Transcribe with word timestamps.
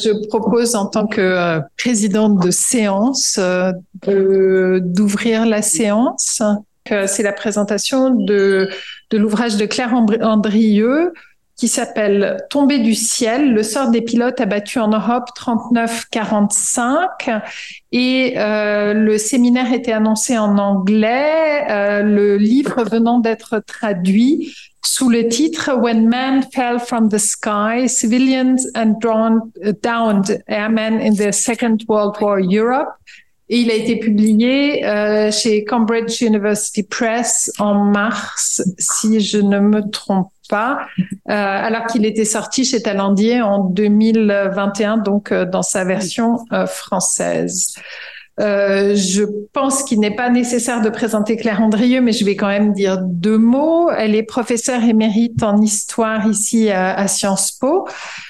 Je 0.00 0.26
propose 0.28 0.76
en 0.76 0.86
tant 0.86 1.06
que 1.06 1.20
euh, 1.20 1.60
présidente 1.76 2.44
de 2.44 2.50
séance 2.50 3.40
d'ouvrir 4.06 5.46
la 5.46 5.62
séance. 5.62 6.42
C'est 7.06 7.22
la 7.22 7.32
présentation 7.32 8.10
de, 8.10 8.70
l'ouvrage 9.12 9.56
de 9.56 9.66
Claire 9.66 9.94
Andrieux 9.94 11.12
qui 11.58 11.66
s'appelle 11.66 12.36
Tomber 12.50 12.78
du 12.78 12.94
ciel, 12.94 13.52
le 13.52 13.64
sort 13.64 13.90
des 13.90 14.00
pilotes 14.00 14.40
abattus 14.40 14.80
en 14.80 14.90
Europe 14.90 15.30
39-45. 15.36 17.42
Et 17.90 18.34
euh, 18.36 18.94
le 18.94 19.18
séminaire 19.18 19.72
était 19.72 19.90
annoncé 19.90 20.38
en 20.38 20.56
anglais, 20.56 21.68
euh, 21.68 22.02
le 22.02 22.36
livre 22.36 22.84
venant 22.84 23.18
d'être 23.18 23.60
traduit 23.66 24.54
sous 24.84 25.08
le 25.08 25.28
titre 25.28 25.70
When 25.74 26.08
Man 26.08 26.44
Fell 26.52 26.78
from 26.78 27.08
the 27.08 27.18
Sky, 27.18 27.88
Civilians 27.88 28.66
and 28.74 28.94
drawn, 29.00 29.52
Downed 29.82 30.42
Airmen 30.48 31.00
in 31.00 31.14
the 31.14 31.32
Second 31.32 31.78
World 31.88 32.16
War 32.20 32.38
Europe. 32.40 32.88
Il 33.50 33.70
a 33.70 33.74
été 33.74 33.96
publié 33.96 34.84
euh, 34.84 35.30
chez 35.30 35.64
Cambridge 35.64 36.20
University 36.20 36.82
Press 36.82 37.50
en 37.58 37.84
mars, 37.84 38.62
si 38.78 39.20
je 39.20 39.38
ne 39.38 39.58
me 39.58 39.88
trompe 39.90 40.28
pas, 40.48 40.86
euh, 41.00 41.06
alors 41.28 41.86
qu'il 41.86 42.04
était 42.04 42.24
sorti 42.24 42.64
chez 42.64 42.82
Talandier 42.82 43.40
en 43.40 43.64
2021, 43.64 44.98
donc 44.98 45.30
euh, 45.30 45.44
dans 45.44 45.62
sa 45.62 45.84
version 45.84 46.40
euh, 46.52 46.66
française. 46.66 47.74
Euh, 48.40 48.94
je 48.94 49.24
pense 49.52 49.82
qu'il 49.82 49.98
n'est 49.98 50.14
pas 50.14 50.30
nécessaire 50.30 50.80
de 50.80 50.88
présenter 50.90 51.36
Claire 51.36 51.60
Andrieux, 51.60 52.00
mais 52.00 52.12
je 52.12 52.24
vais 52.24 52.36
quand 52.36 52.48
même 52.48 52.72
dire 52.72 52.98
deux 53.02 53.38
mots. 53.38 53.90
Elle 53.90 54.14
est 54.14 54.22
professeure 54.22 54.82
émérite 54.84 55.42
en 55.42 55.60
histoire 55.60 56.26
ici 56.26 56.70
à, 56.70 57.08
Sciences 57.08 57.52
Po, 57.52 57.88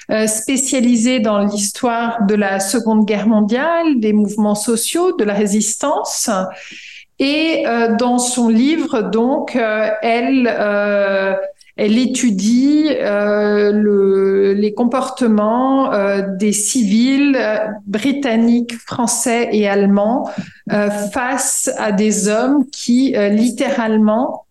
euh, 0.09 0.25
spécialisée 0.25 1.19
dans 1.19 1.39
l'histoire 1.39 2.25
de 2.25 2.35
la 2.35 2.59
Seconde 2.59 3.05
Guerre 3.05 3.27
mondiale, 3.27 3.99
des 3.99 4.13
mouvements 4.13 4.55
sociaux, 4.55 5.15
de 5.15 5.23
la 5.23 5.33
résistance. 5.33 6.29
Et 7.19 7.67
euh, 7.67 7.95
dans 7.97 8.17
son 8.17 8.47
livre, 8.47 9.01
donc, 9.01 9.55
euh, 9.55 9.89
elle 10.01 10.47
elle 11.79 11.97
étudie 11.97 12.87
euh, 12.89 13.71
le, 13.71 14.53
les 14.53 14.73
comportements 14.73 15.93
euh, 15.93 16.21
des 16.35 16.51
civils 16.51 17.37
euh, 17.39 17.57
britanniques, 17.87 18.77
français 18.85 19.47
et 19.53 19.67
allemands 19.67 20.29
face 21.11 21.71
à 21.77 21.91
des 21.91 22.27
hommes 22.27 22.65
qui 22.71 23.15
littéralement 23.31 24.45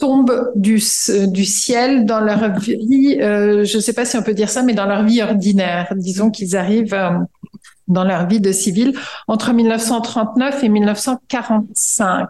tombent 0.00 0.50
du, 0.56 0.80
ciel 0.80 2.04
dans 2.04 2.18
leur 2.18 2.58
vie, 2.58 3.16
je 3.20 3.76
ne 3.76 3.80
sais 3.80 3.92
pas 3.92 4.04
si 4.04 4.16
on 4.16 4.22
peut 4.22 4.34
dire 4.34 4.50
ça, 4.50 4.64
mais 4.64 4.74
dans 4.74 4.86
leur 4.86 5.04
vie 5.04 5.22
ordinaire. 5.22 5.92
Disons 5.94 6.32
qu'ils 6.32 6.56
arrivent 6.56 6.96
dans 7.86 8.02
leur 8.02 8.26
vie 8.26 8.40
de 8.40 8.50
civil 8.50 8.98
entre 9.28 9.52
1939 9.52 10.64
et 10.64 10.68
1945. 10.68 12.28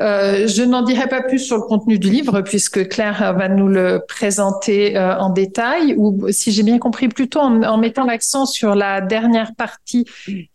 Euh, 0.00 0.46
je 0.46 0.62
n'en 0.62 0.82
dirai 0.82 1.08
pas 1.08 1.22
plus 1.22 1.40
sur 1.40 1.56
le 1.56 1.62
contenu 1.62 1.98
du 1.98 2.08
livre 2.08 2.40
puisque 2.42 2.88
Claire 2.88 3.34
va 3.36 3.48
nous 3.48 3.66
le 3.66 4.00
présenter 4.06 4.96
euh, 4.96 5.18
en 5.18 5.30
détail 5.30 5.94
ou 5.96 6.28
si 6.30 6.52
j'ai 6.52 6.62
bien 6.62 6.78
compris 6.78 7.08
plutôt 7.08 7.40
en, 7.40 7.62
en 7.64 7.78
mettant 7.78 8.04
l'accent 8.04 8.46
sur 8.46 8.76
la 8.76 9.00
dernière 9.00 9.54
partie 9.56 10.06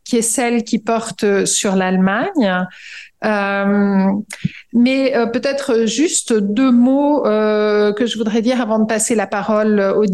qui 0.05 0.17
est 0.17 0.21
celle 0.21 0.63
qui 0.63 0.79
porte 0.79 1.45
sur 1.45 1.75
l'Allemagne. 1.75 2.67
Euh, 3.25 4.11
mais 4.73 5.15
euh, 5.15 5.27
peut-être 5.27 5.85
juste 5.85 6.33
deux 6.33 6.71
mots 6.71 7.25
euh, 7.25 7.93
que 7.93 8.05
je 8.05 8.17
voudrais 8.17 8.41
dire 8.41 8.59
avant 8.59 8.79
de 8.79 8.85
passer 8.85 9.15
la 9.15 9.27
parole 9.27 9.79
aux 9.79 10.05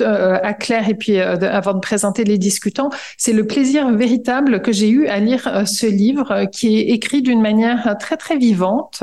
à 0.00 0.54
Claire 0.54 0.88
et 0.88 0.94
puis 0.94 1.20
avant 1.20 1.74
de 1.74 1.80
présenter 1.80 2.24
les 2.24 2.38
discutants. 2.38 2.90
C'est 3.16 3.32
le 3.32 3.46
plaisir 3.46 3.90
véritable 3.90 4.62
que 4.62 4.72
j'ai 4.72 4.88
eu 4.88 5.06
à 5.06 5.20
lire 5.20 5.66
ce 5.66 5.86
livre 5.86 6.46
qui 6.52 6.78
est 6.78 6.88
écrit 6.90 7.22
d'une 7.22 7.40
manière 7.40 7.96
très 7.98 8.16
très 8.16 8.36
vivante. 8.36 9.02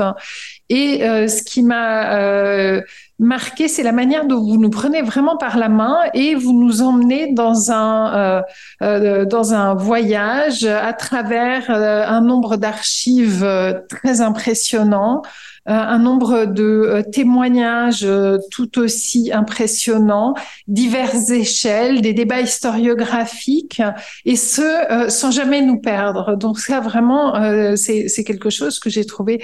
Et 0.68 1.00
ce 1.00 1.42
qui 1.42 1.62
m'a 1.62 2.82
marqué, 3.18 3.68
c'est 3.68 3.82
la 3.82 3.92
manière 3.92 4.26
dont 4.26 4.40
vous 4.40 4.58
nous 4.58 4.70
prenez 4.70 5.02
vraiment 5.02 5.36
par 5.36 5.56
la 5.56 5.68
main 5.68 5.96
et 6.14 6.34
vous 6.34 6.52
nous 6.52 6.82
emmenez 6.82 7.32
dans 7.32 7.70
un 7.70 8.14
euh, 8.14 8.42
euh 8.82 9.24
dans 9.24 9.54
un 9.54 9.74
voyage 9.74 10.64
à 10.64 10.92
travers 10.92 11.70
euh, 11.70 12.04
un 12.06 12.20
nombre 12.20 12.56
d'archives 12.56 13.46
très 13.88 14.20
impressionnant 14.20 15.22
un 15.66 15.98
nombre 15.98 16.44
de 16.44 16.62
euh, 16.62 17.02
témoignages 17.02 18.04
euh, 18.04 18.38
tout 18.50 18.78
aussi 18.78 19.32
impressionnants, 19.32 20.34
diverses 20.68 21.30
échelles, 21.30 22.00
des 22.00 22.12
débats 22.12 22.40
historiographiques, 22.40 23.82
et 24.24 24.36
ce, 24.36 25.06
sans 25.08 25.30
jamais 25.30 25.62
nous 25.62 25.80
perdre. 25.80 26.36
Donc 26.36 26.58
ça, 26.58 26.80
vraiment, 26.80 27.34
c'est 27.76 28.24
quelque 28.24 28.50
chose 28.50 28.78
que 28.78 28.90
j'ai 28.90 29.04
trouvé 29.04 29.42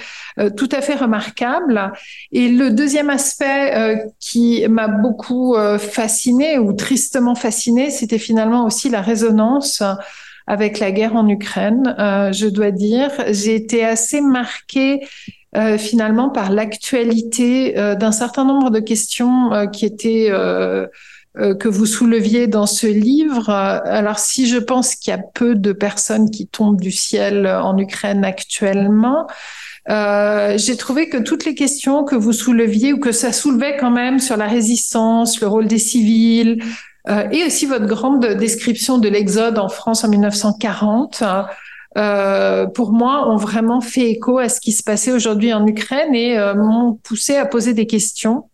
tout 0.56 0.68
à 0.72 0.80
fait 0.80 0.94
remarquable. 0.94 1.92
Et 2.32 2.48
le 2.48 2.70
deuxième 2.70 3.10
aspect 3.10 4.04
qui 4.20 4.66
m'a 4.68 4.88
beaucoup 4.88 5.56
fasciné 5.78 6.58
ou 6.58 6.72
tristement 6.72 7.34
fasciné, 7.34 7.90
c'était 7.90 8.18
finalement 8.18 8.64
aussi 8.64 8.88
la 8.88 9.00
résonance 9.00 9.82
avec 10.46 10.78
la 10.78 10.90
guerre 10.90 11.16
en 11.16 11.28
Ukraine. 11.28 11.94
Euh, 11.98 12.32
je 12.32 12.46
dois 12.46 12.70
dire, 12.70 13.10
j'ai 13.28 13.54
été 13.54 13.84
assez 13.84 14.20
marquée 14.20 15.00
euh, 15.56 15.78
finalement 15.78 16.30
par 16.30 16.50
l'actualité 16.50 17.78
euh, 17.78 17.94
d'un 17.94 18.12
certain 18.12 18.44
nombre 18.44 18.70
de 18.70 18.80
questions 18.80 19.52
euh, 19.52 19.66
qui 19.66 19.84
étaient 19.84 20.30
que 21.34 21.66
vous 21.66 21.86
souleviez 21.86 22.46
dans 22.46 22.66
ce 22.66 22.86
livre. 22.86 23.48
Alors 23.48 24.18
si 24.18 24.46
je 24.46 24.58
pense 24.58 24.94
qu'il 24.96 25.12
y 25.12 25.14
a 25.14 25.22
peu 25.34 25.54
de 25.54 25.72
personnes 25.72 26.30
qui 26.30 26.46
tombent 26.46 26.78
du 26.78 26.92
ciel 26.92 27.46
en 27.46 27.78
Ukraine 27.78 28.22
actuellement, 28.22 29.26
euh, 29.88 30.56
j'ai 30.58 30.76
trouvé 30.76 31.08
que 31.08 31.16
toutes 31.16 31.44
les 31.44 31.54
questions 31.54 32.04
que 32.04 32.14
vous 32.14 32.32
souleviez 32.32 32.92
ou 32.92 33.00
que 33.00 33.12
ça 33.12 33.32
soulevait 33.32 33.76
quand 33.76 33.90
même 33.90 34.20
sur 34.20 34.36
la 34.36 34.46
résistance, 34.46 35.40
le 35.40 35.48
rôle 35.48 35.66
des 35.66 35.78
civils, 35.78 36.62
euh, 37.08 37.28
et 37.32 37.44
aussi 37.44 37.66
votre 37.66 37.86
grande 37.86 38.24
description 38.24 38.98
de 38.98 39.08
l'exode 39.08 39.58
en 39.58 39.68
France 39.68 40.04
en 40.04 40.08
1940, 40.08 41.24
euh, 41.96 42.66
pour 42.66 42.92
moi, 42.92 43.28
ont 43.28 43.36
vraiment 43.36 43.80
fait 43.80 44.10
écho 44.10 44.38
à 44.38 44.48
ce 44.48 44.60
qui 44.60 44.72
se 44.72 44.82
passait 44.82 45.12
aujourd'hui 45.12 45.52
en 45.52 45.66
Ukraine 45.66 46.14
et 46.14 46.38
euh, 46.38 46.54
m'ont 46.54 46.94
poussé 47.02 47.36
à 47.36 47.46
poser 47.46 47.74
des 47.74 47.86
questions 47.86 48.44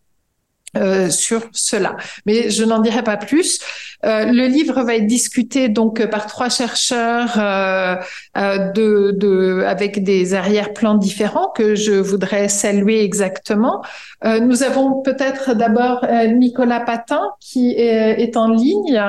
euh, 0.77 1.09
sur 1.09 1.41
cela. 1.51 1.95
Mais 2.25 2.51
je 2.51 2.63
n'en 2.63 2.79
dirai 2.79 3.03
pas 3.03 3.17
plus. 3.17 3.59
Euh, 4.05 4.25
le 4.25 4.45
livre 4.45 4.83
va 4.83 4.95
être 4.95 5.07
discuté 5.07 5.67
donc 5.67 6.05
par 6.07 6.27
trois 6.27 6.47
chercheurs 6.49 7.33
euh, 7.37 7.95
euh, 8.37 8.71
de, 8.71 9.11
de, 9.17 9.63
avec 9.65 10.03
des 10.03 10.35
arrière-plans 10.35 10.95
différents 10.95 11.49
que 11.49 11.75
je 11.75 11.93
voudrais 11.93 12.47
saluer 12.49 13.03
exactement. 13.03 13.83
Euh, 14.23 14.39
nous 14.39 14.63
avons 14.63 15.01
peut-être 15.01 15.53
d'abord 15.53 16.05
Nicolas 16.33 16.81
Patin 16.81 17.23
qui 17.41 17.71
est, 17.71 18.21
est 18.21 18.37
en 18.37 18.47
ligne, 18.49 19.01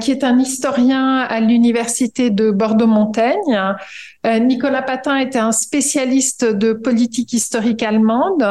qui 0.00 0.10
est 0.10 0.24
un 0.24 0.38
historien 0.38 1.18
à 1.18 1.40
l'université 1.40 2.30
de 2.30 2.50
Bordeaux-Montaigne. 2.50 3.76
Nicolas 4.24 4.82
Patin 4.82 5.16
était 5.16 5.38
un 5.38 5.52
spécialiste 5.52 6.44
de 6.44 6.72
politique 6.72 7.32
historique 7.32 7.82
allemande. 7.82 8.46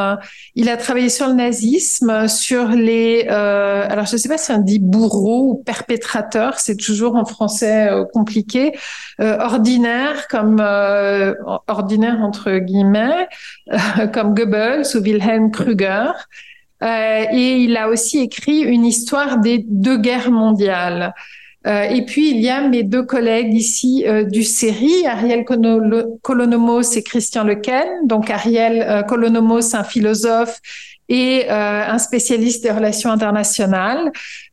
Il 0.55 0.69
a 0.69 0.77
travaillé 0.77 1.09
sur 1.09 1.27
le 1.27 1.33
nazisme, 1.33 2.27
sur 2.27 2.69
les, 2.69 3.27
alors 3.27 4.05
je 4.05 4.13
ne 4.13 4.17
sais 4.17 4.29
pas 4.29 4.37
si 4.37 4.51
on 4.51 4.59
dit 4.59 4.79
bourreau 4.79 5.51
ou 5.51 5.63
perpétrateur, 5.63 6.59
c'est 6.59 6.75
toujours 6.75 7.15
en 7.15 7.25
français 7.25 7.89
euh, 7.91 8.05
compliqué, 8.05 8.73
euh, 9.19 9.37
ordinaire 9.39 10.27
comme 10.27 10.59
euh, 10.59 11.33
ordinaire 11.67 12.21
entre 12.21 12.57
guillemets, 12.57 13.27
comme 14.13 14.33
Goebbels 14.33 14.85
ou 14.95 14.99
Wilhelm 14.99 15.51
Krüger. 16.79 17.27
et 17.31 17.57
il 17.57 17.77
a 17.77 17.89
aussi 17.89 18.19
écrit 18.19 18.61
une 18.61 18.85
histoire 18.85 19.39
des 19.39 19.65
deux 19.67 19.97
guerres 19.97 20.31
mondiales. 20.31 21.13
et 21.65 22.05
puis, 22.05 22.31
il 22.31 22.39
y 22.39 22.49
a 22.49 22.67
mes 22.67 22.83
deux 22.83 23.03
collègues 23.03 23.53
ici 23.53 24.05
du 24.31 24.43
série, 24.43 25.05
Ariel 25.05 25.43
Colonomos 26.21 26.95
et 26.95 27.03
Christian 27.03 27.43
Lequen. 27.43 27.85
Donc, 28.05 28.29
Ariel 28.29 29.05
Colonomos, 29.07 29.75
un 29.75 29.83
philosophe 29.83 30.61
et 31.09 31.49
un 31.49 31.97
spécialiste 31.97 32.63
des 32.63 32.71
relations 32.71 33.11
internationales. 33.11 34.11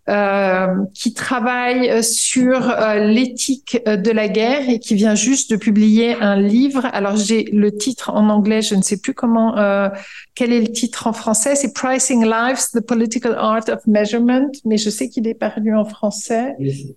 Euh, 0.08 0.84
qui 0.94 1.14
travaille 1.14 2.00
sur 2.04 2.70
euh, 2.70 3.08
l'éthique 3.08 3.76
de 3.84 4.10
la 4.12 4.28
guerre 4.28 4.70
et 4.70 4.78
qui 4.78 4.94
vient 4.94 5.16
juste 5.16 5.50
de 5.50 5.56
publier 5.56 6.14
un 6.14 6.40
livre. 6.40 6.86
Alors 6.92 7.16
j'ai 7.16 7.42
le 7.42 7.76
titre 7.76 8.10
en 8.10 8.28
anglais, 8.28 8.62
je 8.62 8.76
ne 8.76 8.82
sais 8.82 9.00
plus 9.00 9.14
comment, 9.14 9.58
euh, 9.58 9.88
quel 10.36 10.52
est 10.52 10.60
le 10.60 10.68
titre 10.68 11.08
en 11.08 11.12
français. 11.12 11.56
C'est 11.56 11.72
Pricing 11.72 12.24
Lives, 12.24 12.68
The 12.72 12.86
Political 12.86 13.34
Art 13.36 13.68
of 13.68 13.84
Measurement, 13.88 14.48
mais 14.64 14.76
je 14.76 14.90
sais 14.90 15.08
qu'il 15.08 15.26
est 15.26 15.34
paru 15.34 15.74
en 15.74 15.84
français. 15.84 16.54
Oui, 16.60 16.94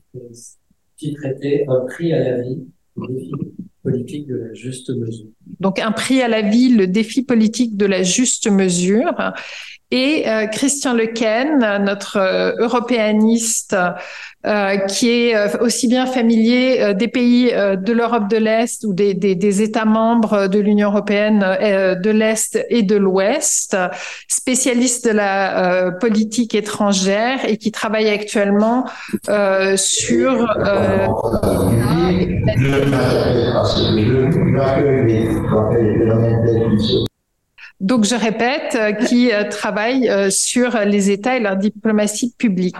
titre 0.95 1.25
était 1.25 1.65
Un 1.67 1.87
prix 1.87 2.13
à 2.13 2.19
la 2.19 2.41
vie, 2.43 2.59
Donc 5.59 5.79
un 5.79 5.91
prix 5.91 6.21
à 6.21 6.27
la 6.27 6.41
vie, 6.41 6.69
le 6.69 6.87
défi 6.87 7.23
politique 7.23 7.77
de 7.77 7.85
la 7.85 8.03
juste 8.03 8.49
mesure. 8.49 9.13
Et 9.91 10.27
euh, 10.27 10.45
Christian 10.45 10.93
Lequen, 10.93 11.59
notre 11.83 12.17
euh, 12.17 12.51
européaniste 12.59 13.75
euh, 14.45 14.77
qui 14.77 15.09
est 15.09 15.35
euh, 15.35 15.47
aussi 15.61 15.87
bien 15.87 16.05
familier 16.05 16.93
des 16.93 17.07
pays 17.07 17.51
de 17.51 17.91
l'Europe 17.91 18.29
de 18.29 18.37
l'Est 18.37 18.85
ou 18.85 18.93
des, 18.93 19.13
des, 19.15 19.35
des, 19.35 19.61
États 19.61 19.85
membres 19.85 20.47
de 20.47 20.59
l'Union 20.59 20.89
européenne 20.89 21.39
de 21.39 22.09
l'Est 22.09 22.63
et 22.69 22.83
de 22.83 22.95
l'Ouest, 22.95 23.75
spécialiste 24.27 25.05
de 25.05 25.11
la 25.11 25.91
politique 25.99 26.55
étrangère 26.55 27.39
et 27.45 27.57
qui 27.57 27.71
travaille 27.71 28.09
actuellement 28.09 28.85
sur 29.75 30.47
donc, 37.79 38.03
je 38.03 38.15
répète, 38.15 38.75
euh, 38.75 38.91
qui 38.91 39.31
euh, 39.31 39.45
travaille 39.45 40.09
euh, 40.09 40.29
sur 40.29 40.77
les 40.79 41.11
États 41.11 41.37
et 41.37 41.39
leur 41.39 41.55
diplomatie 41.55 42.33
publique. 42.37 42.75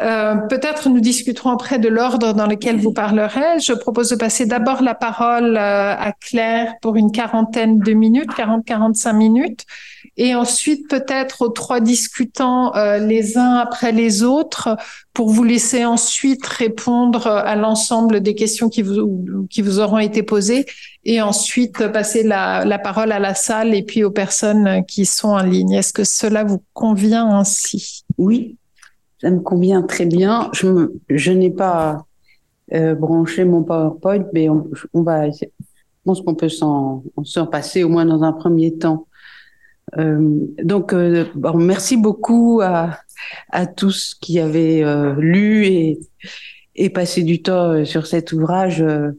Euh, 0.00 0.36
Peut-être 0.48 0.88
nous 0.88 1.00
discuterons 1.00 1.50
après 1.50 1.78
de 1.78 1.88
l'ordre 1.88 2.32
dans 2.32 2.46
lequel 2.46 2.78
vous 2.78 2.92
parlerez. 2.92 3.60
Je 3.60 3.72
propose 3.72 4.08
de 4.10 4.16
passer 4.16 4.46
d'abord 4.46 4.82
la 4.82 4.94
parole 4.94 5.56
à 5.56 6.12
Claire 6.20 6.74
pour 6.80 6.96
une 6.96 7.12
quarantaine 7.12 7.78
de 7.78 7.92
minutes, 7.92 8.30
40-45 8.36 9.14
minutes, 9.14 9.64
et 10.16 10.34
ensuite 10.34 10.88
peut-être 10.88 11.42
aux 11.42 11.48
trois 11.48 11.80
discutants 11.80 12.74
euh, 12.74 12.98
les 12.98 13.38
uns 13.38 13.54
après 13.54 13.92
les 13.92 14.22
autres 14.22 14.76
pour 15.12 15.30
vous 15.30 15.44
laisser 15.44 15.84
ensuite 15.84 16.44
répondre 16.46 17.26
à 17.26 17.54
l'ensemble 17.54 18.20
des 18.20 18.34
questions 18.34 18.68
qui 18.68 18.82
vous, 18.82 19.46
qui 19.50 19.62
vous 19.62 19.78
auront 19.78 19.98
été 19.98 20.22
posées 20.22 20.66
et 21.04 21.20
ensuite 21.20 21.86
passer 21.88 22.22
la, 22.22 22.64
la 22.64 22.78
parole 22.78 23.12
à 23.12 23.18
la 23.18 23.34
salle 23.34 23.74
et 23.74 23.82
puis 23.82 24.04
aux 24.04 24.10
personnes 24.10 24.84
qui 24.86 25.04
sont 25.04 25.28
en 25.28 25.42
ligne. 25.42 25.72
Est-ce 25.72 25.92
que 25.92 26.04
cela 26.04 26.44
vous 26.44 26.62
convient 26.72 27.28
ainsi? 27.28 28.04
Oui, 28.16 28.56
ça 29.22 29.30
me 29.30 29.40
convient 29.40 29.82
très 29.82 30.04
bien. 30.04 30.50
Je, 30.52 30.90
je 31.08 31.32
n'ai 31.32 31.50
pas 31.50 32.06
euh, 32.74 32.94
branché 32.96 33.44
mon 33.44 33.62
PowerPoint, 33.62 34.26
mais 34.34 34.48
on, 34.48 34.68
on 34.94 35.02
va, 35.02 35.30
je 35.30 35.46
pense 36.04 36.20
qu'on 36.20 36.34
peut 36.34 36.48
s'en 36.48 37.02
passer 37.50 37.84
au 37.84 37.88
moins 37.88 38.04
dans 38.04 38.24
un 38.24 38.32
premier 38.32 38.76
temps. 38.76 39.06
Euh, 39.96 40.40
donc, 40.64 40.92
euh, 40.92 41.26
bon, 41.36 41.56
merci 41.56 41.96
beaucoup 41.96 42.60
à, 42.62 42.98
à 43.50 43.66
tous 43.66 44.16
qui 44.20 44.40
avaient 44.40 44.82
euh, 44.82 45.14
lu 45.16 45.66
et, 45.66 46.00
et 46.74 46.90
passé 46.90 47.22
du 47.22 47.42
temps 47.42 47.70
euh, 47.70 47.84
sur 47.84 48.08
cet 48.08 48.32
ouvrage. 48.32 48.82
Euh, 48.82 49.12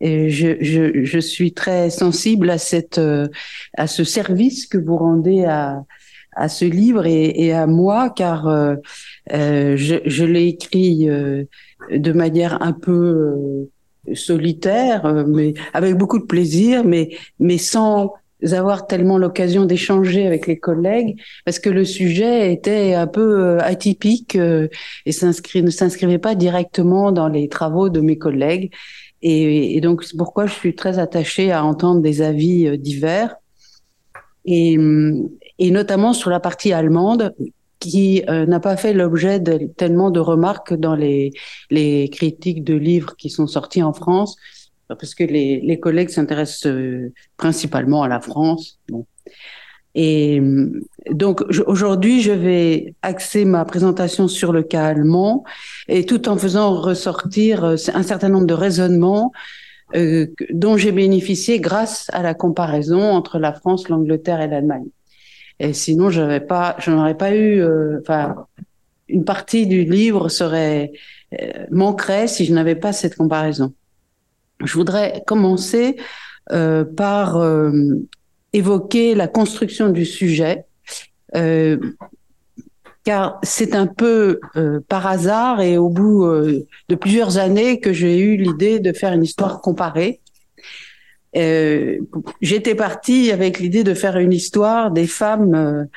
et 0.00 0.30
je, 0.30 0.56
je, 0.60 1.04
je, 1.04 1.18
suis 1.20 1.52
très 1.52 1.90
sensible 1.90 2.50
à 2.50 2.58
cette 2.58 3.00
à 3.78 3.86
ce 3.86 4.02
service 4.02 4.66
que 4.66 4.76
vous 4.76 4.96
rendez 4.96 5.44
à, 5.44 5.84
à 6.36 6.48
ce 6.48 6.64
livre 6.64 7.06
et, 7.06 7.32
et 7.44 7.52
à 7.52 7.66
moi, 7.66 8.10
car 8.10 8.46
je, 9.30 10.00
je 10.04 10.24
l'ai 10.24 10.46
écrit 10.48 11.06
de 11.06 12.12
manière 12.12 12.62
un 12.62 12.72
peu 12.72 13.68
solitaire, 14.12 15.24
mais 15.26 15.54
avec 15.72 15.96
beaucoup 15.96 16.18
de 16.18 16.24
plaisir, 16.24 16.84
mais 16.84 17.10
mais 17.38 17.58
sans 17.58 18.12
avoir 18.52 18.86
tellement 18.86 19.16
l'occasion 19.16 19.64
d'échanger 19.64 20.26
avec 20.26 20.46
les 20.46 20.58
collègues 20.58 21.18
parce 21.44 21.58
que 21.58 21.70
le 21.70 21.84
sujet 21.84 22.52
était 22.52 22.92
un 22.94 23.06
peu 23.06 23.40
euh, 23.40 23.58
atypique 23.60 24.36
euh, 24.36 24.68
et 25.06 25.12
ne 25.62 25.70
s'inscrivait 25.70 26.18
pas 26.18 26.34
directement 26.34 27.12
dans 27.12 27.28
les 27.28 27.48
travaux 27.48 27.88
de 27.88 28.00
mes 28.00 28.18
collègues. 28.18 28.70
Et, 29.22 29.76
et 29.76 29.80
donc, 29.80 30.04
c'est 30.04 30.18
pourquoi 30.18 30.46
je 30.46 30.52
suis 30.52 30.74
très 30.74 30.98
attachée 30.98 31.50
à 31.50 31.64
entendre 31.64 32.02
des 32.02 32.20
avis 32.20 32.66
euh, 32.66 32.76
divers. 32.76 33.36
Et, 34.44 34.76
et 35.58 35.70
notamment 35.70 36.12
sur 36.12 36.30
la 36.30 36.40
partie 36.40 36.72
allemande, 36.72 37.34
qui 37.80 38.22
n'a 38.26 38.60
pas 38.60 38.78
fait 38.78 38.94
l'objet 38.94 39.40
de 39.40 39.66
tellement 39.76 40.10
de 40.10 40.18
remarques 40.18 40.72
dans 40.72 40.94
les, 40.94 41.32
critiques 42.10 42.64
de 42.64 42.74
livres 42.74 43.14
qui 43.16 43.28
sont 43.28 43.46
sortis 43.46 43.82
en 43.82 43.92
France, 43.92 44.36
parce 44.88 45.14
que 45.14 45.24
les, 45.24 45.78
collègues 45.80 46.08
s'intéressent 46.08 46.66
euh, 46.66 47.12
principalement 47.36 48.02
à 48.02 48.08
la 48.08 48.20
France. 48.20 48.78
Et 49.94 50.40
euh, 50.40 50.80
donc 51.10 51.44
aujourd'hui, 51.66 52.20
je 52.20 52.32
vais 52.32 52.94
axer 53.02 53.44
ma 53.44 53.64
présentation 53.64 54.28
sur 54.28 54.52
le 54.52 54.62
cas 54.62 54.86
allemand 54.86 55.44
et 55.88 56.04
tout 56.04 56.28
en 56.28 56.36
faisant 56.36 56.80
ressortir 56.80 57.64
euh, 57.64 57.76
un 57.94 58.02
certain 58.02 58.28
nombre 58.28 58.46
de 58.46 58.54
raisonnements 58.54 59.32
euh, 59.94 60.26
dont 60.50 60.76
j'ai 60.76 60.90
bénéficié 60.90 61.60
grâce 61.60 62.10
à 62.12 62.22
la 62.22 62.34
comparaison 62.34 63.00
entre 63.00 63.38
la 63.38 63.52
France, 63.52 63.88
l'Angleterre 63.88 64.40
et 64.40 64.48
l'Allemagne. 64.48 64.86
Et 65.60 65.72
sinon, 65.72 66.10
je 66.10 66.20
n'aurais 66.20 66.44
pas, 66.44 66.76
je 66.78 66.90
n'aurais 66.90 67.16
pas 67.16 67.34
eu, 67.34 67.64
enfin, 68.00 68.46
une 69.08 69.24
partie 69.24 69.66
du 69.66 69.84
livre 69.84 70.28
serait 70.28 70.92
manquerait 71.70 72.26
si 72.26 72.44
je 72.44 72.52
n'avais 72.52 72.74
pas 72.74 72.92
cette 72.92 73.16
comparaison. 73.16 73.72
Je 74.62 74.72
voudrais 74.74 75.22
commencer 75.26 75.96
euh, 76.52 76.84
par 76.84 77.36
euh, 77.36 77.72
évoquer 78.52 79.14
la 79.14 79.28
construction 79.28 79.88
du 79.88 80.04
sujet, 80.04 80.64
euh, 81.34 81.78
car 83.04 83.38
c'est 83.42 83.74
un 83.74 83.86
peu 83.86 84.40
euh, 84.56 84.80
par 84.88 85.06
hasard 85.06 85.60
et 85.60 85.76
au 85.76 85.88
bout 85.88 86.24
euh, 86.24 86.66
de 86.88 86.94
plusieurs 86.94 87.38
années 87.38 87.80
que 87.80 87.92
j'ai 87.92 88.18
eu 88.18 88.36
l'idée 88.36 88.78
de 88.78 88.92
faire 88.92 89.12
une 89.12 89.24
histoire 89.24 89.60
comparée. 89.60 90.20
J'étais 91.34 92.74
partie 92.74 93.32
avec 93.32 93.58
l'idée 93.58 93.84
de 93.84 93.94
faire 93.94 94.18
une 94.18 94.32
histoire 94.32 94.90
des 94.90 95.06
femmes 95.06 95.88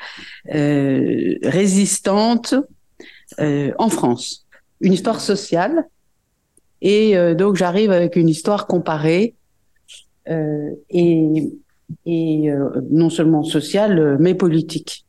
résistantes 0.46 2.54
en 3.38 3.88
France, 3.88 4.46
une 4.80 4.92
histoire 4.92 5.20
sociale. 5.20 5.86
Et 6.80 7.16
euh, 7.16 7.34
donc 7.34 7.56
j'arrive 7.56 7.90
avec 7.90 8.14
une 8.14 8.28
histoire 8.28 8.68
comparée 8.68 9.34
euh, 10.28 10.70
et, 10.90 11.50
et 12.06 12.50
euh, 12.50 12.68
non 12.90 13.10
seulement 13.10 13.42
sociale, 13.42 14.16
mais 14.20 14.34
politique. 14.34 15.04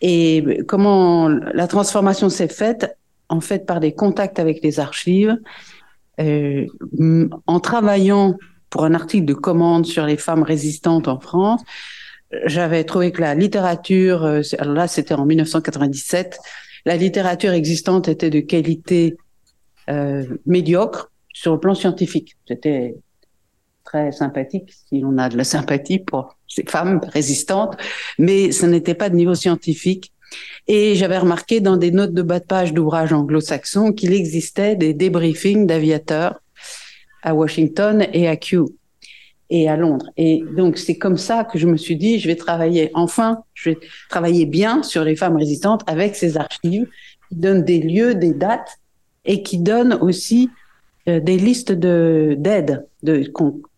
Et 0.00 0.62
comment 0.66 1.28
la 1.28 1.68
transformation 1.68 2.28
s'est 2.28 2.48
faite? 2.48 2.98
En 3.28 3.40
fait, 3.40 3.64
par 3.64 3.80
des 3.80 3.92
contacts 3.92 4.38
avec 4.38 4.62
les 4.62 4.80
archives, 4.80 5.38
euh, 6.20 6.66
en 7.46 7.60
travaillant 7.60 8.36
pour 8.70 8.84
un 8.84 8.94
article 8.94 9.24
de 9.24 9.34
commande 9.34 9.86
sur 9.86 10.06
les 10.06 10.16
femmes 10.16 10.42
résistantes 10.42 11.08
en 11.08 11.20
France, 11.20 11.62
j'avais 12.44 12.84
trouvé 12.84 13.12
que 13.12 13.20
la 13.20 13.34
littérature, 13.34 14.24
alors 14.58 14.74
là 14.74 14.88
c'était 14.88 15.14
en 15.14 15.24
1997, 15.24 16.38
la 16.84 16.96
littérature 16.96 17.52
existante 17.52 18.08
était 18.08 18.30
de 18.30 18.40
qualité 18.40 19.16
euh, 19.88 20.24
médiocre 20.46 21.10
sur 21.32 21.52
le 21.52 21.60
plan 21.60 21.74
scientifique. 21.74 22.36
C'était 22.46 22.96
très 23.84 24.10
sympathique, 24.12 24.72
si 24.88 25.02
on 25.04 25.18
a 25.18 25.28
de 25.28 25.36
la 25.36 25.44
sympathie 25.44 25.98
pour 25.98 26.36
ces 26.48 26.64
femmes 26.64 27.00
résistantes, 27.12 27.76
mais 28.18 28.52
ce 28.52 28.66
n'était 28.66 28.94
pas 28.94 29.10
de 29.10 29.14
niveau 29.14 29.34
scientifique. 29.34 30.12
Et 30.66 30.96
j'avais 30.96 31.18
remarqué 31.18 31.60
dans 31.60 31.76
des 31.76 31.92
notes 31.92 32.12
de 32.12 32.22
bas 32.22 32.40
de 32.40 32.44
page 32.44 32.72
d'ouvrages 32.72 33.12
anglo-saxons 33.12 33.92
qu'il 33.92 34.12
existait 34.12 34.74
des 34.74 34.92
débriefings 34.92 35.66
d'aviateurs 35.66 36.40
à 37.26 37.34
Washington 37.34 38.06
et 38.12 38.28
à 38.28 38.36
Kew 38.36 38.64
et 39.50 39.68
à 39.68 39.76
Londres. 39.76 40.06
Et 40.16 40.42
donc, 40.56 40.78
c'est 40.78 40.96
comme 40.96 41.18
ça 41.18 41.44
que 41.44 41.58
je 41.58 41.66
me 41.66 41.76
suis 41.76 41.96
dit, 41.96 42.18
je 42.20 42.28
vais 42.28 42.36
travailler, 42.36 42.90
enfin, 42.94 43.42
je 43.52 43.70
vais 43.70 43.78
travailler 44.08 44.46
bien 44.46 44.82
sur 44.82 45.04
les 45.04 45.16
femmes 45.16 45.36
résistantes 45.36 45.82
avec 45.86 46.14
ces 46.14 46.36
archives 46.36 46.86
qui 47.28 47.34
donnent 47.34 47.64
des 47.64 47.80
lieux, 47.80 48.14
des 48.14 48.32
dates 48.32 48.78
et 49.24 49.42
qui 49.42 49.58
donne 49.58 49.94
aussi 50.00 50.48
euh, 51.08 51.18
des 51.20 51.36
listes 51.36 51.72
de 51.72 52.36
d'aide 52.38 52.86
de 53.02 53.24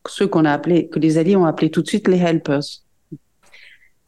ceux 0.06 0.26
qu'on 0.26 0.44
a 0.44 0.52
appelé 0.52 0.88
que 0.88 0.98
les 0.98 1.16
alliés 1.16 1.36
ont 1.36 1.46
appelé 1.46 1.70
tout 1.70 1.82
de 1.82 1.88
suite 1.88 2.06
les 2.06 2.18
helpers. 2.18 2.68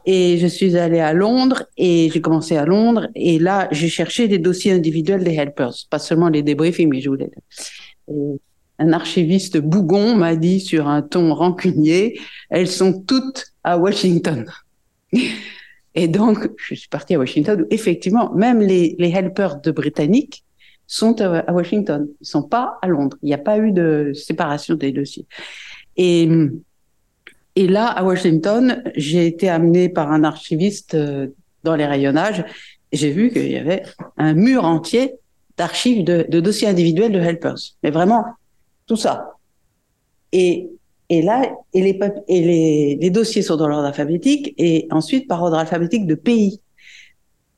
Et 0.06 0.38
je 0.38 0.46
suis 0.46 0.76
allée 0.76 1.00
à 1.00 1.12
Londres 1.14 1.64
et 1.76 2.10
j'ai 2.12 2.20
commencé 2.20 2.56
à 2.56 2.64
Londres 2.64 3.08
et 3.14 3.38
là 3.38 3.68
j'ai 3.70 3.88
cherché 3.88 4.28
des 4.28 4.38
dossiers 4.38 4.72
individuels 4.72 5.24
des 5.24 5.34
helpers, 5.34 5.74
pas 5.90 5.98
seulement 5.98 6.28
les 6.28 6.42
débriefings, 6.42 6.88
mais 6.88 7.00
je 7.00 7.10
voulais. 7.10 7.30
Et 8.08 8.40
un 8.80 8.92
archiviste 8.92 9.58
bougon 9.58 10.16
m'a 10.16 10.34
dit 10.34 10.58
sur 10.58 10.88
un 10.88 11.02
ton 11.02 11.34
rancunier, 11.34 12.18
elles 12.48 12.66
sont 12.66 13.02
toutes 13.02 13.52
à 13.62 13.78
Washington. 13.78 14.50
Et 15.94 16.08
donc, 16.08 16.50
je 16.56 16.74
suis 16.74 16.88
partie 16.88 17.14
à 17.14 17.18
Washington 17.18 17.62
où 17.62 17.66
effectivement, 17.70 18.32
même 18.32 18.60
les, 18.60 18.96
helpers 18.98 19.60
de 19.60 19.70
britanniques 19.70 20.44
sont 20.86 21.20
à 21.20 21.52
Washington. 21.52 22.08
Ils 22.20 22.26
sont 22.26 22.42
pas 22.42 22.78
à 22.80 22.88
Londres. 22.88 23.16
Il 23.22 23.26
n'y 23.26 23.34
a 23.34 23.38
pas 23.38 23.58
eu 23.58 23.70
de 23.72 24.12
séparation 24.14 24.76
des 24.76 24.92
dossiers. 24.92 25.26
Et, 25.96 26.28
là, 27.56 27.86
à 27.86 28.02
Washington, 28.02 28.82
j'ai 28.96 29.26
été 29.26 29.48
amenée 29.48 29.88
par 29.88 30.10
un 30.10 30.24
archiviste 30.24 30.94
euh, 30.94 31.28
dans 31.64 31.76
les 31.76 31.84
rayonnages. 31.84 32.44
J'ai 32.92 33.10
vu 33.10 33.30
qu'il 33.30 33.50
y 33.50 33.56
avait 33.56 33.82
un 34.16 34.32
mur 34.32 34.64
entier 34.64 35.14
d'archives 35.58 36.04
de, 36.04 36.40
dossiers 36.40 36.68
individuels 36.68 37.12
de 37.12 37.18
helpers. 37.18 37.58
Mais 37.82 37.90
vraiment, 37.90 38.24
tout 38.90 38.96
ça. 38.96 39.36
Et, 40.32 40.68
et 41.10 41.22
là, 41.22 41.48
et 41.72 41.80
les, 41.80 42.00
et 42.26 42.96
les, 42.96 43.10
dossiers 43.10 43.40
sont 43.40 43.54
dans 43.54 43.68
l'ordre 43.68 43.86
alphabétique 43.86 44.52
et 44.58 44.88
ensuite 44.90 45.28
par 45.28 45.40
ordre 45.44 45.58
alphabétique 45.58 46.08
de 46.08 46.16
pays. 46.16 46.60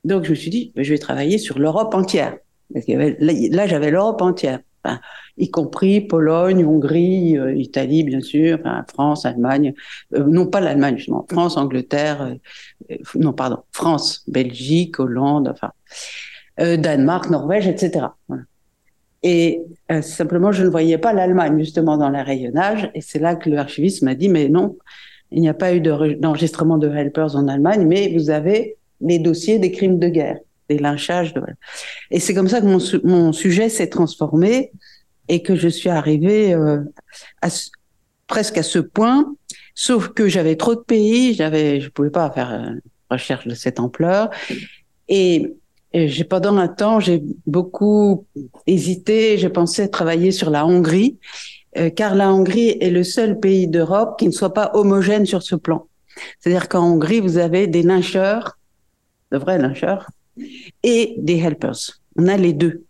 Donc 0.03 0.25
je 0.25 0.29
me 0.29 0.35
suis 0.35 0.51
dit, 0.51 0.71
je 0.75 0.87
vais 0.93 0.99
travailler 0.99 1.39
sur 1.39 1.57
l'Europe 1.57 1.95
entière. 1.95 2.37
Parce 2.71 2.85
là, 2.87 3.65
j'avais 3.65 3.89
l'Europe 3.89 4.21
entière, 4.21 4.59
y 5.37 5.49
compris 5.49 6.01
Pologne, 6.01 6.63
Hongrie, 6.65 7.35
euh, 7.35 7.55
Italie, 7.55 8.03
bien 8.03 8.21
sûr, 8.21 8.59
France, 8.93 9.25
Allemagne, 9.25 9.73
euh, 10.13 10.25
non 10.25 10.45
pas 10.45 10.61
l'Allemagne, 10.61 10.97
justement, 10.97 11.25
France, 11.27 11.57
Angleterre, 11.57 12.37
euh, 12.91 12.97
non, 13.15 13.33
pardon, 13.33 13.63
France, 13.71 14.23
Belgique, 14.27 14.99
Hollande, 14.99 15.51
enfin, 15.51 15.71
Danemark, 16.59 17.31
Norvège, 17.31 17.67
etc. 17.67 18.05
Voilà. 18.27 18.43
Et 19.23 19.61
euh, 19.91 20.01
simplement, 20.01 20.51
je 20.51 20.63
ne 20.63 20.69
voyais 20.69 20.97
pas 20.97 21.13
l'Allemagne 21.13 21.57
justement 21.59 21.97
dans 21.97 22.09
le 22.09 22.21
rayonnage, 22.21 22.91
et 22.93 23.01
c'est 23.01 23.19
là 23.19 23.35
que 23.35 23.49
l'archiviste 23.49 24.01
m'a 24.01 24.15
dit, 24.15 24.27
mais 24.29 24.49
non, 24.49 24.77
il 25.31 25.41
n'y 25.41 25.49
a 25.49 25.53
pas 25.53 25.73
eu 25.73 25.79
de- 25.79 26.13
d'enregistrement 26.19 26.77
de 26.77 26.89
helpers 26.89 27.35
en 27.35 27.47
Allemagne, 27.47 27.85
mais 27.87 28.13
vous 28.13 28.29
avez 28.29 28.75
les 29.01 29.19
dossiers 29.19 29.59
des 29.59 29.71
crimes 29.71 29.97
de 29.97 30.09
guerre, 30.09 30.39
des 30.69 30.77
lynchages. 30.77 31.33
Et 32.11 32.19
c'est 32.19 32.33
comme 32.33 32.49
ça 32.49 32.59
que 32.61 32.65
mon, 32.65 32.79
su- 32.79 33.01
mon 33.03 33.31
sujet 33.33 33.69
s'est 33.69 33.87
transformé 33.87 34.71
et 35.29 35.41
que 35.41 35.55
je 35.55 35.69
suis 35.69 35.89
arrivée 35.89 36.53
euh, 36.53 36.79
à 37.41 37.47
presque 38.27 38.57
à 38.57 38.63
ce 38.63 38.79
point, 38.79 39.33
sauf 39.73 40.09
que 40.09 40.27
j'avais 40.27 40.55
trop 40.55 40.75
de 40.75 40.81
pays, 40.81 41.33
j'avais, 41.33 41.79
je 41.81 41.89
pouvais 41.89 42.09
pas 42.09 42.29
faire 42.31 42.51
une 42.51 42.81
recherche 43.09 43.47
de 43.47 43.55
cette 43.55 43.79
ampleur, 43.79 44.29
et 45.07 45.53
j'ai 45.93 46.23
pendant 46.23 46.57
un 46.57 46.67
temps 46.67 46.99
j'ai 46.99 47.23
beaucoup 47.45 48.25
hésité, 48.67 49.37
j'ai 49.37 49.49
pensé 49.49 49.89
travailler 49.89 50.31
sur 50.31 50.49
la 50.49 50.65
Hongrie, 50.65 51.19
euh, 51.77 51.89
car 51.89 52.15
la 52.15 52.31
Hongrie 52.33 52.77
est 52.81 52.89
le 52.89 53.03
seul 53.03 53.39
pays 53.39 53.67
d'Europe 53.67 54.17
qui 54.17 54.27
ne 54.27 54.31
soit 54.31 54.53
pas 54.53 54.71
homogène 54.73 55.25
sur 55.25 55.43
ce 55.43 55.55
plan. 55.55 55.87
C'est-à-dire 56.39 56.69
qu'en 56.69 56.93
Hongrie, 56.93 57.19
vous 57.19 57.37
avez 57.37 57.67
des 57.67 57.83
lyncheurs, 57.83 58.57
de 59.31 59.37
vrais 59.37 59.57
lyncheurs, 59.57 60.09
et 60.83 61.15
des 61.17 61.37
helpers. 61.37 61.99
On 62.15 62.27
a 62.27 62.37
les 62.37 62.53
deux. 62.53 62.83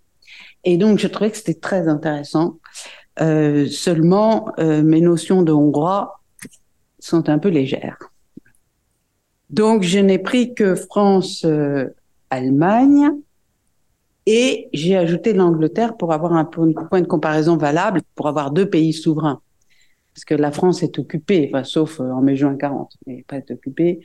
Et 0.63 0.77
donc, 0.77 0.99
je 0.99 1.07
trouvais 1.07 1.31
que 1.31 1.37
c'était 1.37 1.53
très 1.53 1.87
intéressant. 1.87 2.59
Euh, 3.21 3.67
seulement, 3.67 4.51
euh, 4.59 4.81
mes 4.81 5.01
notions 5.01 5.43
de 5.43 5.51
hongrois 5.51 6.21
sont 6.99 7.29
un 7.29 7.37
peu 7.37 7.49
légères. 7.49 7.97
Donc, 9.49 9.83
je 9.83 9.99
n'ai 9.99 10.19
pris 10.19 10.55
que 10.55 10.73
France, 10.75 11.43
euh, 11.45 11.89
Allemagne, 12.33 13.11
et 14.25 14.69
j'ai 14.73 14.97
ajouté 14.97 15.33
l'Angleterre 15.33 15.97
pour 15.97 16.13
avoir 16.13 16.33
un 16.33 16.45
point 16.45 17.01
de 17.01 17.07
comparaison 17.07 17.57
valable, 17.57 18.01
pour 18.15 18.27
avoir 18.27 18.51
deux 18.51 18.69
pays 18.69 18.93
souverains. 18.93 19.41
Parce 20.13 20.25
que 20.25 20.35
la 20.35 20.51
France 20.51 20.83
est 20.83 20.97
occupée, 20.99 21.51
sauf 21.63 21.99
euh, 21.99 22.11
en 22.11 22.21
mai-juin 22.21 22.55
40, 22.55 22.91
mais 23.07 23.25
pas 23.27 23.39
occupée. 23.49 23.99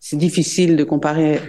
C'est 0.00 0.16
difficile 0.16 0.76
de 0.76 0.84
comparer 0.84 1.40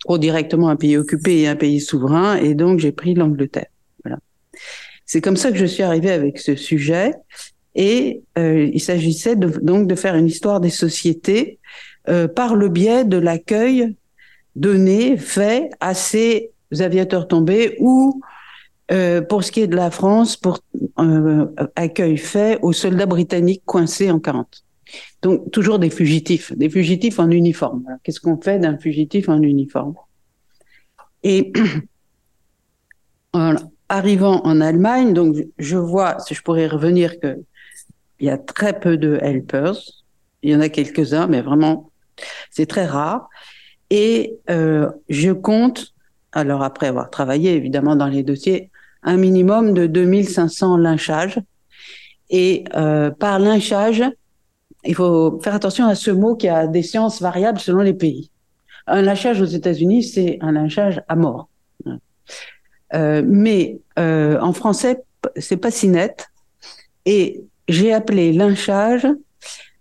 trop 0.00 0.18
directement 0.18 0.68
un 0.68 0.76
pays 0.76 0.96
occupé 0.96 1.40
et 1.40 1.48
un 1.48 1.56
pays 1.56 1.80
souverain, 1.80 2.36
et 2.36 2.54
donc 2.54 2.78
j'ai 2.78 2.92
pris 2.92 3.14
l'Angleterre. 3.14 3.70
Voilà. 4.04 4.18
C'est 5.06 5.20
comme 5.20 5.36
ça 5.36 5.50
que 5.50 5.58
je 5.58 5.66
suis 5.66 5.82
arrivée 5.82 6.12
avec 6.12 6.38
ce 6.38 6.56
sujet, 6.56 7.14
et 7.74 8.22
euh, 8.38 8.70
il 8.72 8.80
s'agissait 8.80 9.36
donc 9.36 9.86
de 9.86 9.94
faire 9.94 10.14
une 10.14 10.26
histoire 10.26 10.60
des 10.60 10.70
sociétés 10.70 11.58
euh, 12.08 12.28
par 12.28 12.54
le 12.54 12.68
biais 12.68 13.04
de 13.04 13.16
l'accueil 13.16 13.94
donné, 14.54 15.16
fait 15.16 15.70
à 15.80 15.94
ces 15.94 16.50
aviateurs 16.78 17.28
tombés 17.28 17.76
ou 17.80 18.20
euh, 18.90 19.22
pour 19.22 19.44
ce 19.44 19.52
qui 19.52 19.60
est 19.60 19.66
de 19.66 19.76
la 19.76 19.90
France, 19.90 20.36
pour 20.36 20.58
euh, 20.98 21.46
accueil 21.76 22.16
fait 22.16 22.58
aux 22.62 22.72
soldats 22.72 23.06
britanniques 23.06 23.62
coincés 23.64 24.10
en 24.10 24.18
40. 24.18 24.64
Donc 25.22 25.50
toujours 25.50 25.78
des 25.78 25.88
fugitifs, 25.88 26.52
des 26.52 26.68
fugitifs 26.68 27.18
en 27.18 27.30
uniforme. 27.30 27.84
Qu'est-ce 28.02 28.20
qu'on 28.20 28.40
fait 28.40 28.58
d'un 28.58 28.76
fugitif 28.76 29.28
en 29.28 29.40
uniforme? 29.40 29.94
Et 31.22 31.52
en 33.32 33.54
arrivant 33.88 34.42
en 34.44 34.60
Allemagne, 34.60 35.14
donc 35.14 35.36
je 35.58 35.76
vois, 35.76 36.18
si 36.20 36.34
je 36.34 36.42
pourrais 36.42 36.66
revenir, 36.66 37.20
que 37.20 37.38
il 38.22 38.26
y 38.26 38.30
a 38.30 38.38
très 38.38 38.78
peu 38.78 38.96
de 38.96 39.18
helpers. 39.20 39.76
Il 40.42 40.50
y 40.50 40.56
en 40.56 40.60
a 40.60 40.68
quelques-uns, 40.68 41.26
mais 41.26 41.40
vraiment, 41.40 41.90
c'est 42.50 42.66
très 42.66 42.86
rare. 42.86 43.28
Et 43.94 44.38
euh, 44.48 44.90
je 45.10 45.32
compte, 45.32 45.92
alors 46.32 46.62
après 46.62 46.86
avoir 46.86 47.10
travaillé 47.10 47.52
évidemment 47.52 47.94
dans 47.94 48.06
les 48.06 48.22
dossiers, 48.22 48.70
un 49.02 49.18
minimum 49.18 49.74
de 49.74 49.86
2500 49.86 50.78
lynchages. 50.78 51.38
Et 52.30 52.64
euh, 52.74 53.10
par 53.10 53.38
lynchage, 53.38 54.02
il 54.84 54.94
faut 54.94 55.38
faire 55.42 55.54
attention 55.54 55.86
à 55.86 55.94
ce 55.94 56.10
mot 56.10 56.36
qui 56.36 56.48
a 56.48 56.66
des 56.66 56.82
sciences 56.82 57.20
variables 57.20 57.60
selon 57.60 57.82
les 57.82 57.92
pays. 57.92 58.30
Un 58.86 59.02
lynchage 59.02 59.42
aux 59.42 59.52
États-Unis, 59.60 60.04
c'est 60.04 60.38
un 60.40 60.52
lynchage 60.52 61.02
à 61.06 61.14
mort. 61.14 61.50
Euh, 62.94 63.22
mais 63.26 63.78
euh, 63.98 64.40
en 64.40 64.54
français, 64.54 65.02
c'est 65.36 65.58
pas 65.58 65.70
si 65.70 65.88
net. 65.88 66.28
Et 67.04 67.44
j'ai 67.68 67.92
appelé 67.92 68.32
lynchage 68.32 69.06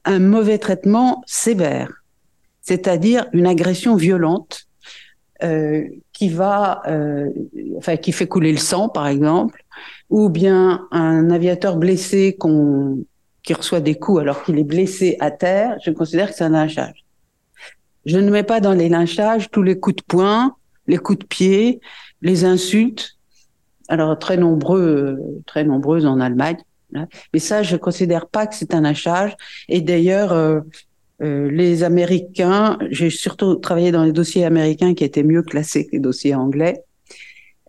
un 0.03 0.19
mauvais 0.19 0.57
traitement 0.57 1.23
sévère, 1.27 2.00
c'est-à-dire 2.61 3.27
une 3.33 3.47
agression 3.47 3.95
violente 3.95 4.67
euh, 5.43 5.83
qui 6.13 6.29
va, 6.29 6.83
euh, 6.87 7.29
enfin, 7.77 7.97
qui 7.97 8.11
fait 8.11 8.27
couler 8.27 8.51
le 8.51 8.59
sang, 8.59 8.89
par 8.89 9.07
exemple, 9.07 9.63
ou 10.09 10.29
bien 10.29 10.87
un 10.91 11.31
aviateur 11.31 11.77
blessé 11.77 12.37
qui 13.43 13.53
reçoit 13.53 13.79
des 13.79 13.95
coups 13.95 14.21
alors 14.21 14.43
qu'il 14.43 14.59
est 14.59 14.63
blessé 14.63 15.17
à 15.19 15.31
terre, 15.31 15.77
je 15.83 15.89
considère 15.89 16.29
que 16.29 16.35
c'est 16.35 16.43
un 16.43 16.49
lynchage. 16.49 17.05
Je 18.05 18.17
ne 18.17 18.29
mets 18.29 18.43
pas 18.43 18.59
dans 18.59 18.73
les 18.73 18.89
lynchages 18.89 19.49
tous 19.49 19.63
les 19.63 19.79
coups 19.79 19.95
de 19.95 20.03
poing, 20.03 20.55
les 20.87 20.97
coups 20.97 21.19
de 21.19 21.25
pied, 21.25 21.81
les 22.21 22.45
insultes. 22.45 23.17
Alors 23.87 24.17
très 24.19 24.37
nombreux, 24.37 25.19
très 25.45 25.63
nombreuses 25.63 26.05
en 26.05 26.19
Allemagne. 26.19 26.57
Mais 27.33 27.39
ça, 27.39 27.63
je 27.63 27.77
considère 27.77 28.27
pas 28.27 28.47
que 28.47 28.55
c'est 28.55 28.75
un 28.75 28.81
lynchage. 28.81 29.35
Et 29.69 29.81
d'ailleurs, 29.81 30.33
euh, 30.33 30.59
les 31.21 31.83
Américains, 31.83 32.79
j'ai 32.89 33.11
surtout 33.11 33.55
travaillé 33.55 33.91
dans 33.91 34.03
les 34.03 34.11
dossiers 34.11 34.43
américains 34.43 34.95
qui 34.95 35.03
étaient 35.03 35.23
mieux 35.23 35.43
classés 35.43 35.85
que 35.85 35.91
les 35.91 35.99
dossiers 35.99 36.33
anglais. 36.33 36.83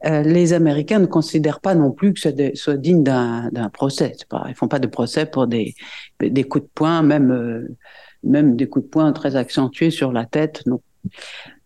Euh, 0.04 0.22
les 0.22 0.52
Américains 0.52 0.98
ne 0.98 1.06
considèrent 1.06 1.60
pas 1.60 1.74
non 1.74 1.92
plus 1.92 2.12
que 2.12 2.20
ce 2.20 2.30
soit 2.54 2.76
digne 2.76 3.04
d'un 3.04 3.70
procès. 3.72 4.14
Pas, 4.28 4.46
ils 4.48 4.54
font 4.54 4.68
pas 4.68 4.80
de 4.80 4.88
procès 4.88 5.26
pour 5.26 5.46
des, 5.46 5.74
des 6.20 6.44
coups 6.44 6.64
de 6.64 6.70
poing, 6.74 7.02
même, 7.02 7.30
euh, 7.30 7.76
même 8.24 8.56
des 8.56 8.68
coups 8.68 8.84
de 8.84 8.90
poing 8.90 9.12
très 9.12 9.36
accentués 9.36 9.90
sur 9.90 10.12
la 10.12 10.24
tête. 10.24 10.62
Non. 10.66 10.80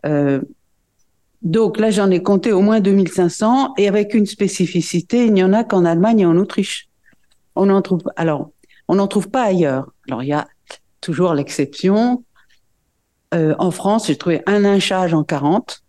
Euh, 0.05 0.43
donc 1.41 1.79
là, 1.79 1.91
j'en 1.91 2.11
ai 2.11 2.23
compté 2.23 2.53
au 2.53 2.61
moins 2.61 2.81
2500 2.81 3.75
et 3.79 3.89
avec 3.89 4.13
une 4.13 4.27
spécificité, 4.27 5.27
il 5.27 5.33
n'y 5.33 5.45
en 5.45 5.53
a 5.53 5.65
qu'en 5.65 5.85
Allemagne 5.85 6.21
et 6.21 6.27
en 6.27 6.37
Autriche. 6.37 6.89
On 7.55 7.71
en 7.71 7.81
trouve, 7.81 8.03
alors, 8.17 8.51
on 8.89 8.97
n'en 8.97 9.07
trouve 9.07 9.31
pas 9.31 9.45
ailleurs. 9.45 9.91
Alors, 10.09 10.23
il 10.23 10.29
y 10.29 10.33
a 10.35 10.47
toujours 11.01 11.35
l'exception. 11.35 12.25
Euh, 13.35 13.55
en 13.59 13.71
France, 13.71 14.07
j'ai 14.07 14.17
trouvé 14.17 14.43
un 14.47 14.61
lynchage 14.61 15.13
en 15.15 15.25
40 15.25 15.83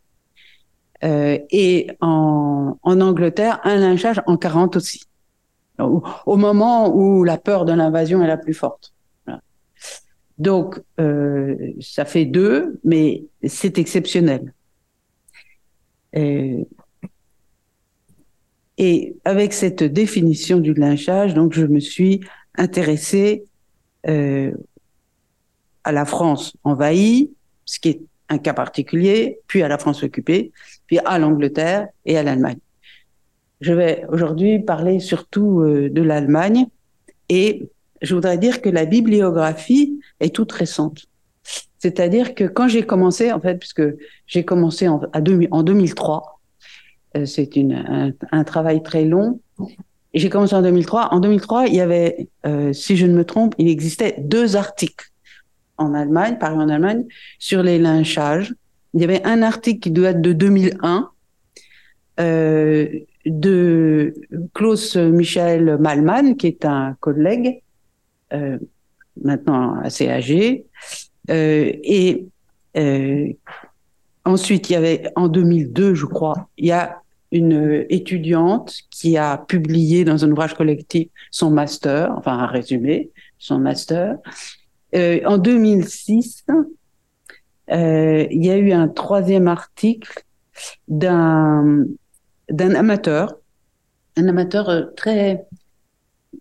euh, 1.04 1.38
et 1.52 1.88
en, 2.02 2.78
Angleterre, 2.84 3.60
un 3.64 3.78
lynchage 3.78 4.22
en 4.26 4.38
40 4.38 4.76
aussi. 4.76 5.04
Au, 5.80 6.38
moment 6.38 6.96
où 6.96 7.24
la 7.24 7.38
peur 7.38 7.64
de 7.64 7.72
l'invasion 7.72 8.24
est 8.24 8.28
la 8.28 8.38
plus 8.38 8.56
forte. 8.56 8.94
Donc, 10.40 10.82
euh, 11.00 11.56
ça 11.80 12.04
fait 12.04 12.26
deux, 12.26 12.80
mais 12.84 13.26
c'est 13.44 13.78
exceptionnel. 13.78 14.54
Et, 16.14 16.66
avec 19.24 19.54
cette 19.54 19.84
définition 19.84 20.60
du 20.60 20.74
lynchage, 20.74 21.36
donc 21.36 21.54
je 21.54 21.66
me 21.68 21.80
suis 21.80 22.22
intéressée 22.56 23.46
à 25.88 25.94
la 25.94 26.04
France 26.04 26.54
envahie, 26.66 27.32
ce 27.64 27.80
qui 27.80 27.90
est 27.90 28.02
un 28.28 28.40
cas 28.40 28.54
particulier, 28.54 29.40
puis 29.48 29.64
à 29.64 29.70
la 29.70 29.78
France 29.78 30.04
occupée, 30.04 30.52
puis 30.86 31.00
à 31.06 31.18
l'Angleterre 31.18 31.88
et 32.04 32.18
à 32.18 32.24
l'Allemagne. 32.24 32.60
Je 33.62 33.72
vais 33.72 34.04
aujourd'hui 34.10 34.60
parler 34.60 35.00
surtout 35.00 35.62
euh, 35.62 35.90
de 35.90 36.02
l'Allemagne 36.02 36.66
et 37.30 37.70
je 38.02 38.14
voudrais 38.14 38.38
dire 38.38 38.62
que 38.62 38.68
la 38.68 38.84
bibliographie 38.84 39.98
est 40.20 40.36
toute 40.36 40.52
récente. 40.52 41.06
C'est-à-dire 41.80 42.36
que 42.36 42.44
quand 42.44 42.68
j'ai 42.68 42.84
commencé, 42.84 43.32
en 43.32 43.40
fait, 43.40 43.56
puisque 43.56 43.84
j'ai 44.26 44.44
commencé 44.44 44.90
en, 44.90 45.00
à 45.14 45.22
2000, 45.22 45.48
en 45.52 45.64
2003, 45.64 46.42
euh, 47.16 47.26
c'est 47.26 47.50
un, 48.32 48.44
travail 48.44 48.84
très 48.84 49.06
long, 49.06 49.40
j'ai 50.14 50.28
commencé 50.28 50.54
en 50.54 50.62
2003. 50.62 51.14
En 51.14 51.22
2003, 51.22 51.68
il 51.68 51.76
y 51.76 51.80
avait, 51.80 52.28
euh, 52.46 52.74
si 52.74 52.98
je 52.98 53.06
ne 53.06 53.14
me 53.14 53.24
trompe, 53.24 53.56
il 53.58 53.70
existait 53.70 54.16
deux 54.20 54.58
articles 54.58 55.14
en 55.78 55.94
Allemagne, 55.94 56.38
paru 56.40 56.58
en 56.58 56.70
Allemagne, 56.70 57.06
sur 57.40 57.64
les 57.64 57.80
lynchages. 57.80 58.54
Il 58.94 59.02
y 59.02 59.04
avait 59.04 59.24
un 59.26 59.42
article 59.42 59.80
qui 59.80 59.92
doit 59.92 60.10
être 60.10 60.22
de 60.22 60.34
2001 60.34 61.10
euh, 62.20 62.88
de 63.26 64.14
Klaus 64.54 64.96
Michael 64.96 65.78
Malman, 65.80 66.36
qui 66.36 66.48
est 66.48 66.66
un 66.66 66.96
collègue 67.00 67.62
euh, 68.34 68.58
maintenant 69.24 69.80
assez 69.82 70.10
âgé, 70.10 70.66
euh, 71.30 71.72
et 71.84 72.26
ensuite, 74.24 74.70
il 74.70 74.74
y 74.74 74.76
avait 74.76 75.10
en 75.16 75.28
2002, 75.28 75.96
je 75.96 76.06
crois, 76.06 76.50
il 76.58 76.68
y 76.68 76.72
a 76.72 77.02
une 77.32 77.86
étudiante 77.90 78.74
qui 78.90 79.18
a 79.18 79.38
publié 79.38 80.06
dans 80.06 80.24
un 80.24 80.32
ouvrage 80.32 80.54
collectif 80.54 81.10
son 81.32 81.50
master, 81.50 82.14
enfin 82.16 82.38
un 82.38 82.46
résumé, 82.46 83.10
son 83.38 83.60
master. 83.60 84.18
Euh, 84.96 85.22
en 85.26 85.38
2006, 85.38 86.46
euh, 87.72 88.28
il 88.32 88.46
y 88.46 88.50
a 88.50 88.58
eu 88.58 88.72
un 88.72 88.88
troisième 88.88 89.48
article 89.48 90.24
d'un 90.88 91.86
d'un 92.50 92.76
amateur, 92.76 93.36
un 94.16 94.28
amateur 94.28 94.70
euh, 94.70 94.86
très 94.96 95.46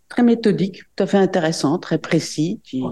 très 0.09 0.23
méthodique, 0.23 0.83
tout 0.95 1.03
à 1.03 1.07
fait 1.07 1.19
intéressant, 1.19 1.79
très 1.79 1.99
précis, 1.99 2.61
qui, 2.63 2.85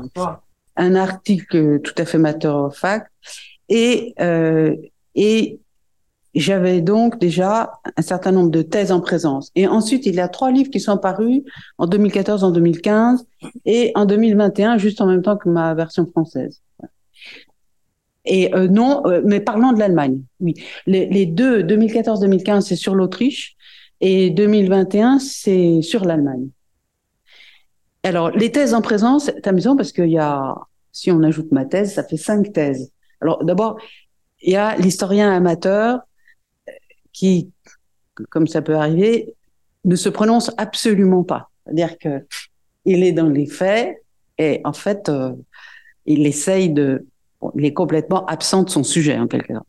un 0.77 0.95
article 0.97 1.81
tout 1.81 1.95
à 1.97 2.05
fait 2.05 2.19
matter 2.19 2.49
of 2.49 2.77
fact, 2.77 3.11
et 3.69 4.15
euh, 4.21 4.75
et 5.15 5.61
j'avais 6.35 6.81
donc 6.81 7.19
déjà 7.19 7.81
un 7.97 8.03
certain 8.03 8.33
nombre 8.33 8.51
de 8.51 8.63
thèses 8.63 8.93
en 8.93 9.01
présence. 9.01 9.51
Et 9.55 9.67
ensuite, 9.67 10.07
il 10.07 10.15
y 10.15 10.21
a 10.21 10.29
trois 10.29 10.51
livres 10.51 10.71
qui 10.71 10.81
sont 10.81 10.99
parus 10.99 11.43
en 11.79 11.87
2014, 11.87 12.45
en 12.45 12.51
2015 12.51 13.27
et 13.67 13.93
en 13.95 14.05
2021, 14.05 14.79
juste 14.79 15.01
en 15.01 15.07
même 15.07 15.23
temps 15.23 15.37
que 15.37 15.49
ma 15.49 15.75
version 15.75 16.07
française. 16.07 16.61
Et 18.25 18.55
euh, 18.55 18.69
non, 18.69 19.03
euh, 19.07 19.21
mais 19.25 19.41
parlant 19.41 19.73
de 19.73 19.79
l'Allemagne, 19.79 20.23
oui. 20.41 20.55
Les, 20.87 21.07
les 21.07 21.27
deux, 21.27 21.63
2014-2015, 21.63 22.63
c'est 22.63 22.77
sur 22.77 22.95
l'Autriche 22.95 23.55
et 24.01 24.31
2021, 24.31 25.19
c'est 25.19 25.83
sur 25.83 26.05
l'Allemagne. 26.05 26.49
Alors, 28.03 28.31
les 28.31 28.51
thèses 28.51 28.75
en 28.75 28.83
présence, 28.83 29.25
c'est 29.27 29.47
amusant 29.47 29.77
parce 29.77 29.93
qu'il 29.93 30.11
y 30.11 30.19
a, 30.19 30.55
si 30.93 31.11
on 31.11 31.23
ajoute 31.23 31.53
ma 31.53 31.65
thèse, 31.65 31.95
ça 31.95 32.05
fait 32.05 32.17
cinq 32.17 32.53
thèses. 32.53 32.93
Alors, 33.21 33.45
d'abord, 33.45 33.79
il 34.43 34.53
y 34.53 34.57
a 34.57 34.77
l'historien 34.77 35.33
amateur 35.33 36.01
qui, 37.15 37.51
comme 38.29 38.47
ça 38.47 38.61
peut 38.61 38.75
arriver, 38.75 39.33
ne 39.87 39.97
se 39.97 40.11
prononce 40.11 40.51
absolument 40.59 41.25
pas. 41.25 41.51
C'est-à-dire 41.65 41.97
que 41.97 42.27
il 42.85 43.03
est 43.03 43.13
dans 43.13 43.31
les 43.31 43.47
faits 43.47 44.03
et 44.37 44.61
en 44.65 44.75
fait, 44.75 45.09
euh, 45.09 45.33
il 46.05 46.27
essaye 46.27 46.69
de, 46.69 47.07
il 47.55 47.65
est 47.65 47.73
complètement 47.73 48.27
absent 48.27 48.65
de 48.65 48.71
son 48.71 48.85
sujet 48.85 49.19
en 49.19 49.27
quelque 49.27 49.55
sorte, 49.55 49.67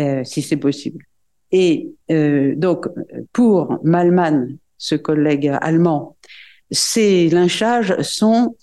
euh, 0.00 0.24
si 0.24 0.40
c'est 0.40 0.56
possible. 0.56 1.04
Et 1.50 1.90
euh, 2.10 2.54
donc, 2.56 2.86
pour 3.32 3.78
Malman, 3.84 4.56
ce 4.78 4.94
collègue 4.94 5.52
allemand, 5.60 6.16
ces 6.70 7.28
lynchages 7.28 8.00
sont 8.00 8.56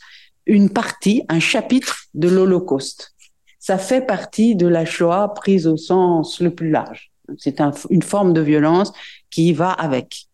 une 0.47 0.71
partie, 0.71 1.23
un 1.29 1.39
chapitre 1.39 2.05
de 2.15 2.27
l'Holocauste. 2.27 3.13
Ça 3.59 3.77
fait 3.77 4.01
partie 4.01 4.55
de 4.55 4.67
la 4.67 4.85
Shoah 4.85 5.33
prise 5.35 5.67
au 5.67 5.77
sens 5.77 6.41
le 6.41 6.49
plus 6.49 6.71
large. 6.71 7.08
C'est 7.37 7.61
un, 7.61 7.71
une 7.89 8.01
forme 8.01 8.33
de 8.33 8.41
violence 8.41 8.91
qui 9.29 9.53
va 9.53 9.71
avec. 9.71 10.27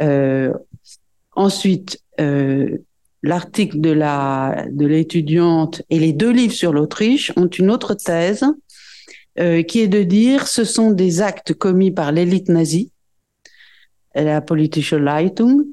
Euh, 0.00 0.52
ensuite, 1.32 2.00
euh, 2.20 2.78
l'article 3.22 3.80
de 3.80 3.90
la 3.90 4.66
de 4.70 4.86
l'étudiante 4.86 5.82
et 5.90 5.98
les 5.98 6.12
deux 6.12 6.30
livres 6.30 6.54
sur 6.54 6.72
l'Autriche 6.72 7.32
ont 7.36 7.46
une 7.46 7.70
autre 7.70 7.94
thèse 7.94 8.44
euh, 9.38 9.62
qui 9.62 9.80
est 9.80 9.88
de 9.88 10.02
dire 10.02 10.46
ce 10.46 10.64
sont 10.64 10.90
des 10.90 11.22
actes 11.22 11.54
commis 11.54 11.90
par 11.90 12.12
l'élite 12.12 12.48
nazie, 12.48 12.90
la 14.14 14.40
politische 14.40 14.94
Leitung, 14.94 15.64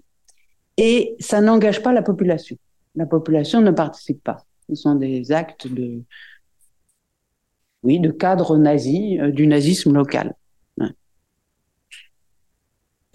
et 0.78 1.16
ça 1.20 1.42
n'engage 1.42 1.82
pas 1.82 1.92
la 1.92 2.02
population. 2.02 2.58
La 2.96 3.06
population 3.06 3.60
ne 3.60 3.72
participe 3.72 4.24
pas. 4.24 4.46
Ce 4.70 4.76
sont 4.76 4.96
des 4.96 5.32
actes 5.32 5.68
de 5.68 6.04
oui, 7.84 8.00
de 8.00 8.12
cadre 8.12 8.58
nazi, 8.58 9.20
euh, 9.20 9.32
du 9.32 9.48
nazisme 9.48 9.94
local. 9.94 10.36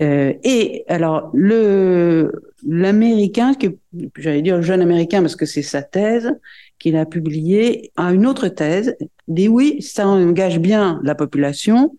Euh, 0.03 0.33
et 0.43 0.85
alors 0.89 1.31
le 1.35 2.33
l'américain 2.67 3.55
que 3.55 3.69
j'allais 4.17 4.43
dire 4.43 4.57
le 4.57 4.63
jeune 4.63 4.81
américain 4.81 5.21
parce 5.21 5.37
que 5.37 5.47
c'est 5.47 5.63
sa 5.63 5.83
thèse 5.83 6.33
qu'il 6.81 6.97
a 6.97 7.07
publiée 7.07 7.93
a 7.95 8.13
une 8.13 8.27
autre 8.27 8.49
thèse 8.49 8.97
dit 9.29 9.47
oui 9.47 9.81
ça 9.83 10.09
engage 10.09 10.59
bien 10.59 11.01
la 11.05 11.15
population 11.15 11.95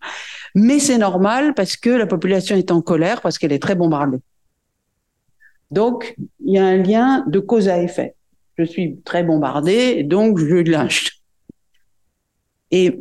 mais 0.54 0.78
c'est 0.78 0.98
normal 0.98 1.54
parce 1.54 1.78
que 1.78 1.88
la 1.88 2.06
population 2.06 2.54
est 2.54 2.70
en 2.70 2.82
colère 2.82 3.22
parce 3.22 3.38
qu'elle 3.38 3.52
est 3.52 3.62
très 3.62 3.76
bombardée. 3.76 4.18
Donc 5.70 6.16
il 6.44 6.52
y 6.52 6.58
a 6.58 6.66
un 6.66 6.76
lien 6.76 7.24
de 7.26 7.38
cause 7.38 7.68
à 7.70 7.80
effet. 7.80 8.14
Je 8.58 8.64
suis 8.64 9.00
très 9.06 9.22
bombardée 9.22 10.02
donc 10.02 10.38
je 10.38 10.56
lynche 10.56 11.22
et 12.70 13.00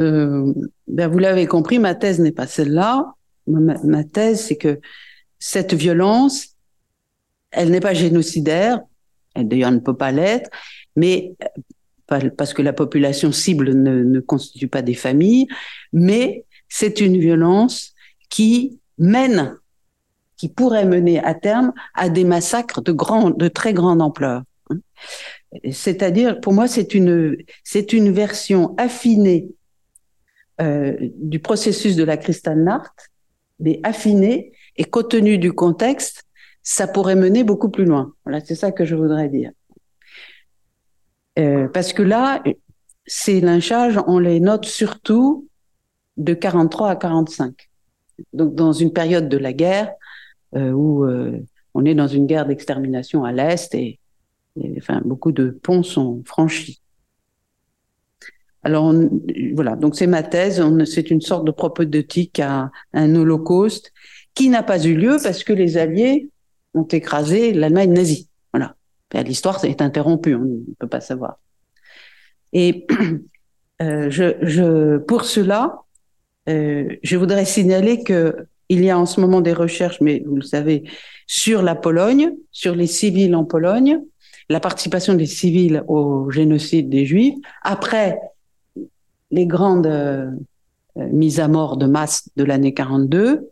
euh, 0.00 0.52
ben 0.86 1.08
vous 1.08 1.18
l'avez 1.18 1.46
compris, 1.46 1.78
ma 1.78 1.94
thèse 1.94 2.20
n'est 2.20 2.32
pas 2.32 2.46
celle-là. 2.46 3.14
Ma, 3.46 4.04
thèse, 4.04 4.46
c'est 4.46 4.56
que 4.56 4.80
cette 5.38 5.74
violence, 5.74 6.56
elle 7.50 7.70
n'est 7.70 7.80
pas 7.80 7.92
génocidaire, 7.92 8.80
elle 9.34 9.48
d'ailleurs 9.48 9.70
ne 9.70 9.78
peut 9.78 9.96
pas 9.96 10.12
l'être, 10.12 10.50
mais 10.96 11.34
parce 12.06 12.54
que 12.54 12.62
la 12.62 12.72
population 12.72 13.32
cible 13.32 13.74
ne, 13.74 14.02
ne 14.02 14.20
constitue 14.20 14.68
pas 14.68 14.82
des 14.82 14.94
familles, 14.94 15.46
mais 15.92 16.44
c'est 16.68 17.00
une 17.00 17.18
violence 17.18 17.94
qui 18.30 18.80
mène, 18.98 19.56
qui 20.36 20.48
pourrait 20.48 20.86
mener 20.86 21.22
à 21.22 21.34
terme 21.34 21.72
à 21.94 22.08
des 22.08 22.24
massacres 22.24 22.82
de, 22.82 22.92
grand, 22.92 23.30
de 23.30 23.48
très 23.48 23.72
grande 23.72 24.02
ampleur. 24.02 24.42
C'est-à-dire, 25.70 26.40
pour 26.40 26.52
moi, 26.52 26.66
c'est 26.66 26.94
une, 26.94 27.36
c'est 27.62 27.92
une 27.92 28.10
version 28.10 28.74
affinée 28.76 29.48
euh, 30.60 30.96
du 31.16 31.38
processus 31.38 31.96
de 31.96 32.04
la 32.04 32.16
Kristallnacht, 32.16 33.10
mais 33.60 33.80
affinée 33.82 34.52
et 34.76 34.84
compte 34.84 35.10
tenu 35.10 35.38
du 35.38 35.52
contexte, 35.52 36.24
ça 36.62 36.86
pourrait 36.86 37.16
mener 37.16 37.44
beaucoup 37.44 37.70
plus 37.70 37.84
loin. 37.84 38.14
Voilà, 38.24 38.40
c'est 38.44 38.54
ça 38.54 38.72
que 38.72 38.84
je 38.84 38.94
voudrais 38.94 39.28
dire. 39.28 39.50
Euh, 41.38 41.68
parce 41.68 41.92
que 41.92 42.02
là, 42.02 42.42
ces 43.06 43.40
lynchages, 43.40 43.98
on 44.06 44.18
les 44.18 44.40
note 44.40 44.64
surtout 44.64 45.48
de 46.16 46.34
43 46.34 46.90
à 46.90 46.96
45. 46.96 47.68
Donc, 48.32 48.54
dans 48.54 48.72
une 48.72 48.92
période 48.92 49.28
de 49.28 49.38
la 49.38 49.52
guerre 49.52 49.92
euh, 50.54 50.70
où 50.70 51.04
on 51.74 51.84
est 51.84 51.94
dans 51.94 52.06
une 52.06 52.26
guerre 52.26 52.46
d'extermination 52.46 53.24
à 53.24 53.32
l'est 53.32 53.74
et 53.74 53.98
beaucoup 55.04 55.32
de 55.32 55.50
ponts 55.50 55.82
sont 55.82 56.22
franchis. 56.24 56.80
Alors 58.62 58.94
voilà, 59.52 59.76
donc 59.76 59.94
c'est 59.94 60.06
ma 60.06 60.22
thèse. 60.22 60.62
C'est 60.86 61.10
une 61.10 61.20
sorte 61.20 61.44
de 61.44 61.50
propodeutique 61.50 62.40
à 62.40 62.70
un 62.92 63.14
holocauste 63.14 63.92
qui 64.34 64.48
n'a 64.48 64.62
pas 64.62 64.82
eu 64.84 64.94
lieu 64.94 65.18
parce 65.22 65.44
que 65.44 65.52
les 65.52 65.76
Alliés 65.76 66.30
ont 66.72 66.84
écrasé 66.84 67.52
l'Allemagne 67.52 67.92
nazie. 67.92 68.28
Voilà, 68.52 68.74
l'histoire 69.22 69.64
est 69.64 69.82
interrompue, 69.82 70.34
on 70.34 70.44
ne 70.44 70.74
peut 70.78 70.88
pas 70.88 71.00
savoir. 71.00 71.38
Et 72.52 72.86
euh, 73.82 74.10
je, 74.10 74.34
je, 74.42 74.98
pour 74.98 75.24
cela, 75.24 75.82
euh, 76.48 76.88
je 77.02 77.16
voudrais 77.16 77.44
signaler 77.44 78.02
que 78.02 78.46
il 78.70 78.82
y 78.82 78.90
a 78.90 78.98
en 78.98 79.06
ce 79.06 79.20
moment 79.20 79.42
des 79.42 79.52
recherches, 79.52 80.00
mais 80.00 80.22
vous 80.26 80.36
le 80.36 80.42
savez, 80.42 80.84
sur 81.26 81.62
la 81.62 81.74
Pologne, 81.74 82.32
sur 82.50 82.74
les 82.74 82.86
civils 82.86 83.34
en 83.34 83.44
Pologne, 83.44 84.00
la 84.48 84.60
participation 84.60 85.14
des 85.14 85.26
civils 85.26 85.82
au 85.88 86.30
génocide 86.30 86.88
des 86.88 87.06
Juifs, 87.06 87.34
après 87.62 88.18
les 89.30 89.46
grandes 89.46 89.86
euh, 89.86 90.30
mises 90.96 91.40
à 91.40 91.48
mort 91.48 91.76
de 91.76 91.86
masse 91.86 92.28
de 92.36 92.44
l'année 92.44 92.74
42. 92.74 93.50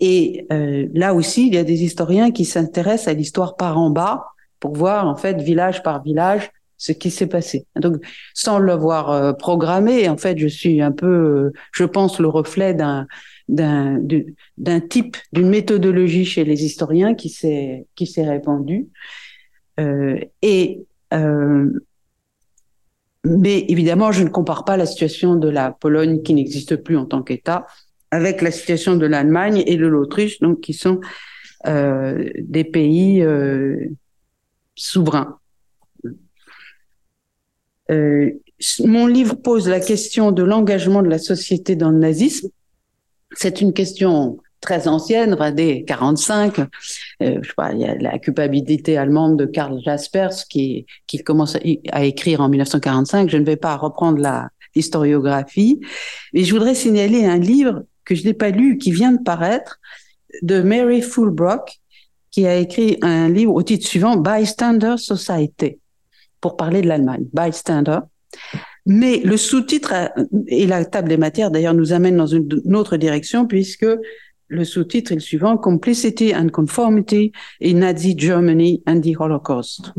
Et 0.00 0.46
euh, 0.52 0.86
là 0.94 1.14
aussi, 1.14 1.48
il 1.48 1.54
y 1.54 1.58
a 1.58 1.64
des 1.64 1.82
historiens 1.82 2.30
qui 2.30 2.44
s'intéressent 2.44 3.08
à 3.08 3.14
l'histoire 3.14 3.56
par 3.56 3.78
en 3.78 3.90
bas 3.90 4.26
pour 4.60 4.74
voir 4.74 5.08
en 5.08 5.16
fait 5.16 5.40
village 5.42 5.82
par 5.82 6.02
village 6.02 6.50
ce 6.78 6.92
qui 6.92 7.10
s'est 7.10 7.26
passé. 7.26 7.66
Donc, 7.76 7.96
sans 8.34 8.58
l'avoir 8.60 9.10
euh, 9.10 9.32
programmé, 9.32 10.08
en 10.08 10.16
fait, 10.16 10.38
je 10.38 10.46
suis 10.46 10.80
un 10.80 10.92
peu, 10.92 11.06
euh, 11.06 11.52
je 11.72 11.84
pense, 11.84 12.20
le 12.20 12.28
reflet 12.28 12.72
d'un 12.72 13.06
d'un 13.48 13.98
d'un 14.58 14.80
type, 14.80 15.16
d'une 15.32 15.48
méthodologie 15.48 16.26
chez 16.26 16.44
les 16.44 16.64
historiens 16.64 17.14
qui 17.14 17.30
s'est 17.30 17.86
qui 17.96 18.06
s'est 18.06 18.28
répandue 18.28 18.86
euh, 18.86 19.27
et 19.78 20.86
euh, 21.14 21.70
mais 23.24 23.64
évidemment, 23.68 24.12
je 24.12 24.22
ne 24.22 24.28
compare 24.28 24.64
pas 24.64 24.76
la 24.76 24.86
situation 24.86 25.36
de 25.36 25.48
la 25.48 25.70
Pologne 25.72 26.22
qui 26.22 26.34
n'existe 26.34 26.76
plus 26.76 26.96
en 26.96 27.04
tant 27.04 27.22
qu'État 27.22 27.66
avec 28.10 28.40
la 28.40 28.50
situation 28.50 28.96
de 28.96 29.06
l'Allemagne 29.06 29.62
et 29.66 29.76
de 29.76 29.86
l'Autriche, 29.86 30.40
donc 30.40 30.60
qui 30.60 30.72
sont 30.72 31.00
euh, 31.66 32.30
des 32.38 32.64
pays 32.64 33.22
euh, 33.22 33.88
souverains. 34.74 35.38
Euh, 37.90 38.30
mon 38.84 39.06
livre 39.06 39.34
pose 39.34 39.68
la 39.68 39.80
question 39.80 40.32
de 40.32 40.42
l'engagement 40.42 41.02
de 41.02 41.08
la 41.08 41.18
société 41.18 41.76
dans 41.76 41.90
le 41.90 41.98
nazisme. 41.98 42.48
C'est 43.32 43.60
une 43.60 43.72
question 43.72 44.38
très 44.60 44.88
ancienne, 44.88 45.36
des 45.54 45.84
45. 45.84 46.58
Euh, 46.58 46.64
je 47.20 47.48
sais 47.48 47.54
pas, 47.56 47.72
il 47.72 47.80
y 47.80 47.84
a 47.84 47.94
la 47.94 48.18
culpabilité 48.18 48.96
allemande 48.96 49.38
de 49.38 49.46
Karl 49.46 49.80
Jaspers 49.84 50.46
qui, 50.48 50.86
qui 51.06 51.18
commence 51.18 51.56
à, 51.92 52.04
écrire 52.04 52.40
en 52.40 52.48
1945. 52.48 53.30
Je 53.30 53.36
ne 53.36 53.44
vais 53.44 53.56
pas 53.56 53.76
reprendre 53.76 54.18
la 54.18 54.48
historiographie. 54.74 55.80
Et 56.34 56.44
je 56.44 56.52
voudrais 56.52 56.74
signaler 56.74 57.24
un 57.24 57.38
livre 57.38 57.84
que 58.04 58.14
je 58.14 58.24
n'ai 58.24 58.34
pas 58.34 58.50
lu, 58.50 58.78
qui 58.78 58.90
vient 58.90 59.12
de 59.12 59.22
paraître, 59.22 59.78
de 60.42 60.62
Mary 60.62 61.02
Fulbrock, 61.02 61.78
qui 62.30 62.46
a 62.46 62.56
écrit 62.56 62.98
un 63.02 63.28
livre 63.28 63.54
au 63.54 63.62
titre 63.62 63.86
suivant, 63.86 64.16
Bystander 64.16 64.94
Society, 64.96 65.78
pour 66.40 66.56
parler 66.56 66.82
de 66.82 66.88
l'Allemagne. 66.88 67.26
Bystander. 67.32 67.98
Mais 68.86 69.18
le 69.18 69.36
sous-titre 69.36 69.92
et 70.46 70.66
la 70.66 70.84
table 70.86 71.08
des 71.08 71.18
matières, 71.18 71.50
d'ailleurs, 71.50 71.74
nous 71.74 71.92
amène 71.92 72.16
dans 72.16 72.26
une, 72.26 72.48
autre 72.74 72.96
direction, 72.96 73.46
puisque 73.46 73.86
le 74.48 74.64
sous-titre 74.64 75.12
est 75.12 75.16
le 75.16 75.20
suivant, 75.20 75.56
Complicity 75.56 76.34
and 76.34 76.48
Conformity 76.48 77.32
in 77.62 77.74
Nazi 77.74 78.16
Germany 78.16 78.82
and 78.86 79.00
the 79.00 79.14
Holocaust. 79.18 79.92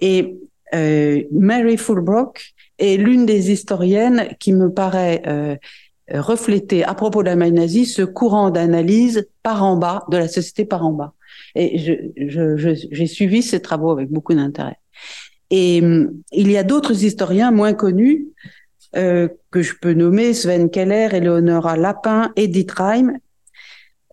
Et 0.00 0.36
euh, 0.74 1.22
Mary 1.32 1.76
Fulbrock 1.76 2.54
est 2.78 2.96
l'une 2.96 3.26
des 3.26 3.50
historiennes 3.50 4.28
qui 4.38 4.52
me 4.52 4.70
paraît 4.70 5.22
euh, 5.26 5.56
refléter 6.12 6.84
à 6.84 6.94
propos 6.94 7.22
de 7.22 7.28
l'Allemagne 7.28 7.54
nazie 7.54 7.86
ce 7.86 8.02
courant 8.02 8.50
d'analyse 8.50 9.28
par 9.42 9.62
en 9.62 9.76
bas 9.76 10.04
de 10.10 10.18
la 10.18 10.28
société 10.28 10.64
par 10.64 10.84
en 10.84 10.92
bas. 10.92 11.14
Et 11.54 11.78
j'ai 11.78 12.12
je, 12.16 12.56
je, 12.56 13.04
suivi 13.04 13.42
ces 13.42 13.60
travaux 13.60 13.90
avec 13.90 14.10
beaucoup 14.10 14.34
d'intérêt. 14.34 14.76
Et 15.50 15.80
hum, 15.82 16.12
il 16.32 16.50
y 16.50 16.56
a 16.56 16.64
d'autres 16.64 17.04
historiens 17.04 17.50
moins 17.50 17.74
connus 17.74 18.26
euh, 18.96 19.28
que 19.50 19.62
je 19.62 19.74
peux 19.80 19.92
nommer, 19.92 20.34
Sven 20.34 20.70
Keller, 20.70 21.08
Eleonora 21.12 21.76
Lapin, 21.76 22.32
Edith 22.36 22.72
Reim, 22.72 23.14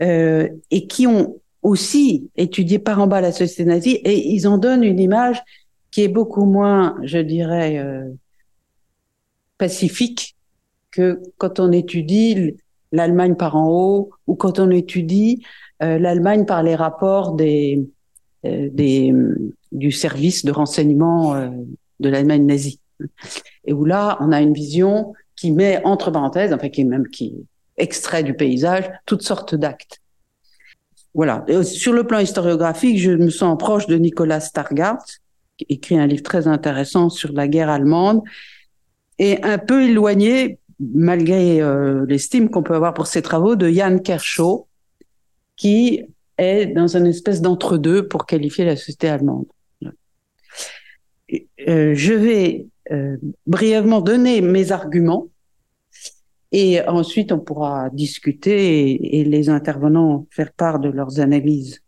euh, 0.01 0.49
et 0.71 0.87
qui 0.87 1.07
ont 1.07 1.39
aussi 1.61 2.29
étudié 2.35 2.79
par 2.79 2.99
en 2.99 3.07
bas 3.07 3.21
la 3.21 3.31
société 3.31 3.65
nazie, 3.65 3.95
et 4.03 4.31
ils 4.33 4.47
en 4.47 4.57
donnent 4.57 4.83
une 4.83 4.99
image 4.99 5.41
qui 5.91 6.01
est 6.01 6.07
beaucoup 6.07 6.45
moins, 6.45 6.97
je 7.03 7.19
dirais, 7.19 7.77
euh, 7.77 8.09
pacifique 9.57 10.35
que 10.89 11.21
quand 11.37 11.59
on 11.59 11.71
étudie 11.71 12.55
l'Allemagne 12.91 13.35
par 13.35 13.55
en 13.55 13.69
haut 13.69 14.09
ou 14.27 14.35
quand 14.35 14.59
on 14.59 14.69
étudie 14.71 15.43
euh, 15.83 15.99
l'Allemagne 15.99 16.45
par 16.45 16.63
les 16.63 16.75
rapports 16.75 17.33
des, 17.33 17.85
du 18.43 19.91
service 19.91 20.43
de 20.45 20.51
renseignement 20.51 21.35
de 21.99 22.09
l'Allemagne 22.09 22.45
nazie. 22.45 22.79
Et 23.65 23.73
où 23.73 23.85
là, 23.85 24.17
on 24.19 24.31
a 24.31 24.41
une 24.41 24.53
vision 24.53 25.13
qui 25.35 25.51
met 25.51 25.83
entre 25.85 26.11
parenthèses, 26.11 26.53
enfin 26.53 26.69
qui 26.69 26.85
même 26.85 27.07
qui 27.07 27.35
extrait 27.81 28.23
du 28.23 28.33
paysage 28.33 28.89
toutes 29.05 29.23
sortes 29.23 29.55
d'actes. 29.55 29.99
Voilà. 31.13 31.45
sur 31.63 31.91
le 31.91 32.05
plan 32.05 32.19
historiographique, 32.19 32.97
je 32.97 33.11
me 33.11 33.29
sens 33.29 33.57
proche 33.57 33.85
de 33.87 33.97
Nicolas 33.97 34.39
Stargard, 34.39 35.03
qui 35.57 35.65
écrit 35.67 35.97
un 35.97 36.07
livre 36.07 36.23
très 36.23 36.47
intéressant 36.47 37.09
sur 37.09 37.33
la 37.33 37.49
guerre 37.49 37.69
allemande, 37.69 38.21
et 39.19 39.43
un 39.43 39.57
peu 39.57 39.83
éloigné 39.83 40.57
malgré 40.79 41.61
euh, 41.61 42.05
l'estime 42.07 42.49
qu'on 42.49 42.63
peut 42.63 42.73
avoir 42.73 42.93
pour 42.93 43.07
ses 43.07 43.21
travaux, 43.21 43.55
de 43.55 43.69
Jan 43.69 43.99
Kershaw, 43.99 44.67
qui 45.55 46.01
est 46.37 46.67
dans 46.67 46.95
une 46.97 47.05
espèce 47.05 47.41
d'entre-deux 47.41 48.07
pour 48.07 48.25
qualifier 48.25 48.65
la 48.65 48.75
société 48.75 49.07
allemande. 49.07 49.45
Euh, 51.67 51.93
je 51.93 52.13
vais 52.13 52.65
euh, 52.91 53.17
brièvement 53.45 54.01
donner 54.01 54.41
mes 54.41 54.71
arguments 54.71 55.27
et 56.51 56.81
ensuite 56.81 57.31
on 57.31 57.39
pourra 57.39 57.89
discuter 57.91 59.17
et, 59.19 59.23
les 59.23 59.49
intervenants 59.49 60.27
faire 60.31 60.51
part 60.51 60.79
de 60.79 60.89
leurs 60.89 61.19
analyses. 61.19 61.81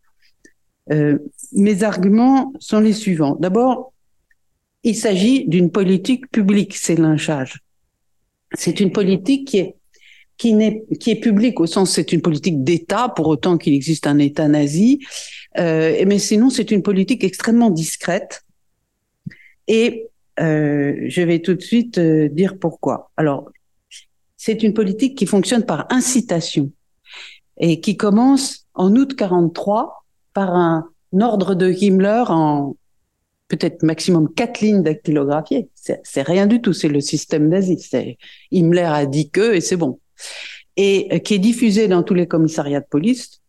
mes 0.89 1.83
arguments 1.83 2.53
sont 2.59 2.79
les 2.79 2.93
suivants. 2.93 3.37
D'abord, 3.39 3.93
il 4.83 4.95
s'agit 4.95 5.47
d'une 5.47 5.71
politique 5.71 6.29
publique, 6.29 6.75
c'est 6.75 6.99
lynchage. 6.99 7.59
C'est 8.53 8.79
une 8.79 8.91
politique 8.91 9.47
qui 9.47 9.57
est 9.59 9.75
qui, 10.37 10.53
n'est, 10.53 10.83
qui 10.99 11.11
est 11.11 11.19
publique 11.19 11.59
au 11.59 11.67
sens 11.67 11.91
c'est 11.91 12.11
une 12.11 12.21
politique 12.21 12.63
d'État 12.63 13.09
pour 13.15 13.27
autant 13.27 13.57
qu'il 13.57 13.73
existe 13.73 14.07
un 14.07 14.17
État 14.19 14.47
nazi, 14.47 14.99
euh, 15.59 16.03
mais 16.07 16.19
sinon 16.19 16.49
c'est 16.49 16.71
une 16.71 16.81
politique 16.81 17.23
extrêmement 17.23 17.69
discrète. 17.69 18.43
Et 19.67 20.07
euh, 20.39 20.95
je 21.07 21.21
vais 21.21 21.39
tout 21.39 21.53
de 21.53 21.61
suite 21.61 21.97
euh, 21.97 22.27
dire 22.27 22.57
pourquoi. 22.57 23.11
Alors 23.15 23.51
c'est 24.45 24.61
une 24.61 24.73
politique 24.73 25.17
qui 25.17 25.25
fonctionne 25.25 25.63
par 25.63 25.87
incitation 25.89 26.69
et 27.57 27.79
qui 27.79 27.95
commence 27.95 28.65
en 28.73 28.93
août 28.93 29.15
43 29.15 30.03
par 30.33 30.53
un 30.53 30.89
ordre 31.17 31.55
de 31.55 31.71
Himmler 31.71 32.25
en 32.27 32.75
peut-être 33.47 33.83
maximum 33.83 34.33
quatre 34.33 34.59
lignes 34.59 34.83
dactylographiées. 34.83 35.69
C'est 35.75 36.23
rien 36.23 36.45
du 36.45 36.59
tout, 36.59 36.73
c'est 36.73 36.89
le 36.89 36.99
système 36.99 37.47
nazi. 37.47 37.89
Himmler 38.51 38.81
a 38.81 39.05
dit 39.05 39.29
que 39.29 39.53
et 39.53 39.61
c'est 39.61 39.77
bon. 39.77 40.01
Et 40.75 41.07
euh, 41.13 41.19
qui 41.19 41.35
est 41.35 41.39
diffusé 41.39 41.87
dans 41.87 42.03
tous 42.03 42.13
les 42.13 42.27
commissariats 42.27 42.81
de 42.81 42.87
police, 42.89 43.39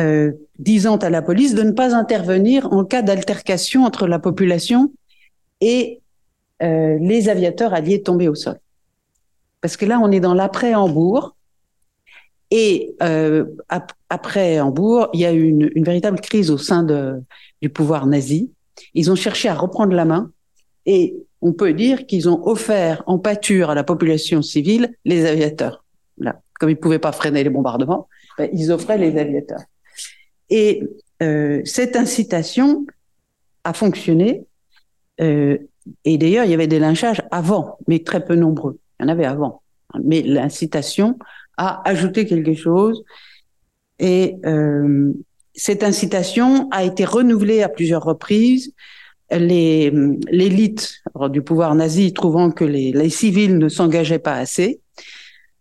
euh, 0.00 0.32
disant 0.58 0.98
à 0.98 1.08
la 1.08 1.22
police 1.22 1.54
de 1.54 1.62
ne 1.62 1.72
pas 1.72 1.94
intervenir 1.96 2.70
en 2.74 2.84
cas 2.84 3.00
d'altercation 3.00 3.84
entre 3.84 4.06
la 4.06 4.18
population 4.18 4.92
et 5.62 6.02
euh, 6.62 6.98
les 7.00 7.30
aviateurs 7.30 7.72
alliés 7.72 8.02
tombés 8.02 8.28
au 8.28 8.34
sol. 8.34 8.58
Parce 9.60 9.76
que 9.76 9.84
là, 9.86 10.00
on 10.02 10.10
est 10.10 10.20
dans 10.20 10.34
l'après-Hambourg. 10.34 11.36
Et 12.50 12.96
euh, 13.02 13.44
après 14.08 14.58
Hambourg, 14.58 15.08
il 15.12 15.20
y 15.20 15.24
a 15.24 15.32
eu 15.32 15.44
une, 15.44 15.70
une, 15.74 15.84
véritable 15.84 16.20
crise 16.20 16.50
au 16.50 16.58
sein 16.58 16.82
de, 16.82 17.22
du 17.62 17.68
pouvoir 17.68 18.06
nazi. 18.06 18.50
Ils 18.94 19.10
ont 19.12 19.14
cherché 19.14 19.48
à 19.48 19.54
reprendre 19.54 19.92
la 19.92 20.04
main 20.04 20.32
et 20.84 21.14
on 21.42 21.52
peut 21.52 21.72
dire 21.72 22.06
qu'ils 22.06 22.28
ont 22.28 22.44
offert 22.46 23.02
en 23.06 23.18
pâture 23.18 23.70
à 23.70 23.74
la 23.74 23.84
population 23.84 24.42
civile 24.42 24.94
les 25.04 25.26
aviateurs. 25.26 25.84
Là, 26.18 26.40
comme 26.58 26.70
ils 26.70 26.76
pouvaient 26.76 26.98
pas 26.98 27.12
freiner 27.12 27.44
les 27.44 27.50
bombardements, 27.50 28.08
ben, 28.36 28.50
ils 28.52 28.72
offraient 28.72 28.98
les 28.98 29.16
aviateurs. 29.16 29.62
Et 30.50 30.82
euh, 31.22 31.62
cette 31.64 31.96
incitation 31.96 32.86
a 33.64 33.72
fonctionné. 33.72 34.44
Euh, 35.20 35.58
et 36.04 36.18
d'ailleurs, 36.18 36.44
il 36.44 36.50
y 36.50 36.54
avait 36.54 36.66
des 36.66 36.78
lynchages 36.78 37.22
avant, 37.30 37.78
mais 37.86 38.00
très 38.00 38.24
peu 38.24 38.34
nombreux. 38.34 38.78
Il 39.00 39.04
y 39.04 39.06
en 39.06 39.08
avait 39.08 39.24
avant. 39.24 39.62
Mais 40.04 40.22
l'incitation 40.22 41.18
a 41.56 41.86
ajouté 41.88 42.26
quelque 42.26 42.54
chose. 42.54 43.02
Et 43.98 44.36
euh, 44.44 45.12
cette 45.54 45.82
incitation 45.82 46.68
a 46.70 46.84
été 46.84 47.04
renouvelée 47.04 47.62
à 47.62 47.68
plusieurs 47.68 48.04
reprises. 48.04 48.74
L'élite 49.30 51.02
du 51.30 51.42
pouvoir 51.42 51.74
nazi 51.74 52.12
trouvant 52.12 52.50
que 52.50 52.64
les, 52.64 53.10
civils 53.10 53.58
ne 53.58 53.68
s'engageaient 53.68 54.18
pas 54.18 54.34
assez, 54.34 54.80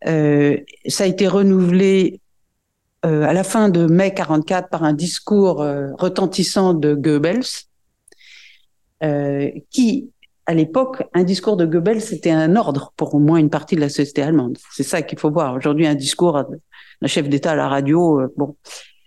euh, 0.07 0.57
ça 0.87 1.03
a 1.03 1.07
été 1.07 1.27
renouvelé 1.27 2.19
euh, 3.05 3.23
à 3.23 3.33
la 3.33 3.43
fin 3.43 3.69
de 3.69 3.85
mai 3.85 4.13
44 4.13 4.69
par 4.69 4.83
un 4.83 4.93
discours 4.93 5.57
retentissant 5.97 6.73
de 6.73 6.95
Goebbels, 6.95 7.45
qui, 9.69 10.09
à 10.49 10.55
l'époque, 10.55 11.03
un 11.13 11.23
discours 11.23 11.57
de 11.57 11.65
Goebbels, 11.67 12.01
c'était 12.01 12.31
un 12.31 12.55
ordre 12.55 12.91
pour 12.97 13.13
au 13.13 13.19
moins 13.19 13.37
une 13.37 13.51
partie 13.51 13.75
de 13.75 13.81
la 13.81 13.87
société 13.87 14.23
allemande. 14.23 14.57
C'est 14.71 14.81
ça 14.81 15.03
qu'il 15.03 15.19
faut 15.19 15.29
voir. 15.29 15.53
Aujourd'hui, 15.53 15.85
un 15.85 15.93
discours 15.93 16.43
d'un 16.43 17.07
chef 17.07 17.29
d'État 17.29 17.51
à 17.51 17.55
la 17.55 17.67
radio, 17.67 18.19
euh, 18.19 18.33
bon, 18.35 18.55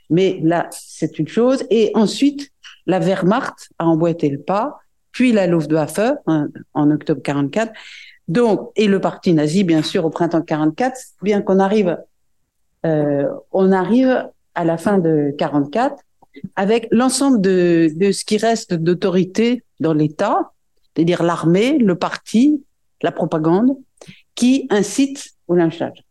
mais 0.09 0.39
là, 0.45 0.69
c'est 0.71 1.19
une 1.19 1.27
chose. 1.27 1.65
Et 1.69 1.91
ensuite, 1.95 2.53
la 2.87 3.01
Wehrmacht 3.01 3.71
a 3.81 3.87
emboîté 3.87 4.29
le 4.29 4.39
pas, 4.39 4.79
puis 5.11 5.33
la 5.33 5.49
Luftwaffe 5.49 6.13
hein, 6.29 6.47
en 6.75 6.93
octobre 6.93 7.21
44. 7.21 7.73
Donc, 8.29 8.71
et 8.77 8.87
le 8.87 9.01
parti 9.01 9.35
nazi, 9.35 9.65
bien 9.65 9.83
sûr, 9.83 10.05
au 10.05 10.11
printemps 10.11 10.43
44, 10.43 10.97
bien 11.23 11.43
qu'on 11.43 11.59
arrive, 11.59 11.99
euh, 12.87 13.29
on 13.51 13.73
arrive 13.73 14.29
à 14.55 14.65
la 14.65 14.79
fin 14.79 14.99
de 14.99 15.35
44 15.37 15.97
avec 16.55 16.87
l'ensemble 16.93 17.41
de, 17.41 17.91
de 17.97 18.13
ce 18.13 18.25
qui 18.25 18.37
reste 18.37 18.75
d'autorité 18.75 19.65
dans 19.81 19.93
l'État, 19.93 20.52
c'est-à-dire 20.95 21.23
l'armée, 21.23 21.79
le 21.79 21.97
parti, 21.97 22.63
la 23.03 23.13
propagande, 23.13 23.77
qui 24.35 24.67
incite 24.71 25.31
au 25.49 25.55
lynchage. 25.55 26.05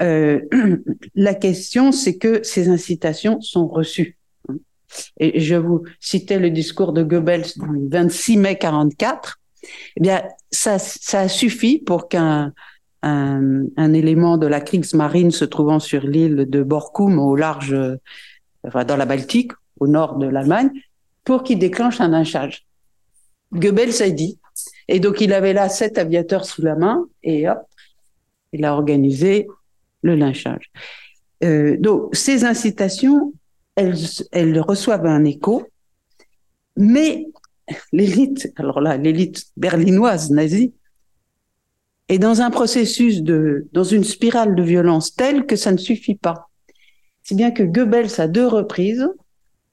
Euh, 0.00 0.40
la 1.14 1.34
question, 1.34 1.92
c'est 1.92 2.18
que 2.18 2.42
ces 2.42 2.68
incitations 2.68 3.40
sont 3.40 3.66
reçues. 3.66 4.16
Et 5.18 5.40
je 5.40 5.54
vous 5.54 5.82
citais 6.00 6.38
le 6.38 6.50
discours 6.50 6.92
de 6.92 7.02
Goebbels 7.02 7.52
du 7.56 7.88
26 7.88 8.36
mai 8.38 8.58
44. 8.58 9.38
Eh 9.96 10.00
bien, 10.00 10.22
ça, 10.50 10.78
ça 10.78 11.26
pour 11.84 12.08
qu'un 12.08 12.52
un, 13.02 13.64
un, 13.76 13.92
élément 13.92 14.38
de 14.38 14.46
la 14.46 14.60
Kriegsmarine 14.60 15.30
se 15.30 15.44
trouvant 15.44 15.78
sur 15.78 16.02
l'île 16.02 16.46
de 16.48 16.62
Borkum 16.62 17.18
au 17.18 17.36
large, 17.36 17.76
enfin, 18.66 18.84
dans 18.84 18.96
la 18.96 19.04
Baltique, 19.04 19.52
au 19.78 19.86
nord 19.86 20.16
de 20.16 20.26
l'Allemagne, 20.26 20.70
pour 21.24 21.42
qu'il 21.42 21.58
déclenche 21.58 22.00
un 22.00 22.08
lynchage. 22.08 22.67
Goebbels 23.52 24.02
a 24.02 24.10
dit. 24.10 24.38
Et 24.88 25.00
donc, 25.00 25.20
il 25.20 25.32
avait 25.32 25.52
là 25.52 25.68
sept 25.68 25.98
aviateurs 25.98 26.44
sous 26.44 26.62
la 26.62 26.74
main 26.74 27.06
et 27.22 27.48
hop, 27.48 27.60
il 28.52 28.64
a 28.64 28.74
organisé 28.74 29.46
le 30.02 30.14
lynchage. 30.14 30.70
Euh, 31.44 31.76
donc, 31.78 32.14
ces 32.14 32.44
incitations, 32.44 33.32
elles, 33.76 33.96
elles 34.32 34.60
reçoivent 34.60 35.06
un 35.06 35.24
écho, 35.24 35.66
mais 36.76 37.26
l'élite, 37.92 38.52
alors 38.56 38.80
là, 38.80 38.96
l'élite 38.96 39.46
berlinoise 39.56 40.30
nazie, 40.30 40.72
est 42.08 42.18
dans 42.18 42.40
un 42.40 42.50
processus 42.50 43.22
de, 43.22 43.68
dans 43.72 43.84
une 43.84 44.04
spirale 44.04 44.54
de 44.54 44.62
violence 44.62 45.14
telle 45.14 45.44
que 45.44 45.56
ça 45.56 45.72
ne 45.72 45.76
suffit 45.76 46.14
pas. 46.14 46.48
Si 47.22 47.34
bien 47.34 47.50
que 47.50 47.62
Goebbels, 47.62 48.18
à 48.18 48.28
deux 48.28 48.46
reprises, 48.46 49.06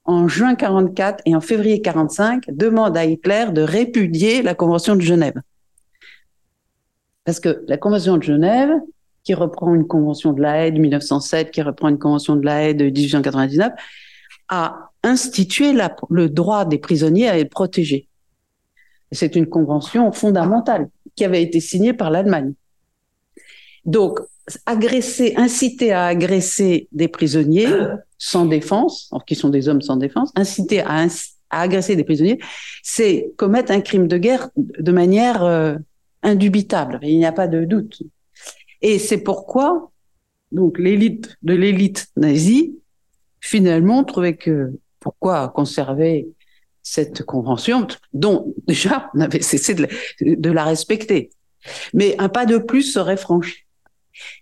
en 0.05 0.27
juin 0.27 0.55
44 0.55 1.21
et 1.25 1.35
en 1.35 1.41
février 1.41 1.81
45, 1.81 2.45
demande 2.51 2.95
à 2.95 3.05
Hitler 3.05 3.47
de 3.51 3.61
répudier 3.61 4.43
la 4.43 4.53
Convention 4.53 4.95
de 4.95 5.01
Genève. 5.01 5.41
Parce 7.23 7.39
que 7.39 7.63
la 7.67 7.77
Convention 7.77 8.17
de 8.17 8.23
Genève, 8.23 8.71
qui 9.23 9.33
reprend 9.33 9.73
une 9.73 9.87
convention 9.87 10.31
de 10.31 10.41
la 10.41 10.63
Haye 10.63 10.71
de 10.71 10.79
1907, 10.79 11.49
qui 11.49 11.63
reprend 11.63 11.89
une 11.89 11.97
convention 11.97 12.35
de 12.35 12.45
la 12.45 12.61
Haye 12.61 12.75
de 12.75 12.85
1899, 12.85 13.73
a 14.49 14.91
institué 15.03 15.73
le 16.11 16.29
droit 16.29 16.65
des 16.65 16.77
prisonniers 16.77 17.27
à 17.27 17.39
être 17.39 17.49
protégés. 17.49 18.07
C'est 19.11 19.35
une 19.35 19.47
convention 19.47 20.11
fondamentale 20.11 20.89
qui 21.15 21.25
avait 21.25 21.41
été 21.41 21.59
signée 21.59 21.93
par 21.93 22.11
l'Allemagne. 22.11 22.53
Donc, 23.85 24.19
agresser, 24.65 25.33
inciter 25.37 25.91
à 25.91 26.05
agresser 26.05 26.87
des 26.91 27.07
prisonniers 27.07 27.67
sans 28.17 28.45
défense, 28.45 29.11
qui 29.27 29.35
sont 29.35 29.49
des 29.49 29.67
hommes 29.67 29.81
sans 29.81 29.97
défense, 29.97 30.31
inciter 30.35 30.81
à, 30.81 31.05
à 31.49 31.61
agresser 31.61 31.95
des 31.95 32.03
prisonniers, 32.03 32.39
c'est 32.83 33.31
commettre 33.37 33.71
un 33.71 33.81
crime 33.81 34.07
de 34.07 34.17
guerre 34.17 34.49
de 34.55 34.91
manière 34.91 35.43
euh, 35.43 35.75
indubitable. 36.23 36.99
Il 37.03 37.17
n'y 37.17 37.25
a 37.25 37.31
pas 37.31 37.47
de 37.47 37.65
doute. 37.65 38.01
Et 38.81 38.99
c'est 38.99 39.19
pourquoi, 39.19 39.91
donc, 40.51 40.77
l'élite 40.79 41.37
de 41.43 41.53
l'élite 41.53 42.07
nazie, 42.17 42.77
finalement, 43.41 44.03
trouvait 44.03 44.35
que 44.35 44.71
pourquoi 44.99 45.49
conserver 45.49 46.27
cette 46.81 47.23
convention 47.23 47.87
dont 48.13 48.53
déjà 48.67 49.09
on 49.15 49.19
avait 49.21 49.41
cessé 49.41 49.73
de 49.73 49.83
la, 49.83 50.35
de 50.35 50.51
la 50.51 50.63
respecter. 50.63 51.31
Mais 51.93 52.15
un 52.19 52.29
pas 52.29 52.45
de 52.45 52.57
plus 52.57 52.83
serait 52.83 53.17
franchi. 53.17 53.64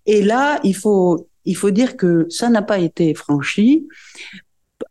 Et 0.05 0.21
là, 0.21 0.59
il 0.63 0.75
faut, 0.75 1.27
il 1.45 1.55
faut 1.55 1.71
dire 1.71 1.97
que 1.97 2.25
ça 2.29 2.49
n'a 2.49 2.61
pas 2.61 2.79
été 2.79 3.13
franchi 3.13 3.87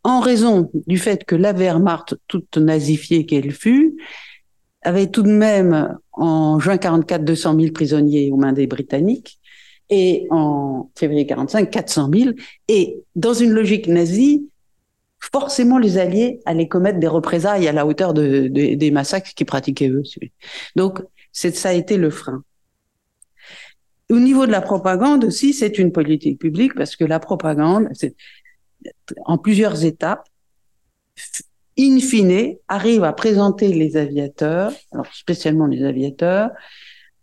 en 0.03 0.19
raison 0.19 0.71
du 0.87 0.97
fait 0.97 1.23
que 1.23 1.35
la 1.35 1.53
Wehrmacht, 1.53 2.15
toute 2.27 2.57
nazifiée 2.57 3.25
qu'elle 3.25 3.51
fut, 3.51 3.95
avait 4.81 5.07
tout 5.07 5.23
de 5.23 5.31
même 5.31 5.97
en 6.11 6.59
juin 6.59 6.77
44 6.77 7.23
200 7.23 7.59
000 7.59 7.71
prisonniers 7.71 8.31
aux 8.31 8.37
mains 8.37 8.53
des 8.53 8.67
Britanniques 8.67 9.39
et 9.89 10.27
en 10.29 10.89
février 10.97 11.25
45 11.25 11.69
400 11.69 12.09
000. 12.13 12.31
Et 12.67 13.01
dans 13.15 13.33
une 13.33 13.51
logique 13.51 13.87
nazie, 13.87 14.49
forcément 15.19 15.77
les 15.77 15.97
Alliés 15.97 16.39
allaient 16.45 16.67
commettre 16.67 16.99
des 16.99 17.07
représailles 17.07 17.67
à 17.67 17.71
la 17.71 17.85
hauteur 17.85 18.13
de, 18.13 18.47
des 18.47 18.91
massacres 18.91 19.33
qu'ils 19.33 19.45
pratiquaient 19.45 19.89
eux. 19.89 20.03
Donc 20.75 21.01
ça 21.31 21.69
a 21.69 21.73
été 21.73 21.97
le 21.97 22.09
frein. 22.09 22.43
Au 24.13 24.19
niveau 24.19 24.45
de 24.45 24.51
la 24.51 24.61
propagande 24.61 25.23
aussi, 25.23 25.53
c'est 25.53 25.79
une 25.79 25.91
politique 25.91 26.37
publique 26.37 26.75
parce 26.75 26.95
que 26.95 27.03
la 27.03 27.19
propagande, 27.19 27.89
en 29.25 29.39
plusieurs 29.39 29.85
étapes, 29.85 30.27
in 31.79 31.97
fine, 31.97 32.57
arrive 32.67 33.03
à 33.05 33.13
présenter 33.13 33.69
les 33.69 33.97
aviateurs, 33.97 34.71
alors 34.91 35.07
spécialement 35.15 35.65
les 35.65 35.83
aviateurs, 35.83 36.51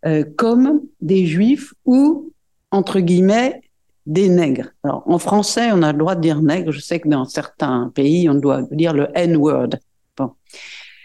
euh, 0.05 0.25
comme 0.37 0.81
des 1.01 1.27
juifs 1.27 1.73
ou, 1.85 2.33
entre 2.73 2.99
guillemets, 2.99 3.61
des 4.07 4.29
nègres. 4.29 4.71
Alors, 4.83 5.05
en 5.07 5.21
français, 5.21 5.71
on 5.73 5.83
a 5.83 5.93
le 5.93 5.99
droit 5.99 6.17
de 6.17 6.23
dire 6.23 6.43
nègre. 6.43 6.73
Je 6.73 6.81
sais 6.81 6.99
que 6.99 7.07
dans 7.07 7.25
certains 7.25 7.93
pays, 7.95 8.29
on 8.29 8.35
doit 8.35 8.63
dire 8.73 8.95
le 8.95 9.07
N-word. 9.15 9.77
Bon. 10.17 10.33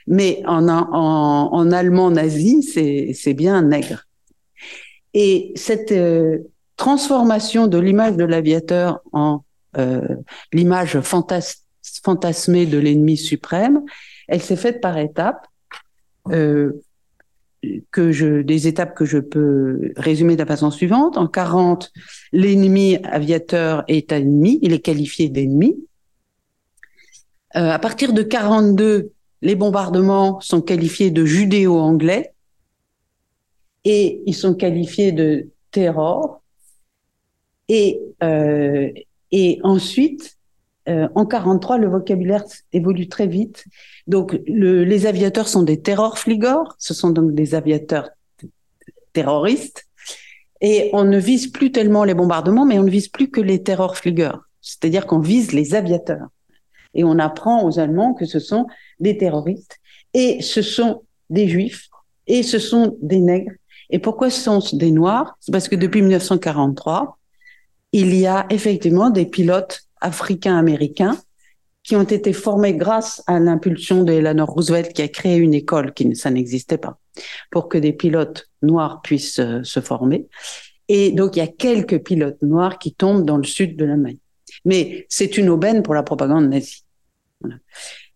Mais 0.07 0.41
en, 0.47 0.67
en, 0.67 1.53
en 1.53 1.71
allemand 1.71 2.09
nazi, 2.09 2.63
c'est 2.63 3.33
bien 3.35 3.61
nègre. 3.61 4.07
Et 5.15 5.53
cette 5.55 5.91
euh, 5.91 6.39
transformation 6.77 7.65
de 7.65 7.79
l'image 7.79 8.17
de 8.17 8.25
l'aviateur 8.25 9.01
en 9.13 9.43
euh, 9.77 10.01
l'image 10.53 10.99
fantas 10.99 11.63
fantasmée 12.03 12.65
de 12.65 12.77
l'ennemi 12.77 13.17
suprême, 13.17 13.81
elle 14.27 14.41
s'est 14.41 14.55
faite 14.55 14.81
par 14.81 14.97
étapes. 14.97 15.47
Euh, 16.31 16.83
que 17.91 18.11
je, 18.11 18.43
des 18.43 18.67
étapes 18.67 18.95
que 18.95 19.05
je 19.05 19.17
peux 19.17 19.91
résumer 19.97 20.35
de 20.35 20.39
la 20.41 20.45
façon 20.45 20.69
suivante. 20.69 21.17
En 21.17 21.27
40, 21.27 21.91
l'ennemi 22.31 22.97
aviateur 23.03 23.83
est 23.87 24.11
ennemi, 24.11 24.59
il 24.61 24.71
est 24.71 24.81
qualifié 24.81 25.29
d'ennemi. 25.29 25.75
Euh, 27.55 27.71
à 27.71 27.79
partir 27.79 28.13
de 28.13 28.21
42, 28.21 29.11
les 29.41 29.55
bombardements 29.55 30.39
sont 30.41 30.61
qualifiés 30.61 31.09
de 31.09 31.25
judéo-anglais 31.25 32.34
et 33.85 34.23
ils 34.25 34.33
sont 34.33 34.55
qualifiés 34.55 35.11
de 35.11 35.49
terror. 35.71 36.41
Et, 37.69 38.01
euh, 38.23 38.91
et 39.31 39.59
ensuite, 39.63 40.37
euh, 40.89 41.07
en 41.15 41.25
43, 41.25 41.77
le 41.77 41.87
vocabulaire 41.87 42.43
évolue 42.73 43.07
très 43.07 43.27
vite. 43.27 43.65
Donc, 44.07 44.39
le, 44.47 44.83
les 44.83 45.05
aviateurs 45.05 45.47
sont 45.47 45.63
des 45.63 45.81
terrorfligors, 45.81 46.75
ce 46.77 46.93
sont 46.93 47.11
donc 47.11 47.33
des 47.33 47.55
aviateurs 47.55 48.09
terroristes. 49.13 49.85
Et 50.61 50.89
on 50.93 51.03
ne 51.03 51.19
vise 51.19 51.47
plus 51.47 51.71
tellement 51.71 52.03
les 52.03 52.13
bombardements, 52.13 52.65
mais 52.65 52.79
on 52.79 52.83
ne 52.83 52.89
vise 52.89 53.07
plus 53.07 53.29
que 53.29 53.41
les 53.41 53.61
terrorfligeurs. 53.61 54.41
C'est-à-dire 54.61 55.05
qu'on 55.05 55.19
vise 55.19 55.51
les 55.51 55.75
aviateurs. 55.75 56.27
Et 56.93 57.03
on 57.03 57.19
apprend 57.19 57.65
aux 57.65 57.77
Allemands 57.77 58.13
que 58.13 58.25
ce 58.25 58.39
sont 58.39 58.65
des 58.99 59.17
terroristes. 59.17 59.77
Et 60.13 60.41
ce 60.41 60.61
sont 60.61 61.03
des 61.29 61.47
juifs. 61.47 61.89
Et 62.27 62.41
ce 62.41 62.57
sont 62.57 62.97
des 63.01 63.19
nègres. 63.19 63.51
Et 63.89 63.99
pourquoi 63.99 64.29
ce 64.29 64.41
sont 64.41 64.59
des 64.73 64.91
noirs? 64.91 65.37
C'est 65.39 65.51
parce 65.51 65.67
que 65.67 65.75
depuis 65.75 66.01
1943, 66.01 67.17
il 67.91 68.15
y 68.15 68.25
a 68.25 68.45
effectivement 68.49 69.09
des 69.09 69.25
pilotes 69.25 69.81
africains-américains 70.01 71.17
qui 71.83 71.95
ont 71.95 72.03
été 72.03 72.33
formés 72.33 72.73
grâce 72.73 73.23
à 73.27 73.39
l'impulsion 73.39 74.03
de 74.03 74.11
Eleanor 74.11 74.49
Roosevelt 74.49 74.91
qui 74.91 75.03
a 75.03 75.07
créé 75.07 75.37
une 75.37 75.53
école 75.53 75.93
qui 75.93 76.15
ça 76.15 76.31
n'existait 76.31 76.79
pas 76.79 76.99
pour 77.51 77.69
que 77.69 77.77
des 77.77 77.93
pilotes 77.93 78.49
noirs 78.63 79.01
puissent 79.01 79.39
euh, 79.39 79.63
se 79.63 79.79
former. 79.79 80.27
Et 80.87 81.11
donc 81.11 81.35
il 81.35 81.39
y 81.39 81.41
a 81.43 81.47
quelques 81.47 81.99
pilotes 82.03 82.41
noirs 82.41 82.79
qui 82.79 82.93
tombent 82.93 83.25
dans 83.25 83.37
le 83.37 83.43
sud 83.43 83.77
de 83.77 83.85
l'Allemagne. 83.85 84.17
Mais 84.65 85.05
c'est 85.09 85.37
une 85.37 85.49
aubaine 85.49 85.83
pour 85.83 85.93
la 85.93 86.03
propagande 86.03 86.49
nazie. 86.49 86.83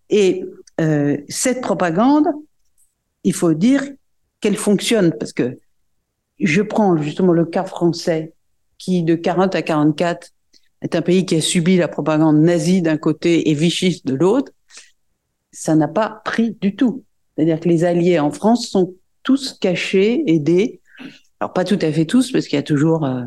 Et 0.10 0.44
euh, 0.82 1.18
cette 1.30 1.62
propagande, 1.62 2.28
il 3.24 3.34
faut 3.34 3.54
dire 3.54 3.84
qu'elle 4.42 4.58
fonctionne 4.58 5.14
parce 5.20 5.34
que 5.34 5.60
je 6.40 6.62
prends 6.62 6.98
justement 6.98 7.34
le 7.34 7.46
cas 7.46 7.64
français 7.66 8.34
qui 8.78 9.04
de 9.04 9.16
40 9.16 9.56
à 9.56 9.62
44 9.62 10.32
est 10.82 10.96
un 10.96 11.02
pays 11.02 11.26
qui 11.26 11.36
a 11.36 11.42
subi 11.42 11.78
la 11.78 11.88
propagande 11.88 12.40
nazie 12.40 12.82
d'un 12.82 12.98
côté 12.98 13.50
et 13.50 13.54
vichiste 13.54 14.08
de 14.08 14.16
l'autre, 14.16 14.52
ça 15.52 15.76
n'a 15.76 15.88
pas 15.88 16.22
pris 16.24 16.58
du 16.62 16.76
tout. 16.76 17.04
C'est-à-dire 17.36 17.60
que 17.60 17.70
les 17.70 17.84
alliés 17.84 18.20
en 18.20 18.32
France 18.32 18.68
sont 18.68 18.94
tous 19.24 19.54
cachés, 19.60 20.24
aidés. 20.28 20.80
Alors 21.40 21.54
pas 21.54 21.66
tout 21.66 21.80
à 21.82 21.92
fait 21.92 22.06
tous, 22.06 22.32
parce 22.32 22.48
qu'il 22.48 22.56
y 22.56 22.60
a 22.60 22.64
toujours 22.64 23.06
euh, 23.06 23.24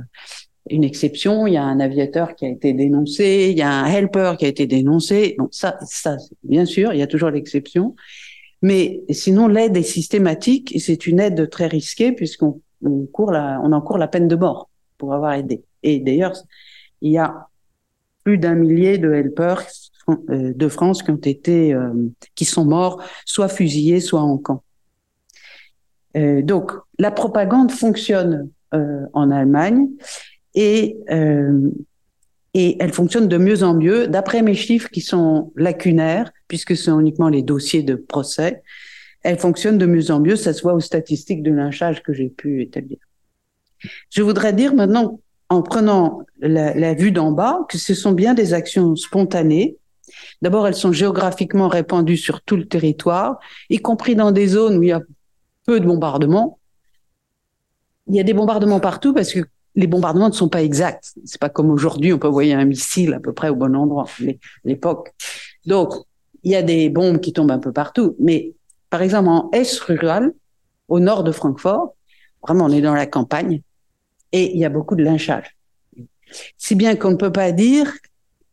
une 0.71 0.85
exception. 0.85 1.47
Il 1.47 1.55
y 1.55 1.57
a 1.57 1.63
un 1.63 1.81
aviateur 1.81 2.35
qui 2.35 2.47
a 2.47 2.49
été 2.49 2.73
dénoncé, 2.73 3.49
il 3.51 3.59
y 3.59 3.63
a 3.63 3.71
un 3.71 3.87
helper 3.87 4.35
qui 4.39 4.47
a 4.47 4.49
été 4.49 4.67
dénoncé. 4.67 5.35
Donc 5.39 5.49
ça, 5.53 5.79
ça, 5.83 6.17
bien 6.43 6.65
sûr, 6.65 6.93
il 6.93 6.99
y 6.99 7.03
a 7.03 7.07
toujours 7.07 7.31
l'exception. 7.31 7.95
Mais 8.63 9.03
sinon, 9.11 9.49
l'aide 9.49 9.77
est 9.77 9.83
systématique 9.83 10.75
et 10.75 10.79
c'est 10.79 11.07
une 11.07 11.21
aide 11.21 11.51
très 11.51 11.67
risquée 11.67 12.13
puisqu'on 12.13 12.61
on 12.85 13.07
court 13.07 13.33
la, 13.33 13.61
on 13.63 13.73
encourt 13.73 13.99
la 13.99 14.09
peine 14.09 14.29
de 14.29 14.37
mort 14.37 14.71
pour 14.99 15.15
avoir 15.15 15.35
aidé. 15.35 15.63
Et 15.83 16.01
d'ailleurs, 16.01 16.35
il 17.01 17.13
y 17.13 17.19
a 17.19 17.49
plus 18.25 18.39
d'un 18.39 18.55
millier 18.55 18.99
de 18.99 19.13
helpers 19.13 19.67
euh, 20.09 20.53
de 20.55 20.69
France 20.69 21.03
qui 21.03 21.11
ont 21.11 21.17
été, 21.17 21.75
euh, 21.75 21.93
qui 22.35 22.45
sont 22.45 22.65
morts, 22.65 23.03
soit 23.25 23.49
fusillés, 23.49 24.01
soit 24.01 24.21
en 24.21 24.39
camp. 24.39 24.63
Euh, 26.17 26.43
donc, 26.43 26.73
la 26.99 27.11
propagande 27.11 27.71
fonctionne 27.71 28.49
en 29.13 29.31
Allemagne 29.31 29.87
et 30.55 30.97
et 32.55 32.77
elle 32.81 32.93
fonctionne 32.93 33.29
de 33.29 33.39
mieux 33.39 33.63
en 33.63 33.75
mieux. 33.75 34.07
D'après 34.09 34.43
mes 34.43 34.55
chiffres 34.55 34.91
qui 34.91 35.01
sont 35.01 35.53
lacunaires, 35.57 36.31
puisque 36.49 36.77
ce 36.77 36.85
sont 36.85 37.01
uniquement 37.01 37.29
les 37.29 37.43
dossiers 37.43 37.83
de 37.83 37.95
procès, 37.95 38.63
elle 39.23 39.39
fonctionne 39.39 39.79
de 39.79 39.87
mieux 39.87 40.11
en 40.11 40.21
mieux. 40.21 40.37
Ça 40.37 40.53
se 40.53 40.63
voit 40.63 40.75
aux 40.75 40.81
statistiques 40.81 41.43
de 41.43 41.51
lynchage 41.51 42.03
que 42.03 42.13
j'ai 42.13 42.29
pu 42.29 42.63
établir. 42.63 42.99
Je 44.11 44.23
voudrais 44.23 44.53
dire 44.53 44.75
maintenant 44.75 45.21
en 45.49 45.63
prenant 45.63 46.23
la, 46.41 46.75
la 46.75 46.95
vue 46.95 47.13
d'en 47.13 47.33
bas 47.33 47.61
que 47.69 47.79
ce 47.79 47.95
sont 47.95 48.13
bien 48.13 48.35
des 48.35 48.55
actions 48.55 48.97
spontanées. 48.97 49.77
D'abord, 50.43 50.67
elles 50.67 50.75
sont 50.75 50.93
géographiquement 50.93 51.69
répandues 51.69 52.17
sur 52.17 52.43
tout 52.43 52.57
le 52.57 52.67
territoire, 52.67 53.39
y 53.71 53.79
compris 53.79 54.15
dans 54.15 54.33
des 54.33 54.49
zones 54.49 54.77
où 54.77 54.83
il 54.83 54.91
y 54.91 54.93
a 54.93 55.01
peu 55.65 55.81
de 55.81 55.87
bombardements. 55.87 56.59
Il 58.09 58.17
y 58.17 58.21
a 58.21 58.25
des 58.25 58.35
bombardements 58.35 58.81
partout 58.81 59.15
parce 59.15 59.33
que 59.33 59.41
les 59.75 59.87
bombardements 59.87 60.29
ne 60.29 60.35
sont 60.35 60.49
pas 60.49 60.63
exacts. 60.63 61.15
C'est 61.25 61.41
pas 61.41 61.49
comme 61.49 61.71
aujourd'hui, 61.71 62.13
on 62.13 62.19
peut 62.19 62.29
envoyer 62.29 62.55
un 62.55 62.65
missile 62.65 63.15
à 63.15 63.21
peu 63.21 63.33
près 63.33 63.49
au 63.49 63.57
bon 63.57 63.75
endroit, 63.75 64.07
l'époque. 64.65 65.13
Donc, 65.67 65.95
il 66.43 66.53
y 66.53 66.57
a 66.57 66.63
des 66.63 66.89
bombes 66.89 67.21
qui 67.21 67.33
tombent 67.33 67.53
un 67.53 67.59
peu 67.59 67.73
partout. 67.73 68.17
Mais, 68.19 68.53
par 68.91 69.03
exemple, 69.03 69.29
en 69.29 69.51
Est 69.53 69.79
rural, 69.81 70.33
au 70.89 71.01
nord 71.01 71.25
de 71.25 71.33
Francfort, 71.33 71.95
vraiment, 72.43 72.67
on 72.67 72.71
est 72.71 72.81
dans 72.81 72.95
la 72.95 73.07
campagne 73.07 73.63
et 74.33 74.53
il 74.53 74.59
y 74.59 74.65
a 74.65 74.69
beaucoup 74.69 74.97
de 74.97 75.03
lynchage. 75.03 75.57
Si 76.57 76.75
bien 76.75 76.97
qu'on 76.97 77.13
ne 77.13 77.17
peut 77.17 77.33
pas 77.33 77.53
dire, 77.53 77.93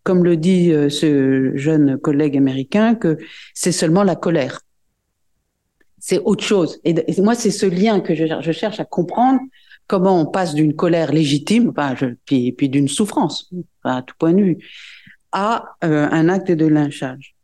comme 0.03 0.23
le 0.23 0.37
dit 0.37 0.71
euh, 0.71 0.89
ce 0.89 1.51
jeune 1.55 1.97
collègue 1.97 2.37
américain, 2.37 2.95
que 2.95 3.17
c'est 3.53 3.71
seulement 3.71 4.03
la 4.03 4.15
colère. 4.15 4.61
C'est 5.99 6.19
autre 6.19 6.43
chose. 6.43 6.79
Et, 6.83 6.95
moi, 7.21 7.35
c'est 7.35 7.51
ce 7.51 7.65
lien 7.65 7.99
que 7.99 8.15
je, 8.15 8.51
cherche 8.51 8.79
à 8.79 8.85
comprendre, 8.85 9.39
comment 9.89 10.21
on 10.21 10.25
passe 10.27 10.53
d'une 10.53 10.75
colère 10.75 11.11
légitime, 11.11 11.69
enfin, 11.69 11.95
je, 11.95 12.05
puis, 12.25 12.69
d'une 12.69 12.87
souffrance, 12.87 13.49
à 13.83 14.03
tout 14.03 14.15
point 14.17 14.33
de 14.33 14.41
vue, 14.41 14.57
à 15.31 15.75
euh, 15.83 16.07
un 16.11 16.29
acte 16.29 16.51
de 16.51 16.65
lynchage. 16.67 17.35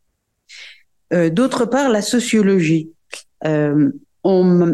Euh, 1.12 1.30
D'autre 1.30 1.66
part, 1.66 1.90
la 1.90 2.04
sociologie. 2.04 2.92
Euh, 3.46 3.92
on, 4.24 4.74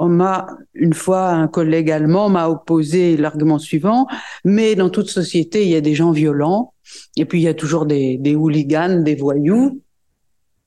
m'a 0.00 0.46
une 0.74 0.92
fois 0.92 1.28
un 1.28 1.48
collègue 1.48 1.90
allemand 1.90 2.28
m'a 2.28 2.48
opposé 2.48 3.16
l'argument 3.16 3.58
suivant 3.58 4.06
mais 4.44 4.74
dans 4.74 4.90
toute 4.90 5.08
société 5.08 5.62
il 5.64 5.70
y 5.70 5.76
a 5.76 5.80
des 5.80 5.94
gens 5.94 6.10
violents 6.10 6.74
et 7.16 7.24
puis 7.24 7.40
il 7.40 7.44
y 7.44 7.48
a 7.48 7.54
toujours 7.54 7.86
des 7.86 8.34
hooligans 8.36 9.02
des 9.02 9.14
voyous 9.14 9.80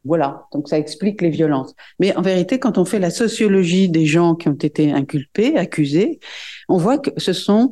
voilà 0.05 0.47
donc 0.51 0.67
ça 0.67 0.77
explique 0.77 1.21
les 1.21 1.29
violences 1.29 1.73
mais 1.99 2.15
en 2.15 2.21
vérité 2.21 2.59
quand 2.59 2.77
on 2.77 2.85
fait 2.85 2.99
la 2.99 3.09
sociologie 3.09 3.89
des 3.89 4.05
gens 4.05 4.35
qui 4.35 4.49
ont 4.49 4.53
été 4.53 4.91
inculpés 4.91 5.57
accusés 5.57 6.19
on 6.69 6.77
voit 6.77 6.97
que 6.97 7.11
ce 7.17 7.33
sont 7.33 7.71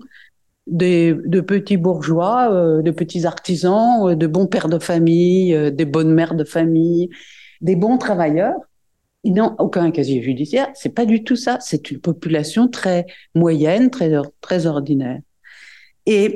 des 0.67 1.13
de 1.25 1.41
petits 1.41 1.77
bourgeois 1.77 2.51
euh, 2.51 2.81
de 2.81 2.91
petits 2.91 3.25
artisans 3.25 4.09
euh, 4.09 4.15
de 4.15 4.27
bons 4.27 4.47
pères 4.47 4.69
de 4.69 4.79
famille 4.79 5.53
euh, 5.53 5.71
des 5.71 5.85
bonnes 5.85 6.13
mères 6.13 6.35
de 6.35 6.43
famille 6.43 7.09
des 7.61 7.75
bons 7.75 7.97
travailleurs 7.97 8.55
ils 9.23 9.33
n'ont 9.33 9.55
aucun 9.59 9.91
casier 9.91 10.23
judiciaire. 10.23 10.71
C'est 10.73 10.95
pas 10.95 11.05
du 11.05 11.23
tout 11.23 11.35
ça. 11.35 11.59
C'est 11.61 11.91
une 11.91 11.99
population 11.99 12.67
très 12.67 13.05
moyenne, 13.35 13.91
très 13.91 14.11
très 14.41 14.65
ordinaire. 14.65 15.19
Et 16.07 16.35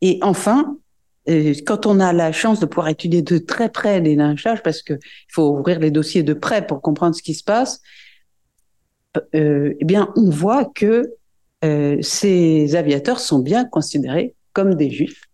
et 0.00 0.18
enfin, 0.22 0.76
quand 1.26 1.86
on 1.86 2.00
a 2.00 2.12
la 2.12 2.32
chance 2.32 2.60
de 2.60 2.66
pouvoir 2.66 2.88
étudier 2.88 3.22
de 3.22 3.38
très 3.38 3.68
près 3.68 4.00
les 4.00 4.16
lynchages, 4.16 4.62
parce 4.62 4.82
que 4.82 4.94
il 4.94 5.32
faut 5.32 5.50
ouvrir 5.50 5.78
les 5.78 5.90
dossiers 5.90 6.22
de 6.22 6.34
près 6.34 6.66
pour 6.66 6.80
comprendre 6.80 7.14
ce 7.14 7.22
qui 7.22 7.34
se 7.34 7.44
passe, 7.44 7.80
euh, 9.34 9.74
eh 9.78 9.84
bien, 9.84 10.12
on 10.16 10.30
voit 10.30 10.64
que 10.64 11.14
euh, 11.64 11.98
ces 12.00 12.74
aviateurs 12.74 13.20
sont 13.20 13.40
bien 13.40 13.64
considérés 13.64 14.34
comme 14.52 14.74
des 14.74 14.90
juifs. 14.90 15.24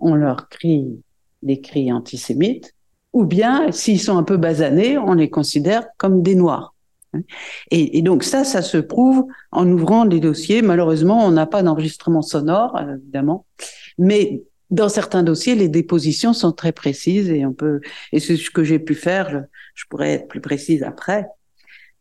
On 0.00 0.14
leur 0.14 0.48
crie 0.48 1.00
des 1.42 1.60
cris 1.60 1.92
antisémites 1.92 2.74
ou 3.12 3.24
bien 3.24 3.70
s'ils 3.70 4.00
sont 4.00 4.18
un 4.18 4.24
peu 4.24 4.36
basanés, 4.36 4.98
on 4.98 5.14
les 5.14 5.30
considère 5.30 5.86
comme 5.96 6.22
des 6.22 6.34
noirs. 6.34 6.74
Et, 7.70 7.96
et, 7.96 8.02
donc 8.02 8.24
ça, 8.24 8.42
ça 8.42 8.60
se 8.60 8.76
prouve 8.76 9.26
en 9.52 9.70
ouvrant 9.70 10.04
les 10.04 10.18
dossiers. 10.18 10.62
Malheureusement, 10.62 11.24
on 11.24 11.30
n'a 11.30 11.46
pas 11.46 11.62
d'enregistrement 11.62 12.22
sonore, 12.22 12.76
évidemment, 12.80 13.46
mais 13.98 14.42
dans 14.74 14.88
certains 14.88 15.22
dossiers, 15.22 15.54
les 15.54 15.68
dépositions 15.68 16.32
sont 16.32 16.52
très 16.52 16.72
précises 16.72 17.30
et 17.30 17.46
on 17.46 17.52
peut. 17.52 17.80
Et 18.12 18.20
c'est 18.20 18.36
ce 18.36 18.50
que 18.50 18.64
j'ai 18.64 18.78
pu 18.78 18.94
faire. 18.94 19.44
Je, 19.74 19.84
pourrais 19.88 20.12
être 20.12 20.28
plus 20.28 20.40
précise 20.40 20.82
après, 20.82 21.26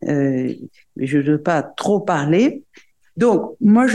euh, 0.07 0.53
mais 0.95 1.07
je 1.07 1.17
ne 1.17 1.23
veux 1.23 1.41
pas 1.41 1.63
trop 1.63 1.99
parler. 1.99 2.63
Donc 3.15 3.55
moi, 3.62 3.86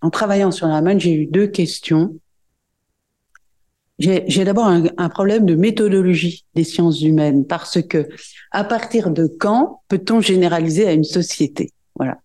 en 0.00 0.10
travaillant 0.10 0.50
sur 0.50 0.66
la 0.68 0.80
main, 0.82 0.98
j'ai 0.98 1.12
eu 1.12 1.26
deux 1.26 1.48
questions 1.48 2.16
j'ai 4.00 4.44
d'abord 4.44 4.66
un, 4.66 4.84
un, 4.96 5.08
problème 5.08 5.46
de 5.46 5.54
méthodologie 5.54 6.44
des 6.54 6.64
sciences 6.64 7.00
humaines 7.00 7.46
parce 7.46 7.80
que 7.80 8.08
à 8.50 8.64
partir 8.64 9.10
de 9.10 9.28
quand 9.28 9.82
peut-on 9.86 10.20
généraliser 10.20 10.88
à 10.88 10.92
une 10.92 11.04
société? 11.04 11.70
Voilà. 11.94 12.18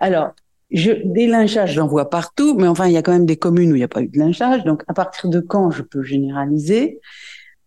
Alors, 0.00 0.32
des 0.70 1.26
lynchages, 1.26 1.74
j'en 1.74 1.86
vois 1.86 2.10
partout, 2.10 2.56
mais 2.58 2.66
enfin, 2.66 2.86
il 2.86 2.92
y 2.92 2.96
a 2.96 3.02
quand 3.02 3.12
même 3.12 3.26
des 3.26 3.36
communes 3.36 3.72
où 3.72 3.76
il 3.76 3.78
n'y 3.78 3.84
a 3.84 3.88
pas 3.88 4.02
eu 4.02 4.08
de 4.08 4.18
lynchage. 4.18 4.64
Donc, 4.64 4.82
à 4.88 4.94
partir 4.94 5.30
de 5.30 5.40
quand 5.40 5.70
je 5.70 5.82
peux 5.82 6.02
généraliser 6.02 7.00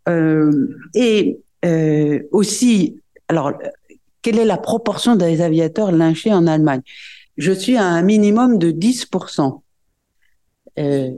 euh, 0.07 0.75
Et 0.93 1.39
euh, 1.65 2.21
aussi, 2.31 3.01
alors, 3.27 3.53
quelle 4.21 4.39
est 4.39 4.45
la 4.45 4.57
proportion 4.57 5.15
des 5.15 5.41
aviateurs 5.41 5.91
lynchés 5.91 6.33
en 6.33 6.45
Allemagne? 6.45 6.81
Je 7.37 7.51
suis 7.53 7.77
à 7.77 7.85
un 7.85 8.01
minimum 8.01 8.57
de 8.57 8.71
10%. 8.71 9.61
Euh, 10.77 11.11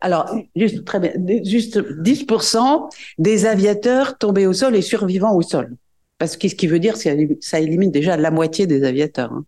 alors, 0.00 0.34
juste 0.54 0.84
très 0.84 1.00
bien, 1.00 1.12
juste 1.44 1.78
10% 1.78 2.88
des 3.18 3.46
aviateurs 3.46 4.16
tombés 4.16 4.46
au 4.46 4.52
sol 4.52 4.76
et 4.76 4.82
survivants 4.82 5.34
au 5.34 5.42
sol. 5.42 5.76
Parce 6.18 6.36
que 6.36 6.48
ce 6.48 6.54
qui 6.54 6.66
veut 6.66 6.78
dire, 6.78 6.96
c'est 6.96 7.38
ça 7.40 7.60
élimine 7.60 7.90
déjà 7.90 8.16
la 8.16 8.30
moitié 8.30 8.66
des 8.66 8.84
aviateurs. 8.84 9.32
Hein. 9.32 9.44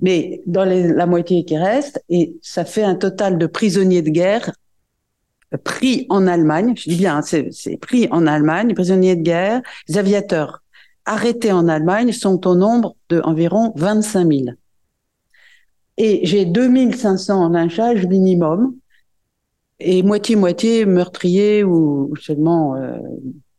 Mais 0.00 0.42
dans 0.46 0.64
la 0.64 1.06
moitié 1.06 1.44
qui 1.44 1.56
reste, 1.56 2.02
et 2.08 2.36
ça 2.42 2.64
fait 2.64 2.82
un 2.82 2.94
total 2.94 3.38
de 3.38 3.46
prisonniers 3.46 4.02
de 4.02 4.10
guerre 4.10 4.52
pris 5.62 6.06
en 6.08 6.26
Allemagne, 6.26 6.74
je 6.76 6.90
dis 6.90 6.96
bien, 6.96 7.18
hein, 7.18 7.22
c'est 7.22 7.76
pris 7.76 8.08
en 8.10 8.26
Allemagne, 8.26 8.74
prisonniers 8.74 9.16
de 9.16 9.22
guerre, 9.22 9.62
les 9.88 9.98
aviateurs 9.98 10.62
arrêtés 11.06 11.52
en 11.52 11.68
Allemagne 11.68 12.12
sont 12.12 12.46
au 12.46 12.54
nombre 12.54 12.96
de 13.08 13.20
environ 13.20 13.72
25 13.76 14.26
000. 14.26 14.42
Et 15.96 16.26
j'ai 16.26 16.44
2500 16.44 17.44
en 17.44 17.48
lynchage 17.50 18.06
minimum, 18.06 18.74
et 19.80 20.02
moitié-moitié 20.02 20.86
meurtrier 20.86 21.64
ou 21.64 22.14
seulement 22.20 22.76
euh, 22.76 22.98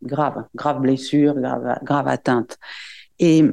grave, 0.01 0.45
grave 0.55 0.81
blessure, 0.81 1.35
grave, 1.35 1.79
grave 1.83 2.07
atteinte. 2.07 2.57
Et 3.19 3.43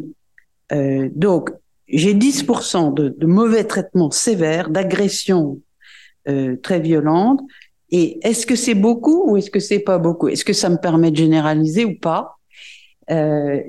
euh, 0.73 1.09
donc, 1.15 1.51
j'ai 1.93 2.15
10% 2.15 2.95
de, 2.95 3.27
mauvais 3.27 3.65
traitements 3.65 4.11
sévères, 4.11 4.71
d'agressions 4.71 5.61
euh, 6.29 6.57
très 6.57 6.81
violentes. 6.81 7.41
Et 7.91 8.19
est-ce 8.27 8.47
que 8.47 8.57
c'est 8.57 8.75
beaucoup 8.75 9.31
ou 9.31 9.37
est-ce 9.37 9.51
que 9.51 9.61
c'est 9.61 9.81
pas 9.81 9.99
beaucoup? 9.99 10.29
Est-ce 10.29 10.45
que 10.45 10.55
ça 10.55 10.71
me 10.71 10.79
permet 10.79 11.11
de 11.11 11.17
généraliser 11.17 11.85
ou 11.85 11.99
pas? 11.99 12.39
Euh, 13.11 13.61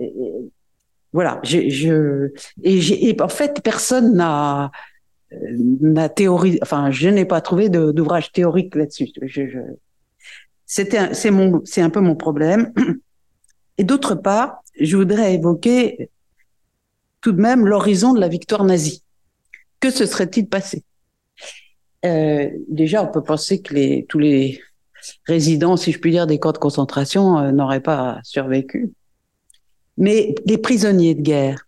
Voilà. 1.12 1.42
Je, 1.44 1.70
je 1.70 2.32
et, 2.64 3.10
et 3.10 3.22
en 3.22 3.28
fait, 3.28 3.62
personne 3.62 4.16
n'a 4.16 4.72
la 5.82 6.10
théorie, 6.10 6.60
enfin, 6.62 6.92
je 6.92 7.10
n'ai 7.10 7.26
pas 7.26 7.42
trouvé 7.42 7.70
d'ouvrage 7.70 8.32
théorique 8.32 8.76
là-dessus. 8.76 9.10
Je, 9.22 9.48
je, 9.48 9.60
c'était, 10.66 11.14
c'est 11.14 11.32
mon, 11.32 11.62
c'est 11.66 11.82
un 11.82 11.90
peu 11.90 12.00
mon 12.00 12.16
problème. 12.16 12.74
Et 13.78 13.84
d'autre 13.84 14.16
part, 14.16 14.64
je 14.80 14.96
voudrais 14.98 15.34
évoquer 15.36 16.10
tout 17.24 17.32
de 17.32 17.42
même 17.42 17.66
l'horizon 17.66 18.14
de 18.14 18.20
la 18.20 18.28
victoire 18.28 18.64
nazie. 18.66 19.02
Que 19.80 19.90
se 19.90 20.06
serait-il 20.06 20.48
passé? 20.48 20.84
Euh, 22.06 22.50
Déjà, 22.68 23.02
on 23.02 23.08
peut 23.08 23.24
penser 23.24 23.62
que 23.62 23.74
les, 23.74 24.06
tous 24.08 24.20
les 24.20 24.62
résidents, 25.26 25.78
si 25.78 25.92
je 25.92 26.00
puis 26.00 26.12
dire, 26.12 26.28
des 26.28 26.38
camps 26.38 26.52
de 26.52 26.58
concentration 26.58 27.40
euh, 27.40 27.52
n'auraient 27.52 27.80
pas 27.80 28.20
survécu. 28.24 28.92
Mais 29.98 30.36
les 30.46 30.58
prisonniers 30.58 31.16
de 31.16 31.22
guerre, 31.22 31.66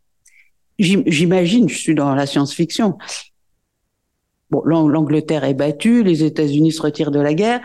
j'imagine, 0.77 1.69
je 1.69 1.77
suis 1.77 1.95
dans 1.95 2.13
la 2.13 2.25
science-fiction, 2.25 2.97
Bon, 4.51 4.63
l'Angleterre 4.63 5.43
est 5.43 5.55
battue, 5.55 6.03
les 6.03 6.23
États-Unis 6.23 6.71
se 6.71 6.81
retirent 6.81 7.09
de 7.09 7.19
la 7.19 7.33
guerre. 7.33 7.61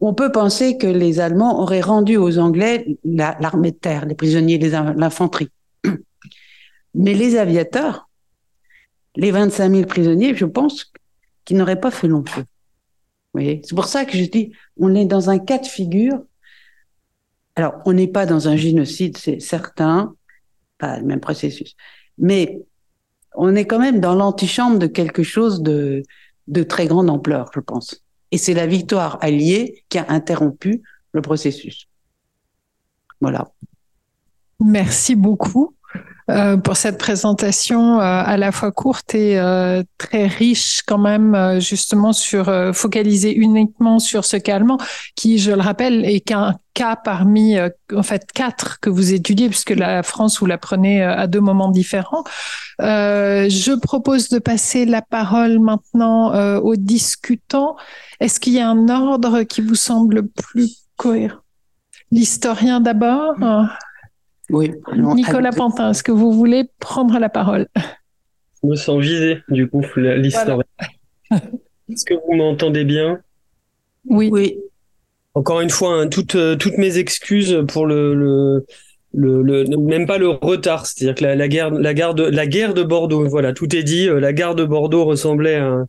On 0.00 0.12
peut 0.12 0.32
penser 0.32 0.76
que 0.76 0.88
les 0.88 1.20
Allemands 1.20 1.60
auraient 1.60 1.80
rendu 1.80 2.16
aux 2.16 2.38
Anglais 2.38 2.98
l'armée 3.04 3.70
de 3.70 3.76
terre, 3.76 4.06
les 4.06 4.16
prisonniers, 4.16 4.58
l'infanterie. 4.58 5.50
Mais 6.94 7.14
les 7.14 7.36
aviateurs, 7.36 8.08
les 9.16 9.30
25 9.30 9.70
000 9.70 9.86
prisonniers, 9.86 10.34
je 10.34 10.44
pense 10.44 10.92
qu'ils 11.44 11.56
n'auraient 11.56 11.80
pas 11.80 11.90
fait 11.90 12.08
long 12.08 12.24
feu. 12.24 12.44
C'est 13.34 13.74
pour 13.74 13.84
ça 13.84 14.04
que 14.04 14.16
je 14.16 14.24
dis, 14.24 14.52
on 14.76 14.94
est 14.94 15.04
dans 15.04 15.30
un 15.30 15.38
cas 15.38 15.58
de 15.58 15.66
figure. 15.66 16.20
Alors, 17.54 17.74
on 17.86 17.92
n'est 17.92 18.08
pas 18.08 18.26
dans 18.26 18.48
un 18.48 18.56
génocide, 18.56 19.16
c'est 19.16 19.40
certain, 19.40 20.14
pas 20.78 20.98
le 20.98 21.06
même 21.06 21.20
processus. 21.20 21.76
Mais 22.18 22.60
on 23.34 23.54
est 23.54 23.66
quand 23.66 23.78
même 23.78 24.00
dans 24.00 24.14
l'antichambre 24.14 24.78
de 24.78 24.86
quelque 24.86 25.22
chose 25.22 25.62
de, 25.62 26.02
de 26.48 26.62
très 26.62 26.86
grande 26.86 27.08
ampleur, 27.08 27.50
je 27.54 27.60
pense. 27.60 28.02
Et 28.32 28.38
c'est 28.38 28.54
la 28.54 28.66
victoire 28.66 29.18
alliée 29.20 29.84
qui 29.88 29.98
a 29.98 30.06
interrompu 30.08 30.82
le 31.12 31.22
processus. 31.22 31.88
Voilà. 33.20 33.50
Merci 34.60 35.14
beaucoup. 35.14 35.74
Euh, 36.30 36.56
pour 36.56 36.76
cette 36.76 36.98
présentation 36.98 37.98
euh, 37.98 38.02
à 38.02 38.36
la 38.36 38.52
fois 38.52 38.70
courte 38.70 39.14
et 39.14 39.38
euh, 39.38 39.82
très 39.98 40.26
riche 40.26 40.82
quand 40.86 40.98
même, 40.98 41.58
justement 41.60 42.12
sur 42.12 42.52
focalisé 42.72 43.34
uniquement 43.34 43.98
sur 43.98 44.24
ce 44.24 44.36
calmant, 44.36 44.78
qui, 45.16 45.38
je 45.38 45.50
le 45.50 45.60
rappelle, 45.60 46.04
est 46.04 46.20
qu'un 46.20 46.56
cas 46.74 46.96
parmi 46.96 47.56
en 47.94 48.02
fait 48.02 48.30
quatre 48.32 48.78
que 48.80 48.90
vous 48.90 49.12
étudiez, 49.12 49.48
puisque 49.48 49.70
la 49.70 50.02
France 50.02 50.38
vous 50.40 50.46
la 50.46 50.58
prenez 50.58 51.02
à 51.02 51.26
deux 51.26 51.40
moments 51.40 51.70
différents. 51.70 52.24
je 52.78 53.78
propose 53.78 54.28
de 54.28 54.38
passer 54.38 54.84
la 54.84 55.02
parole 55.02 55.58
maintenant 55.58 56.58
aux 56.58 56.76
discutants. 56.76 57.76
Est-ce 58.20 58.38
qu'il 58.40 58.52
y 58.52 58.60
a 58.60 58.68
un 58.68 58.88
ordre 58.88 59.42
qui 59.42 59.60
vous 59.60 59.74
semble 59.74 60.28
plus 60.28 60.76
cohérent? 60.96 61.38
L'historien 62.12 62.80
d'abord? 62.80 63.34
Oui. 64.50 64.72
Nicolas 65.14 65.52
Pantin, 65.52 65.90
est-ce 65.90 66.02
que 66.02 66.12
vous 66.12 66.32
voulez 66.32 66.64
prendre 66.78 67.18
la 67.18 67.28
parole? 67.28 67.66
Je 68.62 68.68
me 68.68 68.74
sens 68.74 69.00
visé, 69.00 69.38
du 69.48 69.68
coup, 69.68 69.82
l'histoire. 69.96 70.60
Est-ce 71.30 72.04
que 72.04 72.14
vous 72.14 72.34
m'entendez 72.34 72.84
bien? 72.84 73.20
Oui. 74.06 74.28
Oui. 74.30 74.58
Encore 75.34 75.60
une 75.60 75.70
fois, 75.70 75.94
hein, 75.94 76.08
toutes, 76.08 76.34
euh, 76.34 76.56
toutes 76.56 76.76
mes 76.76 76.98
excuses 76.98 77.64
pour 77.68 77.86
le, 77.86 78.14
le, 78.14 79.42
le, 79.42 79.64
même 79.76 80.06
pas 80.06 80.18
le 80.18 80.28
retard, 80.28 80.86
c'est-à-dire 80.86 81.14
que 81.14 81.24
la, 81.24 81.36
la, 81.36 81.48
guerre, 81.48 81.70
la, 81.70 81.94
gare 81.94 82.14
de, 82.14 82.24
la 82.24 82.46
guerre 82.46 82.74
de 82.74 82.82
Bordeaux, 82.82 83.28
voilà, 83.28 83.52
tout 83.52 83.74
est 83.74 83.82
dit. 83.82 84.08
Euh, 84.08 84.20
la 84.20 84.32
gare 84.32 84.54
de 84.54 84.64
Bordeaux 84.64 85.04
ressemblait 85.04 85.56
à 85.56 85.84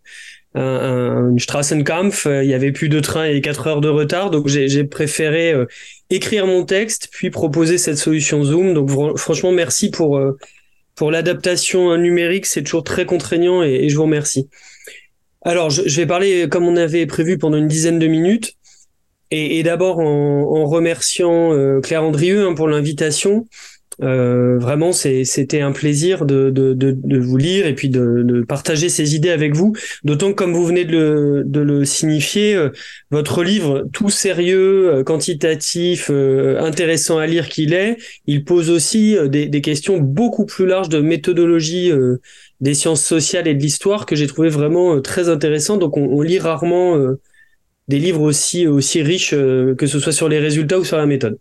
un, 0.56 1.34
un, 1.34 1.38
Strassenkampf. 1.38 2.28
Il 2.30 2.50
y 2.50 2.54
avait 2.54 2.72
plus 2.72 2.90
de 2.90 3.00
train 3.00 3.26
et 3.26 3.42
quatre 3.42 3.68
heures 3.68 3.82
de 3.82 3.90
retard, 3.90 4.32
donc 4.32 4.48
j'ai 4.48 4.84
préféré 4.84 5.54
euh, 5.54 5.66
écrire 6.10 6.48
mon 6.48 6.66
texte 6.66 7.10
puis 7.12 7.30
proposer 7.30 7.78
cette 7.78 7.98
solution 7.98 8.44
Zoom. 8.44 8.74
Donc 8.74 9.18
franchement, 9.18 9.52
merci 9.52 9.92
pour 9.92 10.22
pour 10.96 11.12
l'adaptation 11.12 11.96
numérique. 11.98 12.46
C'est 12.46 12.64
toujours 12.64 12.84
très 12.84 13.06
contraignant 13.06 13.64
et, 13.64 13.90
je 13.90 13.96
vous 13.96 14.04
remercie. 14.04 14.50
Alors, 15.44 15.70
je, 15.70 15.82
je, 15.88 15.98
vais 15.98 16.06
parler 16.06 16.48
comme 16.50 16.68
on 16.68 16.76
avait 16.76 17.08
prévu 17.08 17.38
pendant 17.38 17.58
une 17.58 17.68
dizaine 17.68 17.98
de 17.98 18.08
minutes. 18.08 18.54
Et, 19.32 19.60
et 19.60 19.64
d'abord 19.64 20.00
en, 20.00 20.42
en, 20.42 20.66
remerciant 20.66 21.54
euh, 21.54 21.80
Claire 21.80 22.04
Andrieux 22.04 22.46
hein, 22.46 22.54
pour 22.54 22.68
l'invitation. 22.68 23.48
Euh, 24.02 24.58
vraiment, 24.58 24.92
c'était 24.92 25.62
un 25.62 25.72
plaisir 25.72 26.26
de, 26.26 26.50
de, 26.50 26.74
de, 26.74 26.92
de, 26.92 27.20
vous 27.20 27.38
lire 27.38 27.68
et 27.68 27.76
puis 27.76 27.90
de, 27.90 28.24
de, 28.24 28.42
partager 28.42 28.90
ces 28.90 29.16
idées 29.16 29.30
avec 29.30 29.56
vous. 29.56 29.74
D'autant 30.04 30.30
que, 30.30 30.36
comme 30.36 30.54
vous 30.54 30.66
venez 30.66 30.86
de 30.86 30.92
le, 30.92 31.44
de 31.46 31.60
le 31.60 31.86
signifier, 31.86 32.56
euh, 32.56 32.70
votre 33.12 33.44
livre, 33.44 33.88
tout 33.94 34.10
sérieux, 34.10 34.94
euh, 34.94 35.04
quantitatif, 35.04 36.10
intéressant 36.10 37.18
à 37.18 37.28
lire 37.28 37.48
qu'il 37.48 37.74
est, 37.74 37.98
il 38.26 38.44
pose 38.44 38.70
aussi 38.70 39.16
des, 39.30 39.48
des, 39.48 39.62
questions 39.62 40.00
beaucoup 40.00 40.46
plus 40.46 40.66
larges 40.66 40.90
de 40.90 41.00
méthodologie 41.00 41.92
des 42.60 42.74
sciences 42.74 43.04
sociales 43.04 43.48
et 43.48 43.54
de 43.54 43.62
l'histoire 43.62 44.06
que 44.06 44.16
j'ai 44.16 44.28
trouvé 44.28 44.50
vraiment 44.50 45.02
très 45.02 45.30
intéressant. 45.30 45.78
Donc, 45.78 45.98
on, 45.98 46.06
on 46.06 46.22
lit 46.22 46.40
rarement 46.40 46.98
des 47.92 48.00
livres 48.00 48.22
aussi 48.22 48.68
aussi 48.68 49.02
riches 49.02 49.34
euh, 49.34 49.76
que 49.76 49.86
ce 49.86 50.00
soit 50.00 50.14
sur 50.14 50.30
les 50.30 50.40
résultats 50.40 50.80
ou 50.80 50.86
sur 50.86 50.98
la 50.98 51.06
méthode. 51.06 51.38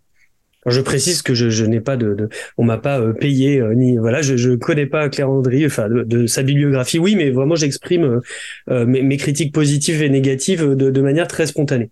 Je 0.67 0.81
précise 0.81 1.21
que 1.21 1.33
je, 1.33 1.65
n'ai 1.65 1.81
pas 1.81 1.97
de, 1.97 2.13
de, 2.13 2.29
on 2.57 2.63
m'a 2.63 2.77
pas 2.77 2.99
euh, 2.99 3.13
payé 3.13 3.59
euh, 3.59 3.73
ni 3.73 3.97
voilà, 3.97 4.21
je 4.21 4.37
je 4.37 4.51
connais 4.51 4.85
pas 4.85 5.09
Claire 5.09 5.29
Andry, 5.29 5.65
enfin 5.65 5.87
de, 5.89 6.27
sa 6.27 6.43
bibliographie, 6.43 6.99
oui, 6.99 7.15
mais 7.15 7.31
vraiment 7.31 7.55
j'exprime 7.55 8.21
mes, 8.67 9.01
mes, 9.01 9.17
critiques 9.17 9.53
positives 9.53 10.03
et 10.03 10.09
négatives 10.09 10.75
de, 10.75 11.01
manière 11.01 11.27
très 11.27 11.47
spontanée. 11.47 11.89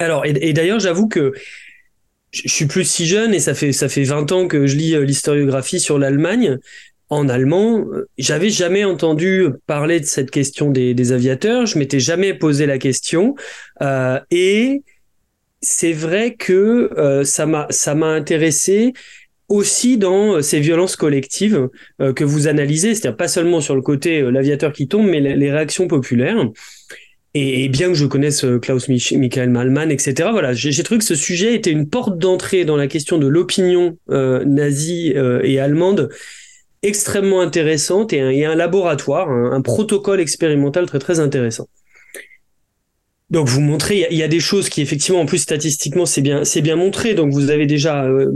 Alors 0.00 0.26
et, 0.26 0.52
d'ailleurs 0.52 0.80
j'avoue 0.80 1.08
que 1.08 1.32
je 2.32 2.48
suis 2.48 2.66
plus 2.66 2.84
si 2.84 3.06
jeune 3.06 3.32
et 3.32 3.40
ça 3.40 3.54
fait 3.54 3.72
ça 3.72 3.88
fait 3.88 4.02
20 4.02 4.32
ans 4.32 4.48
que 4.48 4.66
je 4.66 4.76
lis 4.76 4.96
l'historiographie 5.04 5.80
sur 5.80 5.98
l'Allemagne 5.98 6.58
en 7.10 7.28
allemand, 7.28 7.86
j'avais 8.18 8.50
jamais 8.50 8.84
entendu 8.84 9.48
parler 9.66 10.00
de 10.00 10.04
cette 10.04 10.30
question 10.30 10.70
des, 10.70 10.94
des 10.94 11.12
aviateurs, 11.12 11.66
je 11.66 11.78
m'étais 11.78 12.00
jamais 12.00 12.34
posé 12.34 12.66
la 12.66 12.78
question, 12.78 13.34
euh, 13.80 14.20
et 14.30 14.82
c'est 15.60 15.92
vrai 15.92 16.34
que 16.34 16.90
euh, 16.98 17.24
ça 17.24 17.46
m'a 17.46 18.06
intéressé 18.06 18.92
aussi 19.48 19.96
dans 19.96 20.42
ces 20.42 20.60
violences 20.60 20.96
collectives 20.96 21.68
euh, 22.00 22.12
que 22.12 22.24
vous 22.24 22.48
analysez, 22.48 22.94
c'est-à-dire 22.94 23.16
pas 23.16 23.28
seulement 23.28 23.60
sur 23.60 23.74
le 23.74 23.82
côté 23.82 24.20
euh, 24.20 24.30
l'aviateur 24.30 24.72
qui 24.72 24.88
tombe, 24.88 25.06
mais 25.06 25.20
les 25.20 25.50
réactions 25.50 25.88
populaires. 25.88 26.36
Et, 27.34 27.68
bien 27.68 27.88
que 27.88 27.94
je 27.94 28.06
connaisse 28.06 28.44
euh, 28.44 28.58
Klaus 28.58 28.88
Mich 28.88 29.12
Michael 29.12 29.50
Malman, 29.50 29.90
etc., 29.90 30.30
voilà, 30.32 30.54
j'ai 30.54 30.82
trouvé 30.82 30.98
que 30.98 31.04
ce 31.04 31.14
sujet 31.14 31.54
était 31.54 31.70
une 31.70 31.88
porte 31.88 32.18
d'entrée 32.18 32.64
dans 32.64 32.76
la 32.76 32.86
question 32.86 33.18
de 33.18 33.26
l'opinion 33.26 33.96
euh, 34.10 34.44
nazie 34.44 35.14
et 35.42 35.60
allemande 35.60 36.08
extrêmement 36.82 37.40
intéressante 37.40 38.12
et 38.12 38.20
un, 38.20 38.30
et 38.30 38.44
un 38.44 38.54
laboratoire, 38.54 39.30
un, 39.30 39.52
un, 39.52 39.60
protocole 39.60 40.20
expérimental 40.20 40.86
très 40.86 40.98
très 40.98 41.20
intéressant. 41.20 41.68
Donc 43.30 43.46
vous 43.48 43.60
montrez, 43.60 44.06
il 44.10 44.16
y, 44.16 44.22
a 44.22 44.28
des 44.28 44.40
choses 44.40 44.70
qui 44.70 44.80
effectivement, 44.80 45.20
en 45.20 45.26
plus 45.26 45.38
statistiquement, 45.38 46.06
c'est 46.06 46.22
bien, 46.22 46.44
c'est 46.44 46.62
bien 46.62 46.76
montré. 46.76 47.14
Donc 47.14 47.32
vous 47.32 47.50
avez 47.50 47.66
déjà 47.66 48.04
euh, 48.04 48.32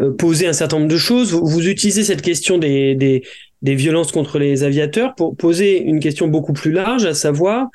euh, 0.00 0.12
posé 0.12 0.48
un 0.48 0.52
certain 0.52 0.78
nombre 0.78 0.90
de 0.90 0.98
choses. 0.98 1.32
Vous, 1.32 1.46
vous 1.46 1.68
utilisez 1.68 2.02
cette 2.02 2.22
question 2.22 2.58
des, 2.58 2.96
des, 2.96 3.22
des, 3.62 3.74
violences 3.76 4.10
contre 4.10 4.40
les 4.40 4.64
aviateurs 4.64 5.14
pour 5.14 5.36
poser 5.36 5.80
une 5.80 6.00
question 6.00 6.26
beaucoup 6.26 6.54
plus 6.54 6.72
large, 6.72 7.04
à 7.04 7.14
savoir 7.14 7.68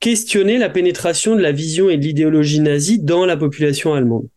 questionner 0.00 0.56
la 0.56 0.70
pénétration 0.70 1.36
de 1.36 1.42
la 1.42 1.52
vision 1.52 1.90
et 1.90 1.96
de 1.96 2.02
l'idéologie 2.02 2.60
nazie 2.60 2.98
dans 2.98 3.26
la 3.26 3.36
population 3.36 3.92
allemande. 3.92 4.28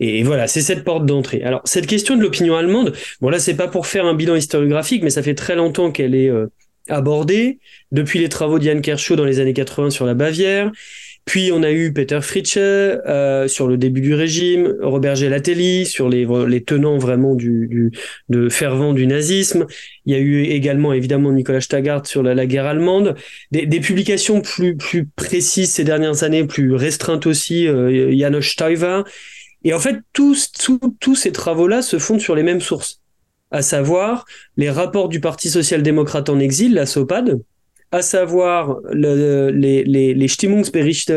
Et 0.00 0.22
voilà, 0.22 0.46
c'est 0.46 0.60
cette 0.60 0.84
porte 0.84 1.06
d'entrée. 1.06 1.42
Alors, 1.42 1.60
cette 1.64 1.86
question 1.86 2.16
de 2.16 2.22
l'opinion 2.22 2.56
allemande, 2.56 2.94
bon 3.20 3.28
là, 3.28 3.38
c'est 3.38 3.56
pas 3.56 3.68
pour 3.68 3.86
faire 3.86 4.06
un 4.06 4.14
bilan 4.14 4.36
historiographique, 4.36 5.02
mais 5.02 5.10
ça 5.10 5.22
fait 5.22 5.34
très 5.34 5.56
longtemps 5.56 5.90
qu'elle 5.90 6.14
est 6.14 6.30
euh, 6.30 6.46
abordée, 6.88 7.58
depuis 7.92 8.18
les 8.18 8.28
travaux 8.28 8.58
d'Yann 8.58 8.80
Kershaw 8.80 9.16
dans 9.16 9.24
les 9.24 9.40
années 9.40 9.54
80 9.54 9.90
sur 9.90 10.06
la 10.06 10.14
Bavière, 10.14 10.72
puis 11.28 11.50
on 11.52 11.62
a 11.62 11.70
eu 11.70 11.92
Peter 11.92 12.20
Fritsche 12.22 12.56
euh, 12.56 13.48
sur 13.48 13.68
le 13.68 13.76
début 13.76 14.00
du 14.00 14.14
régime, 14.14 14.74
Robert 14.80 15.14
Gelatelli 15.14 15.84
sur 15.84 16.08
les, 16.08 16.26
les 16.46 16.64
tenants 16.64 16.96
vraiment 16.96 17.34
du, 17.34 17.68
du 17.68 17.92
de 18.30 18.48
fervent 18.48 18.94
du 18.94 19.06
nazisme. 19.06 19.66
Il 20.06 20.14
y 20.14 20.16
a 20.16 20.20
eu 20.20 20.44
également 20.44 20.94
évidemment 20.94 21.30
Nicolas 21.30 21.60
Stagart 21.60 22.06
sur 22.06 22.22
la, 22.22 22.34
la 22.34 22.46
guerre 22.46 22.64
allemande. 22.64 23.14
Des, 23.50 23.66
des, 23.66 23.80
publications 23.80 24.40
plus 24.40 24.74
plus 24.78 25.04
précises 25.04 25.70
ces 25.70 25.84
dernières 25.84 26.22
années, 26.24 26.44
plus 26.44 26.74
restreintes 26.74 27.26
aussi, 27.26 27.68
euh, 27.68 28.10
Janos 28.16 28.46
Stuyver. 28.46 29.02
Et 29.64 29.74
en 29.74 29.78
fait, 29.80 29.96
tous, 30.14 30.50
tous, 30.52 30.80
tous 30.98 31.14
ces 31.14 31.32
travaux-là 31.32 31.82
se 31.82 31.98
fondent 31.98 32.22
sur 32.22 32.36
les 32.36 32.42
mêmes 32.42 32.62
sources, 32.62 32.97
à 33.50 33.62
savoir 33.62 34.24
les 34.56 34.70
rapports 34.70 35.08
du 35.08 35.20
Parti 35.20 35.50
social-démocrate 35.50 36.28
en 36.28 36.38
exil, 36.38 36.74
la 36.74 36.86
SOPAD, 36.86 37.40
à 37.90 38.02
savoir 38.02 38.76
le, 38.92 39.50
les, 39.50 39.82
les, 39.84 40.12
les 40.12 40.28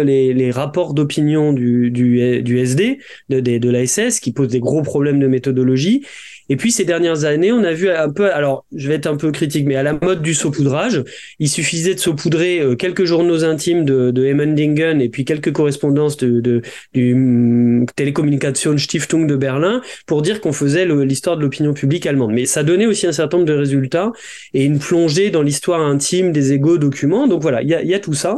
les, 0.03 0.33
les 0.33 0.51
rapports 0.51 0.93
d'opinion 0.93 1.51
du, 1.51 1.91
du, 1.91 2.41
du 2.41 2.59
SD, 2.59 2.99
de, 3.29 3.41
de, 3.41 3.57
de 3.57 3.69
la 3.69 3.85
SS, 3.85 4.21
qui 4.21 4.31
posent 4.31 4.47
des 4.47 4.61
gros 4.61 4.81
problèmes 4.81 5.19
de 5.19 5.27
méthodologie, 5.27 6.05
et 6.51 6.57
puis 6.57 6.69
ces 6.69 6.83
dernières 6.83 7.23
années, 7.23 7.53
on 7.53 7.63
a 7.63 7.71
vu 7.71 7.89
un 7.89 8.09
peu, 8.09 8.29
alors 8.29 8.65
je 8.75 8.89
vais 8.89 8.95
être 8.95 9.07
un 9.07 9.15
peu 9.15 9.31
critique, 9.31 9.65
mais 9.65 9.77
à 9.77 9.83
la 9.83 9.93
mode 9.93 10.21
du 10.21 10.33
saupoudrage, 10.33 11.01
il 11.39 11.47
suffisait 11.47 11.95
de 11.95 11.99
saupoudrer 12.01 12.59
euh, 12.59 12.75
quelques 12.75 13.05
journaux 13.05 13.45
intimes 13.45 13.85
de, 13.85 14.11
de 14.11 14.29
Emmendingen 14.29 14.99
et 14.99 15.07
puis 15.07 15.23
quelques 15.23 15.53
correspondances 15.53 16.17
de, 16.17 16.41
de 16.41 16.61
du 16.93 17.13
hum, 17.13 17.85
Telekommunikation 17.95 18.77
Stiftung 18.77 19.27
de 19.27 19.37
Berlin 19.37 19.81
pour 20.07 20.21
dire 20.21 20.41
qu'on 20.41 20.51
faisait 20.51 20.85
l'histoire 20.85 21.37
de 21.37 21.41
l'opinion 21.41 21.73
publique 21.73 22.05
allemande. 22.05 22.33
Mais 22.33 22.45
ça 22.45 22.63
donnait 22.63 22.85
aussi 22.85 23.07
un 23.07 23.13
certain 23.13 23.37
nombre 23.37 23.47
de 23.47 23.55
résultats 23.57 24.11
et 24.53 24.65
une 24.65 24.79
plongée 24.79 25.29
dans 25.29 25.43
l'histoire 25.43 25.79
intime 25.79 26.33
des 26.33 26.51
égaux 26.51 26.77
documents. 26.77 27.29
Donc 27.29 27.41
voilà, 27.41 27.61
il 27.61 27.69
y 27.69 27.75
a, 27.75 27.81
y 27.81 27.93
a 27.93 27.99
tout 27.99 28.13
ça. 28.13 28.35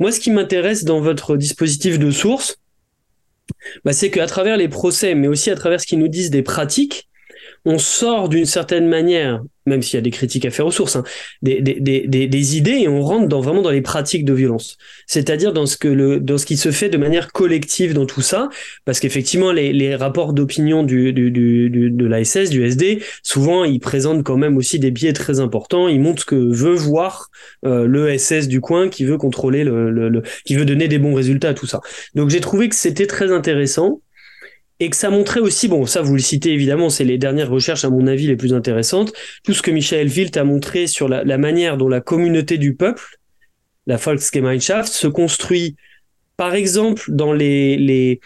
Moi, 0.00 0.10
ce 0.10 0.18
qui 0.18 0.32
m'intéresse 0.32 0.82
dans 0.82 1.00
votre 1.00 1.36
dispositif 1.36 2.00
de 2.00 2.10
source, 2.10 2.56
bah, 3.84 3.92
c'est 3.92 4.10
qu'à 4.10 4.26
travers 4.26 4.56
les 4.56 4.68
procès, 4.68 5.14
mais 5.14 5.28
aussi 5.28 5.48
à 5.48 5.54
travers 5.54 5.80
ce 5.80 5.86
qu'ils 5.86 6.00
nous 6.00 6.08
disent 6.08 6.30
des 6.30 6.42
pratiques, 6.42 7.08
on 7.64 7.78
sort 7.78 8.28
d'une 8.28 8.46
certaine 8.46 8.88
manière, 8.88 9.42
même 9.66 9.82
s'il 9.82 9.94
y 9.94 9.98
a 9.98 10.02
des 10.02 10.10
critiques 10.10 10.44
à 10.44 10.50
faire 10.50 10.66
aux 10.66 10.72
sources, 10.72 10.96
hein, 10.96 11.04
des, 11.42 11.60
des, 11.60 11.78
des, 11.80 12.26
des, 12.26 12.56
idées 12.56 12.78
et 12.80 12.88
on 12.88 13.02
rentre 13.02 13.28
dans, 13.28 13.40
vraiment 13.40 13.62
dans 13.62 13.70
les 13.70 13.82
pratiques 13.82 14.24
de 14.24 14.32
violence. 14.32 14.76
C'est-à-dire 15.06 15.52
dans 15.52 15.66
ce 15.66 16.18
dans 16.18 16.38
ce 16.38 16.46
qui 16.46 16.56
se 16.56 16.72
fait 16.72 16.88
de 16.88 16.98
manière 16.98 17.30
collective 17.32 17.94
dans 17.94 18.06
tout 18.06 18.20
ça, 18.20 18.48
parce 18.84 18.98
qu'effectivement 18.98 19.52
les, 19.52 19.72
les 19.72 19.94
rapports 19.94 20.32
d'opinion 20.32 20.82
du, 20.82 21.12
du, 21.12 21.30
du, 21.30 21.70
de 21.70 22.06
la 22.06 22.24
SS, 22.24 22.50
du 22.50 22.64
SD, 22.64 23.02
souvent 23.22 23.64
ils 23.64 23.80
présentent 23.80 24.24
quand 24.24 24.36
même 24.36 24.56
aussi 24.56 24.80
des 24.80 24.90
biais 24.90 25.12
très 25.12 25.38
importants. 25.38 25.86
Ils 25.86 26.00
montrent 26.00 26.22
ce 26.22 26.26
que 26.26 26.34
veut 26.34 26.74
voir 26.74 27.30
euh, 27.64 27.86
le 27.86 28.16
SS 28.18 28.48
du 28.48 28.60
coin, 28.60 28.88
qui 28.88 29.04
veut 29.04 29.18
contrôler 29.18 29.62
le, 29.62 29.90
le, 29.90 30.08
le, 30.08 30.22
qui 30.44 30.56
veut 30.56 30.64
donner 30.64 30.88
des 30.88 30.98
bons 30.98 31.14
résultats 31.14 31.50
à 31.50 31.54
tout 31.54 31.66
ça. 31.66 31.80
Donc 32.16 32.30
j'ai 32.30 32.40
trouvé 32.40 32.68
que 32.68 32.74
c'était 32.74 33.06
très 33.06 33.30
intéressant 33.30 34.00
et 34.82 34.90
que 34.90 34.96
ça 34.96 35.10
montrait 35.10 35.38
aussi, 35.38 35.68
bon, 35.68 35.86
ça 35.86 36.02
vous 36.02 36.14
le 36.14 36.20
citez 36.20 36.52
évidemment, 36.52 36.90
c'est 36.90 37.04
les 37.04 37.16
dernières 37.16 37.48
recherches 37.48 37.84
à 37.84 37.90
mon 37.90 38.08
avis 38.08 38.26
les 38.26 38.34
plus 38.34 38.52
intéressantes, 38.52 39.12
tout 39.44 39.54
ce 39.54 39.62
que 39.62 39.70
Michael 39.70 40.08
Wild 40.08 40.36
a 40.36 40.42
montré 40.42 40.88
sur 40.88 41.08
la, 41.08 41.22
la 41.22 41.38
manière 41.38 41.76
dont 41.76 41.88
la 41.88 42.00
communauté 42.00 42.58
du 42.58 42.74
peuple, 42.74 43.20
la 43.86 43.96
Volksgemeinschaft, 43.96 44.92
se 44.92 45.06
construit, 45.06 45.76
par 46.36 46.54
exemple, 46.54 47.04
dans 47.06 47.32
les, 47.32 47.76
les, 47.76 48.18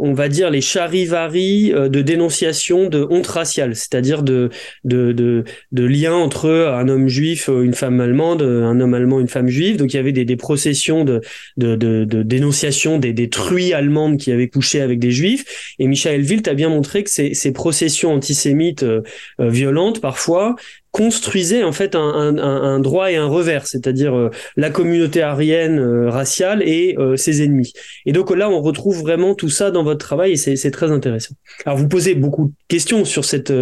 on 0.00 0.12
va 0.14 0.28
dire 0.28 0.50
les 0.50 0.60
charivaris 0.60 1.72
euh, 1.72 1.88
de 1.88 2.02
dénonciation 2.02 2.88
de 2.88 3.06
honte 3.10 3.26
raciale, 3.26 3.76
c'est-à-dire 3.76 4.22
de, 4.22 4.50
de, 4.84 5.12
de, 5.12 5.44
de 5.72 5.84
lien 5.84 6.14
entre 6.14 6.50
un 6.50 6.88
homme 6.88 7.08
juif, 7.08 7.48
une 7.48 7.74
femme 7.74 8.00
allemande, 8.00 8.42
un 8.42 8.80
homme 8.80 8.94
allemand, 8.94 9.20
une 9.20 9.28
femme 9.28 9.48
juive. 9.48 9.76
Donc 9.76 9.92
il 9.92 9.96
y 9.96 10.00
avait 10.00 10.12
des, 10.12 10.24
des 10.24 10.36
processions 10.36 11.04
de, 11.04 11.20
de, 11.56 11.76
de, 11.76 12.04
de 12.04 12.22
dénonciation 12.22 12.98
des, 12.98 13.12
des 13.12 13.28
truies 13.28 13.72
allemandes 13.72 14.16
qui 14.18 14.32
avaient 14.32 14.48
couché 14.48 14.80
avec 14.80 14.98
des 14.98 15.10
juifs. 15.10 15.74
Et 15.78 15.86
Michael 15.86 16.22
Wild 16.22 16.48
a 16.48 16.54
bien 16.54 16.68
montré 16.68 17.04
que 17.04 17.10
ces, 17.10 17.34
ces 17.34 17.52
processions 17.52 18.12
antisémites 18.12 18.82
euh, 18.82 19.02
euh, 19.40 19.48
violentes, 19.48 20.00
parfois, 20.00 20.56
construisait 20.92 21.62
en 21.62 21.72
fait 21.72 21.94
un, 21.94 22.00
un, 22.00 22.38
un, 22.38 22.80
droit 22.80 23.10
et 23.12 23.16
un 23.16 23.26
revers, 23.26 23.66
c'est-à-dire 23.66 24.16
euh, 24.16 24.30
la 24.56 24.70
communauté 24.70 25.22
arienne 25.22 25.78
euh, 25.78 26.10
raciale 26.10 26.62
et 26.62 26.96
euh, 26.98 27.16
ses 27.16 27.42
ennemis. 27.42 27.72
Et 28.06 28.12
donc 28.12 28.34
là, 28.34 28.50
on 28.50 28.60
retrouve 28.60 29.00
vraiment 29.00 29.34
tout 29.34 29.50
ça 29.50 29.70
dans 29.70 29.84
votre 29.84 30.04
travail 30.04 30.32
et 30.32 30.36
c'est 30.36 30.70
très 30.70 30.90
intéressant. 30.90 31.34
Alors 31.64 31.78
vous 31.78 31.88
posez 31.88 32.14
beaucoup 32.14 32.46
de 32.46 32.52
questions 32.68 33.04
sur 33.04 33.24
cette 33.24 33.52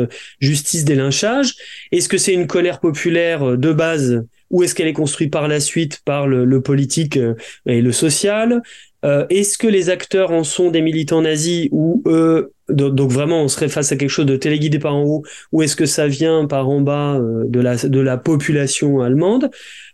justice 0.40 0.84
des 0.84 0.94
lynchages. 0.94 1.54
Est-ce 1.92 2.08
que 2.08 2.18
c'est 2.18 2.32
une 2.32 2.46
colère 2.46 2.80
populaire 2.80 3.56
de 3.58 3.72
base 3.72 4.24
ou 4.50 4.62
est-ce 4.62 4.74
qu'elle 4.74 4.88
est 4.88 4.94
construite 4.94 5.30
par 5.30 5.46
la 5.46 5.60
suite 5.60 6.00
par 6.06 6.26
le, 6.26 6.46
le 6.46 6.62
politique 6.62 7.18
et 7.66 7.82
le 7.82 7.92
social? 7.92 8.62
Euh, 9.04 9.26
Est-ce 9.30 9.58
que 9.58 9.66
les 9.66 9.90
acteurs 9.90 10.30
en 10.30 10.44
sont 10.44 10.70
des 10.70 10.82
militants 10.82 11.22
nazis 11.22 11.68
ou 11.72 12.02
eux 12.06 12.52
donc 12.68 13.10
vraiment 13.10 13.42
on 13.42 13.48
serait 13.48 13.68
face 13.68 13.92
à 13.92 13.96
quelque 13.96 14.10
chose 14.10 14.26
de 14.26 14.36
téléguidé 14.36 14.78
par 14.78 14.94
en 14.94 15.02
haut 15.04 15.22
ou 15.52 15.62
est-ce 15.62 15.74
que 15.74 15.86
ça 15.86 16.06
vient 16.06 16.46
par 16.46 16.68
en 16.68 16.80
bas 16.80 17.14
euh, 17.14 17.44
de 17.46 17.60
la 17.60 17.76
de 17.76 18.00
la 18.00 18.18
population 18.18 19.00
allemande? 19.00 19.50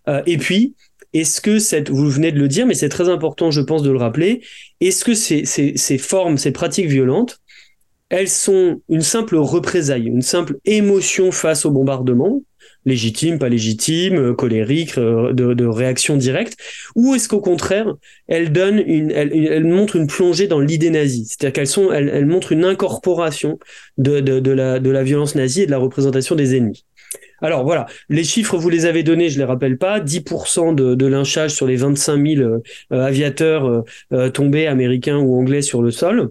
Euh, 0.08 0.22
et 0.26 0.38
puis 0.38 0.74
est-ce 1.12 1.40
que 1.40 1.58
cette 1.60 1.90
vous 1.90 2.10
venez 2.10 2.32
de 2.32 2.38
le 2.38 2.48
dire 2.48 2.66
mais 2.66 2.74
c'est 2.74 2.88
très 2.88 3.08
important 3.08 3.50
je 3.50 3.60
pense 3.60 3.82
de 3.82 3.90
le 3.90 3.98
rappeler 3.98 4.42
est-ce 4.80 5.04
que 5.04 5.14
ces, 5.14 5.44
ces, 5.44 5.76
ces 5.76 5.98
formes 5.98 6.36
ces 6.36 6.50
pratiques 6.50 6.88
violentes 6.88 7.40
elles 8.08 8.28
sont 8.28 8.82
une 8.88 9.02
simple 9.02 9.36
représaille 9.36 10.06
une 10.08 10.22
simple 10.22 10.56
émotion 10.64 11.30
face 11.30 11.64
au 11.64 11.70
bombardement? 11.70 12.42
Légitime, 12.84 13.38
pas 13.38 13.48
légitime, 13.48 14.16
euh, 14.16 14.34
colérique, 14.34 14.98
euh, 14.98 15.32
de, 15.32 15.64
réaction 15.66 16.16
directe, 16.16 16.56
ou 16.94 17.14
est-ce 17.14 17.28
qu'au 17.28 17.40
contraire, 17.40 17.94
elles 18.28 18.52
donnent 18.52 18.82
une, 18.86 19.10
elles, 19.10 19.64
montrent 19.64 19.96
une 19.96 20.06
plongée 20.06 20.46
dans 20.46 20.60
l'idée 20.60 20.90
nazie, 20.90 21.26
c'est-à-dire 21.26 21.52
qu'elles 21.52 21.66
sont, 21.66 21.92
elles, 21.92 22.26
montrent 22.26 22.52
une 22.52 22.64
incorporation 22.64 23.58
de, 23.98 24.20
la, 24.50 25.02
violence 25.02 25.34
nazie 25.34 25.62
et 25.62 25.66
de 25.66 25.70
la 25.70 25.78
représentation 25.78 26.34
des 26.34 26.56
ennemis. 26.56 26.84
Alors 27.40 27.64
voilà, 27.64 27.86
les 28.08 28.24
chiffres, 28.24 28.56
vous 28.56 28.70
les 28.70 28.86
avez 28.86 29.02
donnés, 29.02 29.28
je 29.28 29.38
les 29.38 29.44
rappelle 29.44 29.76
pas. 29.76 30.00
10% 30.00 30.74
de, 30.74 30.94
de 30.94 31.06
lynchage 31.06 31.52
sur 31.52 31.66
les 31.66 31.76
25 31.76 32.26
000 32.26 32.42
euh, 32.42 32.60
aviateurs 32.90 33.84
tombés 34.32 34.66
américains 34.66 35.18
ou 35.18 35.38
anglais 35.38 35.62
sur 35.62 35.82
le 35.82 35.90
sol. 35.90 36.30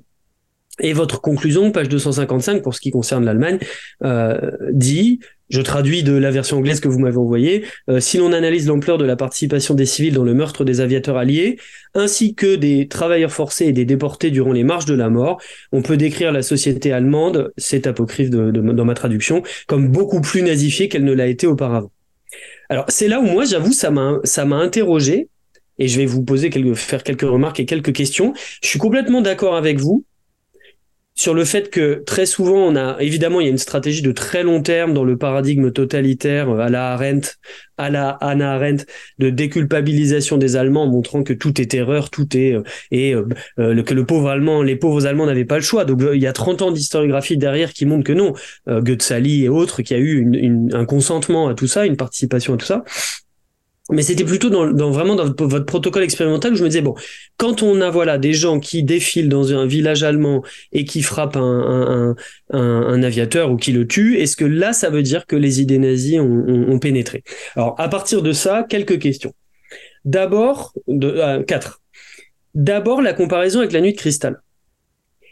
Et 0.80 0.94
votre 0.94 1.22
conclusion, 1.22 1.72
page 1.72 1.88
255, 1.88 2.64
pour 2.64 2.74
ce 2.74 2.82
qui 2.82 2.90
concerne 2.90 3.26
l'Allemagne, 3.26 3.60
euh, 4.04 4.52
dit 4.72 5.20
je 5.50 5.62
traduis 5.62 6.02
de 6.02 6.14
la 6.14 6.32
version 6.32 6.58
anglaise 6.58 6.80
que 6.80 6.88
vous 6.88 6.98
m'avez 6.98 7.18
envoyée. 7.18 7.64
Euh, 7.88 8.00
si 8.00 8.18
l'on 8.18 8.34
analyse 8.34 8.68
l'ampleur 8.68 8.98
de 8.98 9.06
la 9.06 9.16
participation 9.16 9.76
des 9.76 9.86
civils 9.86 10.14
dans 10.14 10.24
le 10.24 10.34
meurtre 10.34 10.66
des 10.66 10.82
aviateurs 10.82 11.16
alliés, 11.16 11.60
ainsi 11.94 12.34
que 12.34 12.56
des 12.56 12.88
travailleurs 12.88 13.32
forcés 13.32 13.66
et 13.66 13.72
des 13.72 13.86
déportés 13.86 14.32
durant 14.32 14.52
les 14.52 14.64
marches 14.64 14.86
de 14.86 14.96
la 14.96 15.10
mort, 15.10 15.40
on 15.72 15.84
peut 15.84 15.96
décrire 15.96 16.32
la 16.32 16.42
société 16.42 16.92
allemande, 16.92 17.52
c'est 17.56 17.86
apocryphe 17.86 18.32
de, 18.32 18.50
dans 18.50 18.86
ma 18.86 18.96
traduction, 18.96 19.44
comme 19.68 19.90
beaucoup 19.90 20.22
plus 20.22 20.42
nazifiée 20.42 20.90
qu'elle 20.90 21.04
ne 21.04 21.14
l'a 21.14 21.28
été 21.28 21.46
auparavant. 21.46 21.92
Alors 22.70 22.86
c'est 22.88 23.08
là 23.08 23.20
où 23.20 23.26
moi, 23.26 23.46
j'avoue, 23.46 23.74
ça 23.74 23.92
m'a 23.92 24.20
ça 24.24 24.46
m'a 24.46 24.56
interrogé 24.56 25.28
et 25.78 25.88
je 25.88 26.00
vais 26.00 26.08
vous 26.08 26.24
poser 26.24 26.50
quelques 26.50 26.74
faire 26.74 27.04
quelques 27.04 27.22
remarques 27.22 27.60
et 27.60 27.66
quelques 27.66 27.94
questions. 27.94 28.34
Je 28.64 28.70
suis 28.70 28.80
complètement 28.80 29.22
d'accord 29.22 29.56
avec 29.56 29.80
vous 29.80 30.04
sur 31.16 31.34
le 31.34 31.46
fait 31.46 31.70
que 31.70 32.04
très 32.06 32.26
souvent 32.26 32.58
on 32.58 32.76
a 32.76 32.98
évidemment 33.00 33.40
il 33.40 33.46
y 33.46 33.48
a 33.48 33.52
une 33.52 33.58
stratégie 33.58 34.02
de 34.02 34.12
très 34.12 34.44
long 34.44 34.62
terme 34.62 34.94
dans 34.94 35.04
le 35.04 35.18
paradigme 35.18 35.72
totalitaire 35.72 36.50
à 36.50 36.70
la 36.70 36.94
Arendt, 36.94 37.34
à 37.78 37.90
la 37.90 38.10
Anna 38.10 38.54
Arendt 38.54 38.86
de 39.20 39.30
déculpabilisation 39.30 40.38
des 40.38 40.56
Allemands 40.56 40.88
montrant 40.88 41.24
que 41.24 41.34
tout 41.34 41.62
est 41.62 41.74
erreur, 41.74 42.10
tout 42.10 42.36
est 42.36 42.54
euh, 42.54 42.64
et 42.92 43.14
euh, 43.14 43.28
euh, 43.60 43.84
que 43.84 43.94
le 43.94 44.06
pauvre 44.06 44.30
allemand, 44.30 44.64
les 44.64 44.76
pauvres 44.76 45.06
allemands 45.06 45.26
n'avaient 45.26 45.46
pas 45.46 45.58
le 45.58 45.64
choix. 45.64 45.86
Donc 45.86 46.02
il 46.14 46.22
y 46.22 46.28
a 46.28 46.34
30 46.34 46.62
ans 46.64 46.72
d'historiographie 46.72 47.38
derrière 47.38 47.74
qui 47.74 47.86
montrent 47.86 48.04
que 48.04 48.14
non, 48.14 48.34
Goethe 48.68 49.12
et 49.12 49.50
autres 49.50 49.82
qui 49.82 49.94
a 49.94 50.00
eu 50.00 50.70
un 50.74 50.86
consentement 50.86 51.48
à 51.48 51.54
tout 51.54 51.68
ça, 51.68 51.86
une 51.86 51.98
participation 51.98 52.56
à 52.56 52.58
tout 52.58 52.66
ça 52.66 52.84
mais 53.94 54.02
c'était 54.02 54.24
plutôt 54.24 54.50
dans, 54.50 54.92
vraiment 54.92 55.16
dans 55.16 55.26
votre 55.26 55.66
protocole 55.66 56.04
expérimental 56.04 56.54
où 56.54 56.56
je 56.56 56.64
me 56.64 56.68
disais 56.68 56.82
bon 56.82 56.96
quand 57.38 57.64
on 57.64 57.80
a 57.82 57.90
voilà 57.90 58.18
des 58.18 58.34
gens 58.34 58.60
qui 58.60 58.84
défilent 58.84 59.30
dans 59.30 59.54
un 59.54 59.66
village 59.66 60.04
allemand 60.04 60.44
et 60.72 60.84
qui 60.84 61.02
frappent 61.02 61.38
un, 61.38 62.16
un, 62.52 63.04
aviateur 63.04 63.52
ou 63.52 63.58
qui 63.58 63.72
le 63.72 63.88
tuent 63.88 64.18
est-ce 64.18 64.36
que 64.36 64.46
là 64.46 64.74
ça 64.74 64.90
veut 64.90 65.04
dire 65.04 65.26
que 65.26 65.36
les 65.36 65.62
idées 65.62 65.78
nazies 65.78 66.20
ont, 66.20 66.80
pénétré? 66.80 67.24
Alors 67.56 67.76
à 67.80 67.88
partir 67.88 68.22
de 68.22 68.34
ça 68.34 68.66
quelques 68.68 69.00
questions. 69.00 69.34
D'abord 70.06 70.74
euh, 70.90 71.44
quatre. 71.44 71.82
D'abord 72.56 73.02
la 73.02 73.14
comparaison 73.14 73.60
avec 73.60 73.72
la 73.72 73.82
nuit 73.82 73.94
de 73.94 73.98
cristal 73.98 74.42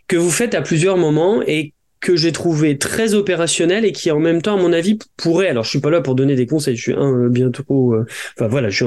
que 0.07 0.17
vous 0.17 0.31
faites 0.31 0.55
à 0.55 0.61
plusieurs 0.61 0.97
moments 0.97 1.41
et 1.41 1.73
que 2.01 2.15
j'ai 2.15 2.31
trouvé 2.31 2.77
très 2.77 3.13
opérationnel 3.13 3.85
et 3.85 3.91
qui 3.91 4.11
en 4.11 4.19
même 4.19 4.41
temps 4.41 4.57
à 4.57 4.61
mon 4.61 4.73
avis 4.73 4.99
pourrait 5.17 5.47
alors 5.47 5.63
je 5.63 5.69
suis 5.69 5.79
pas 5.79 5.91
là 5.91 6.01
pour 6.01 6.15
donner 6.15 6.35
des 6.35 6.47
conseils 6.47 6.75
je 6.75 6.81
suis 6.81 6.93
un 6.93 7.13
euh, 7.13 7.29
bien 7.29 7.51
trop 7.51 7.93
euh, 7.93 8.05
enfin 8.35 8.47
voilà 8.47 8.69
je, 8.69 8.83
suis, 8.83 8.85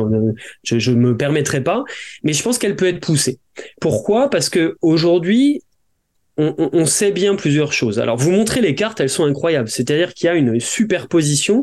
je 0.65 0.79
je 0.79 0.91
me 0.91 1.17
permettrai 1.17 1.63
pas 1.63 1.85
mais 2.25 2.33
je 2.33 2.43
pense 2.43 2.59
qu'elle 2.59 2.77
peut 2.77 2.87
être 2.89 3.01
poussée 3.01 3.39
pourquoi? 3.81 4.31
Parce 4.31 4.49
que 4.49 4.77
aujourd'hui 4.83 5.63
on, 6.37 6.85
sait 6.85 7.13
bien 7.13 7.37
plusieurs 7.37 7.73
choses. 7.73 8.01
Alors, 8.01 8.17
vous 8.17 8.33
montrez 8.33 8.61
les 8.61 8.75
cartes, 8.75 8.99
elles 8.99 9.09
sont 9.09 9.25
incroyables. 9.25 9.69
C'est-à-dire 9.69 10.15
qu'il 10.15 10.27
y 10.27 10.29
a 10.29 10.35
une 10.35 10.59
superposition 10.59 11.63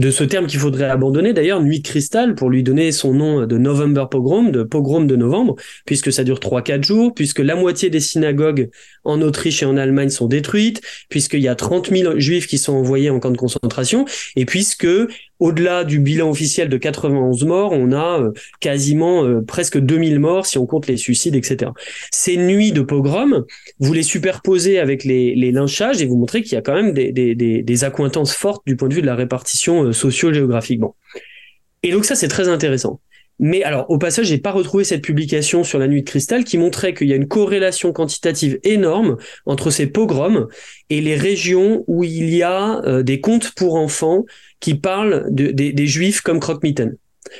de 0.00 0.10
ce 0.10 0.24
terme 0.24 0.46
qu'il 0.46 0.58
faudrait 0.58 0.88
abandonner. 0.88 1.34
D'ailleurs, 1.34 1.62
Nuit 1.62 1.80
de 1.80 1.86
cristal, 1.86 2.34
pour 2.34 2.48
lui 2.48 2.62
donner 2.62 2.90
son 2.90 3.12
nom 3.12 3.46
de 3.46 3.58
November 3.58 4.06
Pogrom, 4.10 4.50
de 4.50 4.62
pogrom 4.62 5.06
de 5.06 5.14
novembre, 5.14 5.56
puisque 5.84 6.10
ça 6.10 6.24
dure 6.24 6.38
3-4 6.38 6.82
jours, 6.82 7.12
puisque 7.14 7.40
la 7.40 7.54
moitié 7.54 7.90
des 7.90 8.00
synagogues 8.00 8.70
en 9.04 9.20
Autriche 9.20 9.62
et 9.62 9.66
en 9.66 9.76
Allemagne 9.76 10.08
sont 10.08 10.26
détruites, 10.26 10.80
puisqu'il 11.10 11.40
y 11.40 11.48
a 11.48 11.54
30 11.54 11.90
000 11.90 12.18
juifs 12.18 12.46
qui 12.46 12.56
sont 12.56 12.72
envoyés 12.72 13.10
en 13.10 13.20
camp 13.20 13.30
de 13.30 13.36
concentration, 13.36 14.06
et 14.36 14.46
puisque 14.46 14.86
au-delà 15.38 15.84
du 15.84 15.98
bilan 15.98 16.30
officiel 16.30 16.68
de 16.68 16.76
91 16.76 17.44
morts, 17.44 17.72
on 17.72 17.92
a 17.92 18.20
euh, 18.20 18.32
quasiment 18.60 19.24
euh, 19.24 19.40
presque 19.40 19.78
2000 19.78 20.20
morts 20.20 20.46
si 20.46 20.58
on 20.58 20.66
compte 20.66 20.86
les 20.86 20.98
suicides, 20.98 21.34
etc. 21.34 21.72
Ces 22.10 22.36
nuits 22.36 22.72
de 22.72 22.82
pogrom, 22.82 23.44
vous 23.78 23.92
les 23.92 24.02
superposez 24.02 24.78
avec 24.78 25.04
les, 25.04 25.34
lynchages 25.50 26.00
et 26.00 26.06
vous 26.06 26.16
montrez 26.16 26.42
qu'il 26.42 26.52
y 26.52 26.56
a 26.56 26.62
quand 26.62 26.74
même 26.74 26.92
des, 26.92 27.10
des, 27.10 27.34
des, 27.34 27.62
des, 27.62 27.84
accointances 27.84 28.34
fortes 28.34 28.62
du 28.66 28.76
point 28.76 28.88
de 28.88 28.94
vue 28.94 29.00
de 29.00 29.06
la 29.06 29.16
répartition 29.16 29.89
euh, 29.90 29.92
socio-géographique. 29.92 30.80
Bon. 30.80 30.94
Et 31.82 31.92
donc 31.92 32.04
ça, 32.04 32.14
c'est 32.14 32.28
très 32.28 32.48
intéressant. 32.48 33.00
Mais 33.38 33.62
alors, 33.62 33.88
au 33.90 33.96
passage, 33.96 34.26
j'ai 34.26 34.38
pas 34.38 34.52
retrouvé 34.52 34.84
cette 34.84 35.02
publication 35.02 35.64
sur 35.64 35.78
la 35.78 35.88
nuit 35.88 36.02
de 36.02 36.06
cristal 36.06 36.44
qui 36.44 36.58
montrait 36.58 36.92
qu'il 36.92 37.08
y 37.08 37.12
a 37.12 37.16
une 37.16 37.28
corrélation 37.28 37.92
quantitative 37.92 38.58
énorme 38.64 39.16
entre 39.46 39.70
ces 39.70 39.86
pogroms 39.86 40.46
et 40.90 41.00
les 41.00 41.16
régions 41.16 41.82
où 41.86 42.04
il 42.04 42.28
y 42.34 42.42
a 42.42 42.82
des 43.02 43.22
contes 43.22 43.52
pour 43.52 43.76
enfants 43.76 44.26
qui 44.60 44.74
parle 44.74 45.24
de, 45.30 45.52
des, 45.52 45.72
des 45.72 45.86
juifs 45.86 46.20
comme 46.20 46.38
croque-mitaine. 46.38 46.96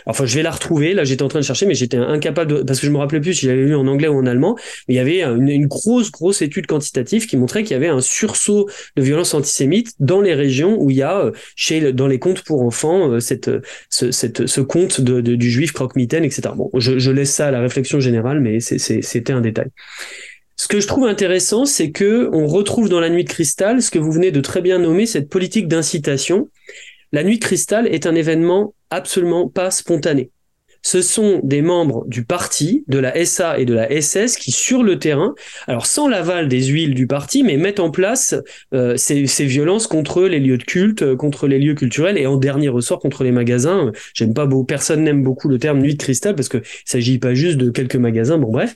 Enfin, 0.07 0.27
je 0.27 0.35
vais 0.37 0.43
la 0.43 0.51
retrouver. 0.51 0.95
Là, 0.95 1.05
j'étais 1.05 1.23
en 1.23 1.29
train 1.29 1.41
de 1.41 1.45
chercher, 1.45 1.67
mais 1.67 1.75
j'étais 1.75 1.97
incapable 1.97 2.53
de, 2.53 2.63
parce 2.63 2.81
que 2.81 2.87
je 2.87 2.93
me 2.93 2.99
rappelais 2.99 3.21
plus 3.21 3.35
si 3.35 3.47
j'avais 3.47 3.63
lu 3.63 3.75
en 3.75 3.87
anglais 3.87 4.09
ou 4.09 4.19
en 4.19 4.27
allemand. 4.27 4.57
Mais 4.89 4.95
il 4.95 4.97
y 4.97 5.01
avait 5.01 5.23
une, 5.23 5.67
grosse, 5.67 6.11
grosse 6.11 6.43
étude 6.43 6.67
quantitative 6.67 7.27
qui 7.27 7.37
montrait 7.37 7.63
qu'il 7.63 7.73
y 7.73 7.77
avait 7.77 7.89
un 7.89 8.01
sursaut 8.01 8.69
de 8.97 9.03
violence 9.03 9.35
antisémite 9.35 9.93
dans 10.01 10.21
les 10.21 10.35
régions 10.35 10.77
où 10.81 10.91
il 10.91 10.97
y 10.97 11.03
a, 11.03 11.19
euh, 11.19 11.33
chez, 11.57 11.93
dans 11.93 12.07
les 12.07 12.19
contes 12.19 12.43
pour 12.43 12.63
enfants, 12.63 13.13
euh, 13.13 13.21
cette, 13.21 13.51
ce, 13.89 14.11
cette, 14.11 14.47
ce 14.47 14.61
de, 15.01 15.21
du 15.21 15.51
juif 15.51 15.73
croque-mitaine, 15.73 16.25
etc. 16.25 16.43
Bon, 16.57 16.71
je, 16.77 16.99
je, 16.99 17.11
laisse 17.11 17.33
ça 17.33 17.49
à 17.49 17.51
la 17.51 17.61
réflexion 17.61 18.01
générale, 18.01 18.41
mais 18.41 18.61
c'était 18.61 19.33
un 19.33 19.41
détail. 19.41 19.69
Ce 20.57 20.69
que 20.69 20.79
je 20.79 20.87
trouve 20.87 21.07
intéressant, 21.07 21.65
c'est 21.65 21.91
que 21.91 22.29
on 22.33 22.47
retrouve 22.47 22.91
dans 22.91 23.01
la 23.01 23.09
nuit 23.09 23.25
de 23.25 23.31
cristal 23.31 23.81
ce 23.81 23.91
que 23.91 23.99
vous 23.99 24.13
venez 24.13 24.31
de 24.31 24.43
très 24.43 24.61
bien 24.61 24.79
nommer 24.79 25.07
cette 25.07 25.31
politique 25.31 25.69
d'incitation 25.69 26.49
la 27.13 27.25
nuit 27.25 27.39
cristal 27.39 27.87
est 27.87 28.07
un 28.07 28.15
événement 28.15 28.75
absolument 28.91 29.49
pas 29.49 29.71
spontané. 29.71 30.31
Ce 30.83 31.03
sont 31.03 31.41
des 31.45 31.61
membres 31.61 32.07
du 32.07 32.25
parti, 32.25 32.85
de 32.89 32.99
la 32.99 33.25
SA 33.27 33.59
et 33.59 33.67
de 33.67 33.75
la 33.75 34.01
SS 34.01 34.37
qui, 34.37 34.51
sur 34.51 34.83
le 34.83 34.99
terrain, 34.99 35.35
alors 35.67 35.85
sans 35.85 36.09
l'aval 36.09 36.49
des 36.49 36.65
huiles 36.65 36.95
du 36.95 37.07
parti, 37.07 37.43
mais 37.43 37.59
mettent 37.59 37.81
en 37.81 37.91
place 37.91 38.35
euh, 38.73 38.97
ces, 38.97 39.27
ces, 39.27 39.45
violences 39.45 39.87
contre 39.87 40.23
les 40.23 40.41
lieux 40.41 40.57
de 40.57 40.65
culte, 40.65 41.03
euh, 41.03 41.17
contre 41.17 41.49
les 41.49 41.59
lieux 41.59 41.75
culturels 41.75 42.17
et 42.17 42.27
en 42.27 42.39
dernier 42.39 42.71
ressort 42.71 42.99
contre 42.99 43.25
les 43.25 43.33
magasins. 43.33 43.93
J'aime 44.15 44.33
pas 44.33 44.47
beaucoup, 44.47 44.65
personne 44.65 45.05
n'aime 45.05 45.23
beaucoup 45.23 45.49
le 45.49 45.59
terme 45.59 45.81
nuit 45.81 45.95
de 45.95 46.03
cristal 46.03 46.35
parce 46.35 46.49
que 46.49 46.63
s'agit 46.87 47.19
pas 47.19 47.35
juste 47.35 47.59
de 47.59 47.71
quelques 47.71 47.97
magasins. 47.97 48.39
Bon 48.39 48.51
bref. 48.51 48.75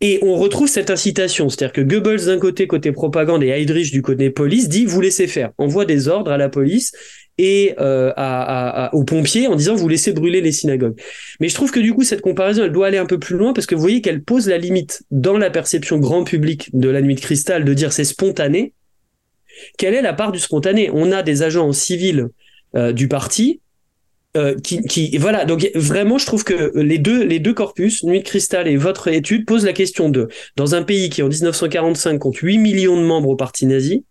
Et 0.00 0.20
on 0.22 0.36
retrouve 0.36 0.68
cette 0.68 0.90
incitation, 0.90 1.48
c'est-à-dire 1.48 1.72
que 1.72 1.80
Goebbels 1.80 2.26
d'un 2.26 2.38
côté, 2.38 2.68
côté 2.68 2.92
propagande, 2.92 3.42
et 3.42 3.48
Heydrich 3.48 3.90
du 3.90 4.00
côté 4.00 4.30
police, 4.30 4.68
dit 4.68 4.84
vous 4.84 5.00
laissez 5.00 5.26
faire, 5.26 5.50
envoie 5.58 5.84
des 5.84 6.06
ordres 6.06 6.30
à 6.30 6.36
la 6.36 6.48
police 6.48 6.92
et 7.38 7.74
euh, 7.78 8.12
aux 8.92 9.04
pompiers 9.04 9.46
en 9.46 9.54
disant 9.54 9.74
vous 9.74 9.88
laissez 9.88 10.12
brûler 10.12 10.40
les 10.40 10.52
synagogues. 10.52 11.00
Mais 11.40 11.48
je 11.48 11.54
trouve 11.54 11.70
que 11.70 11.80
du 11.80 11.94
coup 11.94 12.02
cette 12.02 12.20
comparaison 12.20 12.64
elle 12.64 12.72
doit 12.72 12.88
aller 12.88 12.98
un 12.98 13.06
peu 13.06 13.18
plus 13.18 13.36
loin 13.36 13.52
parce 13.52 13.66
que 13.66 13.74
vous 13.74 13.80
voyez 13.80 14.00
qu'elle 14.00 14.22
pose 14.22 14.48
la 14.48 14.58
limite 14.58 15.04
dans 15.10 15.38
la 15.38 15.50
perception 15.50 15.98
grand 15.98 16.24
public 16.24 16.70
de 16.72 16.88
la 16.88 17.00
nuit 17.00 17.14
de 17.14 17.20
cristal 17.20 17.64
de 17.64 17.74
dire 17.74 17.92
c'est 17.92 18.04
spontané. 18.04 18.74
Quelle 19.76 19.94
est 19.94 20.02
la 20.02 20.12
part 20.12 20.32
du 20.32 20.38
spontané? 20.38 20.90
On 20.92 21.10
a 21.12 21.22
des 21.22 21.42
agents 21.42 21.68
en 21.68 21.72
civil 21.72 22.28
euh, 22.76 22.92
du 22.92 23.08
parti 23.08 23.60
euh, 24.36 24.54
qui, 24.62 24.82
qui, 24.82 25.16
voilà 25.16 25.46
donc 25.46 25.70
vraiment 25.74 26.18
je 26.18 26.26
trouve 26.26 26.44
que 26.44 26.78
les 26.78 26.98
deux 26.98 27.24
les 27.24 27.38
deux 27.38 27.54
corpus 27.54 28.04
Nuit 28.04 28.18
de 28.18 28.24
cristal 28.24 28.68
et 28.68 28.76
votre 28.76 29.08
étude 29.08 29.46
posent 29.46 29.64
la 29.64 29.72
question 29.72 30.10
de 30.10 30.28
dans 30.54 30.74
un 30.74 30.82
pays 30.82 31.08
qui 31.08 31.22
en 31.22 31.28
1945 31.28 32.18
compte 32.18 32.36
8 32.36 32.58
millions 32.58 33.00
de 33.00 33.06
membres 33.06 33.30
au 33.30 33.36
parti 33.36 33.64
nazi 33.64 34.04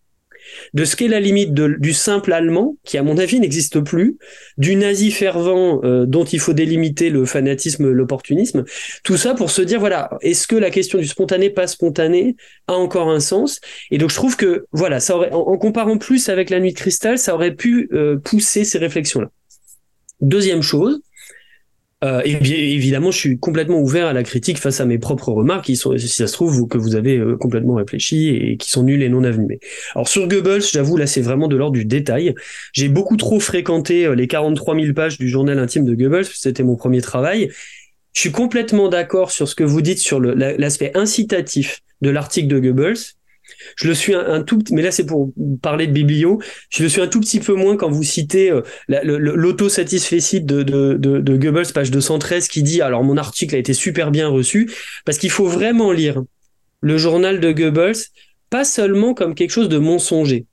de 0.74 0.86
ce 0.86 0.96
qu'est 0.96 1.08
la 1.08 1.20
limite 1.20 1.54
du 1.54 1.94
simple 1.94 2.34
allemand, 2.34 2.76
qui 2.84 2.98
à 2.98 3.04
mon 3.04 3.18
avis 3.18 3.40
n'existe 3.40 3.80
plus, 3.80 4.18
du 4.58 4.76
nazi 4.76 5.12
fervent 5.12 5.82
euh, 5.84 6.06
dont 6.06 6.24
il 6.24 6.40
faut 6.40 6.54
délimiter 6.54 7.10
le 7.10 7.26
fanatisme, 7.26 7.90
l'opportunisme, 7.90 8.64
tout 9.04 9.18
ça 9.18 9.34
pour 9.34 9.52
se 9.52 9.62
dire, 9.62 9.80
voilà, 9.80 10.10
est-ce 10.22 10.48
que 10.48 10.56
la 10.56 10.70
question 10.70 11.00
du 11.00 11.08
spontané, 11.08 11.50
pas 11.50 11.68
spontané, 11.68 12.36
a 12.68 12.74
encore 12.74 13.10
un 13.10 13.20
sens? 13.20 13.60
Et 13.92 13.98
donc 13.98 14.10
je 14.10 14.16
trouve 14.16 14.36
que, 14.36 14.66
voilà, 14.72 15.00
ça 15.00 15.16
aurait, 15.16 15.32
en, 15.32 15.58
comparant 15.58 15.98
plus 15.98 16.30
avec 16.30 16.50
la 16.50 16.60
nuit 16.60 16.74
de 16.74 16.78
cristal, 16.78 17.18
ça 17.18 17.34
aurait 17.34 17.56
pu 17.56 17.90
euh, 17.94 18.18
pousser 18.18 18.64
ces 18.64 18.78
réflexions-là. 18.78 19.30
Deuxième 20.22 20.62
chose, 20.64 21.00
euh, 22.04 22.22
et 22.26 22.36
bien 22.36 22.56
évidemment, 22.56 23.10
je 23.10 23.18
suis 23.18 23.40
complètement 23.40 23.80
ouvert 23.80 24.06
à 24.06 24.14
la 24.14 24.22
critique 24.22 24.60
face 24.60 24.80
à 24.80 24.86
mes 24.86 25.00
propres 25.00 25.32
remarques, 25.32 25.66
qui 25.66 25.76
sont, 25.76 25.98
si 25.98 26.08
ça 26.08 26.28
se 26.28 26.34
trouve, 26.34 26.68
que 26.68 26.78
vous 26.78 26.96
avez 26.96 27.18
euh, 27.18 27.36
complètement 27.36 27.74
réfléchi 27.76 28.30
et 28.30 28.58
qui 28.58 28.70
sont 28.70 28.84
nulles 28.84 29.02
et 29.02 29.10
non 29.10 29.24
avenues. 29.24 29.60
Alors 29.96 30.08
sur 30.08 30.28
Goebbels, 30.28 30.62
j'avoue, 30.62 30.98
là, 30.98 31.08
c'est 31.08 31.22
vraiment 31.22 31.48
de 31.48 31.56
l'ordre 31.56 31.76
du 31.76 31.86
détail. 31.86 32.36
J'ai 32.74 32.88
beaucoup 32.88 33.18
trop 33.18 33.40
fréquenté 33.40 34.06
euh, 34.06 34.14
les 34.14 34.28
43 34.28 34.80
000 34.80 34.94
pages 34.94 35.18
du 35.18 35.28
journal 35.28 35.58
intime 35.58 35.86
de 35.86 35.96
Goebbels, 35.96 36.26
c'était 36.26 36.64
mon 36.64 36.76
premier 36.76 37.02
travail. 37.02 37.50
Je 38.14 38.22
suis 38.22 38.32
complètement 38.32 38.90
d'accord 38.90 39.32
sur 39.32 39.48
ce 39.48 39.56
que 39.56 39.64
vous 39.64 39.82
dites 39.82 40.00
sur 40.00 40.20
l'aspect 40.20 40.92
incitatif 40.96 41.82
de 42.02 42.10
l'article 42.10 42.48
de 42.48 42.60
Goebbels. 42.60 43.17
Je 43.76 43.88
le 43.88 43.94
suis 43.94 44.14
un, 44.14 44.44
tout, 44.44 44.60
petit 44.60 44.74
peu 47.40 47.54
moins 47.54 47.78
quand 47.78 47.90
vous 47.90 48.04
citez 48.04 48.52
euh, 48.52 48.62
l'autosatisfecit 48.88 50.42
de, 50.42 50.64
de, 50.64 50.96
de, 50.96 51.20
de 51.20 51.38
Goebbels, 51.38 51.74
page 51.74 51.92
213, 51.92 52.48
qui 52.48 52.64
dit 52.64 52.82
alors 52.82 53.04
mon 53.04 53.18
article 53.18 53.56
a 53.56 53.58
été 53.58 53.74
super 53.74 54.12
bien 54.12 54.28
reçu, 54.28 54.72
parce 55.06 55.18
qu'il 55.18 55.32
faut 55.32 55.48
vraiment 55.48 55.92
lire 55.92 56.22
le 56.82 56.98
journal 56.98 57.40
de 57.40 57.52
Goebbels, 57.52 57.98
pas 58.50 58.64
seulement 58.64 59.14
comme 59.14 59.36
quelque 59.36 59.52
chose 59.52 59.70
de 59.70 59.78
mensonger 59.78 60.46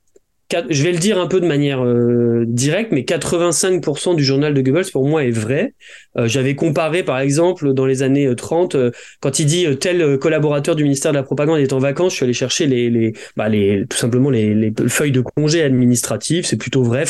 je 0.50 0.82
vais 0.82 0.92
le 0.92 0.98
dire 0.98 1.18
un 1.18 1.26
peu 1.26 1.40
de 1.40 1.46
manière 1.46 1.84
euh, 1.84 2.44
directe, 2.46 2.92
mais 2.92 3.02
85% 3.02 4.14
du 4.14 4.24
journal 4.24 4.54
de 4.54 4.60
Goebbels 4.60 4.90
pour 4.92 5.06
moi 5.06 5.24
est 5.24 5.30
vrai. 5.30 5.74
Euh, 6.16 6.28
j'avais 6.28 6.54
comparé 6.54 7.02
par 7.02 7.18
exemple 7.18 7.72
dans 7.72 7.86
les 7.86 8.02
années 8.02 8.34
30, 8.34 8.74
euh, 8.74 8.90
quand 9.20 9.38
il 9.38 9.46
dit 9.46 9.66
tel 9.78 10.18
collaborateur 10.18 10.76
du 10.76 10.82
ministère 10.82 11.12
de 11.12 11.16
la 11.16 11.22
propagande 11.22 11.58
est 11.58 11.72
en 11.72 11.78
vacances, 11.78 12.12
je 12.12 12.16
suis 12.16 12.24
allé 12.24 12.32
chercher 12.32 12.66
les, 12.66 13.12
bah, 13.36 13.48
les 13.48 13.86
tout 13.88 13.96
simplement 13.96 14.30
les, 14.30 14.54
les 14.54 14.72
feuilles 14.88 15.12
de 15.12 15.22
congé 15.22 15.62
administratifs, 15.62 16.46
c'est 16.46 16.56
plutôt 16.56 16.82
vrai. 16.82 17.04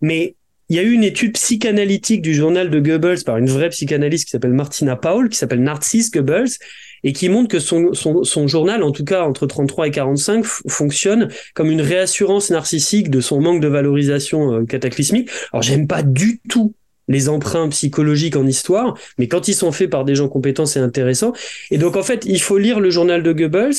Mais 0.00 0.36
il 0.68 0.76
y 0.76 0.78
a 0.78 0.82
eu 0.82 0.92
une 0.92 1.04
étude 1.04 1.34
psychanalytique 1.34 2.22
du 2.22 2.34
journal 2.34 2.70
de 2.70 2.80
Goebbels 2.80 3.22
par 3.24 3.36
une 3.36 3.48
vraie 3.48 3.68
psychanalyste 3.68 4.24
qui 4.24 4.30
s'appelle 4.30 4.54
Martina 4.54 4.96
Paul, 4.96 5.28
qui 5.28 5.36
s'appelle 5.36 5.62
Narcisse 5.62 6.10
Goebbels, 6.10 6.58
et 7.04 7.12
qui 7.12 7.28
montre 7.28 7.48
que 7.48 7.60
son, 7.60 8.48
journal, 8.48 8.82
en 8.82 8.90
tout 8.90 9.04
cas 9.04 9.22
entre 9.22 9.46
33 9.46 9.88
et 9.88 9.90
45, 9.90 10.44
fonctionne 10.44 11.28
comme 11.54 11.70
une 11.70 11.82
réassurance 11.82 12.50
narcissique 12.50 13.10
de 13.10 13.20
son 13.20 13.40
manque 13.40 13.60
de 13.60 13.68
valorisation 13.68 14.52
euh, 14.52 14.64
cataclysmique. 14.64 15.30
Alors 15.52 15.62
j'aime 15.62 15.86
pas 15.86 16.02
du 16.02 16.40
tout 16.48 16.74
les 17.08 17.28
emprunts 17.28 17.68
psychologiques 17.68 18.36
en 18.36 18.46
histoire, 18.46 18.96
mais 19.18 19.28
quand 19.28 19.48
ils 19.48 19.54
sont 19.54 19.72
faits 19.72 19.90
par 19.90 20.04
des 20.04 20.14
gens 20.14 20.28
compétents, 20.28 20.66
c'est 20.66 20.80
intéressant. 20.80 21.32
Et 21.70 21.78
donc 21.78 21.96
en 21.96 22.02
fait, 22.02 22.24
il 22.26 22.40
faut 22.40 22.58
lire 22.58 22.80
le 22.80 22.90
journal 22.90 23.22
de 23.22 23.32
Goebbels. 23.32 23.74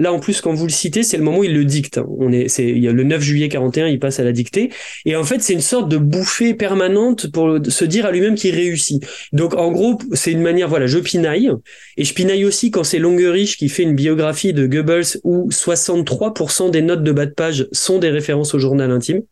Là, 0.00 0.12
en 0.12 0.20
plus, 0.20 0.40
quand 0.40 0.54
vous 0.54 0.66
le 0.66 0.70
citez, 0.70 1.02
c'est 1.02 1.16
le 1.16 1.24
moment 1.24 1.38
où 1.38 1.44
il 1.44 1.54
le 1.54 1.64
dicte. 1.64 2.00
On 2.18 2.30
est, 2.30 2.46
c'est, 2.46 2.68
il 2.68 2.78
y 2.78 2.86
a 2.86 2.92
le 2.92 3.02
9 3.02 3.20
juillet 3.20 3.48
41, 3.48 3.88
il 3.88 3.98
passe 3.98 4.20
à 4.20 4.24
la 4.24 4.30
dictée. 4.30 4.70
Et 5.04 5.16
en 5.16 5.24
fait, 5.24 5.42
c'est 5.42 5.54
une 5.54 5.60
sorte 5.60 5.88
de 5.88 5.96
bouffée 5.96 6.54
permanente 6.54 7.32
pour 7.32 7.58
se 7.68 7.84
dire 7.84 8.06
à 8.06 8.12
lui-même 8.12 8.36
qu'il 8.36 8.54
réussit. 8.54 9.04
Donc, 9.32 9.54
en 9.54 9.72
gros, 9.72 9.98
c'est 10.12 10.30
une 10.30 10.42
manière, 10.42 10.68
voilà, 10.68 10.86
je 10.86 11.00
pinaille. 11.00 11.50
Et 11.96 12.04
je 12.04 12.14
pinaille 12.14 12.44
aussi 12.44 12.70
quand 12.70 12.84
c'est 12.84 13.00
Longerich 13.00 13.56
qui 13.56 13.68
fait 13.68 13.82
une 13.82 13.96
biographie 13.96 14.52
de 14.52 14.68
Goebbels 14.68 15.18
où 15.24 15.50
63% 15.50 16.70
des 16.70 16.82
notes 16.82 17.02
de 17.02 17.10
bas 17.10 17.26
de 17.26 17.32
page 17.32 17.66
sont 17.72 17.98
des 17.98 18.10
références 18.10 18.54
au 18.54 18.60
journal 18.60 18.92
intime 18.92 19.22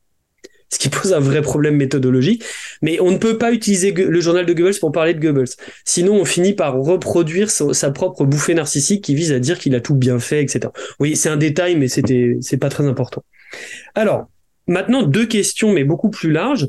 ce 0.77 0.79
qui 0.79 0.91
pose 0.91 1.15
un 1.15 1.21
vrai 1.21 1.41
problème 1.41 1.77
méthodologique. 1.77 2.45
Mais 2.83 3.01
on 3.01 3.11
ne 3.11 3.17
peut 3.17 3.39
pas 3.39 3.51
utiliser 3.51 3.93
le 3.93 4.21
journal 4.21 4.45
de 4.45 4.53
Goebbels 4.53 4.79
pour 4.79 4.93
parler 4.93 5.15
de 5.15 5.21
Goebbels. 5.21 5.49
Sinon, 5.87 6.17
on 6.17 6.27
finit 6.27 6.53
par 6.53 6.77
reproduire 6.77 7.51
sa, 7.51 7.91
propre 7.91 8.27
bouffée 8.27 8.53
narcissique 8.53 9.03
qui 9.03 9.15
vise 9.15 9.33
à 9.33 9.39
dire 9.39 9.59
qu'il 9.59 9.75
a 9.75 9.81
tout 9.81 9.95
bien 9.95 10.19
fait, 10.19 10.43
etc. 10.43 10.69
Oui, 11.01 11.17
c'est 11.17 11.31
un 11.31 11.39
détail, 11.39 11.77
mais 11.77 11.89
c'était, 11.89 12.37
c'est 12.43 12.59
pas 12.59 12.69
très 12.69 12.87
important. 12.87 13.25
Alors, 13.95 14.27
maintenant, 14.67 15.03
deux 15.03 15.25
questions, 15.25 15.73
mais 15.73 15.85
beaucoup 15.85 16.11
plus 16.11 16.31
larges. 16.31 16.69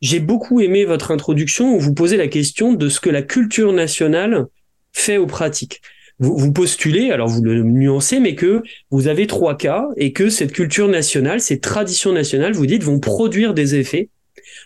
J'ai 0.00 0.18
beaucoup 0.18 0.60
aimé 0.60 0.84
votre 0.84 1.12
introduction 1.12 1.76
où 1.76 1.78
vous 1.78 1.94
posez 1.94 2.16
la 2.16 2.26
question 2.26 2.72
de 2.72 2.88
ce 2.88 2.98
que 2.98 3.08
la 3.08 3.22
culture 3.22 3.72
nationale 3.72 4.46
fait 4.92 5.16
aux 5.16 5.26
pratiques 5.26 5.80
vous, 6.20 6.52
postulez, 6.52 7.10
alors 7.10 7.28
vous 7.28 7.42
le 7.42 7.62
nuancez, 7.62 8.20
mais 8.20 8.34
que 8.34 8.62
vous 8.90 9.08
avez 9.08 9.26
trois 9.26 9.56
cas 9.56 9.88
et 9.96 10.12
que 10.12 10.28
cette 10.28 10.52
culture 10.52 10.88
nationale, 10.88 11.40
ces 11.40 11.58
traditions 11.58 12.12
nationales, 12.12 12.52
vous 12.52 12.66
dites, 12.66 12.84
vont 12.84 13.00
produire 13.00 13.52
des 13.52 13.74
effets 13.74 14.10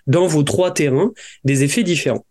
dans 0.06 0.26
vos 0.26 0.42
trois 0.42 0.72
terrains, 0.72 1.12
des 1.44 1.64
effets 1.64 1.82
différents. 1.82 2.26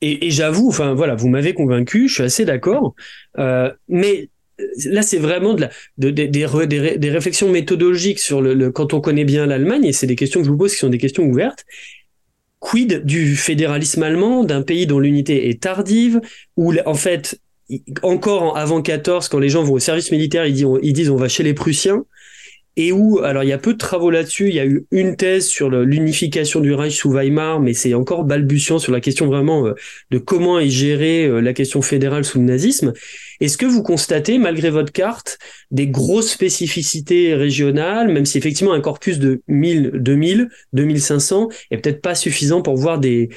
Et, 0.00 0.30
j'avoue, 0.30 0.68
enfin 0.68 0.94
voilà, 0.94 1.16
vous 1.16 1.28
m'avez 1.28 1.54
convaincu, 1.54 2.08
je 2.08 2.14
suis 2.14 2.22
assez 2.22 2.44
d'accord, 2.44 2.94
euh, 3.38 3.70
mais 3.88 4.28
là 4.86 5.02
c'est 5.02 5.18
vraiment 5.18 5.56
des, 5.96 7.10
réflexions 7.10 7.50
méthodologiques 7.50 8.20
sur 8.20 8.40
le, 8.40 8.70
quand 8.70 8.94
on 8.94 9.00
connaît 9.00 9.24
bien 9.24 9.46
l'Allemagne, 9.46 9.84
et 9.84 9.92
c'est 9.92 10.06
des 10.06 10.14
questions 10.14 10.40
que 10.40 10.46
je 10.46 10.50
vous 10.52 10.56
pose 10.56 10.72
qui 10.72 10.78
sont 10.78 10.88
des 10.88 10.98
questions 10.98 11.24
ouvertes. 11.24 11.64
Quid 12.60 13.04
du 13.04 13.34
fédéralisme 13.34 14.02
allemand, 14.04 14.44
d'un 14.44 14.62
pays 14.62 14.86
dont 14.86 15.00
l'unité 15.00 15.48
est 15.48 15.62
tardive, 15.62 16.20
où 16.56 16.72
en 16.86 16.94
fait 16.94 17.40
encore 18.02 18.56
avant 18.56 18.82
14, 18.82 19.28
quand 19.28 19.38
les 19.38 19.48
gens 19.48 19.62
vont 19.62 19.74
au 19.74 19.78
service 19.78 20.10
militaire, 20.10 20.46
ils 20.46 20.54
disent, 20.54 20.66
ils 20.82 20.92
disent 20.92 21.10
on 21.10 21.16
va 21.16 21.28
chez 21.28 21.42
les 21.42 21.54
Prussiens. 21.54 22.04
Et 22.80 22.92
où, 22.92 23.18
alors 23.24 23.42
il 23.42 23.48
y 23.48 23.52
a 23.52 23.58
peu 23.58 23.72
de 23.72 23.78
travaux 23.78 24.08
là-dessus, 24.08 24.50
il 24.50 24.54
y 24.54 24.60
a 24.60 24.64
eu 24.64 24.86
une 24.92 25.16
thèse 25.16 25.48
sur 25.48 25.68
l'unification 25.68 26.60
du 26.60 26.72
Reich 26.72 26.96
sous 26.96 27.10
Weimar, 27.10 27.58
mais 27.58 27.74
c'est 27.74 27.92
encore 27.92 28.22
balbutiant 28.22 28.78
sur 28.78 28.92
la 28.92 29.00
question 29.00 29.26
vraiment 29.26 29.66
euh, 29.66 29.74
de 30.12 30.18
comment 30.18 30.60
est 30.60 30.70
gérée 30.70 31.26
euh, 31.26 31.40
la 31.40 31.54
question 31.54 31.82
fédérale 31.82 32.24
sous 32.24 32.38
le 32.38 32.44
nazisme. 32.44 32.92
Est-ce 33.40 33.58
que 33.58 33.66
vous 33.66 33.82
constatez, 33.82 34.38
malgré 34.38 34.70
votre 34.70 34.92
carte, 34.92 35.40
des 35.72 35.88
grosses 35.88 36.30
spécificités 36.30 37.34
régionales, 37.34 38.12
même 38.12 38.24
si 38.24 38.38
effectivement 38.38 38.74
un 38.74 38.80
corpus 38.80 39.18
de 39.18 39.42
1000, 39.48 39.94
2000, 39.94 40.48
2500 40.72 41.48
est 41.72 41.78
peut-être 41.78 42.00
pas 42.00 42.14
suffisant 42.14 42.62
pour 42.62 42.76
voir 42.76 43.00
des, 43.00 43.28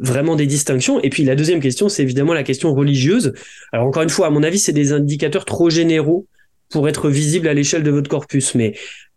vraiment 0.00 0.34
des 0.34 0.46
distinctions. 0.46 1.00
Et 1.02 1.10
puis 1.10 1.24
la 1.24 1.36
deuxième 1.36 1.60
question, 1.60 1.88
c'est 1.88 2.02
évidemment 2.02 2.34
la 2.34 2.42
question 2.42 2.74
religieuse. 2.74 3.32
Alors 3.72 3.86
encore 3.86 4.02
une 4.02 4.08
fois, 4.08 4.26
à 4.26 4.30
mon 4.30 4.42
avis, 4.42 4.58
c'est 4.58 4.72
des 4.72 4.92
indicateurs 4.92 5.44
trop 5.44 5.70
généraux 5.70 6.26
pour 6.70 6.88
être 6.88 7.08
visibles 7.10 7.48
à 7.48 7.54
l'échelle 7.54 7.82
de 7.82 7.90
votre 7.90 8.08
corpus. 8.08 8.54
Mais 8.54 8.74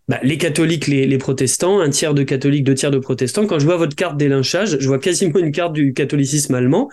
bah, 0.09 0.19
les 0.21 0.37
catholiques, 0.37 0.87
les, 0.87 1.07
les, 1.07 1.17
protestants, 1.17 1.79
un 1.79 1.89
tiers 1.89 2.13
de 2.13 2.23
catholiques, 2.23 2.65
deux 2.65 2.75
tiers 2.75 2.91
de 2.91 2.99
protestants. 2.99 3.47
Quand 3.47 3.59
je 3.59 3.65
vois 3.65 3.77
votre 3.77 3.95
carte 3.95 4.17
des 4.17 4.27
lynchages, 4.27 4.77
je 4.79 4.87
vois 4.87 4.99
quasiment 4.99 5.39
une 5.39 5.51
carte 5.51 5.73
du 5.73 5.93
catholicisme 5.93 6.53
allemand. 6.53 6.89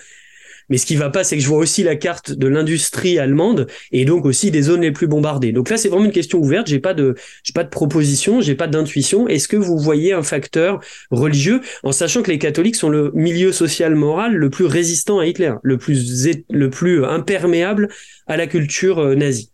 Mais 0.71 0.79
ce 0.79 0.87
qui 0.87 0.97
va 0.97 1.11
pas, 1.11 1.25
c'est 1.25 1.37
que 1.37 1.43
je 1.43 1.49
vois 1.49 1.59
aussi 1.59 1.83
la 1.83 1.97
carte 1.97 2.33
de 2.33 2.47
l'industrie 2.47 3.19
allemande 3.19 3.67
et 3.93 4.05
donc 4.05 4.25
aussi 4.25 4.51
des 4.51 4.63
zones 4.63 4.81
les 4.81 4.93
plus 4.93 5.09
bombardées. 5.09 5.53
Donc 5.53 5.69
là, 5.69 5.77
c'est 5.77 5.89
vraiment 5.89 6.07
une 6.07 6.13
question 6.13 6.39
ouverte. 6.39 6.69
J'ai 6.69 6.79
pas 6.79 6.95
de, 6.95 7.15
j'ai 7.43 7.53
pas 7.53 7.65
de 7.65 7.69
proposition, 7.69 8.41
j'ai 8.41 8.55
pas 8.55 8.69
d'intuition. 8.69 9.29
Est-ce 9.29 9.49
que 9.49 9.57
vous 9.57 9.77
voyez 9.79 10.13
un 10.13 10.23
facteur 10.23 10.81
religieux 11.11 11.61
en 11.83 11.93
sachant 11.93 12.23
que 12.23 12.31
les 12.31 12.39
catholiques 12.39 12.77
sont 12.77 12.89
le 12.89 13.11
milieu 13.15 13.53
social 13.53 13.95
moral 13.95 14.35
le 14.35 14.49
plus 14.49 14.65
résistant 14.65 15.19
à 15.19 15.27
Hitler, 15.27 15.55
le 15.63 15.77
plus, 15.77 16.27
le 16.49 16.71
plus 16.71 17.05
imperméable 17.05 17.89
à 18.27 18.37
la 18.37 18.47
culture 18.47 19.01
euh, 19.01 19.15
nazie? 19.15 19.51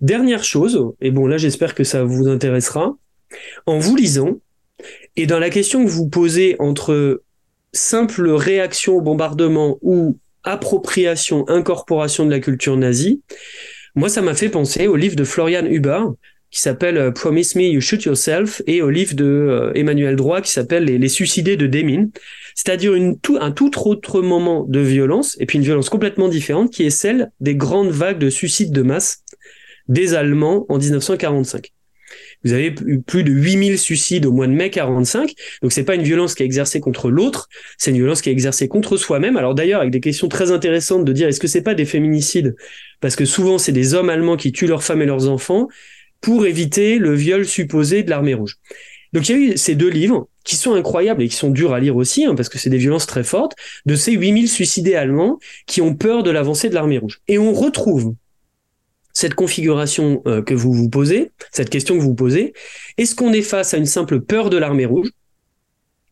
Dernière 0.00 0.44
chose, 0.44 0.92
et 1.00 1.10
bon 1.10 1.26
là, 1.26 1.36
j'espère 1.36 1.74
que 1.74 1.84
ça 1.84 2.04
vous 2.04 2.28
intéressera. 2.28 2.96
En 3.66 3.78
vous 3.78 3.94
lisant, 3.94 4.40
et 5.16 5.26
dans 5.26 5.38
la 5.38 5.50
question 5.50 5.84
que 5.84 5.90
vous 5.90 6.08
posez 6.08 6.56
entre 6.58 7.22
simple 7.72 8.30
réaction 8.30 8.96
au 8.96 9.00
bombardement 9.02 9.78
ou 9.82 10.18
appropriation, 10.44 11.48
incorporation 11.48 12.26
de 12.26 12.30
la 12.30 12.40
culture 12.40 12.76
nazie, 12.76 13.22
moi, 13.94 14.08
ça 14.08 14.22
m'a 14.22 14.34
fait 14.34 14.48
penser 14.48 14.86
au 14.86 14.96
livre 14.96 15.16
de 15.16 15.24
Florian 15.24 15.66
Huber 15.66 16.02
qui 16.50 16.60
s'appelle 16.60 16.96
euh, 16.96 17.10
Promise 17.10 17.56
Me 17.56 17.64
You 17.64 17.80
Shoot 17.80 18.04
Yourself 18.04 18.62
et 18.66 18.80
au 18.80 18.90
livre 18.90 19.14
de 19.14 19.24
euh, 19.24 19.72
Emmanuel 19.74 20.16
Droit 20.16 20.40
qui 20.40 20.50
s'appelle 20.50 20.84
Les, 20.84 21.08
suicidés 21.08 21.56
de 21.56 21.66
Demine, 21.66 22.10
c'est-à-dire 22.54 22.92
un 22.94 23.50
tout 23.50 23.70
autre 23.86 24.22
moment 24.22 24.64
de 24.68 24.80
violence 24.80 25.36
et 25.40 25.46
puis 25.46 25.58
une 25.58 25.64
violence 25.64 25.90
complètement 25.90 26.28
différente 26.28 26.70
qui 26.72 26.84
est 26.84 26.90
celle 26.90 27.30
des 27.40 27.54
grandes 27.54 27.90
vagues 27.90 28.18
de 28.18 28.30
suicides 28.30 28.72
de 28.72 28.82
masse 28.82 29.24
des 29.88 30.14
Allemands 30.14 30.64
en 30.68 30.78
1945. 30.78 31.72
Vous 32.44 32.52
avez 32.52 32.74
eu 32.86 33.00
plus 33.00 33.24
de 33.24 33.30
8000 33.30 33.78
suicides 33.78 34.26
au 34.26 34.32
mois 34.32 34.46
de 34.46 34.52
mai 34.52 34.70
45. 34.70 35.32
Donc 35.62 35.72
c'est 35.72 35.84
pas 35.84 35.94
une 35.94 36.02
violence 36.02 36.34
qui 36.34 36.42
est 36.42 36.46
exercée 36.46 36.80
contre 36.80 37.10
l'autre, 37.10 37.48
c'est 37.78 37.90
une 37.90 37.96
violence 37.96 38.22
qui 38.22 38.28
est 38.28 38.32
exercée 38.32 38.68
contre 38.68 38.96
soi-même. 38.96 39.36
Alors 39.36 39.54
d'ailleurs 39.54 39.80
avec 39.80 39.92
des 39.92 40.00
questions 40.00 40.28
très 40.28 40.50
intéressantes 40.50 41.04
de 41.04 41.12
dire 41.12 41.28
est-ce 41.28 41.40
que 41.40 41.48
c'est 41.48 41.62
pas 41.62 41.74
des 41.74 41.84
féminicides? 41.84 42.54
Parce 43.00 43.16
que 43.16 43.24
souvent 43.24 43.58
c'est 43.58 43.72
des 43.72 43.94
hommes 43.94 44.10
allemands 44.10 44.36
qui 44.36 44.52
tuent 44.52 44.66
leurs 44.66 44.82
femmes 44.82 45.02
et 45.02 45.06
leurs 45.06 45.28
enfants 45.28 45.68
pour 46.20 46.46
éviter 46.46 46.98
le 46.98 47.14
viol 47.14 47.46
supposé 47.46 48.02
de 48.02 48.10
l'armée 48.10 48.34
rouge. 48.34 48.56
Donc 49.12 49.28
il 49.28 49.32
y 49.32 49.34
a 49.34 49.52
eu 49.52 49.56
ces 49.56 49.74
deux 49.74 49.88
livres 49.88 50.28
qui 50.44 50.56
sont 50.56 50.74
incroyables 50.74 51.22
et 51.22 51.28
qui 51.28 51.36
sont 51.36 51.50
durs 51.50 51.72
à 51.72 51.80
lire 51.80 51.96
aussi, 51.96 52.24
hein, 52.24 52.34
parce 52.34 52.48
que 52.48 52.58
c'est 52.58 52.70
des 52.70 52.78
violences 52.78 53.06
très 53.06 53.24
fortes, 53.24 53.54
de 53.86 53.94
ces 53.94 54.12
8000 54.12 54.48
suicidés 54.48 54.94
allemands 54.94 55.38
qui 55.66 55.80
ont 55.80 55.94
peur 55.94 56.22
de 56.22 56.30
l'avancée 56.30 56.68
de 56.68 56.74
l'armée 56.74 56.98
rouge. 56.98 57.20
Et 57.28 57.38
on 57.38 57.52
retrouve 57.52 58.14
cette 59.12 59.34
configuration 59.34 60.22
euh, 60.26 60.42
que 60.42 60.54
vous 60.54 60.72
vous 60.72 60.88
posez, 60.88 61.32
cette 61.50 61.70
question 61.70 61.96
que 61.96 62.00
vous 62.00 62.08
vous 62.08 62.14
posez, 62.14 62.52
est-ce 62.98 63.14
qu'on 63.14 63.32
est 63.32 63.42
face 63.42 63.74
à 63.74 63.76
une 63.76 63.86
simple 63.86 64.20
peur 64.20 64.50
de 64.50 64.56
l'armée 64.56 64.86
rouge? 64.86 65.10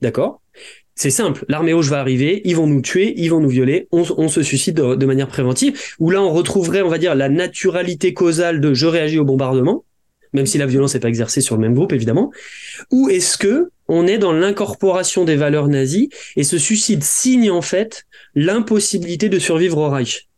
D'accord? 0.01 0.41
C'est 0.99 1.11
simple, 1.11 1.45
l'armée 1.49 1.75
rouge 1.75 1.91
va 1.91 2.01
arriver, 2.01 2.41
ils 2.45 2.57
vont 2.57 2.67
nous 2.67 2.81
tuer, 2.81 3.13
ils 3.19 3.29
vont 3.29 3.39
nous 3.41 3.51
violer, 3.51 3.87
on, 3.93 4.29
se 4.29 4.43
suicide 4.43 4.77
de, 4.77 5.07
manière 5.07 5.29
préventive, 5.29 5.79
où 5.99 6.11
là 6.11 6.23
on 6.23 6.33
retrouverait, 6.33 6.81
on 6.81 6.89
va 6.89 6.97
dire, 6.97 7.15
la 7.15 7.29
naturalité 7.29 8.15
causale 8.15 8.63
de 8.63 8.73
je 8.73 8.87
réagis 8.87 9.19
au 9.19 9.25
bombardement, 9.27 9.85
même 10.33 10.47
si 10.47 10.57
la 10.57 10.65
violence 10.65 10.95
n'est 10.95 11.01
pas 11.01 11.09
exercée 11.09 11.43
sur 11.43 11.55
le 11.55 11.61
même 11.61 11.75
groupe, 11.75 11.93
évidemment, 11.93 12.33
ou 12.91 13.11
est-ce 13.11 13.37
que 13.37 13.71
on 13.89 14.07
est 14.07 14.17
dans 14.17 14.33
l'incorporation 14.33 15.25
des 15.25 15.37
valeurs 15.37 15.69
nazies 15.69 16.09
et 16.35 16.45
ce 16.45 16.57
suicide 16.57 17.05
signe 17.05 17.51
en 17.51 17.63
fait 17.63 18.07
l'impossibilité 18.35 19.29
de 19.29 19.39
survivre 19.39 19.77
au 19.77 19.91
Reich? 19.91 20.29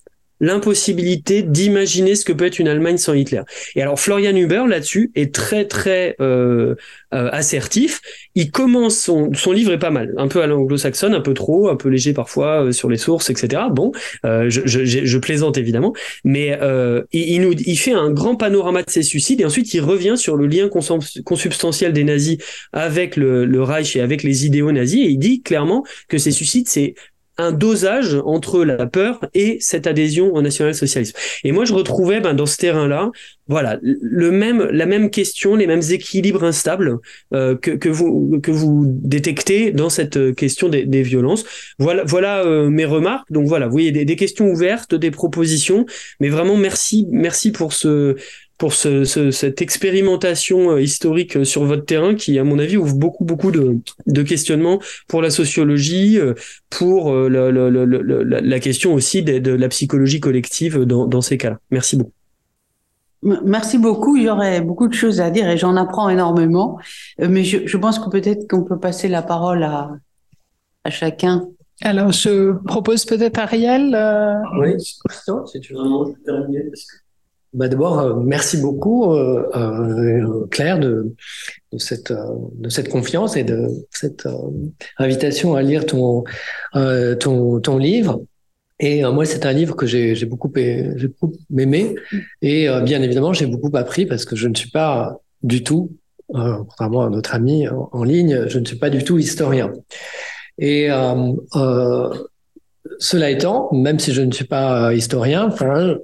L'impossibilité 0.41 1.43
d'imaginer 1.43 2.15
ce 2.15 2.25
que 2.25 2.33
peut 2.33 2.47
être 2.47 2.59
une 2.59 2.69
Allemagne 2.69 2.99
sans 2.99 3.15
Hitler. 3.15 3.43
Et 3.75 3.83
alors 3.83 3.99
Florian 3.99 4.35
Huber 4.35 4.65
là-dessus 4.69 5.11
est 5.15 5.35
très 5.35 5.67
très 5.67 6.17
euh, 6.21 6.75
euh, 7.15 7.29
assertif. 7.33 8.01
Il 8.35 8.51
commence 8.51 8.99
son, 8.99 9.33
son 9.35 9.53
livre 9.53 9.73
est 9.73 9.79
pas 9.79 9.91
mal, 9.91 10.15
un 10.17 10.29
peu 10.29 10.43
à 10.43 10.47
l'anglo-saxonne, 10.47 11.15
un 11.15 11.21
peu 11.21 11.35
trop, 11.35 11.69
un 11.69 11.77
peu 11.77 11.89
léger 11.89 12.13
parfois 12.13 12.65
euh, 12.65 12.73
sur 12.73 12.89
les 12.89 12.99
sources, 12.99 13.31
etc. 13.31 13.63
Bon, 13.73 13.93
euh, 14.25 14.51
je, 14.51 14.61
je, 14.65 14.85
je, 14.85 15.19
plaisante 15.19 15.59
évidemment, 15.59 15.93
mais 16.25 16.59
euh, 16.63 17.03
il, 17.13 17.29
il, 17.29 17.41
nous 17.41 17.53
il 17.53 17.77
fait 17.77 17.93
un 17.93 18.11
grand 18.11 18.37
panorama 18.37 18.83
de 18.83 18.91
ses 18.91 19.03
suicides 19.03 19.41
et 19.41 19.45
ensuite 19.45 19.73
il 19.75 19.81
revient 19.81 20.15
sur 20.17 20.37
le 20.37 20.47
lien 20.47 20.69
consubstantiel 20.69 21.93
des 21.93 22.05
nazis 22.05 22.39
avec 22.73 23.17
le, 23.17 23.45
le 23.45 23.63
Reich 23.63 23.97
et 23.97 24.01
avec 24.01 24.23
les 24.23 24.47
idéaux 24.47 24.73
nazis 24.73 25.07
et 25.07 25.11
il 25.11 25.19
dit 25.19 25.43
clairement 25.43 25.85
que 26.09 26.19
ces 26.19 26.31
suicides 26.31 26.69
c'est 26.69 26.95
un 27.39 27.53
dosage 27.53 28.17
entre 28.25 28.65
la 28.65 28.87
peur 28.87 29.21
et 29.33 29.59
cette 29.61 29.87
adhésion 29.87 30.35
au 30.35 30.43
national-socialisme. 30.43 31.17
Et 31.45 31.53
moi, 31.53 31.65
je 31.65 31.73
retrouvais 31.73 32.21
ben, 32.21 32.35
dans 32.35 32.47
ce 32.47 32.57
terrain-là, 32.57 33.11
voilà, 33.47 33.79
le 33.83 34.31
même, 34.31 34.69
la 34.71 34.85
même 34.85 35.09
question, 35.09 35.57
les 35.57 35.67
mêmes 35.67 35.83
équilibres 35.91 36.45
instables 36.45 36.99
euh, 37.33 37.57
que, 37.57 37.71
que, 37.71 37.89
vous, 37.89 38.41
que 38.43 38.51
vous 38.51 38.85
détectez 38.87 39.71
dans 39.71 39.89
cette 39.89 40.35
question 40.35 40.69
des, 40.69 40.85
des 40.85 41.03
violences. 41.03 41.45
Voilà, 41.79 42.05
voilà 42.05 42.45
euh, 42.45 42.69
mes 42.69 42.85
remarques. 42.85 43.31
Donc 43.31 43.47
voilà, 43.47 43.67
vous 43.67 43.73
voyez 43.73 43.93
des, 43.93 44.05
des 44.05 44.17
questions 44.17 44.49
ouvertes, 44.49 44.95
des 44.95 45.11
propositions, 45.11 45.87
mais 46.21 46.29
vraiment 46.29 46.57
merci, 46.57 47.07
merci 47.11 47.53
pour 47.53 47.73
ce 47.73 48.17
pour 48.59 48.75
ce, 48.75 49.05
ce, 49.05 49.31
cette 49.31 49.63
expérimentation 49.63 50.73
euh, 50.73 50.83
historique 50.83 51.37
euh, 51.37 51.45
sur 51.45 51.65
votre 51.65 51.85
terrain 51.85 52.15
qui, 52.17 52.39
à 52.39 52.45
mon 52.45 52.59
avis, 52.59 52.77
ouvre 52.77 52.97
beaucoup, 52.97 53.25
beaucoup 53.25 53.53
de, 53.53 53.79
de 54.07 54.23
questionnements 54.23 54.81
pour 55.07 55.23
la 55.23 55.31
sociologie, 55.31 56.19
euh, 56.19 56.35
pour 56.69 57.15
la, 57.15 57.51
la, 57.51 57.71
la, 57.71 58.41
la 58.41 58.61
question 58.61 58.93
aussi 58.95 59.23
de, 59.23 59.39
de, 59.39 59.53
la 59.53 59.69
psychologie 59.69 60.21
collective 60.21 60.81
dans, 60.81 61.07
dans 61.07 61.21
ces 61.21 61.39
cas-là. 61.39 61.59
Merci 61.71 61.97
beaucoup. 61.97 62.13
Merci 63.23 63.79
beaucoup. 63.79 64.21
J'aurais 64.21 64.61
beaucoup 64.61 64.87
de 64.87 64.95
choses 64.95 65.21
à 65.21 65.31
dire 65.31 65.49
et 65.49 65.57
j'en 65.57 65.77
apprends 65.77 66.09
énormément. 66.09 66.79
Mais 67.19 67.43
je, 67.43 67.67
je 67.67 67.77
pense 67.77 67.99
que 67.99 68.09
peut-être 68.11 68.49
qu'on 68.49 68.63
peut 68.63 68.79
passer 68.79 69.09
la 69.09 69.23
parole 69.23 69.63
à, 69.65 69.91
à 70.85 70.91
chacun. 70.91 71.49
Alors, 71.83 72.13
je 72.13 72.53
propose 72.65 73.05
peut-être 73.05 73.39
Ariel. 73.39 73.95
Euh... 73.95 74.35
Oui, 74.61 74.81
si 74.81 75.61
tu 75.61 75.73
veux 75.73 75.79
vraiment 75.79 76.13
terminer. 76.25 76.65
Parce 76.65 76.85
que 76.85 76.97
bah 77.55 77.69
D'abord, 77.69 77.99
euh, 77.99 78.15
merci 78.21 78.59
beaucoup, 78.59 79.13
euh, 79.13 79.49
euh, 79.57 80.47
Claire, 80.51 80.79
de, 80.79 81.15
cette, 81.79 82.13
confiance 82.91 83.37
et 83.37 83.45
de 83.45 83.69
cette 83.91 84.29
invitation 84.99 85.55
à 85.55 85.63
lire 85.63 85.87
ton, 85.87 86.25
livre. 87.79 88.23
Et 88.81 89.03
moi, 89.03 89.25
c'est 89.25 89.45
un 89.45 89.53
livre 89.53 89.75
que 89.75 89.87
j'ai 89.87 90.15
beaucoup, 90.27 90.53
j'ai 90.55 91.09
beaucoup 91.09 91.35
aimé. 91.57 91.95
Et 92.43 92.69
bien 92.85 93.03
évidemment, 93.03 93.33
j'ai 93.33 93.47
beaucoup 93.47 93.77
appris 93.77 94.07
parce 94.07 94.25
que 94.25 94.37
je 94.37 94.47
ne 94.47 94.55
suis 94.55 94.71
pas 94.71 95.19
du 95.43 95.65
tout, 95.65 95.97
contrairement 96.29 97.05
à 97.05 97.11
notre 97.11 97.35
ami 97.35 97.67
en, 97.69 97.89
en, 97.93 98.05
ligne, 98.05 98.45
je 98.47 98.59
ne 98.59 98.65
suis 98.65 98.77
pas 98.77 98.91
du 98.91 99.03
tout 99.03 99.19
historien. 99.19 99.73
Et 100.59 100.89
cela 102.99 103.31
étant, 103.31 103.69
même 103.73 103.99
si 103.99 104.13
je 104.13 104.23
ne 104.23 104.33
suis 104.33 104.45
pas 104.45 104.89
euh, 104.89 104.95
historien, 104.95 105.49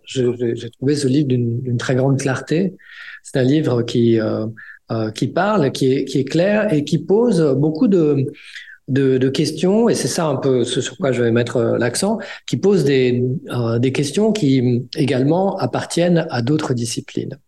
j'ai 0.05 0.71
trouvé 0.71 0.95
ce 0.95 1.09
livre 1.09 1.29
d'une 1.29 1.77
très 1.79 1.95
grande 1.95 2.19
clarté. 2.19 2.75
C'est 3.23 3.39
un 3.39 3.43
livre 3.43 3.83
qui 3.83 4.21
euh, 4.21 4.47
euh, 4.93 5.11
qui 5.11 5.29
parle, 5.29 5.73
qui 5.73 5.93
est, 5.93 6.29
clair 6.29 6.73
et 6.73 6.85
qui 6.85 6.99
pose 6.99 7.41
beaucoup 7.57 7.89
de 7.89 9.29
questions, 9.31 9.89
et 9.89 9.95
c'est 9.95 10.09
ça 10.09 10.27
un 10.27 10.37
peu 10.37 10.65
ce 10.65 10.81
sur 10.81 10.99
quoi 10.99 11.11
je 11.11 11.23
vais 11.23 11.33
mettre 11.33 11.77
l'accent, 11.79 12.19
qui 12.47 12.59
pose 12.59 12.85
des, 12.85 13.25
questions 13.95 14.33
qui 14.33 14.87
également 14.97 15.57
appartiennent 15.57 16.27
à 16.31 16.43
d'autres 16.43 16.75
disciplines. 16.75 17.39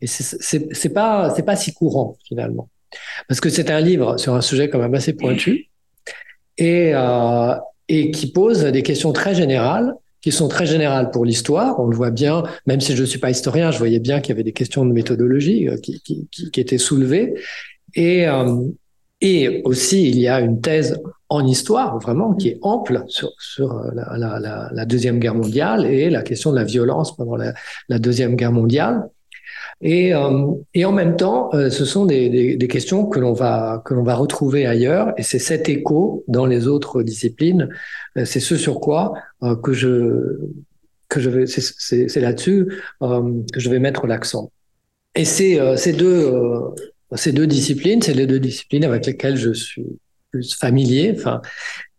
Et 0.00 0.06
c'est 0.06 0.92
pas 0.92 1.30
pas 1.30 1.56
si 1.56 1.72
courant 1.72 2.16
finalement, 2.26 2.68
parce 3.28 3.40
que 3.40 3.50
c'est 3.50 3.70
un 3.70 3.80
livre 3.80 4.18
sur 4.18 4.34
un 4.34 4.40
sujet 4.40 4.68
quand 4.68 4.78
même 4.78 4.94
assez 4.94 5.12
pointu. 5.12 5.68
Et, 6.58 6.92
et 7.90 8.10
qui 8.10 8.30
pose 8.30 8.64
des 8.64 8.82
questions 8.82 9.12
très 9.12 9.34
générales 9.34 9.94
qui 10.22 10.32
sont 10.32 10.48
très 10.48 10.66
générales 10.66 11.10
pour 11.10 11.24
l'histoire. 11.24 11.80
On 11.80 11.86
le 11.86 11.96
voit 11.96 12.10
bien, 12.10 12.42
même 12.66 12.80
si 12.80 12.94
je 12.94 13.00
ne 13.00 13.06
suis 13.06 13.18
pas 13.18 13.30
historien, 13.30 13.70
je 13.70 13.78
voyais 13.78 14.00
bien 14.00 14.20
qu'il 14.20 14.30
y 14.30 14.32
avait 14.32 14.44
des 14.44 14.52
questions 14.52 14.84
de 14.84 14.92
méthodologie 14.92 15.68
euh, 15.68 15.76
qui, 15.78 16.28
étaient 16.56 16.78
soulevées. 16.78 17.34
Et, 17.94 18.28
euh, 18.28 18.60
et 19.20 19.62
aussi, 19.64 20.08
il 20.08 20.18
y 20.18 20.28
a 20.28 20.40
une 20.40 20.60
thèse 20.60 21.00
en 21.30 21.46
histoire, 21.46 21.98
vraiment, 21.98 22.34
qui 22.34 22.50
est 22.50 22.58
ample 22.62 23.04
sur, 23.08 23.72
euh, 23.72 23.90
la, 23.94 24.84
Deuxième 24.84 25.18
Guerre 25.18 25.34
mondiale 25.34 25.86
et 25.86 26.10
la 26.10 26.22
question 26.22 26.50
de 26.50 26.56
la 26.56 26.64
violence 26.64 27.16
pendant 27.16 27.36
la 27.36 27.98
Deuxième 27.98 28.36
Guerre 28.36 28.52
mondiale. 28.52 29.08
Et, 29.82 30.14
euh, 30.14 30.52
et 30.74 30.84
en 30.84 30.92
même 30.92 31.16
temps, 31.16 31.50
euh, 31.54 31.70
ce 31.70 31.84
sont 31.84 32.04
des, 32.04 32.58
questions 32.68 33.06
que 33.06 33.18
l'on 33.18 33.32
va 33.32 33.82
que 33.84 33.94
l'on 33.94 34.02
va 34.02 34.14
retrouver 34.14 34.66
ailleurs, 34.66 35.14
et 35.16 35.22
c'est 35.22 35.38
cet 35.38 35.68
écho 35.68 36.24
dans 36.28 36.46
les 36.46 36.66
autres 36.66 37.02
disciplines. 37.02 37.68
Euh, 38.16 38.24
c'est 38.24 38.40
ce 38.40 38.56
sur 38.56 38.80
quoi 38.80 39.14
que 39.62 39.72
je 39.72 40.38
que 41.08 41.20
je 41.20 41.30
vais 41.30 41.46
c'est 41.46 42.20
là-dessus 42.20 42.68
que 43.00 43.60
je 43.60 43.70
vais 43.70 43.78
mettre 43.78 44.06
l'accent. 44.06 44.52
Et 45.14 45.24
c'est 45.24 45.58
ces 45.76 45.92
deux 45.92 46.32
ces 47.14 47.32
deux 47.32 47.46
disciplines, 47.46 48.02
c'est 48.02 48.14
les 48.14 48.26
deux 48.26 48.38
disciplines 48.38 48.84
avec 48.84 49.06
lesquelles 49.06 49.36
je 49.36 49.52
suis 49.52 49.86
plus 50.30 50.54
familier. 50.54 51.14
Enfin, 51.16 51.40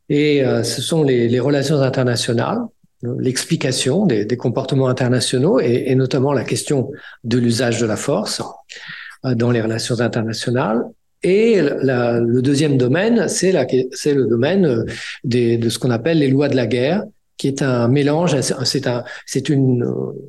et 0.07 0.43
ce 0.63 0.81
sont 0.81 1.03
les 1.03 1.39
relations 1.39 1.81
internationales 1.81 2.59
l'explication 3.03 4.05
des, 4.05 4.25
des, 4.25 4.37
comportements 4.37 4.87
internationaux 4.87 5.59
et, 5.59 5.85
et, 5.87 5.95
notamment 5.95 6.33
la 6.33 6.43
question 6.43 6.91
de 7.23 7.37
l'usage 7.37 7.79
de 7.79 7.85
la 7.85 7.97
force 7.97 8.41
euh, 9.25 9.35
dans 9.35 9.51
les 9.51 9.61
relations 9.61 9.99
internationales. 9.99 10.83
Et 11.23 11.61
la, 11.61 12.19
le 12.19 12.41
deuxième 12.41 12.77
domaine, 12.77 13.27
c'est 13.27 13.51
le 13.51 14.27
domaine 14.27 14.65
euh, 14.65 14.85
des, 15.23 15.57
de 15.57 15.69
ce 15.69 15.77
qu'on 15.77 15.91
appelle 15.91 16.19
les 16.19 16.29
lois 16.29 16.49
de 16.49 16.55
la 16.55 16.67
guerre, 16.67 17.03
qui 17.37 17.47
est 17.47 17.61
un 17.61 17.87
mélange, 17.87 18.39
c'est 18.41 18.87
un, 18.87 19.03
c'est 19.25 19.49
une, 19.49 19.85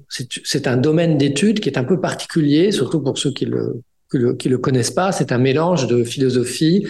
c'est 0.09 0.67
un 0.67 0.77
domaine 0.79 1.19
d'étude 1.19 1.61
qui 1.61 1.69
est 1.69 1.77
un 1.77 1.85
peu 1.85 2.01
particulier, 2.01 2.73
surtout 2.73 3.01
pour 3.01 3.19
ceux 3.19 3.33
qui 3.33 3.45
le, 3.45 3.83
qui 4.11 4.19
le, 4.19 4.35
qui 4.35 4.49
le 4.49 4.59
connaissent 4.59 4.91
pas. 4.91 5.13
C'est 5.13 5.31
un 5.31 5.39
mélange 5.39 5.87
de 5.89 6.05
philosophie, 6.05 6.87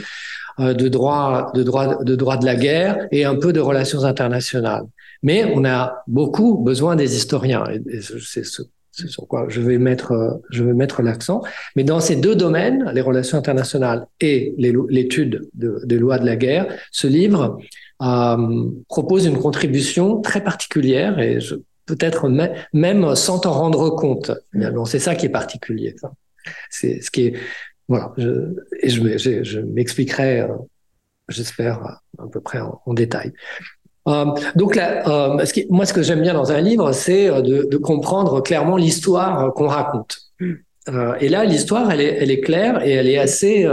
euh, 0.61 0.75
de 0.75 0.89
droit, 0.89 1.51
de 1.55 1.63
droit, 1.63 2.05
de 2.05 2.15
droit 2.15 2.37
de 2.37 2.45
la 2.45 2.55
guerre 2.55 3.07
et 3.11 3.25
un 3.25 3.37
peu 3.37 3.53
de 3.53 3.61
relations 3.61 4.05
internationales. 4.05 4.85
Mais 5.23 5.45
on 5.55 5.65
a 5.65 6.03
beaucoup 6.07 6.59
besoin 6.59 6.97
des 6.97 7.17
historiens, 7.17 7.65
et 7.71 8.01
c'est 8.01 8.45
ce, 8.45 8.63
sur 8.93 9.27
quoi 9.27 9.47
je 9.49 9.61
vais 9.61 9.79
mettre, 9.79 10.41
je 10.51 10.65
vais 10.65 10.75
mettre 10.75 11.03
l'accent. 11.03 11.43
Mais 11.77 11.85
dans 11.85 12.01
ces 12.01 12.17
deux 12.17 12.37
domaines, 12.37 12.91
les 12.93 13.01
relations 13.01 13.39
internationales 13.39 14.07
et 14.21 14.55
l'étude 14.59 15.49
de, 15.55 15.81
des 15.85 15.99
lois 15.99 16.19
de 16.19 16.27
la 16.27 16.37
guerre, 16.37 16.67
ce 16.91 17.07
livre 17.07 17.59
euh, 18.03 18.71
propose 18.89 19.27
une 19.27 19.39
contribution 19.39 20.21
très 20.21 20.43
particulière 20.43 21.19
et 21.19 21.39
peut-être 21.87 22.29
même 22.73 23.15
sans 23.15 23.39
t'en 23.39 23.53
rendre 23.53 23.91
compte. 23.91 24.33
c'est 24.87 24.99
ça 24.99 25.15
qui 25.15 25.27
est 25.27 25.31
particulier. 25.31 25.95
C'est 26.71 27.01
ce 27.01 27.11
qui 27.11 27.27
est 27.27 27.35
voilà. 27.89 28.13
Je, 28.17 28.55
et 28.81 28.89
je, 28.89 29.61
m'expliquerai, 29.61 30.41
euh, 30.41 30.49
j'espère 31.29 32.01
à 32.19 32.27
peu 32.33 32.41
près 32.41 32.61
en 32.61 32.95
détail. 32.95 33.33
Euh, 34.09 34.27
donc 34.57 34.75
là, 34.75 35.09
euh, 35.09 35.45
moi, 35.71 35.87
ce 35.87 35.93
que 35.93 36.03
j'aime 36.03 36.23
bien 36.23 36.35
dans 36.35 36.51
un 36.51 36.61
livre, 36.61 36.93
c'est 36.93 37.29
euh, 37.29 37.41
de, 37.41 37.77
comprendre 37.77 38.43
clairement 38.43 38.77
l'histoire 38.77 39.53
qu'on 39.55 39.69
raconte. 39.69 40.19
Et 41.21 41.29
là, 41.29 41.45
l'histoire, 41.45 41.93
elle 41.93 42.01
est, 42.01 42.41
claire 42.41 42.85
et 42.85 42.91
elle 42.91 43.09
est 43.09 43.19
assez, 43.19 43.69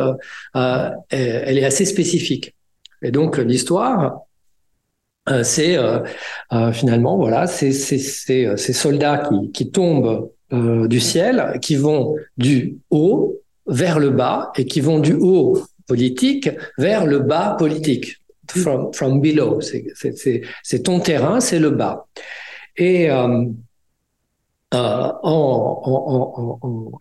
elle 0.53 1.57
est 1.57 1.65
assez 1.65 1.85
spécifique. 1.85 2.53
Et 3.01 3.09
donc, 3.09 3.39
l'histoire, 3.39 4.21
c'est 5.41 5.75
finalement, 6.71 7.17
voilà, 7.17 7.47
c'est 7.47 7.71
ces 7.71 8.73
soldats 8.73 9.27
qui 9.53 9.71
tombent 9.71 10.29
du 10.51 10.99
ciel, 10.99 11.57
qui 11.63 11.77
vont 11.77 12.15
du 12.37 12.77
haut 12.91 13.41
vers 13.65 13.97
le 13.97 14.11
bas 14.11 14.51
et 14.55 14.65
qui 14.65 14.79
vont 14.79 14.99
du 14.99 15.13
haut 15.13 15.59
politique 15.87 16.51
vers 16.77 17.07
le 17.07 17.19
bas 17.19 17.55
politique 17.57 18.19
from, 18.51 19.21
below. 19.21 19.59
C'est 19.61 20.83
ton 20.83 20.99
terrain, 20.99 21.39
c'est 21.39 21.59
le 21.59 21.71
bas. 21.71 22.07
Et, 22.77 23.09
euh, 23.11 23.45
en, 24.71 25.79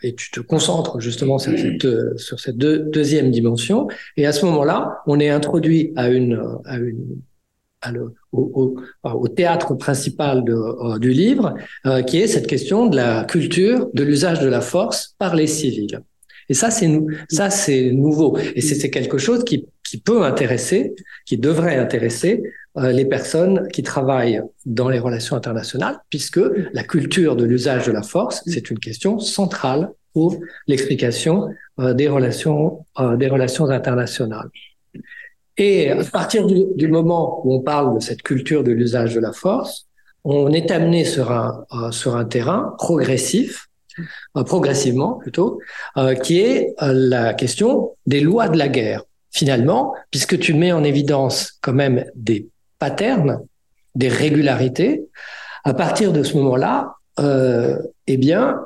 et 0.03 0.14
tu 0.14 0.30
te 0.30 0.40
concentres 0.40 1.01
justement 1.01 1.38
sur 1.38 1.53
cette, 1.59 2.18
sur 2.18 2.40
cette 2.40 2.57
deuxième 2.57 3.30
dimension. 3.30 3.88
Et 4.16 4.26
à 4.26 4.32
ce 4.32 4.46
moment-là, 4.46 5.03
on 5.07 5.20
est 5.20 5.28
introduit 5.28 5.92
à 5.96 6.09
une, 6.09 6.42
au, 8.32 9.28
théâtre 9.28 9.74
principal 9.74 10.44
euh, 10.49 10.99
du 10.99 11.11
livre, 11.11 11.55
euh, 11.86 12.03
qui 12.03 12.18
est 12.18 12.26
cette 12.26 12.46
question 12.46 12.86
de 12.86 12.96
la 12.96 13.24
culture, 13.24 13.88
de 13.94 14.03
l'usage 14.03 14.40
de 14.40 14.49
la 14.49 14.61
force 14.61 15.14
par 15.18 15.34
les 15.34 15.46
civils. 15.46 16.01
Et 16.49 16.55
ça, 16.55 16.70
c'est 16.70 16.88
ça 17.28 17.51
c'est 17.51 17.92
nouveau. 17.92 18.38
Et 18.55 18.62
c'est 18.62 18.90
quelque 18.90 19.18
chose 19.18 19.44
qui, 19.44 19.66
qui 19.89 19.99
peut 19.99 20.24
intéresser, 20.24 20.95
qui 21.26 21.39
devrait 21.39 21.76
intéresser 21.76 22.43
euh, 22.76 22.93
les 22.93 23.05
personnes 23.05 23.68
qui 23.72 23.82
travaillent 23.82 24.43
dans 24.66 24.89
les 24.89 24.99
relations 24.99 25.36
internationales, 25.36 25.99
puisque 26.11 26.41
la 26.72 26.82
culture 26.82 27.36
de 27.36 27.45
l'usage 27.45 27.86
de 27.86 27.93
la 27.93 28.03
force, 28.03 28.43
c'est 28.47 28.70
une 28.70 28.78
question 28.78 29.18
centrale 29.18 29.91
pour 30.12 30.41
l'explication 30.66 31.49
des 31.78 32.09
relations, 32.09 32.84
des 33.18 33.28
relations 33.28 33.66
internationales. 33.66 34.49
Et 35.59 35.91
à 35.91 36.05
partir 36.05 36.47
du, 36.47 36.89
moment 36.89 37.43
où 37.45 37.53
on 37.55 37.61
parle 37.61 37.97
de 37.97 38.01
cette 38.01 38.22
culture 38.22 38.62
de 38.62 38.70
l'usage 38.70 39.14
de 39.14 39.20
la 39.20 39.32
force, 39.32 39.86
on 40.22 40.53
est 40.53 40.70
amené 40.70 41.05
sur 41.05 41.32
un, 41.32 41.64
euh, 41.72 41.91
sur 41.91 42.16
un 42.16 42.24
terrain 42.24 42.74
progressif, 42.78 43.68
euh, 44.36 44.45
progressivement 44.45 45.14
plutôt, 45.14 45.61
euh, 45.97 46.14
qui 46.14 46.41
est 46.41 46.74
la 46.80 47.34
question 47.34 47.97
des 48.07 48.20
lois 48.20 48.49
de 48.49 48.57
la 48.57 48.68
guerre. 48.68 49.03
Finalement, 49.31 49.95
puisque 50.11 50.39
tu 50.39 50.55
mets 50.55 50.72
en 50.72 50.85
évidence 50.85 51.59
quand 51.61 51.72
même 51.72 52.05
des 52.14 52.49
patterns, 52.79 53.41
des 53.95 54.09
régularités, 54.09 55.05
à 55.64 55.74
partir 55.74 56.12
de 56.12 56.22
ce 56.22 56.37
moment-là, 56.37 56.95
eh 58.07 58.16
bien, 58.16 58.61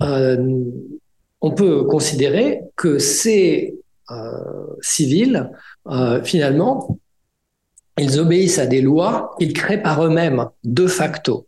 on 0.00 1.50
peut 1.50 1.84
considérer 1.84 2.60
que 2.76 2.98
ces 2.98 3.74
civils 4.80 5.50
euh, 5.88 6.22
finalement, 6.22 6.98
ils 7.98 8.18
obéissent 8.18 8.58
à 8.58 8.66
des 8.66 8.80
lois 8.80 9.34
qu'ils 9.38 9.52
créent 9.52 9.82
par 9.82 10.04
eux-mêmes, 10.04 10.48
de 10.64 10.86
facto. 10.86 11.46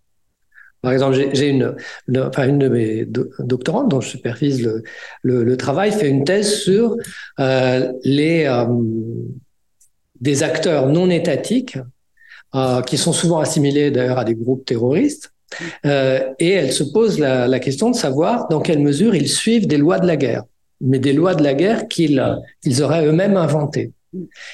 Par 0.85 0.93
exemple, 0.93 1.17
j'ai 1.33 1.49
une, 1.49 1.75
enfin, 2.19 2.47
une 2.47 2.59
de 2.59 2.69
mes 2.69 3.07
doctorantes 3.07 3.89
dont 3.89 4.03
je 4.03 4.09
supervise 4.09 4.83
le, 5.23 5.57
travail 5.57 5.93
fait 5.93 6.11
une 6.11 6.25
thèse 6.25 6.61
sur 6.61 6.97
euh, 7.41 7.91
les 8.05 8.45
euh, 8.45 8.67
des 10.21 10.43
acteurs 10.43 10.89
non 10.89 11.09
étatiques 11.09 11.79
euh, 12.55 12.83
qui 12.83 12.99
sont 12.99 13.15
souvent 13.15 13.39
assimilés 13.39 13.91
d'ailleurs 13.91 14.19
à 14.19 14.25
des 14.25 14.35
groupes 14.35 14.65
terroristes. 14.67 15.33
Et 15.85 16.51
elle 16.51 16.73
se 16.73 16.83
pose 16.83 17.19
la, 17.19 17.59
question 17.61 17.91
de 17.91 17.97
savoir 17.97 18.49
dans 18.49 18.61
quelle 18.61 18.81
mesure 18.81 19.15
ils 19.15 19.29
suivent 19.29 19.67
des 19.67 19.79
lois 19.79 20.01
de 20.01 20.07
la 20.07 20.17
guerre, 20.17 20.43
mais 20.81 20.99
des 20.99 21.13
lois 21.13 21.35
de 21.35 21.43
la 21.43 21.55
guerre 21.55 21.89
qu'ils 21.89 22.23
qu'ils 22.63 22.83
auraient 22.83 23.07
eux-mêmes 23.07 23.37
inventées. 23.37 23.93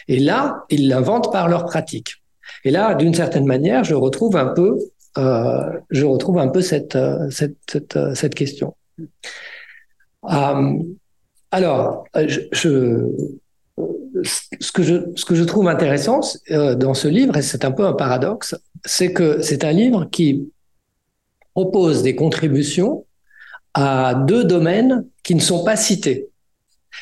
Et 0.06 0.20
là, 0.20 0.64
ils 0.70 0.88
l'inventent 0.88 1.32
par 1.32 1.48
leur 1.48 1.64
pratique. 1.64 2.22
Et 2.64 2.70
là, 2.70 2.94
d'une 2.94 3.14
certaine 3.14 3.46
manière, 3.46 3.82
je 3.82 3.94
retrouve 3.94 4.36
un 4.36 4.48
peu, 4.48 4.76
euh, 5.18 5.80
je 5.90 6.04
retrouve 6.04 6.38
un 6.38 6.48
peu 6.48 6.60
cette, 6.62 6.96
euh, 6.96 7.28
euh, 7.96 8.28
question. 8.28 8.76
Alors, 11.52 12.04
ce, 12.52 13.12
que 14.72 14.82
je, 14.82 14.94
ce 15.16 15.24
que 15.24 15.34
je 15.34 15.44
trouve 15.44 15.68
intéressant 15.68 16.20
dans 16.48 16.94
ce 16.94 17.08
livre, 17.08 17.36
et 17.36 17.42
c'est 17.42 17.64
un 17.64 17.72
peu 17.72 17.84
un 17.84 17.92
paradoxe, 17.92 18.54
c'est 18.84 19.12
que 19.12 19.42
c'est 19.42 19.64
un 19.64 19.72
livre 19.72 20.04
qui 20.10 20.48
propose 21.54 22.02
des 22.02 22.14
contributions 22.14 23.04
à 23.74 24.14
deux 24.14 24.44
domaines 24.44 25.06
qui 25.22 25.34
ne 25.34 25.40
sont 25.40 25.64
pas 25.64 25.76
cités 25.76 26.29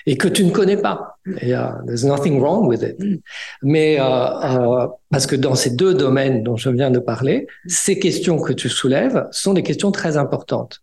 et 0.06 0.16
que 0.16 0.28
tu 0.28 0.44
ne 0.44 0.50
connais 0.50 0.76
pas. 0.76 1.18
Et, 1.40 1.52
uh, 1.52 1.84
there's 1.86 2.04
nothing 2.04 2.40
wrong 2.40 2.66
with 2.66 2.82
it. 2.82 2.98
Mm. 2.98 3.16
Mais 3.62 4.00
euh, 4.00 4.04
euh, 4.04 4.88
parce 5.10 5.26
que 5.26 5.36
dans 5.36 5.54
ces 5.54 5.70
deux 5.70 5.94
domaines 5.94 6.42
dont 6.42 6.56
je 6.56 6.70
viens 6.70 6.90
de 6.90 6.98
parler, 6.98 7.46
ces 7.66 7.98
questions 7.98 8.40
que 8.40 8.52
tu 8.52 8.68
soulèves 8.68 9.26
sont 9.30 9.54
des 9.54 9.62
questions 9.62 9.90
très 9.90 10.16
importantes. 10.16 10.82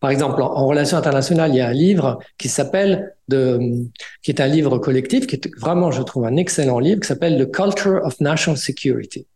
Par 0.00 0.10
exemple, 0.10 0.42
en, 0.42 0.46
en 0.46 0.66
relations 0.66 0.96
internationales, 0.96 1.50
il 1.52 1.56
y 1.56 1.60
a 1.60 1.68
un 1.68 1.72
livre 1.72 2.18
qui 2.38 2.48
s'appelle 2.48 3.14
qui 3.28 4.30
est 4.30 4.40
un 4.40 4.46
livre 4.46 4.78
collectif, 4.78 5.26
qui 5.26 5.34
est 5.34 5.50
vraiment, 5.58 5.90
je 5.90 6.02
trouve, 6.02 6.26
un 6.26 6.36
excellent 6.36 6.78
livre, 6.78 7.00
qui 7.00 7.08
s'appelle 7.08 7.44
The 7.44 7.50
Culture 7.50 8.00
of 8.04 8.20
National 8.20 8.56
Security. 8.56 9.26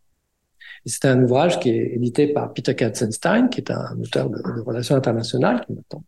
C'est 0.85 1.05
un 1.05 1.21
ouvrage 1.21 1.59
qui 1.59 1.69
est 1.69 1.93
édité 1.93 2.27
par 2.27 2.53
Peter 2.53 2.73
Katzenstein, 2.73 3.49
qui 3.49 3.59
est 3.59 3.69
un 3.69 3.99
auteur 4.01 4.29
de, 4.29 4.37
de 4.37 4.61
relations 4.61 4.95
internationales, 4.95 5.63
qui 5.65 5.73
maintenant 5.73 6.03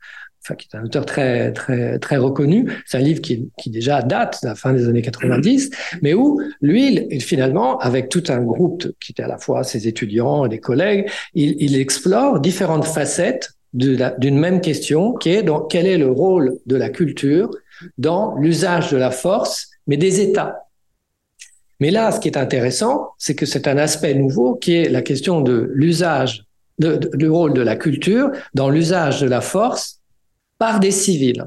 qui 0.51 0.67
est 0.71 0.77
un 0.77 0.83
auteur 0.83 1.05
très, 1.05 1.51
très, 1.53 1.99
très 1.99 2.17
reconnu. 2.17 2.71
C'est 2.85 2.97
un 2.97 3.01
livre 3.01 3.21
qui, 3.21 3.49
qui 3.57 3.69
déjà 3.69 4.01
date 4.01 4.39
de 4.43 4.49
la 4.49 4.55
fin 4.55 4.73
des 4.73 4.87
années 4.87 5.01
90, 5.01 5.69
mais 6.01 6.13
où 6.13 6.41
lui, 6.61 7.19
finalement, 7.19 7.77
avec 7.79 8.09
tout 8.09 8.23
un 8.29 8.41
groupe 8.41 8.87
qui 8.99 9.13
était 9.13 9.23
à 9.23 9.27
la 9.27 9.37
fois 9.37 9.63
ses 9.63 9.87
étudiants 9.87 10.45
et 10.45 10.49
des 10.49 10.59
collègues, 10.59 11.09
il, 11.33 11.55
il 11.59 11.75
explore 11.75 12.39
différentes 12.39 12.85
facettes 12.85 13.51
d'une 13.73 14.37
même 14.37 14.61
question, 14.61 15.13
qui 15.13 15.29
est 15.29 15.43
donc 15.43 15.71
quel 15.71 15.87
est 15.87 15.97
le 15.97 16.11
rôle 16.11 16.59
de 16.67 16.75
la 16.75 16.89
culture 16.89 17.49
dans 17.97 18.35
l'usage 18.35 18.91
de 18.91 18.97
la 18.97 19.09
force, 19.09 19.69
mais 19.87 19.97
des 19.97 20.21
États. 20.21 20.67
Mais 21.79 21.89
là, 21.89 22.11
ce 22.11 22.19
qui 22.19 22.27
est 22.27 22.37
intéressant, 22.37 23.09
c'est 23.17 23.35
que 23.35 23.45
c'est 23.45 23.67
un 23.67 23.77
aspect 23.77 24.13
nouveau 24.13 24.55
qui 24.55 24.75
est 24.75 24.89
la 24.89 25.01
question 25.01 25.41
de 25.41 25.71
l'usage, 25.73 26.45
du 26.79 27.29
rôle 27.29 27.53
de 27.53 27.61
la 27.61 27.75
culture 27.75 28.31
dans 28.53 28.69
l'usage 28.69 29.21
de 29.21 29.27
la 29.27 29.41
force 29.41 29.99
par 30.63 30.79
des 30.79 30.91
civils. 30.91 31.43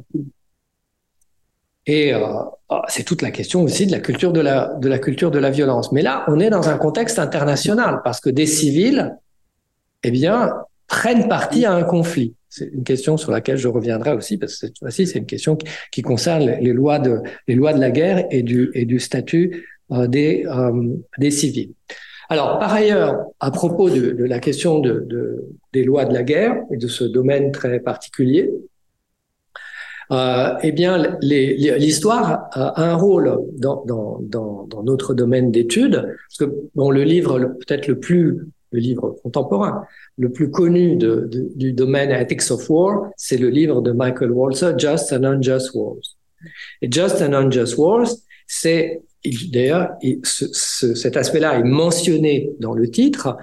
Et 1.87 2.12
euh, 2.12 2.21
ah, 2.69 2.83
c'est 2.89 3.03
toute 3.03 3.23
la 3.23 3.31
question 3.31 3.62
aussi 3.62 3.87
de 3.87 3.93
la 3.93 4.01
culture 4.01 4.31
de 4.31 4.43
la, 4.43 4.99
culture 4.99 5.31
de 5.31 5.39
la 5.39 5.51
violence. 5.51 5.91
Mais 5.91 6.03
là, 6.03 6.25
on 6.29 6.39
est 6.39 6.51
dans 6.51 6.69
un 6.69 6.77
contexte 6.77 7.19
international 7.19 8.03
parce 8.05 8.21
que 8.21 8.29
des 8.29 8.45
civils, 8.45 9.17
eh 10.03 10.11
bien, 10.11 10.53
prennent 10.87 11.29
parti 11.29 11.64
à 11.64 11.73
un 11.73 11.83
conflit. 11.83 12.35
C'est 12.51 12.69
une 12.75 12.85
question 12.85 13.17
sur 13.17 13.31
laquelle 13.33 13.57
je 13.57 13.69
reviendrai 13.69 14.12
aussi 14.12 14.37
parce 14.37 14.53
que 14.53 14.67
cette 14.67 14.79
fois-ci, 14.79 15.07
c'est 15.07 15.19
une 15.19 15.33
question 15.35 15.57
qui, 15.93 16.03
concerne 16.03 16.45
les 16.61 16.75
lois 16.75 16.99
de 16.99 17.23
les 17.49 17.55
lois 17.55 17.73
de 17.73 17.81
la 17.81 17.91
guerre 17.91 18.27
et 18.31 18.43
du 18.43 18.71
et 18.75 18.85
du 18.85 18.99
statut 19.01 19.67
euh, 19.93 20.07
des 20.07 20.45
euh, 20.45 20.95
des 21.17 21.31
civils. 21.31 21.73
Alors, 22.29 22.59
par 22.59 22.75
ailleurs, 22.75 23.25
à 23.41 23.51
propos 23.51 23.89
de, 23.89 24.25
la 24.25 24.41
question 24.41 24.81
de, 24.81 25.07
de, 25.07 25.45
des 25.73 25.85
lois 25.85 26.05
de 26.05 26.12
la 26.12 26.25
guerre 26.25 26.57
et 26.73 26.77
de 26.77 26.89
ce 26.89 27.05
domaine 27.05 27.53
très 27.53 27.79
particulier, 27.79 28.51
euh, 30.13 30.55
eh 30.63 30.73
bien, 30.73 31.19
l'histoire 31.21 32.49
a 32.53 32.83
un 32.83 32.95
rôle 32.95 33.39
dans, 33.59 33.85
notre 34.85 35.15
domaine 35.15 35.51
d'études, 35.51 36.03
parce 36.29 36.39
que 36.39 36.57
bon, 36.75 36.91
le 36.91 37.03
livre 37.03 37.39
peut-être 37.39 37.87
le 37.89 37.99
plus 37.99 38.47
le 38.73 38.81
livre 38.81 39.17
contemporain, 39.23 39.85
le 40.19 40.31
plus 40.31 40.51
connu 40.51 40.97
du 40.97 41.73
domaine 41.73 42.11
Ethics 42.11 42.51
of 42.51 42.69
War, 42.69 43.11
c'est 43.17 43.39
le 43.39 43.49
livre 43.49 43.81
de 43.81 43.93
Michael 43.93 44.33
Walzer, 44.33 44.77
Just 44.77 45.13
and 45.13 45.23
Unjust 45.23 45.73
Wars. 45.75 46.17
Et 46.83 46.91
Just 46.91 47.23
and 47.23 47.33
Unjust 47.33 47.77
Wars, 47.79 48.09
c'est 48.47 49.03
d'ailleurs 49.53 49.93
ce, 50.25 50.47
ce, 50.53 50.95
cet 50.95 51.17
aspect-là 51.17 51.59
est 51.59 51.65
mentionné 51.65 52.51
dans 52.61 52.75
le 52.75 52.91
titre. 52.91 53.37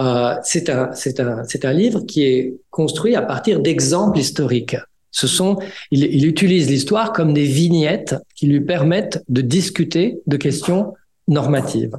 Euh, 0.00 0.34
c'est 0.42 0.70
un, 0.70 0.90
un 0.92 1.72
livre 1.72 2.00
qui 2.06 2.24
est 2.24 2.54
construit 2.70 3.16
à 3.16 3.22
partir 3.22 3.60
d'exemples 3.60 4.18
historiques. 4.18 4.76
Ce 5.10 5.26
sont, 5.26 5.58
il, 5.90 6.04
il 6.04 6.26
utilise 6.26 6.68
l'histoire 6.68 7.12
comme 7.12 7.32
des 7.32 7.44
vignettes 7.44 8.16
qui 8.34 8.46
lui 8.46 8.60
permettent 8.60 9.22
de 9.28 9.40
discuter 9.40 10.18
de 10.26 10.36
questions 10.36 10.94
normatives. 11.26 11.96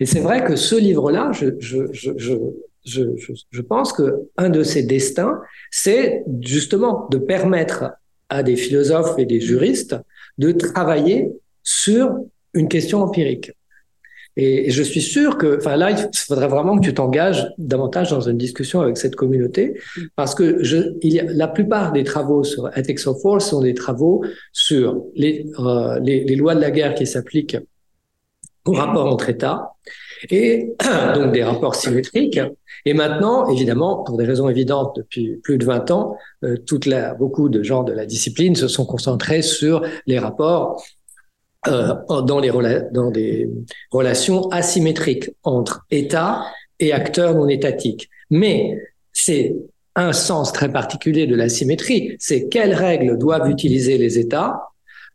Et 0.00 0.06
c'est 0.06 0.20
vrai 0.20 0.44
que 0.44 0.56
ce 0.56 0.76
livre-là, 0.76 1.30
je, 1.32 1.46
je, 1.58 1.84
je, 1.92 2.12
je, 2.84 3.02
je 3.50 3.60
pense 3.62 3.92
que 3.92 4.28
un 4.36 4.50
de 4.50 4.62
ses 4.62 4.82
destins, 4.82 5.40
c'est 5.70 6.22
justement 6.40 7.08
de 7.10 7.18
permettre 7.18 7.92
à 8.28 8.42
des 8.42 8.56
philosophes 8.56 9.18
et 9.18 9.26
des 9.26 9.40
juristes 9.40 9.96
de 10.38 10.52
travailler 10.52 11.30
sur 11.62 12.16
une 12.52 12.68
question 12.68 13.02
empirique. 13.02 13.52
Et 14.36 14.70
je 14.70 14.82
suis 14.82 15.00
sûr 15.00 15.38
que, 15.38 15.58
enfin 15.58 15.76
là, 15.76 15.92
il 15.92 16.08
faudrait 16.16 16.48
vraiment 16.48 16.76
que 16.76 16.84
tu 16.84 16.92
t'engages 16.92 17.48
davantage 17.56 18.10
dans 18.10 18.20
une 18.20 18.36
discussion 18.36 18.80
avec 18.80 18.96
cette 18.96 19.14
communauté, 19.14 19.80
parce 20.16 20.34
que 20.34 20.62
je, 20.62 20.96
il 21.02 21.12
y 21.12 21.20
a, 21.20 21.24
la 21.24 21.46
plupart 21.46 21.92
des 21.92 22.02
travaux 22.02 22.42
sur 22.42 22.68
Ethics 22.76 23.06
of 23.06 23.24
War 23.24 23.40
sont 23.40 23.60
des 23.60 23.74
travaux 23.74 24.24
sur 24.52 25.04
les, 25.14 25.46
euh, 25.60 26.00
les, 26.00 26.24
les 26.24 26.36
lois 26.36 26.54
de 26.54 26.60
la 26.60 26.72
guerre 26.72 26.94
qui 26.94 27.06
s'appliquent 27.06 27.58
aux 28.66 28.72
rapports 28.72 29.06
entre 29.06 29.28
États, 29.28 29.74
et 30.30 30.74
donc 31.14 31.32
des 31.32 31.44
rapports 31.44 31.74
symétriques. 31.74 32.40
Et 32.86 32.94
maintenant, 32.94 33.48
évidemment, 33.48 34.02
pour 34.02 34.16
des 34.16 34.24
raisons 34.24 34.48
évidentes, 34.48 34.94
depuis 34.96 35.36
plus 35.42 35.58
de 35.58 35.64
20 35.64 35.90
ans, 35.90 36.16
euh, 36.44 36.56
toute 36.66 36.86
la, 36.86 37.14
beaucoup 37.14 37.48
de 37.48 37.62
gens 37.62 37.82
de 37.82 37.92
la 37.92 38.06
discipline 38.06 38.54
se 38.56 38.68
sont 38.68 38.84
concentrés 38.84 39.42
sur 39.42 39.82
les 40.06 40.18
rapports 40.18 40.82
euh, 41.68 41.94
dans, 42.22 42.40
les 42.40 42.50
dans 42.92 43.10
des 43.10 43.48
relations 43.90 44.48
asymétriques 44.48 45.30
entre 45.42 45.84
États 45.90 46.44
et 46.80 46.92
acteurs 46.92 47.34
non 47.34 47.48
étatiques. 47.48 48.08
Mais 48.30 48.78
c'est 49.12 49.54
un 49.96 50.12
sens 50.12 50.52
très 50.52 50.70
particulier 50.70 51.26
de 51.26 51.36
la 51.36 51.48
symétrie, 51.48 52.16
c'est 52.18 52.48
quelles 52.48 52.74
règles 52.74 53.16
doivent 53.16 53.48
utiliser 53.48 53.96
les 53.96 54.18
États 54.18 54.70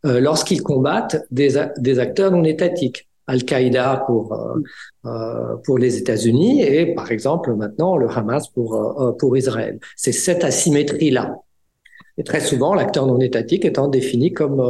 euh, 0.06 0.20
lorsqu'ils 0.20 0.62
combattent 0.62 1.22
des, 1.30 1.62
des, 1.78 1.98
acteurs 1.98 2.30
non 2.30 2.44
étatiques. 2.44 3.06
Al-Qaïda 3.26 4.04
pour 4.06 4.32
euh, 4.32 4.54
euh, 5.06 5.56
pour 5.64 5.78
les 5.78 5.96
États-Unis 5.98 6.62
et 6.62 6.94
par 6.94 7.12
exemple 7.12 7.54
maintenant 7.54 7.96
le 7.96 8.08
Hamas 8.08 8.48
pour 8.48 8.74
euh, 8.74 9.12
pour 9.12 9.36
Israël. 9.36 9.78
C'est 9.96 10.12
cette 10.12 10.42
asymétrie 10.42 11.10
là. 11.10 11.36
Et 12.18 12.24
très 12.24 12.40
souvent, 12.40 12.74
l'acteur 12.74 13.06
non 13.06 13.20
étatique 13.20 13.64
étant 13.64 13.88
défini 13.88 14.32
comme 14.32 14.62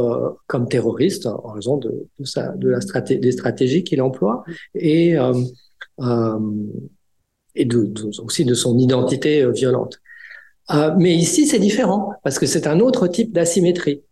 comme 0.47 0.67
terroriste 0.67 1.25
en 1.25 1.51
raison 1.51 1.77
de, 1.77 2.07
sa, 2.23 2.49
de 2.49 2.69
la 2.69 2.81
stratégie, 2.81 3.19
des 3.19 3.31
stratégies 3.31 3.83
qu'il 3.83 4.01
emploie 4.01 4.43
et 4.75 5.15
et 7.55 7.65
de, 7.65 7.93
aussi 8.21 8.45
de 8.45 8.53
son 8.53 8.77
identité 8.77 9.45
violente. 9.51 9.99
mais 10.97 11.13
ici, 11.13 11.47
c'est 11.47 11.59
différent 11.59 12.13
parce 12.23 12.39
que 12.39 12.45
c'est 12.45 12.67
un 12.67 12.79
autre 12.79 13.07
type 13.07 13.33
d'asymétrie. 13.33 14.03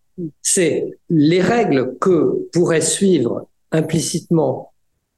C'est 0.42 0.98
les 1.10 1.42
règles 1.42 1.96
que 2.00 2.48
pourraient 2.52 2.82
suivre 2.82 3.48
implicitement, 3.72 4.74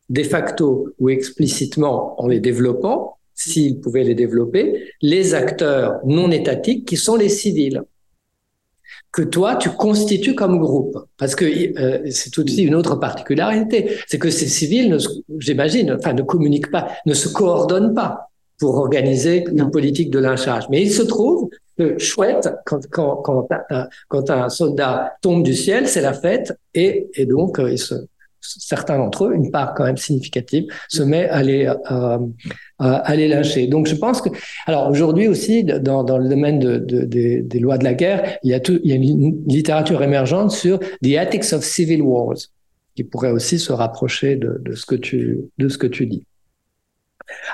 de 0.09 0.23
facto 0.23 0.89
ou 0.99 1.09
explicitement 1.09 2.21
en 2.21 2.27
les 2.27 2.39
développant, 2.39 3.17
s'ils 3.33 3.79
pouvaient 3.79 4.03
les 4.03 4.13
développer, 4.13 4.91
les 5.01 5.33
acteurs 5.33 5.99
non 6.05 6.29
étatiques 6.31 6.85
qui 6.87 6.97
sont 6.97 7.15
les 7.15 7.29
civils 7.29 7.81
que 9.11 9.21
toi 9.21 9.55
tu 9.55 9.69
constitues 9.69 10.35
comme 10.35 10.59
groupe. 10.59 10.97
Parce 11.17 11.35
que 11.35 11.45
euh, 11.45 12.09
c'est 12.11 12.37
aussi 12.37 12.63
une 12.63 12.75
autre 12.75 12.95
particularité. 12.95 13.97
C'est 14.07 14.19
que 14.19 14.29
ces 14.29 14.47
civils 14.47 14.97
j'imagine 15.39 15.93
enfin 15.93 16.13
ne 16.13 16.21
communiquent 16.21 16.71
pas 16.71 16.89
ne 17.05 17.13
se 17.13 17.29
coordonnent 17.29 17.93
pas 17.93 18.29
pour 18.59 18.77
organiser 18.77 19.45
une 19.49 19.69
politique 19.71 20.11
de 20.11 20.19
lynchage. 20.19 20.65
Mais 20.69 20.81
il 20.83 20.91
se 20.91 21.01
trouve 21.01 21.49
que 21.77 21.97
chouette 21.97 22.49
quand 22.65 22.87
quand 22.89 23.15
quand, 23.17 23.47
quand 24.07 24.29
un 24.29 24.49
soldat 24.49 25.13
tombe 25.21 25.43
du 25.43 25.55
ciel 25.55 25.87
c'est 25.87 26.01
la 26.01 26.13
fête. 26.13 26.57
Et 26.73 27.09
et 27.15 27.25
donc 27.25 27.59
euh, 27.59 27.75
se 27.75 27.95
certains 28.41 28.97
d'entre 28.97 29.25
eux, 29.25 29.33
une 29.33 29.51
part 29.51 29.73
quand 29.73 29.83
même 29.83 29.97
significative, 29.97 30.65
se 30.89 31.03
met 31.03 31.29
à 31.29 31.43
les, 31.43 31.71
euh, 31.91 32.17
à 32.81 33.15
les 33.15 33.27
lâcher. 33.27 33.67
Donc 33.67 33.87
je 33.87 33.95
pense 33.95 34.21
que, 34.21 34.29
alors 34.65 34.89
aujourd'hui 34.89 35.27
aussi, 35.27 35.63
dans, 35.63 36.03
dans 36.03 36.17
le 36.17 36.27
domaine 36.27 36.59
de, 36.59 36.77
des 36.77 37.59
lois 37.59 37.77
de 37.77 37.83
la 37.83 37.93
guerre, 37.93 38.37
il 38.43 38.51
y, 38.51 38.53
a 38.53 38.59
tout, 38.59 38.79
il 38.83 38.89
y 38.89 38.93
a 38.93 38.95
une 38.95 39.43
littérature 39.45 40.01
émergente 40.03 40.51
sur 40.51 40.79
the 40.79 41.09
ethics 41.09 41.53
of 41.53 41.63
civil 41.63 42.01
wars, 42.01 42.37
qui 42.95 43.03
pourrait 43.03 43.31
aussi 43.31 43.59
se 43.59 43.71
rapprocher 43.71 44.35
de, 44.35 44.61
de, 44.63 44.73
ce, 44.73 44.85
que 44.85 44.95
tu, 44.95 45.39
de 45.57 45.69
ce 45.69 45.77
que 45.77 45.87
tu 45.87 46.07
dis. 46.07 46.25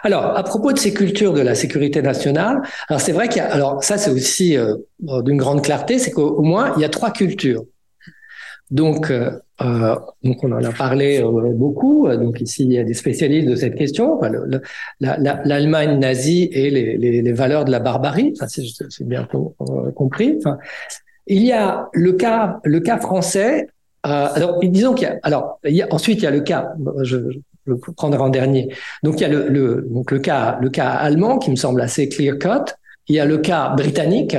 Alors, 0.03 0.37
à 0.37 0.43
propos 0.43 0.71
de 0.71 0.79
ces 0.79 0.93
cultures 0.93 1.33
de 1.33 1.41
la 1.41 1.53
sécurité 1.53 2.01
nationale, 2.01 2.61
alors 2.89 3.01
c'est 3.01 3.11
vrai 3.11 3.27
qu'il 3.27 3.37
y 3.37 3.45
a, 3.45 3.51
alors 3.51 3.83
ça 3.83 3.97
c'est 3.97 4.09
aussi 4.09 4.57
euh, 4.57 4.75
d'une 4.99 5.37
grande 5.37 5.61
clarté, 5.61 5.99
c'est 5.99 6.11
qu'au 6.11 6.41
moins 6.41 6.73
il 6.77 6.81
y 6.81 6.85
a 6.85 6.89
trois 6.89 7.11
cultures. 7.11 7.63
Donc, 8.69 9.11
euh, 9.11 9.31
euh, 9.61 9.95
donc 10.23 10.43
on 10.43 10.51
en 10.51 10.63
a 10.63 10.71
parlé 10.71 11.21
euh, 11.21 11.53
beaucoup. 11.53 12.07
Donc 12.09 12.41
ici, 12.41 12.63
il 12.63 12.73
y 12.73 12.77
a 12.77 12.83
des 12.83 12.93
spécialistes 12.93 13.47
de 13.47 13.55
cette 13.55 13.75
question. 13.75 14.19
L'Allemagne 14.99 15.91
la, 15.91 15.97
nazie 15.97 16.49
et 16.51 16.69
les, 16.69 17.31
valeurs 17.31 17.65
de 17.65 17.71
la 17.71 17.79
barbarie, 17.79 18.33
enfin, 18.35 18.47
c'est 18.47 19.07
bien 19.07 19.27
euh, 19.33 19.91
compris. 19.91 20.39
Il 21.27 21.43
y 21.43 21.51
a 21.51 21.89
le 21.93 22.13
cas, 22.13 22.59
le 22.63 22.79
cas 22.79 22.99
français. 22.99 23.67
Alors, 24.03 24.59
disons 24.63 24.93
qu'il 24.93 25.07
y 25.07 25.11
a. 25.11 25.19
Alors, 25.23 25.59
ensuite, 25.91 26.19
il 26.19 26.23
y 26.23 26.27
a 26.27 26.31
le 26.31 26.41
cas. 26.41 26.73
Je, 27.01 27.17
je 27.31 27.39
le 27.65 27.77
prendrai 27.77 28.21
en 28.21 28.29
dernier. 28.29 28.69
Donc, 29.03 29.15
il 29.19 29.21
y 29.21 29.25
a 29.25 29.29
le, 29.29 29.49
le, 29.49 29.87
donc 29.89 30.11
le 30.11 30.19
cas, 30.19 30.57
le 30.61 30.69
cas 30.69 30.89
allemand 30.89 31.39
qui 31.39 31.51
me 31.51 31.57
semble 31.57 31.81
assez 31.81 32.07
clear 32.07 32.37
cut. 32.37 32.73
Il 33.09 33.15
y 33.15 33.19
a 33.19 33.25
le 33.25 33.37
cas 33.39 33.69
britannique 33.75 34.37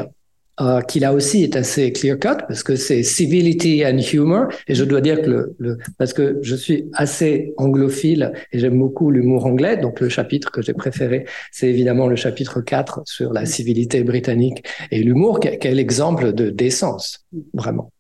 euh, 0.60 0.80
qui 0.80 1.00
là 1.00 1.12
aussi 1.12 1.44
est 1.44 1.56
assez 1.56 1.92
clear 1.92 2.18
cut 2.18 2.44
parce 2.46 2.62
que 2.62 2.76
c'est 2.76 3.02
civility 3.02 3.84
and 3.84 3.98
humor. 3.98 4.48
Et 4.66 4.74
je 4.74 4.84
dois 4.84 5.00
dire 5.00 5.22
que 5.22 5.30
le, 5.30 5.56
le, 5.58 5.78
parce 5.98 6.12
que 6.12 6.38
je 6.42 6.56
suis 6.56 6.88
assez 6.94 7.54
anglophile 7.56 8.32
et 8.52 8.58
j'aime 8.58 8.78
beaucoup 8.78 9.10
l'humour 9.10 9.46
anglais. 9.46 9.76
Donc 9.76 10.00
le 10.00 10.08
chapitre 10.08 10.50
que 10.50 10.62
j'ai 10.62 10.74
préféré 10.74 11.26
c'est 11.52 11.68
évidemment 11.68 12.06
le 12.06 12.16
chapitre 12.16 12.60
4 12.60 13.02
sur 13.04 13.32
la 13.32 13.46
civilité 13.46 14.02
britannique 14.02 14.64
et 14.90 15.02
l'humour. 15.02 15.40
Quel 15.40 15.78
exemple 15.78 16.32
de 16.32 16.50
décence 16.50 17.24
vraiment. 17.54 17.92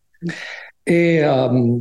Et 0.86 1.22
euh, 1.22 1.76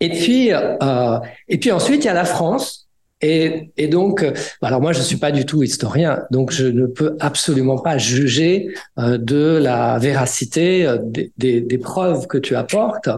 et 0.00 0.10
puis 0.10 0.52
euh, 0.52 1.18
et 1.48 1.58
puis 1.58 1.72
ensuite 1.72 2.04
il 2.04 2.06
y 2.06 2.10
a 2.10 2.14
la 2.14 2.24
France 2.24 2.87
et, 3.20 3.72
et, 3.76 3.88
donc, 3.88 4.22
euh, 4.22 4.32
alors 4.62 4.80
moi, 4.80 4.92
je 4.92 5.00
suis 5.02 5.16
pas 5.16 5.32
du 5.32 5.44
tout 5.44 5.64
historien, 5.64 6.22
donc 6.30 6.52
je 6.52 6.66
ne 6.66 6.86
peux 6.86 7.16
absolument 7.18 7.78
pas 7.78 7.98
juger 7.98 8.68
euh, 8.98 9.18
de 9.18 9.58
la 9.60 9.98
véracité 9.98 10.86
euh, 10.86 10.98
des, 11.02 11.60
des, 11.60 11.78
preuves 11.78 12.28
que 12.28 12.38
tu 12.38 12.54
apportes 12.54 13.08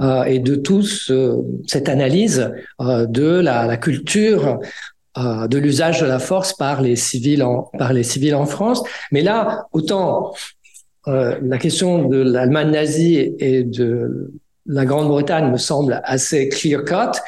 euh, 0.00 0.22
et 0.22 0.38
de 0.38 0.54
tout 0.54 0.82
cette 0.82 1.88
analyse 1.88 2.52
euh, 2.80 3.06
de 3.06 3.40
la, 3.40 3.66
la 3.66 3.76
culture 3.76 4.60
euh, 5.18 5.48
de 5.48 5.58
l'usage 5.58 6.00
de 6.00 6.06
la 6.06 6.20
force 6.20 6.52
par 6.52 6.80
les 6.80 6.94
civils 6.94 7.42
en 7.42 7.62
par 7.76 7.92
les 7.92 8.04
civils 8.04 8.36
en 8.36 8.46
France. 8.46 8.84
Mais 9.10 9.22
là, 9.22 9.66
autant 9.72 10.32
la 11.06 11.58
question 11.58 12.06
de 12.06 12.18
l'Allemagne 12.18 12.70
nazie 12.70 13.34
et 13.40 13.64
de 13.64 14.30
la 14.66 14.84
Grande-Bretagne 14.84 15.50
me 15.50 15.56
semble 15.56 16.00
assez 16.04 16.48
clear-cut. 16.48 17.18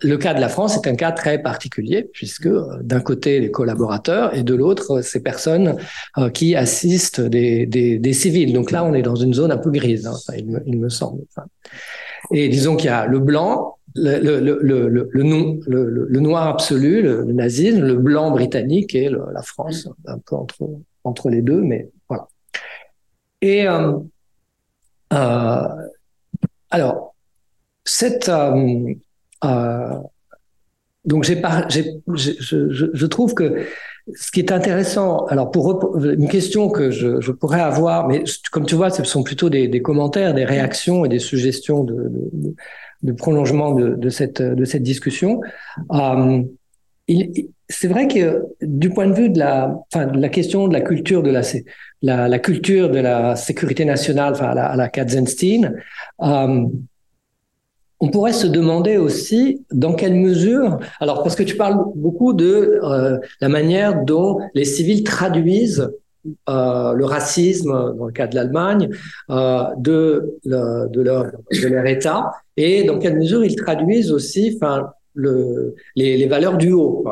Le 0.00 0.16
cas 0.16 0.34
de 0.34 0.40
la 0.40 0.48
France 0.48 0.76
est 0.76 0.88
un 0.88 0.94
cas 0.94 1.12
très 1.12 1.40
particulier, 1.40 2.08
puisque 2.12 2.46
euh, 2.46 2.78
d'un 2.82 3.00
côté 3.00 3.40
les 3.40 3.50
collaborateurs 3.50 4.34
et 4.36 4.42
de 4.42 4.54
l'autre 4.54 5.00
ces 5.00 5.20
personnes 5.20 5.76
euh, 6.18 6.30
qui 6.30 6.54
assistent 6.54 7.20
des, 7.20 8.12
civils. 8.12 8.52
Donc 8.52 8.70
là, 8.70 8.84
on 8.84 8.94
est 8.94 9.02
dans 9.02 9.16
une 9.16 9.34
zone 9.34 9.52
un 9.52 9.58
peu 9.58 9.70
grise, 9.70 10.06
hein, 10.06 10.34
il, 10.66 10.78
me, 10.78 10.88
semble. 10.88 11.22
Et 12.32 12.48
disons 12.48 12.76
qu'il 12.76 12.86
y 12.86 12.90
a 12.90 13.06
le 13.06 13.18
blanc, 13.18 13.78
le, 13.94 14.40
noir 16.20 16.46
absolu, 16.48 17.02
le, 17.02 17.24
nazisme, 17.24 17.80
le 17.80 17.96
blanc 17.96 18.30
britannique 18.30 18.94
et 18.94 19.08
la 19.08 19.42
France, 19.42 19.88
un 20.06 20.18
peu 20.18 20.36
entre, 21.04 21.30
les 21.30 21.42
deux, 21.42 21.60
mais 21.62 21.90
voilà. 22.08 22.28
Et 23.40 23.66
euh, 23.66 23.92
euh, 25.12 25.68
alors, 26.72 27.14
cette, 27.84 28.28
euh, 28.28 28.94
euh, 29.44 29.94
donc 31.04 31.24
j'ai 31.24 31.40
je, 31.68 32.90
je, 32.94 33.06
trouve 33.06 33.34
que 33.34 33.66
ce 34.14 34.30
qui 34.30 34.40
est 34.40 34.52
intéressant, 34.52 35.26
alors 35.26 35.50
pour 35.50 36.02
une 36.02 36.28
question 36.28 36.70
que 36.70 36.90
je, 36.90 37.20
je 37.20 37.30
pourrais 37.30 37.60
avoir, 37.60 38.08
mais 38.08 38.24
comme 38.50 38.64
tu 38.66 38.74
vois, 38.74 38.90
ce 38.90 39.04
sont 39.04 39.22
plutôt 39.22 39.50
des, 39.50 39.68
des 39.68 39.82
commentaires, 39.82 40.32
des 40.32 40.44
réactions 40.44 41.04
et 41.04 41.08
des 41.08 41.18
suggestions 41.18 41.84
de, 41.84 41.94
de, 42.32 42.54
de 43.02 43.12
prolongement 43.12 43.74
de, 43.74 43.94
de, 43.94 44.08
cette 44.08 44.40
de 44.40 44.64
cette 44.64 44.82
discussion. 44.82 45.40
Euh, 45.92 46.42
c'est 47.72 47.88
vrai 47.88 48.06
que 48.06 48.42
du 48.60 48.90
point 48.90 49.06
de 49.06 49.14
vue 49.14 49.30
de 49.30 49.38
la, 49.38 49.74
question 50.28 50.68
de 50.68 50.72
la 50.72 50.80
culture 50.80 51.22
de 51.22 51.30
la, 51.30 52.38
culture 52.38 52.90
de 52.90 52.98
la 52.98 53.34
sécurité 53.34 53.84
nationale, 53.84 54.34
enfin, 54.34 54.50
à 54.50 54.54
la, 54.54 54.84
à 54.84 54.88
Katzenstein, 54.88 55.74
euh, 56.22 56.64
on 58.00 58.08
pourrait 58.08 58.32
se 58.32 58.46
demander 58.46 58.96
aussi 58.96 59.64
dans 59.72 59.94
quelle 59.94 60.14
mesure, 60.14 60.80
alors 61.00 61.22
parce 61.22 61.36
que 61.36 61.44
tu 61.44 61.56
parles 61.56 61.78
beaucoup 61.94 62.32
de 62.32 62.80
euh, 62.82 63.18
la 63.40 63.48
manière 63.48 64.04
dont 64.04 64.38
les 64.54 64.64
civils 64.64 65.04
traduisent 65.04 65.90
euh, 66.48 66.92
le 66.92 67.04
racisme 67.04 67.94
dans 67.96 68.06
le 68.06 68.12
cas 68.12 68.26
de 68.26 68.34
l'Allemagne 68.34 68.88
de, 69.28 70.36
le, 70.44 70.88
de, 70.88 71.00
leur, 71.00 71.26
de 71.26 71.68
leur 71.68 71.86
État 71.86 72.32
et 72.56 72.84
dans 72.84 72.98
quelle 72.98 73.16
mesure 73.16 73.44
ils 73.44 73.56
traduisent 73.56 74.12
aussi, 74.12 74.58
enfin, 74.60 74.92
le, 75.14 75.74
les, 75.96 76.26
valeurs 76.26 76.56
du 76.56 76.72
haut. 76.72 77.04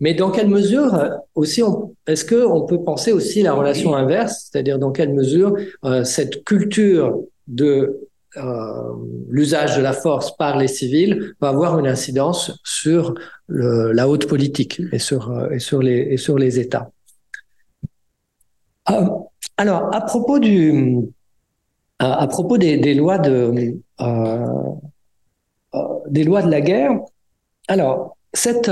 Mais 0.00 0.14
dans 0.14 0.30
quelle 0.30 0.48
mesure 0.48 1.10
aussi, 1.34 1.62
est-ce 2.06 2.24
qu'on 2.24 2.62
peut 2.66 2.82
penser 2.82 3.12
aussi 3.12 3.42
la 3.42 3.54
relation 3.54 3.94
inverse, 3.94 4.48
c'est-à-dire 4.50 4.78
dans 4.78 4.92
quelle 4.92 5.12
mesure 5.12 5.54
euh, 5.84 6.04
cette 6.04 6.44
culture 6.44 7.20
de 7.46 8.08
euh, 8.36 8.42
l'usage 9.28 9.76
de 9.76 9.82
la 9.82 9.92
force 9.92 10.34
par 10.36 10.56
les 10.56 10.68
civils 10.68 11.34
va 11.40 11.48
avoir 11.48 11.78
une 11.78 11.86
incidence 11.86 12.58
sur 12.64 13.14
la 13.48 14.08
haute 14.08 14.26
politique 14.26 14.80
et 14.92 14.98
sur, 14.98 15.30
euh, 15.30 15.50
et 15.50 15.58
sur, 15.58 15.82
les, 15.82 15.98
et 16.10 16.16
sur 16.16 16.38
les 16.38 16.58
États? 16.58 16.90
Euh, 18.90 19.06
alors, 19.56 19.94
à 19.94 20.00
propos 20.00 20.38
du, 20.38 20.96
à, 21.98 22.26
propos 22.26 22.58
des, 22.58 22.94
lois 22.94 23.18
de, 23.18 23.76
euh, 24.00 24.46
des 26.08 26.24
lois 26.24 26.42
de 26.42 26.50
la 26.50 26.60
guerre, 26.60 26.98
alors 27.72 28.18
cette 28.34 28.70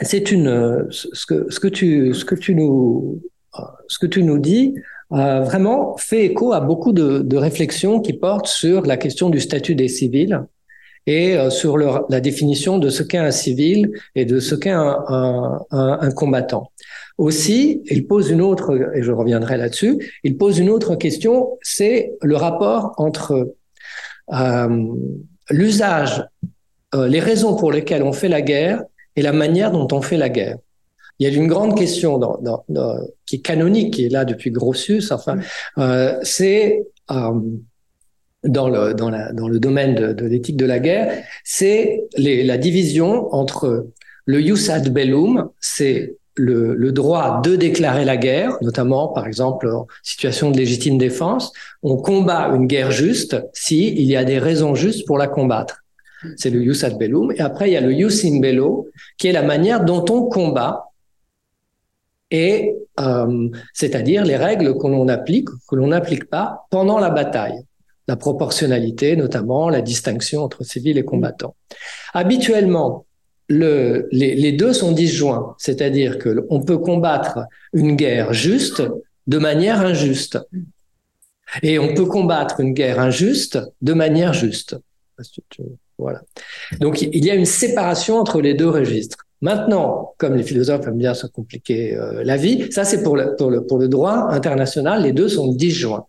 c'est 0.00 0.30
une 0.30 0.86
ce 0.90 1.26
que 1.26 1.50
ce 1.50 1.60
que 1.60 1.68
tu 1.68 2.14
ce 2.14 2.24
que 2.24 2.34
tu 2.34 2.54
nous 2.54 3.20
ce 3.88 3.98
que 3.98 4.06
tu 4.06 4.22
nous 4.22 4.38
dis 4.38 4.74
euh, 5.12 5.40
vraiment 5.40 5.96
fait 5.98 6.24
écho 6.24 6.54
à 6.54 6.60
beaucoup 6.60 6.92
de, 6.92 7.36
réflexions 7.36 8.00
qui 8.00 8.14
portent 8.14 8.46
sur 8.46 8.86
la 8.86 8.96
question 8.96 9.28
du 9.28 9.40
statut 9.40 9.74
des 9.74 9.88
civils 9.88 10.42
et 11.06 11.36
sur 11.48 11.78
la 11.78 12.20
définition 12.20 12.78
de 12.78 12.90
ce 12.90 13.02
qu'est 13.02 13.24
un 13.30 13.30
civil 13.30 13.90
et 14.14 14.26
de 14.26 14.40
ce 14.40 14.54
qu'est 14.54 14.70
un, 14.70 15.58
un, 15.70 16.10
combattant. 16.10 16.70
Aussi, 17.16 17.82
il 17.90 18.06
pose 18.06 18.28
une 18.28 18.42
autre, 18.42 18.66
et 18.94 19.02
je 19.02 19.10
reviendrai 19.10 19.56
là-dessus, 19.56 19.94
il 20.22 20.36
pose 20.36 20.58
une 20.58 20.68
autre 20.68 20.96
question, 20.96 21.58
c'est 21.62 22.12
le 22.20 22.36
rapport 22.36 22.92
entre 22.98 23.54
euh, 24.34 24.86
l'usage, 25.50 26.24
euh, 26.94 27.08
les 27.08 27.20
raisons 27.20 27.56
pour 27.56 27.72
lesquelles 27.72 28.02
on 28.02 28.12
fait 28.12 28.28
la 28.28 28.42
guerre 28.42 28.82
et 29.16 29.22
la 29.22 29.32
manière 29.32 29.70
dont 29.70 29.88
on 29.92 30.00
fait 30.00 30.16
la 30.16 30.28
guerre. 30.28 30.56
Il 31.18 31.28
y 31.28 31.30
a 31.32 31.36
une 31.36 31.48
grande 31.48 31.76
question 31.76 32.18
dans, 32.18 32.38
dans, 32.68 32.98
qui 33.26 33.36
est 33.36 33.40
canonique, 33.40 33.94
qui 33.94 34.06
est 34.06 34.08
là 34.08 34.24
depuis 34.24 34.50
Grotius, 34.50 35.10
enfin, 35.10 35.38
euh, 35.78 36.16
c'est 36.22 36.86
euh, 37.10 37.32
dans 38.44 38.68
le, 38.68 38.94
dans, 38.94 39.10
la, 39.10 39.32
dans 39.32 39.48
le 39.48 39.58
domaine 39.58 39.94
de, 39.96 40.12
de 40.12 40.24
l'éthique 40.26 40.56
de 40.56 40.64
la 40.64 40.78
guerre, 40.78 41.24
c'est 41.44 42.04
la 42.16 42.56
division 42.56 43.34
entre 43.34 43.88
le 44.26 44.40
jus 44.40 44.70
ad 44.70 44.88
bellum, 44.90 45.50
c'est 45.60 46.14
le, 46.36 46.74
le, 46.74 46.92
droit 46.92 47.40
de 47.42 47.56
déclarer 47.56 48.04
la 48.04 48.16
guerre, 48.16 48.56
notamment 48.62 49.08
par 49.08 49.26
exemple 49.26 49.68
en 49.68 49.88
situation 50.04 50.52
de 50.52 50.56
légitime 50.56 50.96
défense. 50.98 51.52
On 51.82 51.96
combat 51.96 52.48
une 52.54 52.68
guerre 52.68 52.92
juste 52.92 53.36
si 53.52 53.88
il 53.88 54.04
y 54.04 54.14
a 54.14 54.22
des 54.22 54.38
raisons 54.38 54.76
justes 54.76 55.04
pour 55.04 55.18
la 55.18 55.26
combattre. 55.26 55.82
C'est 56.36 56.50
le 56.50 56.62
jus 56.62 56.84
ad 56.84 56.98
bellum. 56.98 57.32
Et 57.32 57.40
après, 57.40 57.70
il 57.70 57.72
y 57.72 57.76
a 57.76 57.80
le 57.80 57.92
jus 57.92 58.26
in 58.26 58.40
bello, 58.40 58.88
qui 59.16 59.28
est 59.28 59.32
la 59.32 59.42
manière 59.42 59.84
dont 59.84 60.04
on 60.10 60.28
combat 60.28 60.84
et 62.30 62.74
euh, 63.00 63.48
c'est-à-dire 63.72 64.24
les 64.24 64.36
règles 64.36 64.76
que 64.76 64.86
l'on 64.86 65.08
applique, 65.08 65.48
que 65.68 65.76
l'on 65.76 65.88
n'applique 65.88 66.28
pas 66.28 66.66
pendant 66.70 66.98
la 66.98 67.10
bataille. 67.10 67.60
La 68.06 68.16
proportionnalité, 68.16 69.16
notamment 69.16 69.68
la 69.68 69.82
distinction 69.82 70.42
entre 70.42 70.64
civils 70.64 70.98
et 70.98 71.04
combattants. 71.04 71.54
Habituellement, 72.14 73.06
le, 73.48 74.08
les, 74.12 74.34
les, 74.34 74.52
deux 74.52 74.72
sont 74.72 74.92
disjoints, 74.92 75.54
c'est-à-dire 75.58 76.18
que 76.18 76.46
on 76.50 76.60
peut 76.60 76.78
combattre 76.78 77.40
une 77.72 77.96
guerre 77.96 78.32
juste 78.32 78.82
de 79.26 79.38
manière 79.38 79.80
injuste, 79.80 80.38
et 81.62 81.78
on 81.78 81.94
peut 81.94 82.04
combattre 82.04 82.60
une 82.60 82.72
guerre 82.72 83.00
injuste 83.00 83.58
de 83.80 83.92
manière 83.94 84.34
juste. 84.34 84.76
Voilà. 85.98 86.22
Donc 86.80 87.02
il 87.02 87.24
y 87.24 87.30
a 87.30 87.34
une 87.34 87.44
séparation 87.44 88.16
entre 88.16 88.40
les 88.40 88.54
deux 88.54 88.68
registres. 88.68 89.18
Maintenant, 89.40 90.14
comme 90.18 90.34
les 90.34 90.42
philosophes 90.42 90.86
aiment 90.86 90.98
bien 90.98 91.14
se 91.14 91.26
compliquer 91.26 91.96
euh, 91.96 92.22
la 92.24 92.36
vie, 92.36 92.72
ça 92.72 92.84
c'est 92.84 93.02
pour 93.02 93.16
le, 93.16 93.36
pour, 93.36 93.50
le, 93.50 93.64
pour 93.64 93.78
le 93.78 93.88
droit 93.88 94.28
international, 94.30 95.02
les 95.02 95.12
deux 95.12 95.28
sont 95.28 95.52
disjoints. 95.52 96.06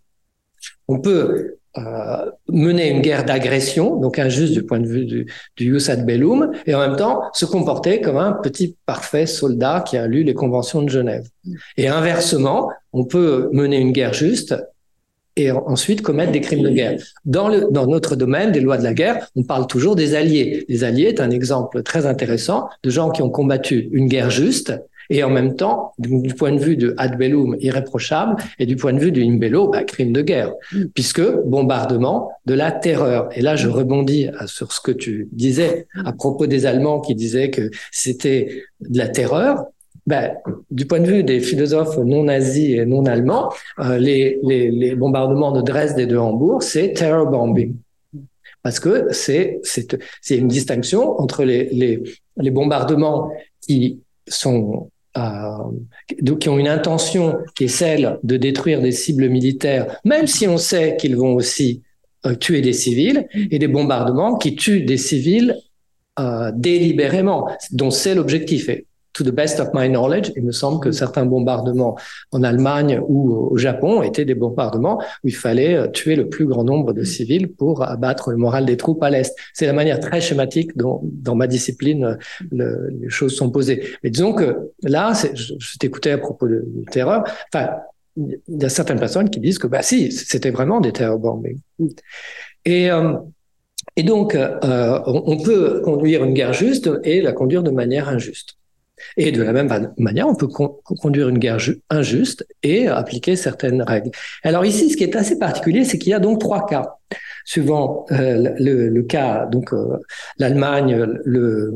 On 0.88 1.00
peut 1.00 1.60
euh, 1.78 2.32
mener 2.48 2.90
une 2.90 3.02
guerre 3.02 3.26
d'agression, 3.26 3.98
donc 3.98 4.18
injuste 4.18 4.54
du 4.54 4.64
point 4.64 4.80
de 4.80 4.88
vue 4.88 5.06
du, 5.06 5.32
du 5.56 5.78
bellum, 6.04 6.52
et 6.66 6.74
en 6.74 6.80
même 6.80 6.96
temps 6.96 7.22
se 7.34 7.46
comporter 7.46 8.02
comme 8.02 8.18
un 8.18 8.32
petit 8.32 8.76
parfait 8.88 9.28
soldat 9.28 9.84
qui 9.88 9.96
a 9.96 10.08
lu 10.08 10.24
les 10.24 10.34
conventions 10.34 10.82
de 10.82 10.90
Genève. 10.90 11.28
Et 11.78 11.88
inversement, 11.88 12.72
on 12.92 13.06
peut 13.06 13.50
mener 13.54 13.80
une 13.80 13.92
guerre 13.92 14.14
juste 14.14 14.56
et 15.40 15.52
ensuite 15.52 16.02
commettre 16.02 16.32
des 16.32 16.42
crimes 16.42 16.64
de 16.64 16.70
guerre. 16.70 17.00
Dans, 17.26 17.50
notre 17.88 18.16
domaine 18.16 18.52
des 18.52 18.60
lois 18.60 18.78
de 18.78 18.84
la 18.84 18.94
guerre, 18.94 19.28
on 19.36 19.44
parle 19.44 19.68
toujours 19.68 19.96
des 19.96 20.16
alliés. 20.16 20.66
Les 20.68 20.84
alliés 20.84 21.06
est 21.06 21.22
un 21.22 21.32
exemple 21.32 21.82
très 21.84 22.06
intéressant 22.06 22.70
de 22.84 22.90
gens 22.90 23.10
qui 23.10 23.22
ont 23.22 23.30
combattu 23.30 23.90
une 23.94 24.08
guerre 24.08 24.30
juste 24.30 24.74
et 25.10 25.24
en 25.24 25.30
même 25.30 25.56
temps, 25.56 25.94
du 25.98 26.34
point 26.36 26.52
de 26.52 26.60
vue 26.60 26.78
de 26.78 26.94
ad 26.98 27.18
bellum 27.18 27.56
irréprochable 27.60 28.36
et 28.60 28.68
du 28.68 28.76
point 28.76 28.94
de 28.94 29.00
vue 29.00 29.12
du 29.12 29.24
imbello, 29.24 29.68
bah, 29.68 29.84
crime 29.84 30.14
de 30.14 30.22
guerre, 30.22 30.54
puisque 30.94 31.24
bombardement 31.46 32.32
de 32.46 32.54
la 32.54 32.72
terreur. 32.72 33.30
Et 33.36 33.42
là, 33.42 33.56
je 33.56 33.68
rebondis 33.68 34.28
sur 34.46 34.72
ce 34.72 34.82
que 34.82 34.92
tu 34.92 35.28
disais 35.32 35.88
à 36.06 36.14
propos 36.14 36.46
des 36.46 36.68
Allemands 36.68 37.00
qui 37.00 37.16
disaient 37.16 37.50
que 37.50 37.72
c'était 37.92 38.64
de 38.82 38.98
la 39.00 39.08
terreur 39.08 39.66
ben, 40.10 40.38
du 40.72 40.88
point 40.88 41.02
de 41.02 41.06
vue 41.06 41.24
des 41.24 41.40
philosophes 41.40 42.00
non 42.00 42.24
nazis 42.24 42.80
et 42.80 42.86
non 42.88 43.06
allemands, 43.06 43.54
euh, 43.78 44.00
les, 44.00 44.96
bombardements 44.96 45.52
de 45.52 45.62
Dresde 45.62 46.00
et 46.00 46.08
de 46.08 46.18
Hambourg, 46.18 46.64
c'est 46.64 46.94
terror 46.94 47.28
bombing. 47.28 47.76
Parce 48.64 48.80
que 48.80 49.10
c'est 49.12 49.62
une 50.32 50.48
distinction 50.48 51.22
entre 51.22 51.44
les, 51.44 52.02
bombardements 52.38 53.30
euh, 53.70 53.90
qui 56.40 56.50
ont 56.50 56.58
une 56.58 56.68
intention 56.68 57.38
qui 57.56 57.66
est 57.66 57.76
celle 57.84 58.18
de 58.24 58.36
détruire 58.36 58.82
des 58.82 58.92
cibles 58.92 59.30
militaires, 59.30 60.00
même 60.06 60.26
si 60.26 60.48
on 60.48 60.58
sait 60.58 60.98
qu'ils 60.98 61.18
vont 61.18 61.36
aussi 61.36 61.84
euh, 62.26 62.34
tuer 62.34 62.62
des 62.62 62.74
civils, 62.74 63.28
et 63.52 63.60
des 63.60 63.68
bombardements 63.68 64.38
qui 64.40 64.56
tuent 64.56 64.86
des 64.86 64.98
civils 64.98 65.56
délibérément, 66.56 67.48
dont 67.72 67.92
c'est 67.92 68.14
l'objectif 68.14 68.70
to 69.20 69.26
the 69.26 69.36
best 69.36 69.60
of 69.60 69.70
my 69.74 69.90
knowledge, 69.90 70.32
il 70.38 70.44
me 70.44 70.54
semble 70.54 70.80
que 70.80 70.92
certains 70.92 71.26
bombardements 71.26 71.98
en 72.32 72.42
Allemagne 72.44 73.02
ou 73.06 73.50
au 73.52 73.58
Japon 73.58 74.02
étaient 74.02 74.24
des 74.24 74.36
bombardements 74.36 74.98
où 75.24 75.28
il 75.28 75.36
fallait 75.36 75.76
euh, 75.76 75.88
tuer 75.88 76.16
le 76.16 76.30
plus 76.30 76.46
grand 76.46 76.64
nombre 76.64 76.94
de 76.94 77.04
civils 77.04 77.50
pour 77.50 77.84
abattre 77.84 78.32
le 78.32 78.38
moral 78.38 78.66
des 78.66 78.78
troupes 78.78 79.04
à 79.04 79.10
l'Est. 79.10 79.36
C'est 79.54 79.66
la 79.66 79.74
manière 79.74 80.00
très 80.00 80.22
schématique 80.22 80.78
dont, 80.78 81.02
dans 81.04 81.36
ma 81.36 81.48
discipline, 81.48 82.18
le, 82.52 82.90
les 83.02 83.10
choses 83.10 83.36
sont 83.36 83.50
posées. 83.50 83.84
Mais 84.04 84.10
disons 84.10 84.34
que 84.34 84.72
là, 84.84 85.12
je, 85.34 85.54
t'écoutais 85.80 86.12
à 86.12 86.18
propos 86.18 86.48
de, 86.48 86.64
de 86.66 86.84
terreur. 86.90 87.24
Enfin, 87.54 87.72
il 88.16 88.40
y 88.48 88.66
a 88.66 88.70
certaines 88.70 89.00
personnes 89.00 89.30
qui 89.30 89.42
disent 89.42 89.60
que, 89.60 89.68
bah 89.68 89.82
si, 89.82 90.12
c'était 90.12 90.52
vraiment 90.52 90.80
des 90.80 90.94
terror 90.94 91.20
bombings. 91.20 91.60
Et, 92.64 92.90
euh, 92.90 93.14
et 93.98 94.04
donc, 94.04 94.36
euh, 94.36 95.00
on 95.06 95.38
peut 95.38 95.82
conduire 95.82 96.24
une 96.24 96.34
guerre 96.34 96.54
juste 96.54 96.90
et 97.04 97.22
la 97.22 97.34
conduire 97.34 97.64
de 97.64 97.72
manière 97.72 98.08
injuste. 98.08 98.56
Et 99.18 99.32
de 99.32 99.42
la 99.42 99.54
même 99.54 99.92
manière, 99.98 100.28
on 100.28 100.36
peut 100.36 100.48
conduire 100.48 101.30
une 101.30 101.40
guerre 101.40 101.58
injuste 101.90 102.46
et 102.64 102.88
appliquer 102.88 103.36
certaines 103.36 103.82
règles. 103.82 104.12
Alors 104.44 104.66
ici, 104.66 104.90
ce 104.90 104.98
qui 104.98 105.04
est 105.04 105.16
assez 105.16 105.38
particulier, 105.38 105.86
c'est 105.86 105.98
qu'il 105.98 106.12
y 106.12 106.14
a 106.14 106.20
donc 106.20 106.40
trois 106.40 106.66
cas. 106.66 106.96
Suivant 107.46 108.06
euh, 108.12 108.54
le, 108.60 109.02
cas, 109.04 109.46
donc 109.48 109.74
euh, 109.74 109.98
l'Allemagne, 110.38 110.96
le, 111.26 111.74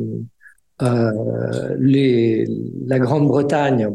euh, 0.82 1.76
la 2.86 3.00
Grande-Bretagne 3.00 3.90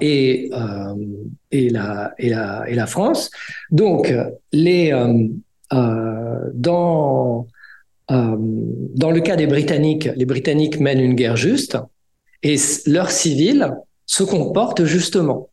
et, 0.00 0.50
la, 0.50 2.14
et, 2.18 2.30
la, 2.30 2.86
France. 2.86 3.30
Donc, 3.70 4.12
les, 4.52 4.92
dans 5.70 7.46
dans 8.08 9.10
le 9.10 9.20
cas 9.20 9.36
des 9.36 9.46
Britanniques, 9.46 10.08
les 10.14 10.26
Britanniques 10.26 10.78
mènent 10.78 11.00
une 11.00 11.14
guerre 11.14 11.36
juste 11.36 11.78
et 12.42 12.56
leurs 12.86 13.10
civils 13.10 13.74
se 14.06 14.22
comportent 14.22 14.84
justement. 14.84 15.48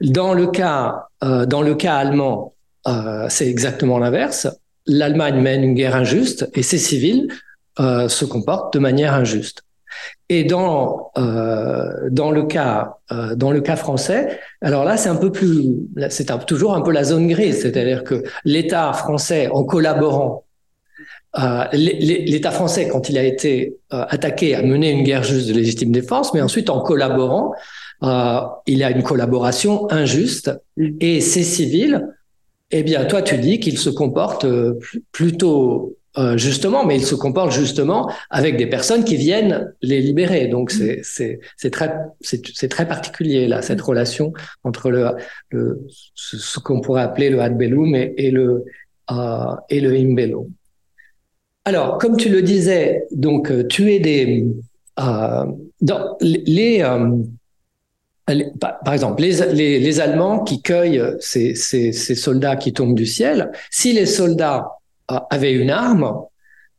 Dans 0.00 0.32
le 0.32 0.46
cas, 0.46 1.06
euh, 1.22 1.46
dans 1.46 1.62
le 1.62 1.74
cas 1.74 1.96
allemand, 1.96 2.54
euh, 2.86 3.26
c'est 3.28 3.48
exactement 3.48 3.98
l'inverse. 3.98 4.48
L'Allemagne 4.86 5.40
mène 5.40 5.62
une 5.64 5.74
guerre 5.74 5.96
injuste 5.96 6.48
et 6.54 6.62
ses 6.62 6.78
civils 6.78 7.28
euh, 7.80 8.08
se 8.08 8.24
comportent 8.24 8.74
de 8.74 8.78
manière 8.78 9.14
injuste. 9.14 9.62
Et 10.28 10.44
dans 10.44 11.10
euh, 11.16 12.08
dans 12.10 12.30
le 12.30 12.44
cas 12.44 12.96
euh, 13.12 13.34
dans 13.34 13.50
le 13.50 13.60
cas 13.60 13.76
français, 13.76 14.40
alors 14.60 14.84
là 14.84 14.96
c'est 14.96 15.08
un 15.08 15.16
peu 15.16 15.32
plus 15.32 15.76
c'est 16.08 16.26
toujours 16.46 16.74
un 16.74 16.80
peu 16.80 16.92
la 16.92 17.04
zone 17.04 17.26
grise, 17.28 17.62
c'est-à-dire 17.62 18.04
que 18.04 18.22
l'État 18.44 18.92
français 18.92 19.48
en 19.52 19.64
collaborant 19.64 20.44
euh, 21.38 21.64
l'État 21.72 22.50
français, 22.50 22.88
quand 22.88 23.08
il 23.08 23.18
a 23.18 23.22
été 23.22 23.76
euh, 23.92 24.04
attaqué, 24.08 24.54
a 24.54 24.62
mené 24.62 24.90
une 24.90 25.04
guerre 25.04 25.22
juste 25.22 25.48
de 25.48 25.54
légitime 25.54 25.92
défense, 25.92 26.34
mais 26.34 26.40
ensuite, 26.40 26.68
en 26.70 26.80
collaborant, 26.80 27.54
euh, 28.02 28.40
il 28.66 28.82
a 28.82 28.90
une 28.90 29.02
collaboration 29.02 29.90
injuste. 29.90 30.50
Mm. 30.76 30.88
Et 31.00 31.20
ces 31.20 31.44
civils, 31.44 32.08
eh 32.70 32.82
bien, 32.82 33.04
toi, 33.04 33.22
tu 33.22 33.38
dis 33.38 33.60
qu'ils 33.60 33.78
se 33.78 33.90
comportent 33.90 34.46
plutôt 35.12 35.94
justement, 36.34 36.84
mais 36.84 36.96
ils 36.96 37.06
se 37.06 37.14
comportent 37.14 37.52
justement 37.52 38.10
avec 38.28 38.56
des 38.56 38.66
personnes 38.66 39.04
qui 39.04 39.14
viennent 39.14 39.72
les 39.82 40.00
libérer. 40.00 40.48
Donc, 40.48 40.72
c'est 40.72 41.02
mm. 41.20 41.38
c'est 41.56 41.70
très 41.70 41.94
c'est 42.20 42.68
très 42.68 42.88
particulier 42.88 43.46
là 43.46 43.62
cette 43.62 43.80
relation 43.80 44.32
entre 44.64 44.90
le, 44.90 45.06
le 45.50 45.86
ce 46.14 46.58
qu'on 46.58 46.80
pourrait 46.80 47.02
appeler 47.02 47.30
le 47.30 47.40
ad 47.40 47.56
bellum 47.56 47.94
et, 47.94 48.14
et 48.16 48.32
le 48.32 48.64
et 49.68 49.80
le 49.80 49.94
imbello. 49.94 50.48
Alors, 51.68 51.98
comme 51.98 52.16
tu 52.16 52.30
le 52.30 52.40
disais, 52.40 53.06
donc 53.10 53.50
euh, 53.50 53.62
tuer 53.62 53.98
des 53.98 54.46
euh, 54.98 55.44
euh, 55.90 57.24
par 58.60 58.94
exemple, 58.94 59.20
les, 59.20 60.00
Allemands 60.00 60.44
qui 60.44 60.62
cueillent 60.62 61.02
ces, 61.20 61.52
soldats 61.92 62.56
qui 62.56 62.72
tombent 62.72 62.94
du 62.94 63.04
ciel, 63.04 63.52
si 63.70 63.92
les 63.92 64.06
soldats 64.06 64.78
avaient 65.08 65.52
une 65.52 65.68
arme, 65.68 66.14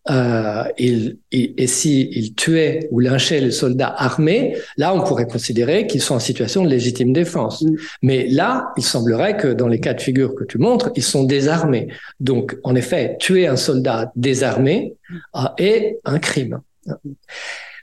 euh, 0.09 0.63
il, 0.77 1.17
et 1.31 1.67
s'il 1.67 2.15
il 2.17 2.33
tuait 2.33 2.87
ou 2.91 2.99
lynchait 2.99 3.41
les 3.41 3.51
soldats 3.51 3.93
armés, 3.95 4.57
là, 4.77 4.93
on 4.93 5.03
pourrait 5.03 5.27
considérer 5.27 5.87
qu'ils 5.87 6.01
sont 6.01 6.15
en 6.15 6.19
situation 6.19 6.63
de 6.63 6.69
légitime 6.69 7.13
défense. 7.13 7.61
Mm. 7.61 7.75
Mais 8.01 8.27
là, 8.27 8.71
il 8.77 8.83
semblerait 8.83 9.37
que 9.37 9.47
dans 9.47 9.67
les 9.67 9.79
cas 9.79 9.93
de 9.93 10.01
figure 10.01 10.35
que 10.35 10.43
tu 10.43 10.57
montres, 10.57 10.91
ils 10.95 11.03
sont 11.03 11.23
désarmés. 11.23 11.89
Donc, 12.19 12.57
en 12.63 12.75
effet, 12.75 13.17
tuer 13.19 13.47
un 13.47 13.55
soldat 13.55 14.11
désarmé 14.15 14.95
euh, 15.35 15.39
est 15.57 15.99
un 16.05 16.19
crime. 16.19 16.61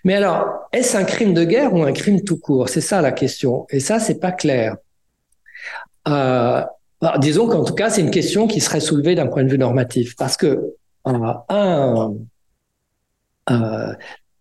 Mais 0.05 0.15
alors, 0.15 0.69
est-ce 0.73 0.97
un 0.97 1.05
crime 1.05 1.35
de 1.35 1.45
guerre 1.45 1.75
ou 1.75 1.83
un 1.83 1.93
crime 1.93 2.23
tout 2.23 2.39
court? 2.39 2.69
C'est 2.69 2.81
ça 2.81 3.01
la 3.01 3.13
question. 3.13 3.67
Et 3.71 3.81
ça, 3.81 3.99
c'est 3.99 4.21
pas 4.21 4.33
clair. 4.33 4.77
Euh, 6.09 6.63
bah, 7.01 7.17
disons 7.19 7.49
qu'en 7.49 7.65
tout 7.65 7.75
cas, 7.75 7.91
c'est 7.91 8.01
une 8.01 8.11
question 8.11 8.47
qui 8.47 8.61
serait 8.61 8.81
soulevée 8.81 9.15
d'un 9.15 9.27
point 9.27 9.45
de 9.45 9.49
vue 9.49 9.59
normatif, 9.59 10.17
parce 10.17 10.37
que 10.37 10.75
un, 11.07 12.15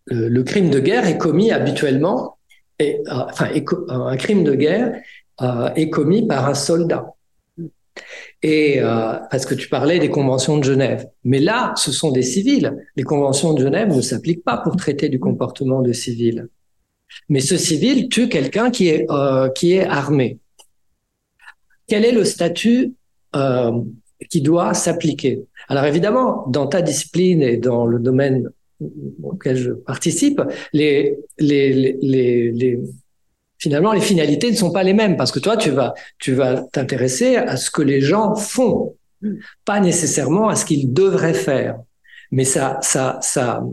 le, 0.07 0.43
crime 0.43 0.69
de 0.69 0.79
guerre 0.79 1.07
est 1.07 1.17
commis 1.17 1.51
habituellement, 1.51 2.37
euh, 2.81 2.93
enfin, 3.07 3.49
un 3.89 4.17
crime 4.17 4.43
de 4.43 4.53
guerre 4.53 5.01
euh, 5.41 5.73
est 5.75 5.89
commis 5.89 6.27
par 6.27 6.47
un 6.47 6.53
soldat. 6.53 7.13
Et 8.43 8.81
euh, 8.81 9.13
parce 9.31 9.45
que 9.45 9.55
tu 9.55 9.69
parlais 9.69 9.99
des 9.99 10.09
conventions 10.09 10.57
de 10.57 10.63
Genève, 10.63 11.07
mais 11.23 11.39
là, 11.39 11.73
ce 11.77 11.91
sont 11.91 12.11
des 12.11 12.21
civils. 12.21 12.75
Les 12.95 13.03
conventions 13.03 13.53
de 13.53 13.61
Genève 13.61 13.95
ne 13.95 14.01
s'appliquent 14.01 14.43
pas 14.43 14.57
pour 14.57 14.75
traiter 14.75 15.07
du 15.09 15.19
comportement 15.19 15.81
de 15.81 15.93
civils. 15.93 16.47
Mais 17.29 17.39
ce 17.39 17.57
civil 17.57 18.09
tue 18.09 18.27
quelqu'un 18.27 18.71
qui 18.71 18.89
est 18.89 19.07
qui 19.55 19.73
est 19.73 19.85
armé. 19.85 20.39
Quel 21.87 22.03
est 22.03 22.11
le 22.11 22.25
statut 22.25 22.93
qui 24.29 24.41
doit 24.41 24.73
s'appliquer? 24.73 25.45
Alors 25.67 25.85
évidemment, 25.85 26.45
dans 26.47 26.67
ta 26.67 26.81
discipline 26.81 27.41
et 27.41 27.57
dans 27.57 27.85
le 27.85 27.99
domaine 27.99 28.49
auquel 29.23 29.55
je 29.57 29.71
participe, 29.71 30.41
les, 30.73 31.17
finalement, 33.57 33.93
les 33.93 34.01
finalités 34.01 34.51
ne 34.51 34.55
sont 34.55 34.71
pas 34.71 34.83
les 34.83 34.93
mêmes 34.93 35.17
parce 35.17 35.31
que 35.31 35.39
toi, 35.39 35.57
tu 35.57 35.71
vas, 35.71 35.93
t'intéresser 36.71 37.37
à 37.37 37.57
ce 37.57 37.71
que 37.71 37.81
les 37.81 38.01
gens 38.01 38.35
font, 38.35 38.95
pas 39.63 39.79
nécessairement 39.79 40.49
à 40.49 40.55
ce 40.55 40.65
qu'ils 40.65 40.93
devraient 40.93 41.33
faire. 41.33 41.77
Mais 42.31 42.43
ça, 42.43 42.79
ça, 42.81 43.19
ça, 43.21 43.63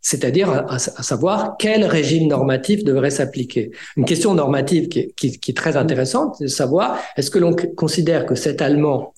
c'est-à-dire 0.00 0.50
à, 0.50 0.78
savoir 0.78 1.56
quel 1.58 1.84
régime 1.84 2.28
normatif 2.28 2.82
devrait 2.82 3.10
s'appliquer. 3.10 3.70
Une 3.96 4.04
question 4.04 4.34
normative 4.34 4.88
qui 4.88 5.12
qui, 5.14 5.38
qui 5.38 5.50
est 5.50 5.54
très 5.54 5.76
intéressante, 5.76 6.36
c'est 6.38 6.44
de 6.44 6.48
savoir 6.48 6.98
est-ce 7.16 7.30
que 7.30 7.38
l'on 7.38 7.54
considère 7.76 8.26
que 8.26 8.34
cet 8.34 8.60
Allemand 8.62 9.14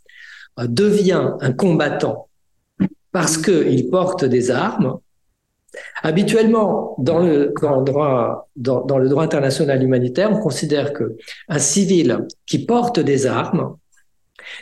devient 0.59 1.33
un 1.41 1.53
combattant 1.53 2.29
parce 3.13 3.37
qu'il 3.39 3.91
porte 3.91 4.25
des 4.25 4.51
armes, 4.51 4.99
habituellement, 6.03 6.95
dans 6.99 7.21
le, 7.21 7.53
droit, 7.85 8.49
droit 8.57 9.23
international 9.23 9.83
humanitaire, 9.83 10.31
on 10.33 10.41
considère 10.41 10.93
que 10.93 11.17
un 11.49 11.59
civil 11.59 12.27
qui 12.47 12.65
porte 12.65 13.01
des 13.01 13.27
armes 13.27 13.77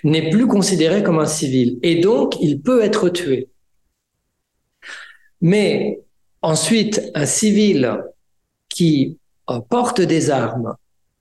n'est 0.05 0.31
plus 0.31 0.47
considéré 0.47 1.03
comme 1.03 1.19
un 1.19 1.27
civil 1.27 1.79
et 1.83 2.01
donc 2.01 2.41
il 2.41 2.61
peut 2.61 2.83
être 2.83 3.09
tué. 3.09 3.49
Mais 5.41 6.01
ensuite, 6.43 7.11
un 7.15 7.27
civil 7.27 7.99
qui 8.69 9.19
euh, 9.51 9.61
porte 9.61 10.01
des 10.01 10.31
armes 10.31 10.75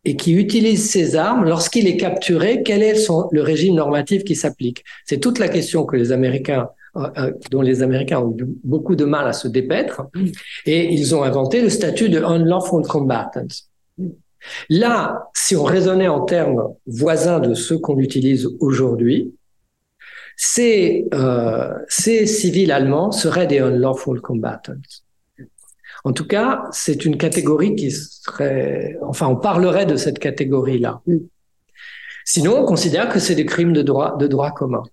et 0.08 0.16
qui 0.16 0.32
utilise 0.32 0.90
ces 0.90 1.18
armes, 1.18 1.44
lorsqu'il 1.44 1.86
est 1.86 1.98
capturé, 1.98 2.64
quel 2.64 2.82
est 2.82 2.96
son, 2.96 3.28
le 3.34 3.42
régime 3.42 3.76
normatif 3.76 4.24
qui 4.24 4.36
s'applique? 4.36 4.86
C'est 5.06 5.20
toute 5.20 5.38
la 5.38 5.50
question 5.50 5.86
que 5.86 5.98
les 5.98 6.14
Américains 6.14 6.70
euh, 6.96 7.10
euh, 7.18 7.32
dont 7.52 7.62
les 7.62 7.84
Américains 7.84 8.22
ont 8.22 8.34
eu 8.40 8.46
beaucoup 8.64 8.96
de 8.96 9.04
mal 9.04 9.28
à 9.28 9.34
se 9.34 9.50
dépaître, 9.50 10.04
et 10.66 10.94
ils 10.94 11.14
ont 11.14 11.24
inventé 11.24 11.62
le 11.62 11.68
statut 11.68 12.08
de 12.08 12.20
unlawful 12.20 12.84
combatant. 12.84 13.48
Là, 14.70 15.30
si 15.34 15.58
on 15.58 15.66
raisonnait 15.66 16.08
en 16.08 16.22
termes 16.22 16.64
voisins 16.86 17.42
de 17.42 17.54
ceux 17.54 17.78
qu'on 17.78 18.00
utilise 18.00 18.48
aujourd'hui, 18.62 19.34
ces, 20.38 21.06
euh, 21.14 21.74
ces 21.90 22.28
civils 22.28 22.72
allemands 22.72 23.12
seraient 23.12 23.48
des 23.48 23.60
unlawful 23.60 24.22
combatants. 24.22 24.74
En 26.08 26.14
tout 26.14 26.26
cas, 26.26 26.70
c'est 26.72 27.04
une 27.04 27.18
catégorie 27.18 27.76
qui 27.76 27.92
serait, 27.92 28.98
enfin, 29.02 29.28
on 29.28 29.36
parlerait 29.36 29.86
de 29.86 29.98
cette 29.98 30.20
catégorie-là. 30.20 31.02
Mm. 31.06 31.18
Sinon, 32.24 32.62
on 32.62 32.64
considère 32.64 33.10
que 33.10 33.20
c'est 33.20 33.36
des 33.36 33.46
crimes 33.46 33.74
de 33.74 33.82
droit, 33.82 34.16
de 34.18 34.26
droit 34.26 34.52
commun. 34.52 34.84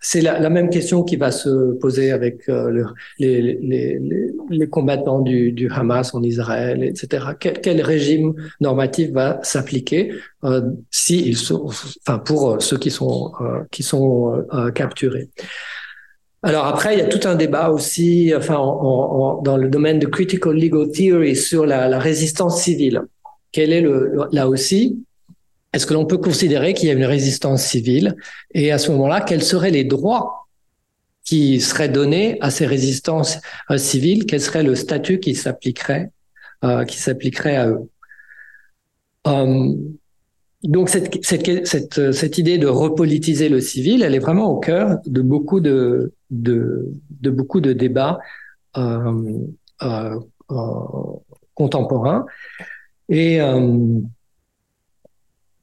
C'est 0.00 0.20
la, 0.20 0.50
même 0.50 0.70
question 0.70 1.04
qui 1.04 1.14
va 1.14 1.30
se 1.30 1.72
poser 1.74 2.10
avec 2.10 2.48
euh, 2.48 2.84
les, 3.20 4.68
combattants 4.68 5.20
du, 5.20 5.70
Hamas 5.72 6.12
en 6.14 6.22
Israël, 6.24 6.82
etc. 6.82 7.26
Quel, 7.38 7.80
régime 7.80 8.34
normatif 8.60 9.12
va 9.12 9.38
s'appliquer 9.44 10.14
euh, 10.42 10.62
si 10.90 11.28
ils 11.28 11.36
sont, 11.36 11.66
enfin 12.02 12.18
pour 12.18 12.60
ceux 12.60 12.78
qui 12.78 12.90
sont 12.90 13.32
euh, 13.40 13.60
qui 13.70 13.84
sont 13.84 14.44
capturés? 14.74 15.28
Alors 16.42 16.66
après, 16.66 16.94
il 16.94 16.98
y 16.98 17.02
a 17.02 17.06
tout 17.06 17.26
un 17.26 17.34
débat 17.34 17.70
aussi, 17.70 18.32
enfin, 18.36 18.56
dans 18.56 19.56
le 19.56 19.68
domaine 19.68 19.98
de 19.98 20.06
critical 20.06 20.54
legal 20.54 20.90
theory 20.90 21.34
sur 21.34 21.66
la, 21.66 21.98
résistance 21.98 22.62
civile. 22.62 23.02
Quel 23.50 23.72
est 23.72 23.80
le, 23.80 24.28
là 24.30 24.48
aussi, 24.48 25.04
est-ce 25.72 25.84
que 25.84 25.94
l'on 25.94 26.06
peut 26.06 26.18
considérer 26.18 26.74
qu'il 26.74 26.88
y 26.88 26.90
a 26.92 26.94
une 26.94 27.04
résistance 27.04 27.64
civile? 27.64 28.14
Et 28.54 28.70
à 28.70 28.78
ce 28.78 28.90
moment-là, 28.92 29.20
quels 29.20 29.42
seraient 29.42 29.70
les 29.70 29.84
droits 29.84 30.46
qui 31.24 31.60
seraient 31.60 31.88
donnés 31.88 32.38
à 32.40 32.50
ces 32.50 32.66
résistances 32.66 33.38
euh, 33.70 33.76
civiles? 33.76 34.24
Quel 34.26 34.40
serait 34.40 34.62
le 34.62 34.76
statut 34.76 35.18
qui 35.18 35.34
s'appliquerait, 35.34 36.10
euh, 36.64 36.84
qui 36.84 36.98
s'appliquerait 36.98 37.56
à 37.56 37.68
eux? 37.68 37.90
Euh, 39.26 39.74
donc 40.64 40.88
cette, 40.88 41.24
cette, 41.24 41.66
cette, 41.66 42.12
cette, 42.12 42.38
idée 42.38 42.58
de 42.58 42.66
repolitiser 42.66 43.48
le 43.48 43.60
civil, 43.60 44.02
elle 44.02 44.14
est 44.14 44.20
vraiment 44.20 44.50
au 44.50 44.58
cœur 44.58 44.98
de 45.06 45.22
beaucoup 45.22 45.60
de, 45.60 46.12
de, 46.30 46.90
de 47.20 47.30
beaucoup 47.30 47.60
de 47.60 47.72
débats 47.72 48.18
euh, 48.76 49.46
euh, 49.82 50.16
contemporains. 51.54 52.26
Et, 53.08 53.40
euh, 53.40 54.00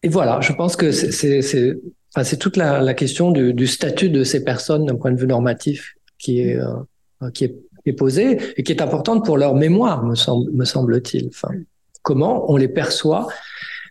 et 0.03 0.09
voilà, 0.09 0.39
je 0.41 0.53
pense 0.53 0.75
que 0.75 0.91
c'est 0.91 1.73
enfin, 2.15 2.37
toute 2.37 2.57
la, 2.57 2.93
question 2.93 3.31
du, 3.31 3.53
du, 3.53 3.67
statut 3.67 4.09
de 4.09 4.23
ces 4.23 4.43
personnes 4.43 4.85
d'un 4.85 4.95
point 4.95 5.11
de 5.11 5.19
vue 5.19 5.27
normatif 5.27 5.95
qui 6.17 6.41
est, 6.41 6.57
euh, 6.57 7.29
qui 7.33 7.45
est, 7.45 7.55
est 7.85 7.93
posée 7.93 8.37
et 8.57 8.63
qui 8.63 8.71
est 8.71 8.81
importante 8.81 9.25
pour 9.25 9.37
leur 9.37 9.55
mémoire, 9.55 10.03
me, 10.03 10.15
semble, 10.15 10.51
me 10.51 10.65
semble-t-il. 10.65 11.27
Enfin, 11.27 11.49
comment 12.01 12.49
on 12.51 12.57
les 12.57 12.67
perçoit 12.67 13.27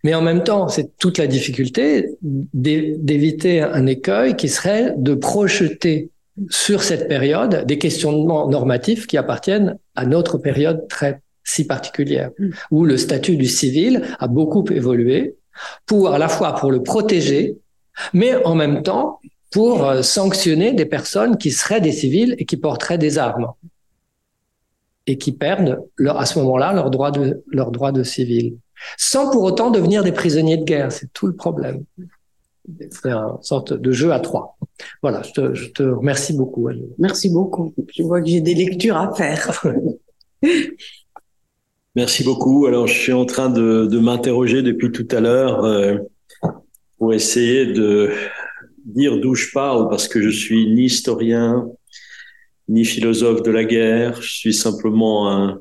mais 0.05 0.15
en 0.15 0.21
même 0.23 0.45
temps, 0.45 0.69
c'est 0.69 0.97
toute 0.99 1.19
la 1.19 1.27
difficulté 1.27 2.11
d'éviter 2.23 3.63
un 3.63 3.87
écueil 3.87 4.37
qui 4.37 4.51
serait 4.51 4.95
de 4.97 5.15
projeter 5.15 6.11
sur 6.51 6.83
cette 6.83 7.09
période 7.09 7.65
des 7.65 7.79
questionnements 7.79 8.49
normatifs 8.49 9.07
qui 9.07 9.17
appartiennent 9.17 9.79
à 9.97 10.05
notre 10.05 10.37
période 10.37 10.87
très 10.89 11.23
si 11.43 11.67
particulière, 11.67 12.31
mm. 12.39 12.51
où 12.71 12.85
le 12.85 12.97
statut 12.97 13.37
du 13.37 13.47
civil 13.47 14.03
a 14.19 14.29
beaucoup 14.29 14.65
évolué 14.71 15.37
pour 15.87 16.11
à 16.11 16.19
la 16.19 16.29
fois 16.29 16.55
pour 16.55 16.71
le 16.71 16.83
protéger, 16.83 17.57
mais 18.13 18.35
en 18.45 18.55
même 18.55 18.83
temps 18.83 19.21
pour 19.51 19.87
euh, 19.87 20.03
sanctionner 20.03 20.73
des 20.73 20.87
personnes 20.87 21.39
qui 21.39 21.51
seraient 21.51 21.81
des 21.81 21.93
civils 21.93 22.35
et 22.39 22.45
qui 22.45 22.57
porteraient 22.57 22.99
des 22.99 23.19
armes 23.19 23.53
et 25.07 25.17
qui 25.17 25.33
perdent 25.33 25.81
leur, 25.97 26.19
à 26.19 26.27
ce 26.27 26.39
moment-là 26.41 26.73
leur 26.73 26.91
droit 26.91 27.11
de 27.11 27.45
leur 27.49 27.71
droit 27.71 27.93
de 27.93 28.03
civil 28.03 28.57
sans 28.97 29.31
pour 29.31 29.43
autant 29.43 29.71
devenir 29.71 30.03
des 30.03 30.13
prisonniers 30.13 30.57
de 30.57 30.65
guerre. 30.65 30.93
C'est 30.93 31.13
tout 31.13 31.27
le 31.27 31.35
problème. 31.35 31.85
C'est 32.91 33.11
une 33.11 33.43
sorte 33.43 33.73
de 33.75 33.93
jeu 33.93 34.13
à 34.13 34.21
trois. 34.21 34.57
Voilà, 35.03 35.23
je 35.23 35.33
te, 35.33 35.55
je 35.55 35.69
te 35.69 35.83
remercie 35.83 36.33
beaucoup. 36.35 36.69
Merci 36.99 37.31
beaucoup. 37.31 37.75
Je 37.95 38.03
vois 38.03 38.21
que 38.23 38.29
j'ai 38.29 38.41
des 38.41 38.55
lectures 38.55 38.97
à 38.97 39.15
faire. 39.15 39.63
Merci 41.95 42.25
beaucoup. 42.25 42.67
Alors, 42.67 42.87
je 42.87 42.99
suis 42.99 43.13
en 43.13 43.25
train 43.25 43.51
de, 43.51 43.87
de 43.87 43.99
m'interroger 43.99 44.63
depuis 44.63 44.91
tout 44.91 45.07
à 45.11 45.21
l'heure 45.21 45.65
euh, 45.65 45.99
pour 46.99 47.13
essayer 47.13 47.67
de 47.67 48.11
dire 48.85 49.21
d'où 49.21 49.35
je 49.35 49.53
parle, 49.53 49.89
parce 49.89 50.09
que 50.09 50.21
je 50.21 50.31
suis 50.31 50.75
ni 50.75 50.85
historien, 50.85 51.69
ni 52.69 52.85
philosophe 52.85 53.43
de 53.43 53.51
la 53.51 53.65
guerre. 53.65 54.21
Je 54.23 54.33
suis 54.33 54.55
simplement 54.55 55.31
un, 55.31 55.61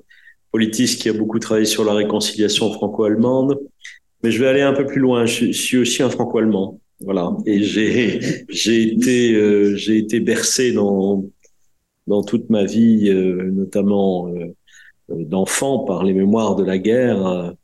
politiste 0.53 1.01
qui 1.01 1.09
a 1.09 1.13
beaucoup 1.13 1.39
travaillé 1.39 1.65
sur 1.65 1.83
la 1.83 1.93
réconciliation 1.93 2.71
franco-allemande. 2.71 3.59
Mais 4.21 4.31
je 4.31 4.39
vais 4.39 4.47
aller 4.47 4.61
un 4.61 4.73
peu 4.73 4.85
plus 4.85 5.01
loin. 5.01 5.25
Je, 5.25 5.51
suis 5.51 5.77
aussi 5.77 6.03
un 6.03 6.09
franco-allemand. 6.09 6.79
Voilà. 7.01 7.35
Et 7.45 7.61
j'ai, 7.63 8.19
été, 8.93 9.33
euh, 9.33 9.75
été 9.89 10.19
bercé 10.21 10.71
dans, 10.71 11.25
dans 12.07 12.23
toute 12.23 12.49
ma 12.51 12.63
vie, 12.63 13.09
euh, 13.09 13.51
notamment 13.51 14.29
euh, 14.29 14.53
d'enfant, 15.09 15.79
par 15.79 16.03
les 16.03 16.13
mémoires 16.13 16.55
de 16.55 16.63
la 16.63 16.77
guerre. 16.77 17.55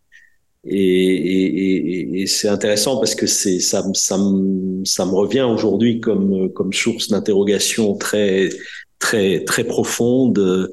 Et, 0.65 2.25
c'est 2.27 2.49
intéressant 2.49 2.97
parce 2.97 3.15
que 3.15 3.27
c'est 3.27 3.59
ça, 3.59 3.85
ça, 3.93 4.17
me, 4.17 4.83
ça 4.83 5.05
me 5.05 5.11
revient 5.11 5.47
aujourd'hui 5.49 5.99
comme, 6.01 6.51
comme 6.53 6.73
source 6.73 7.07
d'interrogation 7.09 7.95
très, 7.95 8.49
très 8.97 9.43
très 9.45 9.63
profonde. 9.63 10.69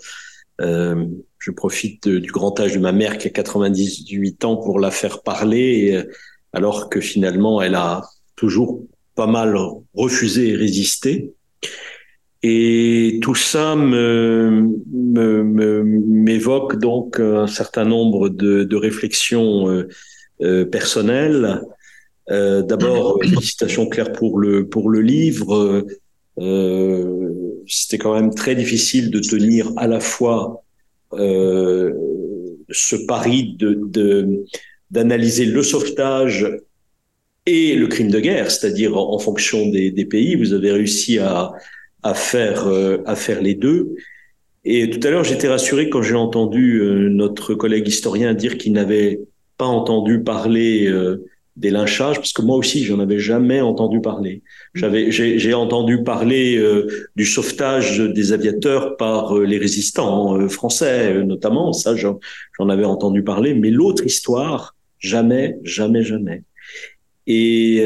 Je 1.46 1.52
profite 1.52 2.08
du 2.08 2.32
grand 2.32 2.58
âge 2.58 2.74
de 2.74 2.80
ma 2.80 2.90
mère 2.90 3.18
qui 3.18 3.28
a 3.28 3.30
98 3.30 4.44
ans 4.44 4.56
pour 4.56 4.80
la 4.80 4.90
faire 4.90 5.22
parler, 5.22 6.02
alors 6.52 6.88
que 6.88 7.00
finalement 7.00 7.62
elle 7.62 7.76
a 7.76 8.02
toujours 8.34 8.82
pas 9.14 9.28
mal 9.28 9.56
refusé 9.94 10.48
et 10.48 10.56
résisté. 10.56 11.32
Et 12.42 13.20
tout 13.22 13.36
ça 13.36 13.76
m'évoque 13.76 14.34
me, 16.74 16.80
donc 16.80 17.20
un 17.20 17.46
certain 17.46 17.84
nombre 17.84 18.28
de, 18.28 18.64
de 18.64 18.76
réflexions 18.76 19.70
euh, 19.70 19.86
euh 20.42 20.64
personnelles. 20.64 21.62
Euh, 22.30 22.62
D'abord, 22.62 23.20
félicitations 23.22 23.88
Claire 23.88 24.10
pour 24.12 24.40
le 24.40 24.68
pour 24.68 24.90
le 24.90 25.00
livre. 25.00 25.86
Euh, 26.38 27.62
C'était 27.68 27.98
quand 27.98 28.14
même 28.14 28.34
très 28.34 28.56
difficile 28.56 29.10
de 29.10 29.20
tenir 29.20 29.72
à 29.76 29.86
la 29.86 30.00
fois 30.00 30.65
euh, 31.12 31.92
ce 32.70 32.96
pari 33.06 33.56
de 33.58 34.44
d'analyser 34.90 35.46
le 35.46 35.62
sauvetage 35.62 36.46
et 37.44 37.74
le 37.74 37.86
crime 37.88 38.10
de 38.10 38.20
guerre, 38.20 38.50
c'est-à-dire 38.50 38.96
en, 38.96 39.18
fonction 39.18 39.68
des, 39.68 40.04
pays. 40.04 40.36
Vous 40.36 40.52
avez 40.52 40.72
réussi 40.72 41.18
à 41.18 41.52
à 42.02 42.14
faire 42.14 42.66
euh, 42.66 42.98
à 43.06 43.16
faire 43.16 43.40
les 43.40 43.54
deux. 43.54 43.96
Et 44.64 44.90
tout 44.90 45.00
à 45.06 45.10
l'heure, 45.10 45.24
j'étais 45.24 45.48
rassuré 45.48 45.90
quand 45.90 46.02
j'ai 46.02 46.14
entendu 46.14 46.80
euh, 46.80 47.08
notre 47.08 47.54
collègue 47.54 47.88
historien 47.88 48.34
dire 48.34 48.58
qu'il 48.58 48.72
n'avait 48.72 49.20
pas 49.58 49.66
entendu 49.66 50.22
parler 50.22 50.92
des 51.56 51.70
lynchages, 51.70 52.16
parce 52.16 52.32
que 52.32 52.42
moi 52.42 52.56
aussi, 52.56 52.84
j'en 52.84 53.00
avais 53.00 53.18
jamais 53.18 53.60
entendu 53.60 54.00
parler. 54.00 54.42
J'avais, 54.74 55.10
j'ai 55.10 55.54
entendu 55.54 56.02
parler 56.02 56.62
du 57.16 57.24
sauvetage 57.24 57.98
des 57.98 58.32
aviateurs 58.32 58.96
par 58.96 59.34
les 59.38 59.56
résistants 59.56 60.48
français, 60.48 61.24
notamment. 61.24 61.72
Ça, 61.72 61.94
j'en 61.96 62.68
avais 62.68 62.84
entendu 62.84 63.22
parler. 63.22 63.54
Mais 63.54 63.70
l'autre 63.70 64.04
histoire, 64.04 64.76
jamais, 64.98 65.56
jamais, 65.64 66.02
jamais. 66.02 66.42
Et 67.26 67.82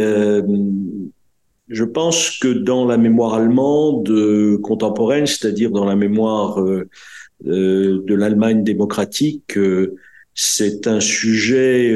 je 1.71 1.85
pense 1.85 2.39
que 2.39 2.49
dans 2.49 2.85
la 2.85 2.99
mémoire 2.99 3.35
allemande 3.35 4.11
euh, 4.11 4.59
contemporaine, 4.59 5.27
c'est-à-dire 5.27 5.71
dans 5.71 5.85
la 5.85 5.97
mémoire 5.97 6.61
euh, 6.61 6.89
euh, 7.47 8.03
de 8.05 8.15
l'Allemagne 8.15 8.65
démocratique, 8.65 9.57
c'est 10.35 10.87
un 10.87 11.01
sujet 11.01 11.95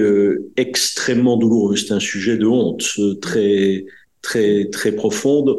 extrêmement 0.57 1.37
douloureux, 1.37 1.77
c'est 1.77 1.93
un 1.93 2.01
sujet 2.01 2.37
de 2.37 2.47
honte 2.47 2.85
très 3.21 3.87
très 4.23 4.69
très 4.71 4.93
profonde, 4.93 5.57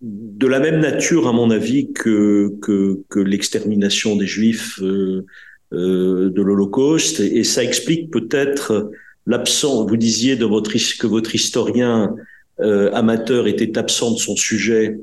de 0.00 0.46
la 0.46 0.60
même 0.60 0.80
nature 0.80 1.26
à 1.26 1.32
mon 1.32 1.50
avis 1.50 1.92
que 1.92 2.54
que, 2.62 3.02
que 3.08 3.20
l'extermination 3.20 4.16
des 4.16 4.26
Juifs 4.26 4.80
euh, 4.80 6.30
de 6.30 6.40
l'Holocauste, 6.40 7.20
et, 7.20 7.44
ça 7.44 7.62
explique 7.62 8.10
peut-être 8.10 8.90
l'absence. 9.26 9.86
Vous 9.86 9.98
disiez 9.98 10.34
de 10.34 10.46
votre 10.46 10.72
que 10.72 11.06
votre 11.06 11.34
historien 11.34 12.14
euh, 12.60 12.90
amateur 12.94 13.46
était 13.46 13.76
absent 13.76 14.12
de 14.12 14.18
son 14.18 14.34
sujet, 14.34 14.98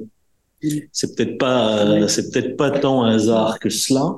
c'est 0.92 1.16
peut-être 1.16 1.38
pas, 1.38 2.08
c'est 2.08 2.32
peut-être 2.32 2.58
pas 2.58 2.72
tant 2.72 3.04
un 3.04 3.16
hasard 3.16 3.60
que 3.60 3.70
cela. 3.70 4.16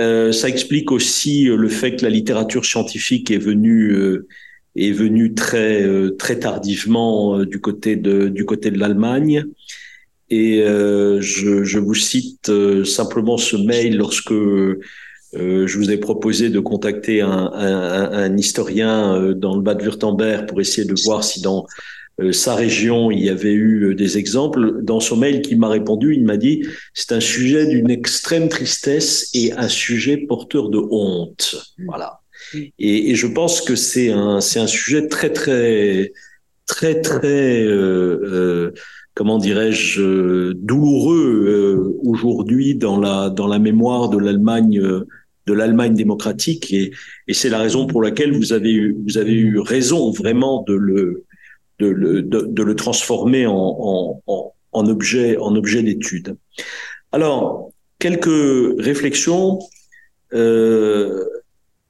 Euh, 0.00 0.32
ça 0.32 0.48
explique 0.48 0.90
aussi 0.92 1.44
le 1.44 1.68
fait 1.68 1.96
que 1.96 2.04
la 2.04 2.10
littérature 2.10 2.64
scientifique 2.64 3.30
est 3.30 3.38
venue 3.38 3.92
euh, 3.92 4.26
est 4.74 4.92
venue 4.92 5.34
très 5.34 5.82
euh, 5.82 6.16
très 6.16 6.38
tardivement 6.38 7.38
euh, 7.38 7.46
du 7.46 7.60
côté 7.60 7.96
de 7.96 8.28
du 8.28 8.44
côté 8.46 8.70
de 8.70 8.78
l'Allemagne. 8.78 9.44
Et 10.32 10.62
je, 10.62 11.64
je, 11.64 11.78
vous 11.80 11.96
cite 11.96 12.52
simplement 12.84 13.36
ce 13.36 13.56
mail 13.56 13.96
lorsque 13.96 14.32
je 14.32 15.76
vous 15.76 15.90
ai 15.90 15.96
proposé 15.96 16.50
de 16.50 16.60
contacter 16.60 17.20
un, 17.20 17.50
un, 17.52 18.12
un 18.12 18.36
historien 18.36 19.32
dans 19.32 19.56
le 19.56 19.62
Bade-Württemberg 19.62 20.46
pour 20.46 20.60
essayer 20.60 20.86
de 20.86 20.94
voir 21.04 21.24
si 21.24 21.42
dans 21.42 21.66
euh, 21.66 21.66
sa 22.32 22.54
région, 22.54 23.10
il 23.10 23.20
y 23.20 23.30
avait 23.30 23.52
eu 23.52 23.84
euh, 23.84 23.94
des 23.94 24.18
exemples. 24.18 24.82
Dans 24.82 25.00
son 25.00 25.16
mail 25.16 25.42
qui 25.42 25.56
m'a 25.56 25.68
répondu, 25.68 26.14
il 26.14 26.24
m'a 26.24 26.36
dit 26.36 26.62
c'est 26.94 27.12
un 27.12 27.20
sujet 27.20 27.66
d'une 27.66 27.90
extrême 27.90 28.48
tristesse 28.48 29.30
et 29.34 29.52
un 29.52 29.68
sujet 29.68 30.18
porteur 30.18 30.68
de 30.68 30.78
honte. 30.78 31.56
Voilà. 31.86 32.20
Et, 32.78 33.10
et 33.10 33.14
je 33.14 33.26
pense 33.26 33.60
que 33.60 33.74
c'est 33.74 34.10
un 34.10 34.40
c'est 34.40 34.60
un 34.60 34.66
sujet 34.66 35.08
très 35.08 35.32
très 35.32 36.12
très 36.66 37.00
très 37.00 37.64
euh, 37.64 38.20
euh 38.24 38.70
comment 39.14 39.38
dirais-je 39.38 40.52
douloureux 40.52 41.98
aujourd'hui 42.02 42.74
dans 42.76 42.98
la 42.98 43.28
dans 43.28 43.46
la 43.46 43.58
mémoire 43.58 44.08
de 44.08 44.18
l'Allemagne 44.18 44.80
de 45.46 45.52
l'Allemagne 45.52 45.94
démocratique 45.94 46.72
et, 46.72 46.92
et 47.26 47.34
c'est 47.34 47.48
la 47.50 47.58
raison 47.58 47.86
pour 47.86 48.02
laquelle 48.02 48.32
vous 48.32 48.52
avez 48.52 48.72
eu, 48.72 48.96
vous 49.06 49.18
avez 49.18 49.34
eu 49.34 49.58
raison 49.58 50.10
vraiment 50.10 50.64
de 50.66 50.74
le 50.74 51.24
de 51.80 52.62
le, 52.62 52.76
transformer 52.76 53.46
en, 53.46 54.20
objet, 54.72 55.36
en 55.38 55.54
objet 55.56 55.82
d'étude. 55.82 56.36
Alors, 57.12 57.72
quelques 58.00 58.78
réflexions. 58.78 59.60
Euh, 60.32 61.24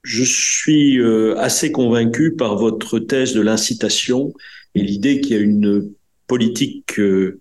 je 0.03 0.23
suis 0.23 0.99
euh, 0.99 1.35
assez 1.37 1.71
convaincu 1.71 2.35
par 2.35 2.57
votre 2.57 2.97
thèse 2.97 3.33
de 3.33 3.41
l'incitation 3.41 4.33
et 4.73 4.81
l'idée 4.81 5.21
qu'il 5.21 5.35
y 5.35 5.39
a 5.39 5.41
une 5.41 5.91
politique 6.25 6.99
euh, 6.99 7.39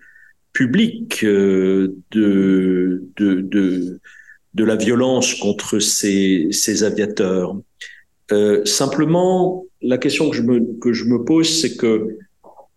publique 0.52 1.24
de, 1.24 1.94
de, 2.10 4.01
la 4.55 4.77
violence 4.77 5.35
contre 5.36 5.78
ces, 5.78 6.48
ces 6.51 6.85
aviateurs. 6.85 7.56
Simplement, 8.64 9.64
la 9.81 9.97
question 9.97 10.28
que 10.28 10.36
je 10.36 10.43
me, 10.43 10.78
que 10.81 10.93
je 10.93 11.05
me 11.05 11.24
pose, 11.24 11.48
c'est 11.48 11.77
que 11.77 12.18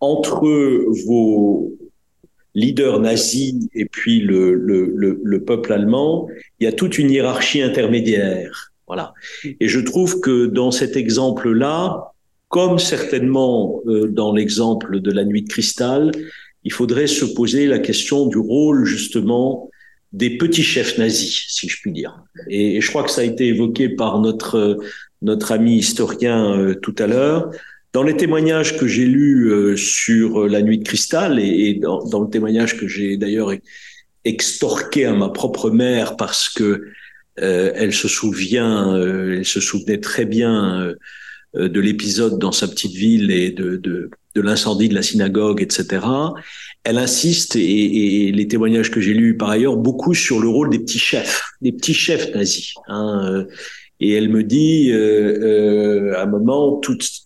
entre 0.04 0.46
vos 1.06 1.74
leaders 2.56 3.00
nazis 3.00 3.56
et 3.74 3.86
puis 3.86 4.20
le, 4.20 4.54
le, 4.54 5.20
le, 5.24 5.44
peuple 5.44 5.74
allemand, 5.74 6.28
il 6.60 6.66
y 6.66 6.68
a 6.68 6.72
toute 6.72 6.98
une 6.98 7.10
hiérarchie 7.10 7.62
intermédiaire. 7.62 8.74
Voilà. 8.86 9.14
Et 9.60 9.68
je 9.68 9.80
trouve 9.80 10.20
que 10.20 10.46
dans 10.46 10.72
cet 10.72 10.96
exemple-là, 10.98 12.12
comme 12.50 12.80
certainement 12.80 13.82
euh, 13.88 14.08
dans 14.08 14.34
l'exemple 14.34 15.00
de 15.00 15.12
la 15.12 15.24
nuit 15.24 15.44
de 15.44 15.50
cristal, 15.50 16.12
il 16.64 16.72
faudrait 16.72 17.08
se 17.08 17.26
poser 17.26 17.66
la 17.66 17.80
question 17.80 18.28
du 18.28 18.38
rôle 18.38 18.86
justement 18.86 19.70
des 20.12 20.38
petits 20.38 20.64
chefs 20.64 20.98
nazis, 21.00 21.46
si 21.48 21.68
je 21.68 21.82
puis 21.82 21.92
dire. 21.92 22.24
Et, 22.48 22.80
je 22.82 22.90
crois 22.90 23.04
que 23.04 23.10
ça 23.10 23.22
a 23.22 23.24
été 23.24 23.48
évoqué 23.48 23.90
par 23.90 24.20
notre 24.20 24.78
notre 25.24 25.54
ami 25.54 25.78
historien 25.78 26.56
euh, 26.60 26.76
tout 26.76 26.96
à 27.00 27.08
l'heure. 27.08 27.50
Dans 27.94 28.02
les 28.02 28.18
témoignages 28.18 28.76
que 28.76 28.88
j'ai 28.88 29.06
lus 29.06 29.52
euh, 29.52 29.78
sur 29.78 30.44
euh, 30.44 30.48
la 30.48 30.64
nuit 30.64 30.80
de 30.80 30.84
cristal 30.84 31.40
et, 31.40 31.76
dans, 31.76 32.04
dans, 32.04 32.22
le 32.22 32.30
témoignage 32.30 32.76
que 32.76 32.88
j'ai 32.88 33.18
d'ailleurs 33.18 33.52
extorqué 34.26 35.06
à 35.06 35.14
ma 35.14 35.30
propre 35.30 35.70
mère 35.70 36.18
parce 36.18 36.50
que 36.50 36.88
euh, 37.40 37.72
elle 37.76 37.94
se 37.94 38.08
souvient, 38.08 38.96
euh, 38.96 39.38
elle 39.38 39.46
se 39.46 39.60
souvenait 39.60 40.00
très 40.00 40.26
bien 40.26 40.94
de 41.54 41.80
l'épisode 41.80 42.40
dans 42.40 42.52
sa 42.52 42.68
petite 42.68 42.94
ville 42.94 43.30
et 43.30 43.52
de, 43.52 43.78
de, 43.78 44.10
de 44.34 44.42
l'incendie 44.42 44.90
de 44.90 44.96
la 44.96 45.04
synagogue, 45.04 45.62
etc. 45.62 46.04
Elle 46.84 46.98
insiste, 46.98 47.56
et, 47.56 48.28
et 48.28 48.32
les 48.32 48.48
témoignages 48.48 48.90
que 48.90 49.02
j'ai 49.02 49.14
lus 49.14 49.38
par 49.38 49.52
ailleurs, 49.52 49.78
beaucoup 49.78 50.16
sur 50.16 50.40
le 50.40 50.48
rôle 50.48 50.72
des 50.72 50.80
petits 50.80 50.98
chefs, 50.98 51.44
des 51.62 51.72
petits 51.72 51.94
chefs 51.94 52.34
nazis. 52.34 52.74
Hein, 52.88 53.46
et 54.04 54.12
elle 54.12 54.28
me 54.28 54.44
dit, 54.44 54.92
euh, 54.92 56.10
euh, 56.12 56.18
à 56.18 56.24
un 56.24 56.26
moment, 56.26 56.76
tous, 56.76 57.24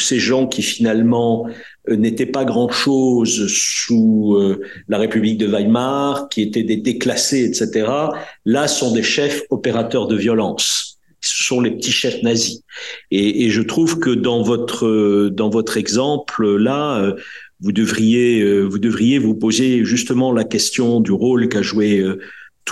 ces 0.00 0.18
gens 0.18 0.48
qui 0.48 0.62
finalement 0.62 1.46
euh, 1.88 1.94
n'étaient 1.94 2.26
pas 2.26 2.44
grand-chose 2.44 3.46
sous 3.46 4.34
euh, 4.34 4.60
la 4.88 4.98
République 4.98 5.38
de 5.38 5.46
Weimar, 5.46 6.28
qui 6.28 6.42
étaient 6.42 6.64
des 6.64 6.76
déclassés, 6.76 7.44
etc., 7.44 7.88
là 8.44 8.66
sont 8.66 8.92
des 8.92 9.04
chefs 9.04 9.42
opérateurs 9.50 10.08
de 10.08 10.16
violence. 10.16 10.98
Ce 11.20 11.44
sont 11.44 11.60
les 11.60 11.70
petits 11.70 11.92
chefs 11.92 12.20
nazis. 12.24 12.62
Et, 13.12 13.44
et 13.44 13.50
je 13.50 13.62
trouve 13.62 14.00
que 14.00 14.10
dans 14.10 14.42
votre 14.42 15.28
dans 15.28 15.50
votre 15.50 15.76
exemple 15.76 16.56
là, 16.56 17.14
vous 17.60 17.72
devriez 17.72 18.62
vous 18.62 18.78
devriez 18.78 19.18
vous 19.18 19.34
poser 19.34 19.84
justement 19.84 20.32
la 20.32 20.44
question 20.44 21.00
du 21.00 21.10
rôle 21.10 21.48
qu'a 21.48 21.62
joué 21.62 22.04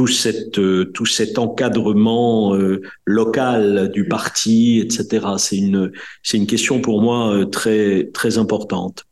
euh, 0.00 0.84
tout 0.84 1.06
cet 1.06 1.38
encadrement 1.38 2.54
euh, 2.54 2.82
local 3.04 3.90
du 3.92 4.06
parti, 4.06 4.80
etc. 4.80 5.26
C'est 5.38 5.56
une, 5.56 6.46
question 6.46 6.80
pour 6.80 7.02
moi 7.02 7.34
euh, 7.34 7.44
très, 7.46 8.10
très 8.12 8.38
importante. 8.38 9.04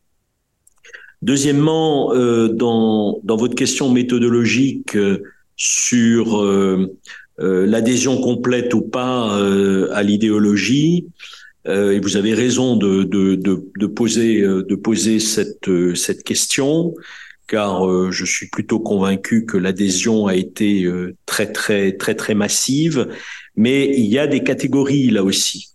Deuxièmement, 1.23 2.13
dans, 2.53 3.19
votre 3.25 3.55
question 3.55 3.89
méthodologique 3.91 4.95
sur 5.57 6.45
l'adhésion 7.39 8.21
complète 8.21 8.75
ou 8.75 8.83
pas 8.83 9.35
à 9.91 10.03
l'idéologie, 10.03 11.07
et 11.67 11.99
vous 11.99 12.19
avez 12.19 12.35
raison 12.35 12.77
de, 12.77 13.87
poser, 13.87 15.19
cette 15.19 16.23
question. 16.25 16.95
Car 17.47 17.87
euh, 17.87 18.11
je 18.11 18.25
suis 18.25 18.49
plutôt 18.49 18.81
convaincu 18.81 19.45
que 19.45 19.57
l'adhésion 19.57 20.27
a 20.27 20.35
été 20.35 20.85
euh, 20.85 21.17
très 21.27 21.53
très 21.53 21.93
très 21.93 22.15
très 22.15 22.35
massive, 22.35 23.09
mais 23.57 23.87
il 23.97 24.07
y 24.07 24.19
a 24.19 24.27
des 24.27 24.43
catégories 24.43 25.11
là 25.11 25.23
aussi. 25.23 25.69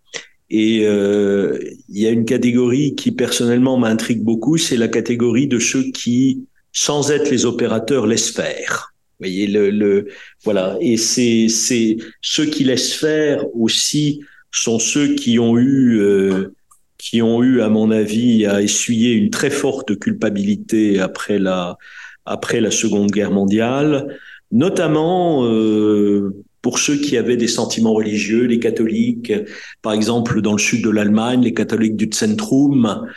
Et 0.50 0.86
euh, 0.86 1.60
il 1.90 2.02
y 2.02 2.08
a 2.08 2.10
une 2.10 2.26
catégorie 2.26 2.96
qui 2.96 3.12
personnellement 3.12 3.78
m'intrigue 3.78 4.24
beaucoup, 4.24 4.58
c'est 4.58 4.78
la 4.78 4.88
catégorie 4.88 5.48
de 5.48 5.60
ceux 5.60 5.84
qui, 5.92 6.46
sans 6.72 7.12
être 7.12 7.30
les 7.30 7.46
opérateurs, 7.46 8.08
laissent 8.08 8.32
faire. 8.32 8.94
Vous 9.20 9.26
voyez 9.26 9.48
le, 9.48 9.70
le 9.70 10.08
voilà. 10.44 10.78
Et 10.82 10.98
c'est 10.98 11.50
c'est 11.50 11.98
ceux 12.22 12.46
qui 12.46 12.64
laissent 12.64 12.94
faire 12.94 13.44
aussi 13.56 14.22
sont 14.52 14.80
ceux 14.80 15.14
qui 15.16 15.40
ont 15.40 15.58
eu 15.58 16.00
euh, 16.00 16.56
qui 17.00 17.24
ont 17.24 17.42
eu, 17.42 17.62
à 17.62 17.70
mon 17.70 17.90
avis, 17.90 18.46
à 18.46 18.62
essuyer 18.62 19.14
une 19.14 19.32
très 19.32 19.50
forte 19.50 19.98
culpabilité 19.98 21.00
après 21.00 21.40
la, 21.40 21.78
après 22.26 22.62
la 22.62 22.70
Seconde 22.70 23.10
Guerre 23.10 23.32
mondiale, 23.32 24.16
notamment 24.52 25.46
euh, 25.46 26.36
pour 26.62 26.78
ceux 26.78 26.98
qui 26.98 27.18
avaient 27.18 27.38
des 27.38 27.48
sentiments 27.48 27.94
religieux, 27.94 28.44
les 28.44 28.60
catholiques, 28.60 29.34
par 29.82 29.94
exemple 29.94 30.42
dans 30.42 30.52
le 30.52 30.60
sud 30.60 30.84
de 30.84 30.90
l'Allemagne, 30.90 31.42
les 31.42 31.54
catholiques 31.54 31.96
du 31.96 32.10
Zentrum, 32.14 33.08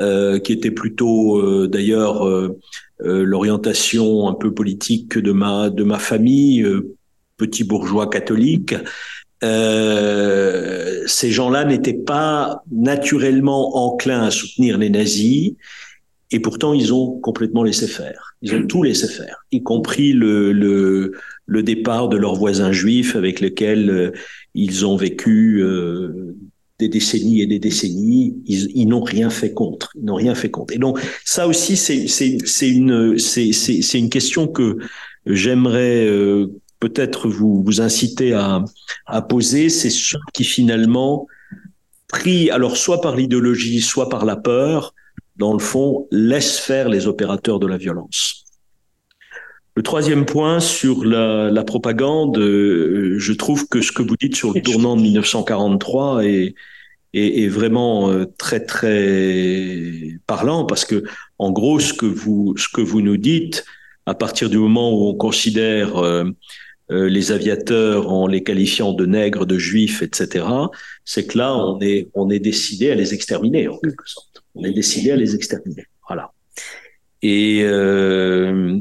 euh, 0.00 0.38
qui 0.38 0.52
étaient 0.52 0.70
plutôt 0.70 1.38
euh, 1.38 1.68
d'ailleurs 1.68 2.26
euh, 2.26 2.58
euh, 3.02 3.24
l'orientation 3.24 4.28
un 4.28 4.34
peu 4.34 4.52
politique 4.52 5.16
de 5.16 5.32
ma 5.32 5.70
de 5.70 5.84
ma 5.84 5.98
famille, 5.98 6.66
petit 7.36 7.64
bourgeois 7.64 8.10
catholique, 8.10 8.74
euh, 9.44 11.02
ces 11.06 11.30
gens-là 11.30 11.64
n'étaient 11.64 11.94
pas 11.94 12.62
naturellement 12.70 13.76
enclins 13.76 14.22
à 14.22 14.30
soutenir 14.30 14.78
les 14.78 14.90
nazis, 14.90 15.52
et 16.30 16.40
pourtant 16.40 16.74
ils 16.74 16.92
ont 16.92 17.18
complètement 17.20 17.62
laissé 17.62 17.86
faire. 17.86 18.34
Ils 18.42 18.54
ont 18.54 18.66
tout 18.66 18.82
laissé 18.82 19.08
faire, 19.08 19.44
y 19.50 19.62
compris 19.62 20.12
le, 20.12 20.52
le, 20.52 21.12
le 21.46 21.62
départ 21.62 22.08
de 22.08 22.16
leurs 22.16 22.36
voisins 22.36 22.72
juifs 22.72 23.16
avec 23.16 23.40
lesquels 23.40 23.90
euh, 23.90 24.12
ils 24.54 24.86
ont 24.86 24.96
vécu 24.96 25.60
euh, 25.62 26.36
des 26.78 26.88
décennies 26.88 27.40
et 27.42 27.46
des 27.46 27.58
décennies. 27.58 28.36
Ils, 28.46 28.86
n'ont 28.86 29.02
rien 29.02 29.30
fait 29.30 29.52
contre. 29.52 29.90
Ils 29.96 30.04
n'ont 30.04 30.14
rien 30.14 30.34
fait 30.34 30.50
contre. 30.50 30.74
Et 30.74 30.78
donc 30.78 31.00
ça 31.24 31.48
aussi, 31.48 31.76
c'est 31.76 32.68
une 32.68 33.16
une 33.94 34.10
question 34.10 34.46
que 34.46 34.78
j'aimerais 35.26 36.06
euh, 36.06 36.48
peut-être 36.80 37.28
vous, 37.28 37.62
vous 37.62 37.80
inciter 37.80 38.32
à, 38.34 38.64
poser, 39.22 39.68
c'est 39.68 39.90
ceux 39.90 40.18
qui 40.32 40.44
finalement, 40.44 41.26
pris 42.08 42.50
alors 42.50 42.76
soit 42.76 43.00
par 43.00 43.16
l'idéologie, 43.16 43.80
soit 43.80 44.08
par 44.08 44.24
la 44.24 44.36
peur, 44.36 44.94
dans 45.36 45.52
le 45.52 45.58
fond, 45.58 46.06
laissent 46.10 46.58
faire 46.58 46.88
les 46.88 47.06
opérateurs 47.06 47.58
de 47.58 47.66
la 47.66 47.76
violence. 47.76 48.44
Le 49.76 49.82
troisième 49.82 50.24
point 50.24 50.58
sur 50.58 51.04
la, 51.04 51.62
propagande, 51.62 52.38
euh, 52.38 53.16
je 53.18 53.32
trouve 53.32 53.68
que 53.68 53.80
ce 53.80 53.92
que 53.92 54.02
vous 54.02 54.16
dites 54.16 54.34
sur 54.34 54.52
le 54.52 54.60
tournant 54.60 54.96
de 54.96 55.02
1943 55.02 56.24
est, 56.24 56.54
est, 57.14 57.44
est, 57.44 57.48
vraiment 57.48 58.10
euh, 58.10 58.24
très 58.38 58.60
très 58.60 60.18
parlant 60.26 60.64
parce 60.64 60.84
que 60.84 61.04
en 61.38 61.52
gros 61.52 61.78
ce 61.78 61.92
que 61.94 62.06
vous 62.06 62.54
ce 62.56 62.68
que 62.68 62.80
vous 62.80 63.00
nous 63.00 63.16
dites 63.16 63.64
à 64.06 64.14
partir 64.14 64.50
du 64.50 64.58
moment 64.58 64.92
où 64.92 65.06
on 65.06 65.14
considère 65.14 65.98
euh, 65.98 66.24
euh, 66.90 67.08
les 67.08 67.32
aviateurs 67.32 68.10
en 68.10 68.26
les 68.26 68.42
qualifiant 68.42 68.92
de 68.92 69.04
nègres, 69.04 69.44
de 69.44 69.58
juifs, 69.58 70.02
etc., 70.02 70.46
c'est 71.04 71.26
que 71.26 71.38
là, 71.38 71.54
on 71.56 71.80
est, 71.80 72.08
on 72.14 72.30
est 72.30 72.38
décidé 72.38 72.90
à 72.90 72.94
les 72.94 73.12
exterminer, 73.12 73.68
en 73.68 73.78
quelque 73.78 74.08
sorte. 74.08 74.42
On 74.54 74.64
est 74.64 74.72
décidé 74.72 75.10
à 75.10 75.16
les 75.16 75.34
exterminer. 75.34 75.84
Voilà. 76.08 76.32
Et, 77.22 77.60
euh, 77.64 78.78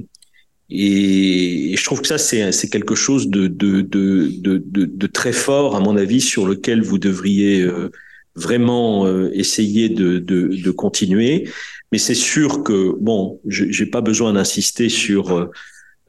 et, 0.70 1.76
je 1.78 1.84
trouve 1.84 2.02
que 2.02 2.08
ça, 2.08 2.18
c'est, 2.18 2.70
quelque 2.70 2.96
chose 2.96 3.30
de, 3.30 3.48
de, 3.48 3.82
de, 3.82 4.32
de, 4.40 4.86
de 4.86 5.08
très 5.08 5.34
fort, 5.34 5.76
à 5.76 5.80
mon 5.80 5.98
avis, 5.98 6.22
sur 6.22 6.48
lequel 6.48 6.82
vous 6.82 7.00
devriez 7.00 7.62
euh, 7.62 7.92
vraiment 8.36 9.06
euh, 9.06 9.30
essayer 9.34 9.90
de, 9.90 10.20
de, 10.20 10.48
de 10.48 10.72
continuer. 10.72 11.50
Mais 11.92 11.98
c'est 11.98 12.16
sûr 12.16 12.64
que, 12.64 12.96
bon, 13.00 13.40
j'ai 13.46 13.86
pas 13.86 14.02
besoin 14.02 14.34
d'insister 14.34 14.90
sur 14.90 15.50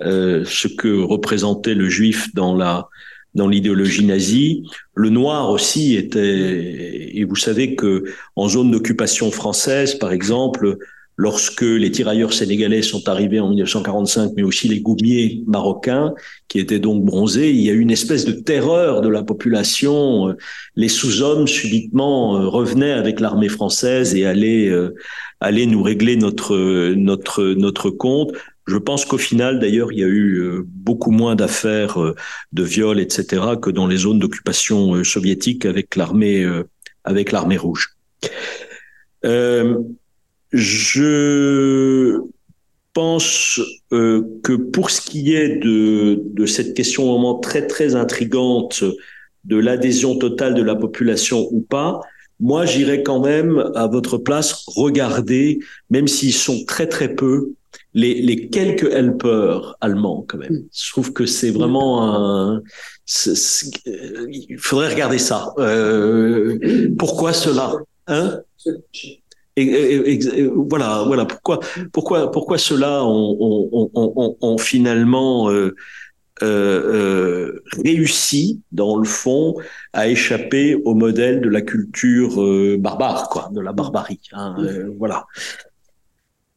euh, 0.02 0.44
ce 0.46 0.68
que 0.68 1.00
représentait 1.00 1.74
le 1.74 1.88
juif 1.88 2.34
dans 2.34 2.54
la 2.54 2.88
dans 3.34 3.46
l'idéologie 3.46 4.04
nazie. 4.04 4.64
Le 4.94 5.10
noir 5.10 5.50
aussi 5.50 5.96
était, 5.96 7.16
et 7.16 7.24
vous 7.24 7.36
savez 7.36 7.76
que 7.76 8.04
en 8.36 8.48
zone 8.48 8.70
d'occupation 8.70 9.30
française, 9.30 9.94
par 9.94 10.12
exemple, 10.12 10.78
lorsque 11.18 11.62
les 11.62 11.90
tirailleurs 11.90 12.32
sénégalais 12.32 12.80
sont 12.80 13.08
arrivés 13.08 13.40
en 13.40 13.48
1945, 13.48 14.32
mais 14.36 14.44
aussi 14.44 14.68
les 14.68 14.80
goumiers 14.80 15.42
marocains, 15.46 16.14
qui 16.46 16.60
étaient 16.60 16.78
donc 16.78 17.04
bronzés, 17.04 17.50
il 17.50 17.60
y 17.60 17.70
a 17.70 17.72
eu 17.72 17.80
une 17.80 17.90
espèce 17.90 18.24
de 18.24 18.32
terreur 18.32 19.02
de 19.02 19.08
la 19.08 19.24
population. 19.24 20.34
Les 20.76 20.88
sous-hommes 20.88 21.48
subitement 21.48 22.36
euh, 22.36 22.46
revenaient 22.46 22.92
avec 22.92 23.18
l'armée 23.18 23.48
française 23.48 24.14
et 24.14 24.26
allaient, 24.26 24.68
euh, 24.68 24.94
allaient 25.40 25.66
nous 25.66 25.82
régler 25.82 26.16
notre, 26.16 26.56
notre, 26.94 27.42
notre 27.42 27.90
compte. 27.90 28.32
Je 28.68 28.76
pense 28.76 29.04
qu'au 29.06 29.16
final, 29.16 29.58
d'ailleurs, 29.60 29.92
il 29.92 29.98
y 29.98 30.04
a 30.04 30.08
eu 30.08 30.40
euh, 30.40 30.62
beaucoup 30.66 31.10
moins 31.10 31.34
d'affaires 31.34 31.98
euh, 32.02 32.14
de 32.52 32.62
viol, 32.62 33.00
etc., 33.00 33.42
que 33.60 33.70
dans 33.70 33.86
les 33.86 33.96
zones 33.96 34.18
d'occupation 34.18 34.94
euh, 34.94 35.04
soviétique 35.04 35.64
avec 35.64 35.96
l'armée 35.96 36.46
avec 37.04 37.32
l'armée 37.32 37.56
rouge. 37.56 37.96
Je 40.52 42.18
pense 42.92 43.60
que 43.90 44.56
pour 44.56 44.90
ce 44.90 45.00
qui 45.00 45.34
est 45.34 45.56
de, 45.56 46.22
de 46.24 46.46
cette 46.46 46.74
question 46.74 47.10
vraiment 47.10 47.38
très 47.38 47.66
très 47.66 47.94
intrigante 47.94 48.84
de 49.44 49.56
l'adhésion 49.56 50.18
totale 50.18 50.54
de 50.54 50.62
la 50.62 50.74
population 50.74 51.48
ou 51.50 51.62
pas, 51.62 52.00
moi 52.40 52.66
j'irais 52.66 53.02
quand 53.02 53.20
même 53.20 53.72
à 53.74 53.86
votre 53.86 54.18
place 54.18 54.64
regarder, 54.66 55.60
même 55.88 56.08
s'ils 56.08 56.34
sont 56.34 56.64
très 56.66 56.86
très 56.86 57.14
peu, 57.14 57.54
les, 57.94 58.20
les 58.22 58.48
quelques 58.48 58.90
helpers 58.92 59.76
allemands 59.80 60.24
quand 60.28 60.38
même. 60.38 60.52
Mm. 60.52 60.68
Je 60.72 60.90
trouve 60.90 61.12
que 61.12 61.26
c'est 61.26 61.50
vraiment 61.50 62.02
un. 62.02 62.62
il 63.26 64.56
faudrait 64.58 64.88
regarder 64.92 65.18
ça. 65.18 65.52
Euh, 65.58 66.58
pourquoi 66.98 67.32
cela 67.32 67.72
Hein? 68.08 68.40
Et, 69.56 69.62
et, 69.62 70.40
et, 70.40 70.46
voilà, 70.46 71.04
voilà. 71.06 71.26
Pourquoi, 71.26 71.60
pourquoi, 71.92 72.30
pourquoi 72.30 72.58
cela 72.58 73.04
ont, 73.04 73.36
on, 73.40 73.90
on, 73.94 74.36
on, 74.40 74.58
finalement 74.58 75.50
euh, 75.50 75.74
euh, 76.42 77.60
réussi, 77.84 78.62
dans 78.72 78.96
le 78.96 79.04
fond, 79.04 79.54
à 79.92 80.08
échapper 80.08 80.76
au 80.84 80.94
modèle 80.94 81.40
de 81.40 81.48
la 81.48 81.60
culture 81.60 82.42
euh, 82.42 82.76
barbare, 82.78 83.28
quoi, 83.28 83.50
de 83.52 83.60
la 83.60 83.72
barbarie. 83.72 84.20
Hein, 84.32 84.56
euh, 84.60 84.90
voilà. 84.96 85.26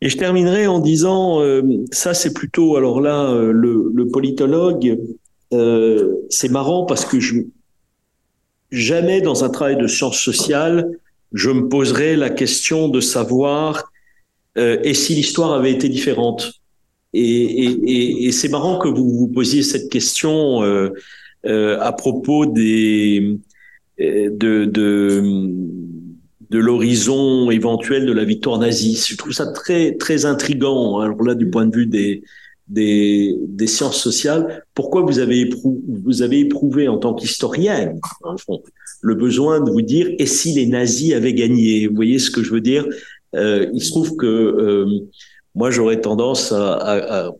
Et 0.02 0.10
je 0.10 0.18
terminerai 0.18 0.66
en 0.66 0.80
disant, 0.80 1.42
euh, 1.42 1.62
ça 1.92 2.14
c'est 2.14 2.34
plutôt, 2.34 2.76
alors 2.76 3.02
là, 3.02 3.30
euh, 3.30 3.52
le, 3.52 3.92
le, 3.94 4.08
politologue, 4.08 5.00
euh, 5.54 6.16
c'est 6.30 6.50
marrant 6.50 6.86
parce 6.86 7.06
que 7.06 7.20
je, 7.20 7.36
jamais 8.72 9.22
dans 9.22 9.44
un 9.44 9.50
travail 9.50 9.78
de 9.78 9.86
sciences 9.86 10.20
sociales, 10.20 10.90
je 11.34 11.52
me 11.52 11.70
poserai 11.70 12.16
la 12.16 12.32
question 12.32 12.88
de 12.88 13.00
savoir 13.00 13.92
euh, 14.58 14.80
et 14.84 14.96
si 14.96 15.14
l'histoire 15.14 15.54
avait 15.54 15.72
été 15.72 15.88
différente. 15.88 16.54
Et, 17.14 17.66
et, 17.66 17.80
et, 17.86 18.26
et 18.26 18.32
c'est 18.32 18.50
marrant 18.50 18.80
que 18.80 18.88
vous 18.88 19.10
vous 19.10 19.28
posiez 19.28 19.62
cette 19.62 19.90
question 19.90 20.64
euh, 20.64 20.90
à 21.80 21.92
propos 21.92 22.46
des 22.46 23.38
de, 24.00 24.66
de 24.66 25.50
de 26.52 26.60
l'horizon 26.60 27.50
éventuel 27.50 28.06
de 28.06 28.12
la 28.12 28.26
victoire 28.26 28.60
nazie. 28.60 28.96
Je 29.08 29.16
trouve 29.16 29.32
ça 29.32 29.48
très 29.48 29.96
très 30.04 30.26
intrigant. 30.26 31.00
Hein. 31.00 31.06
Alors 31.06 31.24
là, 31.24 31.34
du 31.34 31.50
point 31.50 31.66
de 31.66 31.76
vue 31.76 31.88
des 31.88 32.24
des, 32.68 33.36
des 33.60 33.68
sciences 33.68 34.02
sociales, 34.02 34.64
pourquoi 34.74 35.02
vous 35.02 35.20
avez 35.20 35.40
éprouvé, 35.42 35.80
vous 36.06 36.22
avez 36.22 36.40
éprouvé 36.40 36.88
en 36.88 36.98
tant 36.98 37.14
qu'historienne, 37.14 38.00
en 38.24 38.36
le 39.02 39.16
besoin 39.16 39.60
de 39.62 39.70
vous 39.72 39.82
dire 39.82 40.08
et 40.20 40.26
si 40.26 40.54
les 40.54 40.68
nazis 40.68 41.14
avaient 41.14 41.34
gagné? 41.34 41.88
Vous 41.88 41.96
voyez 41.96 42.20
ce 42.20 42.30
que 42.30 42.44
je 42.44 42.52
veux 42.52 42.62
dire? 42.62 42.86
Euh, 43.36 43.68
Il 43.74 43.84
se 43.84 43.90
trouve 43.90 44.16
que 44.16 44.26
euh, 44.26 44.86
moi, 45.56 45.72
j'aurais 45.72 46.00
tendance 46.00 46.52
à, 46.52 46.74
à, 46.74 47.32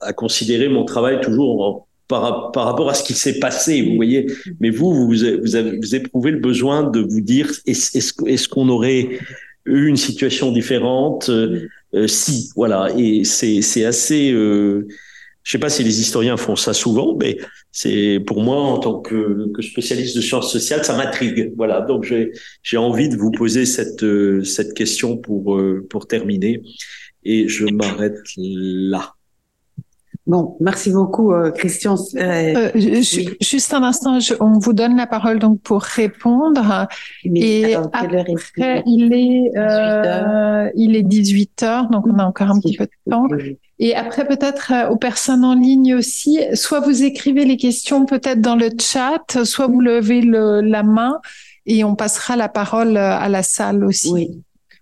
à, 0.00 0.12
considérer 0.12 0.68
mon 0.68 0.84
travail 0.84 1.20
toujours 1.20 1.62
en, 1.62 1.86
par, 2.08 2.52
par 2.52 2.64
rapport 2.66 2.90
à 2.90 2.94
ce 2.94 3.04
qui 3.04 3.14
s'est 3.14 3.38
passé, 3.38 3.82
vous 3.82 3.96
voyez. 3.96 4.26
Mais 4.60 4.70
vous, 4.70 4.92
vous, 4.92 5.06
vous, 5.06 5.56
avez, 5.56 5.76
vous 5.78 5.94
éprouvez 5.94 6.30
le 6.30 6.38
besoin 6.38 6.82
de 6.90 7.00
vous 7.00 7.20
dire 7.20 7.50
est-ce 7.66 7.96
est 8.26 8.48
qu'on 8.48 8.68
aurait 8.68 9.18
eu 9.66 9.86
une 9.86 9.96
situation 9.96 10.52
différente 10.52 11.28
euh, 11.28 11.68
euh, 11.94 12.06
si, 12.06 12.50
voilà. 12.56 12.90
Et 12.96 13.24
c'est 13.24 13.84
assez. 13.84 14.32
Euh, 14.32 14.86
je 15.42 15.50
sais 15.50 15.58
pas 15.58 15.70
si 15.70 15.82
les 15.82 16.00
historiens 16.00 16.36
font 16.36 16.56
ça 16.56 16.72
souvent, 16.72 17.16
mais 17.18 17.36
c'est 17.72 18.20
pour 18.26 18.42
moi 18.42 18.56
en 18.56 18.78
tant 18.78 19.00
que, 19.00 19.50
spécialiste 19.60 20.16
de 20.16 20.20
sciences 20.20 20.52
sociales, 20.52 20.84
ça 20.84 20.96
m'intrigue. 20.96 21.52
Voilà, 21.56 21.80
donc 21.80 22.12
j'ai 22.62 22.76
envie 22.76 23.08
de 23.08 23.16
vous 23.16 23.32
poser 23.32 23.66
cette 23.66 24.04
cette 24.44 24.74
question 24.74 25.16
pour 25.16 25.60
pour 25.90 26.06
terminer. 26.06 26.62
et 27.24 27.48
je 27.48 27.66
m'arrête 27.66 28.18
là. 28.36 29.14
Bon, 30.24 30.56
merci 30.60 30.92
beaucoup, 30.92 31.32
euh, 31.32 31.50
Christian. 31.50 31.96
Euh, 32.14 32.70
juste 33.40 33.74
un 33.74 33.82
instant, 33.82 34.18
on 34.38 34.58
vous 34.58 34.72
donne 34.72 34.96
la 34.96 35.08
parole 35.08 35.40
donc 35.40 35.60
pour 35.62 35.82
répondre. 35.82 36.86
et 37.24 37.74
après, 37.74 38.84
il 38.86 39.12
est, 39.12 39.58
euh, 39.58 40.70
il 40.76 40.94
est 40.94 41.02
18 41.02 41.62
heures, 41.64 41.90
donc 41.90 42.06
on 42.06 42.18
a 42.20 42.24
encore 42.24 42.50
un 42.50 42.60
petit 42.60 42.76
peu 42.76 42.84
de 42.84 43.10
temps. 43.10 43.26
Et 43.80 43.96
après, 43.96 44.24
peut-être 44.24 44.72
aux 44.92 44.96
personnes 44.96 45.44
en 45.44 45.56
ligne 45.56 45.96
aussi, 45.96 46.38
soit 46.54 46.78
vous 46.78 47.02
écrivez 47.02 47.44
les 47.44 47.56
questions 47.56 48.06
peut-être 48.06 48.40
dans 48.40 48.54
le 48.54 48.70
chat, 48.80 49.44
soit 49.44 49.66
vous 49.66 49.80
levez 49.80 50.20
le, 50.20 50.60
la 50.60 50.84
main 50.84 51.20
et 51.66 51.82
on 51.82 51.96
passera 51.96 52.36
la 52.36 52.48
parole 52.48 52.96
à 52.96 53.28
la 53.28 53.42
salle 53.42 53.84
aussi. 53.84 54.12
Oui. 54.12 54.30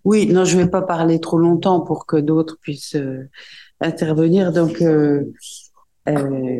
Oui, 0.02 0.26
non, 0.26 0.46
je 0.46 0.56
vais 0.56 0.66
pas 0.66 0.80
parler 0.80 1.20
trop 1.20 1.36
longtemps 1.36 1.80
pour 1.80 2.06
que 2.06 2.16
d'autres 2.16 2.56
puissent 2.62 2.96
intervenir. 3.80 4.52
Donc, 4.52 4.80
euh, 4.82 5.24
euh, 6.08 6.58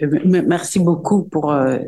merci 0.00 0.78
beaucoup 0.78 1.24
pour 1.24 1.52
euh, 1.52 1.78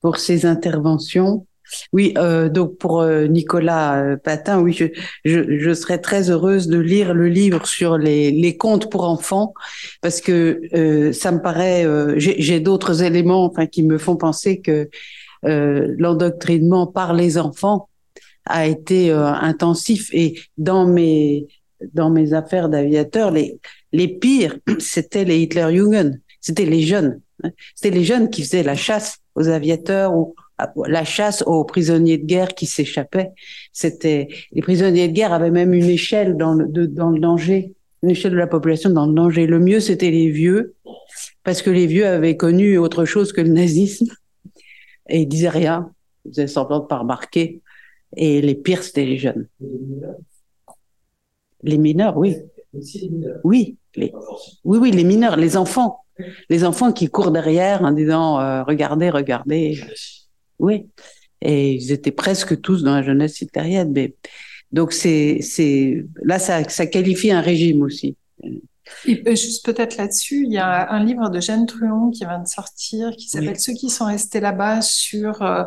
pour 0.00 0.18
ces 0.18 0.46
interventions. 0.46 1.46
Oui, 1.92 2.14
euh, 2.16 2.48
donc 2.48 2.78
pour 2.78 3.04
Nicolas 3.04 4.16
Patin, 4.24 4.58
oui, 4.60 4.72
je, 4.72 4.86
je, 5.26 5.58
je, 5.58 5.74
serais 5.74 5.98
très 5.98 6.30
heureuse 6.30 6.66
de 6.66 6.78
lire 6.78 7.12
le 7.12 7.28
livre 7.28 7.66
sur 7.66 7.98
les, 7.98 8.30
les 8.30 8.56
contes 8.56 8.90
pour 8.90 9.04
enfants 9.04 9.52
parce 10.00 10.22
que 10.22 10.62
euh, 10.72 11.12
ça 11.12 11.30
me 11.30 11.42
paraît, 11.42 11.84
j'ai 12.16 12.60
d'autres 12.60 13.02
éléments 13.02 13.44
enfin, 13.44 13.66
qui 13.66 13.82
me 13.82 13.98
font 13.98 14.16
penser 14.16 14.62
que 14.62 14.88
l'endoctrinement 15.42 16.86
par 16.86 17.12
les 17.12 17.36
enfants 17.36 17.90
a 18.46 18.66
été 18.66 19.10
intensif 19.10 20.08
et 20.14 20.40
dans 20.56 20.86
mes 20.86 21.46
dans 21.94 22.10
mes 22.10 22.32
affaires 22.32 22.68
d'aviateur, 22.68 23.30
les, 23.30 23.58
les 23.92 24.08
pires, 24.08 24.58
c'était 24.78 25.24
les 25.24 25.40
Hitlerjugend, 25.40 26.18
c'était 26.40 26.66
les 26.66 26.82
jeunes. 26.82 27.20
Hein. 27.42 27.50
C'était 27.74 27.96
les 27.96 28.04
jeunes 28.04 28.30
qui 28.30 28.42
faisaient 28.42 28.62
la 28.62 28.76
chasse 28.76 29.18
aux 29.34 29.48
aviateurs 29.48 30.14
ou 30.14 30.34
la 30.86 31.04
chasse 31.04 31.42
aux 31.46 31.64
prisonniers 31.64 32.18
de 32.18 32.24
guerre 32.24 32.54
qui 32.54 32.66
s'échappaient. 32.66 33.30
C'était 33.72 34.28
les 34.50 34.62
prisonniers 34.62 35.08
de 35.08 35.12
guerre 35.12 35.32
avaient 35.32 35.52
même 35.52 35.72
une 35.72 35.88
échelle 35.88 36.36
dans 36.36 36.54
le, 36.54 36.66
le 36.72 36.88
danger, 36.88 37.74
une 38.02 38.10
échelle 38.10 38.32
de 38.32 38.36
la 38.38 38.48
population 38.48 38.90
dans 38.90 39.06
le 39.06 39.14
danger. 39.14 39.46
Le 39.46 39.60
mieux, 39.60 39.78
c'était 39.78 40.10
les 40.10 40.30
vieux, 40.30 40.74
parce 41.44 41.62
que 41.62 41.70
les 41.70 41.86
vieux 41.86 42.06
avaient 42.06 42.36
connu 42.36 42.76
autre 42.76 43.04
chose 43.04 43.32
que 43.32 43.40
le 43.40 43.50
nazisme 43.50 44.08
et 45.08 45.22
ils 45.22 45.28
disaient 45.28 45.48
rien, 45.48 45.92
ils 46.24 46.30
faisaient 46.30 46.46
semblant 46.46 46.80
de 46.80 46.86
pas 46.86 46.98
remarquer. 46.98 47.62
Et 48.16 48.40
les 48.40 48.54
pires, 48.54 48.82
c'était 48.82 49.04
les 49.04 49.18
jeunes. 49.18 49.48
Les 51.62 51.78
mineurs, 51.78 52.16
oui. 52.16 52.36
Oui, 53.44 53.76
les, 53.96 54.12
oui, 54.64 54.78
oui, 54.78 54.90
les 54.90 55.04
mineurs, 55.04 55.36
les 55.36 55.56
enfants, 55.56 56.04
les 56.48 56.64
enfants 56.64 56.92
qui 56.92 57.08
courent 57.08 57.30
derrière 57.30 57.82
en 57.82 57.92
disant 57.92 58.40
euh, 58.40 58.62
regardez, 58.62 59.10
regardez. 59.10 59.80
Oui, 60.58 60.86
et 61.40 61.72
ils 61.72 61.92
étaient 61.92 62.12
presque 62.12 62.60
tous 62.60 62.82
dans 62.82 62.94
la 62.94 63.02
jeunesse 63.02 63.40
italienne. 63.40 63.92
Mais 63.92 64.14
donc 64.72 64.92
c'est 64.92 65.38
c'est 65.40 66.04
là 66.22 66.38
ça 66.38 66.68
ça 66.68 66.86
qualifie 66.86 67.30
un 67.30 67.40
régime 67.40 67.82
aussi. 67.82 68.16
Et 69.06 69.36
juste 69.36 69.64
peut-être 69.66 69.96
là-dessus, 69.98 70.44
il 70.44 70.52
y 70.52 70.58
a 70.58 70.90
un 70.90 71.04
livre 71.04 71.28
de 71.28 71.40
Jeanne 71.40 71.66
Truon 71.66 72.10
qui 72.10 72.24
vient 72.24 72.40
de 72.40 72.48
sortir 72.48 73.10
qui 73.16 73.28
s'appelle 73.28 73.58
Ceux 73.60 73.74
qui 73.74 73.90
sont 73.90 74.06
restés 74.06 74.40
là-bas 74.40 74.80
sur 74.80 75.42
euh, 75.42 75.64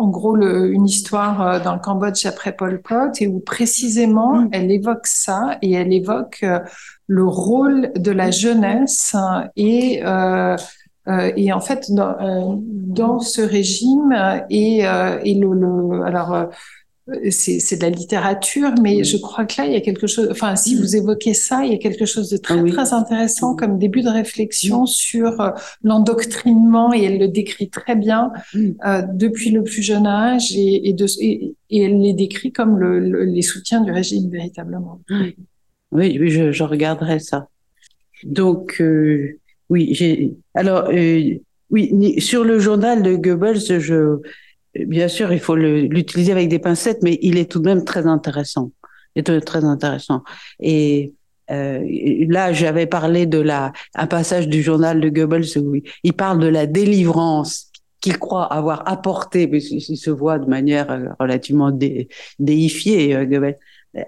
en 0.00 0.08
gros 0.08 0.34
le, 0.34 0.72
une 0.72 0.86
histoire 0.86 1.42
euh, 1.42 1.60
dans 1.60 1.74
le 1.74 1.80
Cambodge 1.80 2.24
après 2.26 2.52
Pol 2.52 2.80
Pot 2.80 3.20
et 3.20 3.26
où 3.26 3.40
précisément 3.40 4.42
mm. 4.42 4.48
elle 4.52 4.70
évoque 4.70 5.06
ça 5.06 5.58
et 5.62 5.72
elle 5.72 5.92
évoque 5.92 6.40
euh, 6.42 6.60
le 7.06 7.24
rôle 7.24 7.92
de 7.94 8.10
la 8.10 8.30
jeunesse 8.30 9.14
et 9.56 10.02
euh, 10.04 10.56
euh 11.08 11.32
et 11.36 11.52
en 11.52 11.60
fait 11.60 11.90
dans, 11.90 12.60
dans 12.62 13.20
ce 13.20 13.40
régime 13.40 14.14
et, 14.48 14.80
et 14.80 15.34
le, 15.34 15.54
le 15.54 16.02
alors 16.04 16.50
c'est 17.30 17.76
de 17.76 17.82
la 17.82 17.90
littérature, 17.90 18.72
mais 18.82 19.04
je 19.04 19.16
crois 19.16 19.44
que 19.44 19.60
là, 19.60 19.66
il 19.66 19.72
y 19.72 19.76
a 19.76 19.80
quelque 19.80 20.06
chose, 20.06 20.28
enfin, 20.30 20.56
si 20.56 20.74
vous 20.74 20.96
évoquez 20.96 21.34
ça, 21.34 21.64
il 21.64 21.72
y 21.72 21.74
a 21.74 21.78
quelque 21.78 22.04
chose 22.04 22.30
de 22.30 22.36
très, 22.36 22.58
ah 22.58 22.64
très 22.64 22.92
intéressant 22.92 23.54
comme 23.54 23.78
début 23.78 24.02
de 24.02 24.08
réflexion 24.08 24.86
sur 24.86 25.40
euh, 25.40 25.50
l'endoctrinement, 25.82 26.92
et 26.92 27.02
elle 27.04 27.18
le 27.18 27.28
décrit 27.28 27.68
très 27.68 27.96
bien 27.96 28.32
euh, 28.54 29.02
depuis 29.12 29.50
le 29.50 29.62
plus 29.62 29.82
jeune 29.82 30.06
âge, 30.06 30.52
et, 30.54 30.88
et, 30.88 30.92
de, 30.92 31.06
et, 31.20 31.54
elle 31.70 32.00
les 32.00 32.14
décrit 32.14 32.52
comme 32.52 32.78
le, 32.78 33.24
les 33.24 33.42
soutiens 33.42 33.80
du 33.80 33.90
régime, 33.90 34.30
véritablement. 34.30 35.00
Oui, 35.10 35.36
oui 36.20 36.30
je, 36.30 36.52
je 36.52 36.62
regarderai 36.62 37.18
ça. 37.18 37.48
Donc, 38.24 38.76
euh, 38.80 39.38
oui, 39.68 39.94
j'ai. 39.94 40.34
Alors, 40.54 40.90
euh, 40.90 41.34
oui, 41.70 42.20
sur 42.20 42.44
le 42.44 42.58
journal 42.58 43.02
de 43.02 43.14
Goebbels, 43.14 43.80
je 43.80 44.18
bien 44.74 45.08
sûr, 45.08 45.32
il 45.32 45.40
faut 45.40 45.56
l'utiliser 45.56 46.32
avec 46.32 46.48
des 46.48 46.58
pincettes, 46.58 47.02
mais 47.02 47.18
il 47.22 47.38
est 47.38 47.50
tout 47.50 47.58
de 47.58 47.64
même 47.64 47.84
très 47.84 48.06
intéressant. 48.06 48.70
Il 49.16 49.28
est 49.28 49.40
très 49.40 49.64
intéressant. 49.64 50.22
Et 50.60 51.14
euh, 51.50 51.84
là, 52.28 52.52
j'avais 52.52 52.86
parlé 52.86 53.26
de 53.26 53.38
la 53.38 53.72
un 53.94 54.06
passage 54.06 54.48
du 54.48 54.62
journal 54.62 55.00
de 55.00 55.08
Goebbels 55.08 55.58
où 55.58 55.74
il 56.04 56.12
parle 56.12 56.38
de 56.38 56.46
la 56.46 56.66
délivrance 56.66 57.70
qu'il 58.00 58.18
croit 58.18 58.44
avoir 58.44 58.88
apporté, 58.88 59.46
mais 59.46 59.62
il 59.62 59.96
se 59.96 60.10
voit 60.10 60.38
de 60.38 60.46
manière 60.46 60.90
euh, 60.90 61.08
relativement 61.18 61.70
dé, 61.70 62.08
déifiée, 62.38 63.16
euh, 63.16 63.24
Goebbels, 63.24 63.58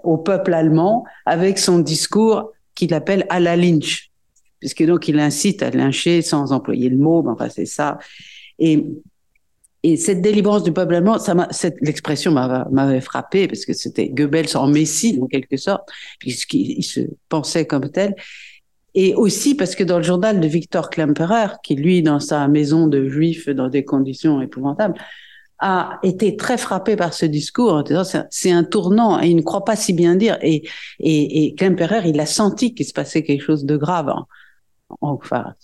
au 0.04 0.16
peuple 0.16 0.54
allemand 0.54 1.04
avec 1.26 1.58
son 1.58 1.80
discours 1.80 2.52
qu'il 2.74 2.94
appelle 2.94 3.26
à 3.28 3.40
la 3.40 3.56
lynch, 3.56 4.10
puisque 4.60 4.84
donc 4.86 5.08
il 5.08 5.18
incite 5.18 5.62
à 5.62 5.70
lyncher 5.70 6.22
sans 6.22 6.52
employer 6.52 6.88
le 6.88 6.96
mot, 6.96 7.22
mais 7.22 7.30
enfin 7.30 7.48
c'est 7.48 7.66
ça. 7.66 7.98
Et 8.60 8.86
et 9.82 9.96
cette 9.96 10.22
délivrance 10.22 10.62
du 10.62 10.72
peuple 10.72 10.94
allemand, 10.94 11.18
ça 11.18 11.48
cette 11.50 11.76
l'expression 11.80 12.30
m'avait 12.30 13.00
frappé 13.00 13.48
parce 13.48 13.64
que 13.64 13.72
c'était 13.72 14.08
Goebbels 14.08 14.56
en 14.56 14.68
Messie 14.68 15.18
en 15.20 15.26
quelque 15.26 15.56
sorte, 15.56 15.88
puisqu'il 16.20 16.84
se 16.84 17.00
pensait 17.28 17.66
comme 17.66 17.90
tel. 17.90 18.14
Et 18.94 19.14
aussi 19.14 19.54
parce 19.56 19.74
que 19.74 19.82
dans 19.82 19.96
le 19.96 20.04
journal 20.04 20.38
de 20.38 20.46
Victor 20.46 20.90
Klemperer, 20.90 21.56
qui 21.64 21.74
lui, 21.74 22.02
dans 22.02 22.20
sa 22.20 22.46
maison 22.46 22.86
de 22.86 23.08
juifs 23.08 23.48
dans 23.48 23.68
des 23.68 23.84
conditions 23.84 24.40
épouvantables, 24.40 24.94
a 25.58 25.98
été 26.02 26.36
très 26.36 26.58
frappé 26.58 26.96
par 26.96 27.14
ce 27.14 27.24
discours 27.24 27.72
en 27.72 27.82
disant 27.82 28.02
c'est 28.30 28.50
un 28.50 28.64
tournant 28.64 29.20
et 29.20 29.28
il 29.28 29.36
ne 29.36 29.42
croit 29.42 29.64
pas 29.64 29.76
si 29.76 29.92
bien 29.94 30.14
dire. 30.14 30.38
Et, 30.42 30.62
et, 31.00 31.46
et 31.46 31.54
Klemperer, 31.54 32.08
il 32.08 32.20
a 32.20 32.26
senti 32.26 32.74
qu'il 32.74 32.86
se 32.86 32.92
passait 32.92 33.24
quelque 33.24 33.42
chose 33.42 33.64
de 33.64 33.76
grave. 33.76 34.12
Enfin, 35.00 35.54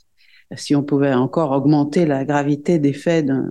si 0.57 0.75
on 0.75 0.83
pouvait 0.83 1.15
encore 1.15 1.53
augmenter 1.53 2.07
la 2.07 2.25
gravité 2.25 2.79
des 2.79 2.93
faits 2.93 3.27
d'un 3.27 3.51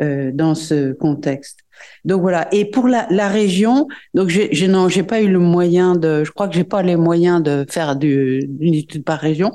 euh, 0.00 0.30
dans 0.32 0.54
ce 0.54 0.92
contexte. 0.92 1.60
Donc 2.04 2.20
voilà. 2.20 2.48
Et 2.52 2.64
pour 2.64 2.88
la, 2.88 3.06
la 3.10 3.28
région, 3.28 3.88
donc 4.14 4.28
j'ai 4.28 4.68
non, 4.68 4.88
j'ai 4.88 5.02
pas 5.02 5.20
eu 5.20 5.28
le 5.28 5.38
moyen 5.38 5.96
de, 5.96 6.24
je 6.24 6.30
crois 6.30 6.48
que 6.48 6.54
j'ai 6.54 6.64
pas 6.64 6.82
les 6.82 6.96
moyens 6.96 7.42
de 7.42 7.64
faire 7.68 7.96
du, 7.96 8.48
une 8.60 8.74
étude 8.74 9.04
par 9.04 9.18
région, 9.18 9.50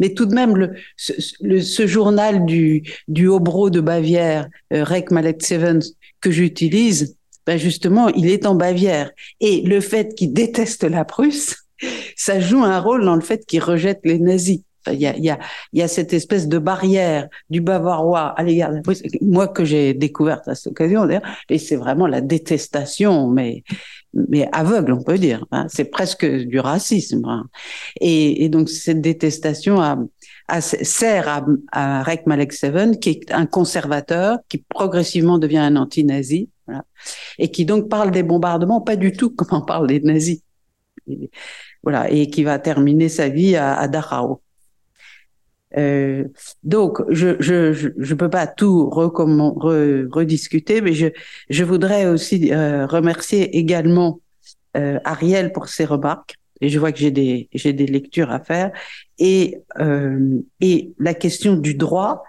mais 0.00 0.14
tout 0.14 0.26
de 0.26 0.34
même 0.34 0.56
le 0.56 0.72
ce, 0.96 1.12
le, 1.40 1.60
ce 1.60 1.86
journal 1.86 2.44
du 2.44 2.82
du 3.08 3.28
Hobro 3.28 3.70
de 3.70 3.80
Bavière, 3.80 4.48
euh, 4.72 4.84
Rek 4.84 5.10
Malek 5.10 5.42
Sevens 5.42 5.94
que 6.20 6.30
j'utilise, 6.30 7.16
ben 7.46 7.58
justement, 7.58 8.08
il 8.08 8.28
est 8.28 8.46
en 8.46 8.54
Bavière. 8.54 9.10
Et 9.40 9.62
le 9.62 9.80
fait 9.80 10.14
qu'il 10.14 10.32
déteste 10.32 10.84
la 10.84 11.04
Prusse, 11.04 11.56
ça 12.16 12.40
joue 12.40 12.62
un 12.62 12.80
rôle 12.80 13.04
dans 13.04 13.14
le 13.14 13.20
fait 13.20 13.44
qu'il 13.46 13.62
rejette 13.62 14.00
les 14.04 14.18
nazis. 14.18 14.60
Il 14.92 15.00
y 15.00 15.06
a, 15.06 15.16
il 15.16 15.24
y 15.24 15.30
a, 15.30 15.38
il 15.72 15.80
y 15.80 15.82
a 15.82 15.88
cette 15.88 16.12
espèce 16.12 16.48
de 16.48 16.58
barrière 16.58 17.28
du 17.50 17.60
bavarois 17.60 18.34
à 18.36 18.42
l'égard 18.42 18.72
de 18.72 18.76
la 18.76 18.82
moi 19.22 19.48
que 19.48 19.64
j'ai 19.64 19.94
découverte 19.94 20.46
à 20.48 20.54
cette 20.54 20.72
occasion 20.72 21.06
d'ailleurs, 21.06 21.22
et 21.48 21.58
c'est 21.58 21.76
vraiment 21.76 22.06
la 22.06 22.20
détestation, 22.20 23.28
mais 23.28 23.62
mais 24.14 24.48
aveugle, 24.52 24.92
on 24.92 25.02
peut 25.02 25.18
dire. 25.18 25.44
Hein. 25.50 25.66
C'est 25.68 25.86
presque 25.86 26.24
du 26.24 26.60
racisme. 26.60 27.24
Hein. 27.24 27.46
Et, 28.00 28.44
et, 28.44 28.48
donc 28.48 28.68
cette 28.68 29.00
détestation 29.00 30.08
sert 30.60 31.28
à, 31.28 31.44
à 31.72 32.02
Rek 32.02 32.26
Malek 32.26 32.52
Seven, 32.52 32.98
qui 32.98 33.10
est 33.10 33.32
un 33.32 33.46
conservateur, 33.46 34.38
qui 34.48 34.58
progressivement 34.58 35.38
devient 35.38 35.58
un 35.58 35.76
anti-nazi, 35.76 36.48
et 37.38 37.50
qui 37.50 37.64
donc 37.64 37.88
parle 37.88 38.10
des 38.10 38.22
bombardements, 38.22 38.80
pas 38.80 38.96
du 38.96 39.12
tout 39.12 39.30
comme 39.30 39.48
on 39.50 39.64
parle 39.64 39.88
des 39.88 40.00
nazis. 40.00 40.40
voilà, 41.82 42.10
et 42.10 42.30
qui 42.30 42.44
va 42.44 42.58
terminer 42.58 43.08
sa 43.08 43.28
vie 43.28 43.56
à, 43.56 43.76
à 43.76 43.88
Dachau. 43.88 44.40
Euh, 45.76 46.24
donc, 46.62 47.00
je 47.08 47.36
je, 47.40 47.72
je, 47.72 48.14
peux 48.14 48.30
pas 48.30 48.46
tout 48.46 48.88
rediscuter, 48.90 50.80
mais 50.80 50.92
je, 50.92 51.08
je 51.50 51.64
voudrais 51.64 52.06
aussi 52.06 52.52
euh, 52.52 52.86
remercier 52.86 53.56
également 53.56 54.20
euh, 54.76 54.98
Ariel 55.04 55.52
pour 55.52 55.68
ses 55.68 55.84
remarques. 55.84 56.36
Et 56.60 56.68
je 56.68 56.78
vois 56.78 56.92
que 56.92 56.98
j'ai 56.98 57.10
des 57.10 57.48
j'ai 57.52 57.72
des 57.72 57.86
lectures 57.86 58.30
à 58.30 58.38
faire 58.40 58.70
et 59.18 59.58
euh, 59.80 60.38
et 60.60 60.92
la 60.98 61.14
question 61.14 61.56
du 61.56 61.74
droit. 61.74 62.22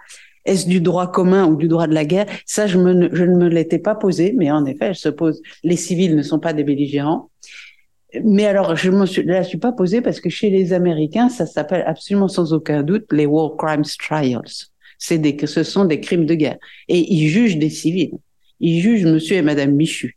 Est-ce 0.44 0.68
du 0.68 0.80
droit 0.80 1.10
commun 1.10 1.44
ou 1.46 1.56
du 1.56 1.66
droit 1.66 1.88
de 1.88 1.94
la 1.94 2.04
guerre? 2.04 2.26
Ça, 2.46 2.68
je, 2.68 2.78
me, 2.78 3.12
je 3.12 3.24
ne 3.24 3.36
me 3.36 3.48
l'étais 3.48 3.80
pas 3.80 3.96
posé, 3.96 4.32
mais 4.36 4.48
en 4.52 4.64
effet, 4.64 4.86
elle 4.86 4.94
se 4.94 5.08
pose. 5.08 5.42
Les 5.64 5.74
civils 5.74 6.14
ne 6.14 6.22
sont 6.22 6.38
pas 6.38 6.52
des 6.52 6.62
belligérants. 6.62 7.30
Mais 8.22 8.46
alors, 8.46 8.76
je 8.76 8.90
ne 8.90 9.32
la 9.32 9.42
suis 9.42 9.58
pas 9.58 9.72
posée 9.72 10.00
parce 10.00 10.20
que 10.20 10.30
chez 10.30 10.50
les 10.50 10.72
Américains, 10.72 11.28
ça 11.28 11.46
s'appelle 11.46 11.82
absolument 11.86 12.28
sans 12.28 12.52
aucun 12.52 12.82
doute 12.82 13.06
les 13.12 13.26
War 13.26 13.56
Crimes 13.56 13.84
Trials. 13.98 14.68
C'est 14.98 15.18
des, 15.18 15.36
ce 15.46 15.62
sont 15.62 15.84
des 15.84 16.00
crimes 16.00 16.24
de 16.24 16.34
guerre. 16.34 16.58
Et 16.88 17.12
ils 17.12 17.28
jugent 17.28 17.58
des 17.58 17.68
civils. 17.68 18.12
Ils 18.60 18.80
jugent 18.80 19.04
monsieur 19.04 19.36
et 19.36 19.42
madame 19.42 19.72
Michu. 19.72 20.16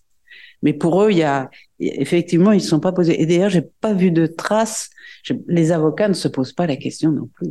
Mais 0.62 0.74
pour 0.74 1.04
eux, 1.04 1.12
il 1.12 1.18
y 1.18 1.24
a, 1.24 1.50
effectivement, 1.80 2.52
ils 2.52 2.58
ne 2.58 2.62
sont 2.62 2.80
pas 2.80 2.92
posés. 2.92 3.22
Et 3.22 3.26
d'ailleurs, 3.26 3.50
j'ai 3.50 3.64
pas 3.82 3.94
vu 3.94 4.12
de 4.12 4.26
traces. 4.28 4.90
les 5.48 5.72
avocats 5.72 6.08
ne 6.08 6.14
se 6.14 6.28
posent 6.28 6.54
pas 6.54 6.68
la 6.68 6.76
question 6.76 7.12
non 7.12 7.30
plus. 7.34 7.50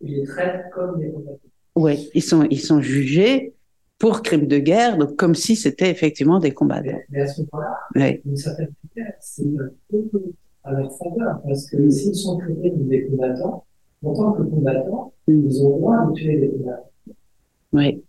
Ils 0.00 0.16
les 0.16 0.24
traitent 0.24 0.70
comme 0.74 0.98
des 0.98 1.10
combattants. 1.10 1.40
Oui, 1.74 2.10
ils 2.14 2.22
sont, 2.22 2.46
ils 2.50 2.60
sont 2.60 2.80
jugés 2.80 3.54
pour 3.98 4.22
crimes 4.22 4.46
de 4.46 4.58
guerre, 4.58 4.96
donc 4.96 5.16
comme 5.16 5.34
si 5.34 5.56
c'était 5.56 5.90
effectivement 5.90 6.38
des 6.38 6.52
combattants. 6.52 6.98
Mais, 7.10 7.22
à 7.22 7.26
ce 7.26 7.42
moment-là, 7.42 7.78
oui. 7.96 8.20
une 8.24 8.36
certaine 8.36 8.72
manière, 8.94 9.14
c'est 9.20 9.42
un 9.42 9.70
peu 9.90 10.08
à 10.64 10.72
leur 10.72 10.96
faveur, 10.96 11.40
parce 11.46 11.68
que 11.68 11.76
mm. 11.76 11.90
s'ils 11.90 12.14
sont 12.14 12.38
traités 12.38 12.70
comme 12.70 12.86
des 12.86 13.06
combattants, 13.06 13.64
en 14.04 14.14
tant 14.14 14.32
que 14.32 14.42
combattants, 14.42 15.12
mm. 15.26 15.46
ils 15.46 15.62
ont 15.64 15.74
le 15.74 15.80
droit 15.80 16.06
de 16.06 16.12
tuer 16.12 16.40
des 16.40 16.48
combattants. 16.50 16.90
Oui. 17.72 18.02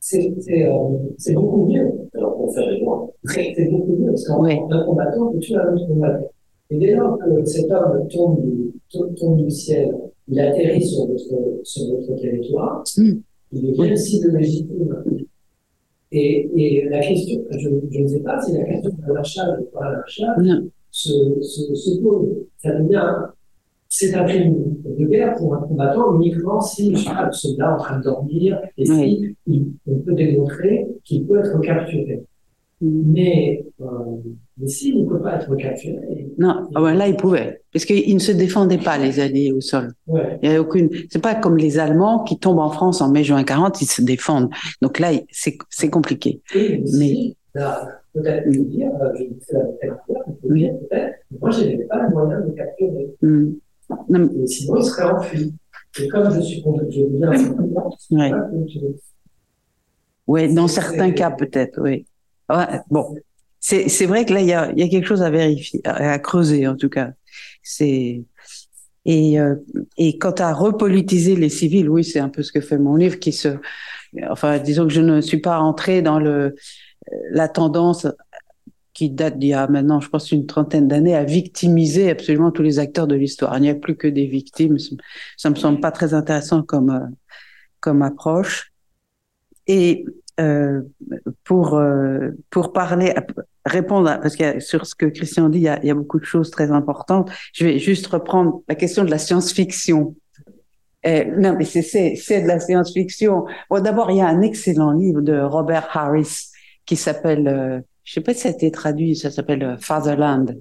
C'est 0.00 0.32
euh, 0.62 1.34
beaucoup 1.34 1.66
mieux. 1.66 1.92
Alors, 2.14 2.36
pour 2.36 2.54
faire 2.54 2.70
les 2.70 2.80
lois, 2.80 3.10
c'est 3.24 3.68
beaucoup 3.70 3.96
mieux, 3.96 4.10
parce 4.10 4.26
qu'un 4.26 4.38
oui. 4.38 4.56
combattant 4.86 5.32
peut 5.32 5.38
tuer 5.40 5.56
un 5.56 5.74
autre 5.74 5.86
combattant. 5.86 6.30
Et 6.70 6.78
dès 6.78 6.94
lors 6.94 7.18
que 7.18 7.44
cet 7.44 7.70
homme 7.70 8.08
tombe 8.08 8.42
du, 8.42 8.72
tombe 8.90 9.36
du 9.36 9.50
ciel, 9.50 9.94
il 10.28 10.40
atterrit 10.40 10.84
sur 10.84 11.06
votre, 11.06 11.60
sur 11.64 11.86
votre 11.86 12.14
territoire, 12.20 12.84
mm 12.96 13.18
il 13.52 13.72
devient 13.72 13.96
cible 13.96 14.36
légitime. 14.36 15.04
Et, 16.10 16.50
et 16.56 16.88
la 16.88 17.00
question, 17.00 17.44
je, 17.50 17.68
je, 17.90 18.00
ne 18.00 18.06
sais 18.06 18.20
pas 18.20 18.40
si 18.40 18.52
la 18.52 18.64
question 18.64 18.90
de 19.06 19.12
l'achat 19.12 19.58
ou 19.60 19.64
pas 19.64 19.92
l'achat 19.92 20.36
se, 20.90 21.40
se, 21.42 21.74
se, 21.74 22.00
pose. 22.00 22.28
Ça 22.56 22.74
devient, 22.74 23.14
c'est 23.88 24.14
un 24.14 24.24
crime 24.24 24.76
de 24.84 25.06
guerre 25.06 25.34
pour 25.36 25.54
un 25.54 25.60
combattant 25.60 26.14
uniquement 26.16 26.60
si 26.60 26.96
je 26.96 27.08
le 27.10 27.32
soldat 27.32 27.64
est 27.64 27.72
en 27.72 27.76
train 27.76 27.98
de 27.98 28.04
dormir 28.04 28.58
et 28.78 28.86
si 28.86 29.36
on 29.86 29.98
peut 29.98 30.14
démontrer 30.14 30.86
qu'il 31.04 31.26
peut 31.26 31.40
être 31.40 31.60
capturé. 31.60 32.22
Mais, 32.80 33.64
euh, 33.80 33.86
mais 34.56 34.68
s'il 34.68 35.02
ne 35.02 35.08
peut 35.08 35.20
pas 35.20 35.36
être 35.36 35.54
capturé. 35.56 36.28
Non, 36.38 36.68
ah 36.74 36.94
là, 36.94 37.08
il 37.08 37.16
pouvait. 37.16 37.60
Parce 37.72 37.84
qu'ils 37.84 38.14
ne 38.14 38.20
se 38.20 38.30
défendaient 38.30 38.78
pas, 38.78 38.98
les 38.98 39.18
Alliés, 39.18 39.50
au 39.50 39.60
sol. 39.60 39.92
Ouais. 40.06 40.38
Il 40.42 40.50
y 40.50 40.54
a 40.54 40.60
aucune. 40.60 40.88
C'est 41.10 41.20
pas 41.20 41.34
comme 41.34 41.56
les 41.56 41.78
Allemands 41.78 42.22
qui 42.22 42.38
tombent 42.38 42.60
en 42.60 42.70
France 42.70 43.00
en 43.00 43.10
mai-juin 43.10 43.42
40, 43.42 43.82
ils 43.82 43.86
se 43.86 44.00
défendent. 44.00 44.50
Donc 44.80 45.00
là, 45.00 45.10
c'est, 45.30 45.58
c'est 45.70 45.90
compliqué. 45.90 46.40
mais. 46.54 46.80
Si, 46.86 47.36
là, 47.54 48.00
peut-être 48.14 48.46
me 48.46 48.64
dire, 48.64 48.90
euh, 49.02 49.12
je 49.18 49.24
fais 49.80 49.86
la 49.86 49.96
oui. 50.44 50.70
peut-être, 50.88 51.16
moi, 51.40 51.50
je 51.50 51.60
n'avais 51.60 51.84
pas 51.84 52.02
le 52.02 52.10
moyen 52.10 52.40
de 52.40 52.50
capturer. 52.52 53.08
Mm. 53.22 53.52
Non, 54.08 54.30
Et 54.42 54.46
sinon, 54.46 54.76
il 54.76 54.84
serait 54.84 55.10
enfui. 55.10 55.54
Et 56.00 56.08
comme 56.08 56.32
je 56.32 56.40
suis 56.40 56.62
contre, 56.62 56.84
je 56.90 57.00
viens 57.10 57.36
simplement, 57.36 57.96
ouais. 58.10 58.32
Oui, 60.26 60.54
dans 60.54 60.68
certains 60.68 61.10
cas, 61.10 61.30
peut-être, 61.30 61.80
oui. 61.82 62.06
Ouais, 62.50 62.80
bon, 62.90 63.14
c'est 63.60 64.06
vrai 64.06 64.24
que 64.24 64.32
là 64.32 64.40
il 64.40 64.46
y 64.46 64.52
a 64.52 64.72
y 64.72 64.82
a 64.82 64.88
quelque 64.88 65.06
chose 65.06 65.22
à 65.22 65.30
vérifier, 65.30 65.80
à, 65.84 66.18
creuser 66.18 66.66
en 66.66 66.76
tout 66.76 66.88
cas. 66.88 67.12
C'est 67.62 68.24
et 69.04 69.40
euh, 69.40 69.56
et 69.96 70.18
quant 70.18 70.32
à 70.32 70.52
repolitiser 70.52 71.36
les 71.36 71.48
civils, 71.50 71.88
oui, 71.88 72.04
c'est 72.04 72.20
un 72.20 72.28
peu 72.28 72.42
ce 72.42 72.52
que 72.52 72.60
fait 72.60 72.78
mon 72.78 72.96
livre 72.96 73.18
qui 73.18 73.32
se 73.32 73.48
enfin 74.30 74.58
disons 74.58 74.86
que 74.86 74.92
je 74.92 75.00
ne 75.02 75.20
suis 75.20 75.40
pas 75.40 75.58
entrée 75.60 76.02
dans 76.02 76.18
le 76.18 76.54
la 77.30 77.48
tendance 77.48 78.06
qui 78.98 79.10
date 79.10 79.38
d'il 79.38 79.50
y 79.50 79.54
a 79.54 79.68
maintenant, 79.68 80.00
je 80.00 80.08
pense, 80.08 80.32
une 80.32 80.46
trentaine 80.46 80.88
d'années, 80.88 81.14
à 81.14 81.22
victimiser 81.22 82.10
absolument 82.10 82.50
tous 82.50 82.64
les 82.64 82.80
acteurs 82.80 83.06
de 83.06 83.14
l'histoire. 83.14 83.56
Il 83.56 83.60
n'y 83.60 83.70
a 83.70 83.76
plus 83.76 83.96
que 83.96 84.08
des 84.08 84.26
victimes. 84.26 84.76
Ça 85.36 85.50
me 85.50 85.54
semble 85.54 85.78
pas 85.78 85.92
très 85.92 86.14
intéressant 86.14 86.64
comme 86.64 86.90
euh, 86.90 87.06
comme 87.78 88.02
approche. 88.02 88.72
Et 89.68 90.04
euh, 90.38 90.82
pour 91.44 91.74
euh, 91.74 92.30
pour 92.50 92.72
parler, 92.72 93.14
répondre 93.64 94.18
parce 94.22 94.36
que 94.36 94.60
sur 94.60 94.86
ce 94.86 94.94
que 94.94 95.06
Christian 95.06 95.48
dit, 95.48 95.58
il 95.58 95.86
y, 95.86 95.90
a, 95.90 95.94
beaucoup 95.94 96.20
de 96.20 96.24
choses 96.24 96.50
très 96.50 96.70
importantes. 96.70 97.30
Je 97.52 97.64
vais 97.64 97.78
juste 97.78 98.06
reprendre 98.06 98.62
la 98.68 98.74
question 98.74 99.04
de 99.04 99.10
la 99.10 99.18
science-fiction. 99.18 100.14
Euh, 101.06 101.24
non, 101.38 101.56
mais 101.56 101.64
c'est 101.64 102.42
de 102.42 102.46
la 102.46 102.60
science-fiction. 102.60 103.46
D'abord, 103.70 104.10
il 104.10 104.18
y 104.18 104.20
a 104.20 104.28
un 104.28 104.42
excellent 104.42 104.92
livre 104.92 105.20
de 105.20 105.40
Robert 105.40 105.88
Harris 105.92 106.50
qui 106.86 106.96
s'appelle, 106.96 107.48
euh, 107.48 107.80
je 108.04 108.12
sais 108.14 108.20
pas 108.20 108.34
si 108.34 108.40
ça 108.40 108.48
a 108.48 108.52
été 108.52 108.70
traduit, 108.70 109.16
ça 109.16 109.30
s'appelle 109.30 109.76
Fatherland. 109.80 110.56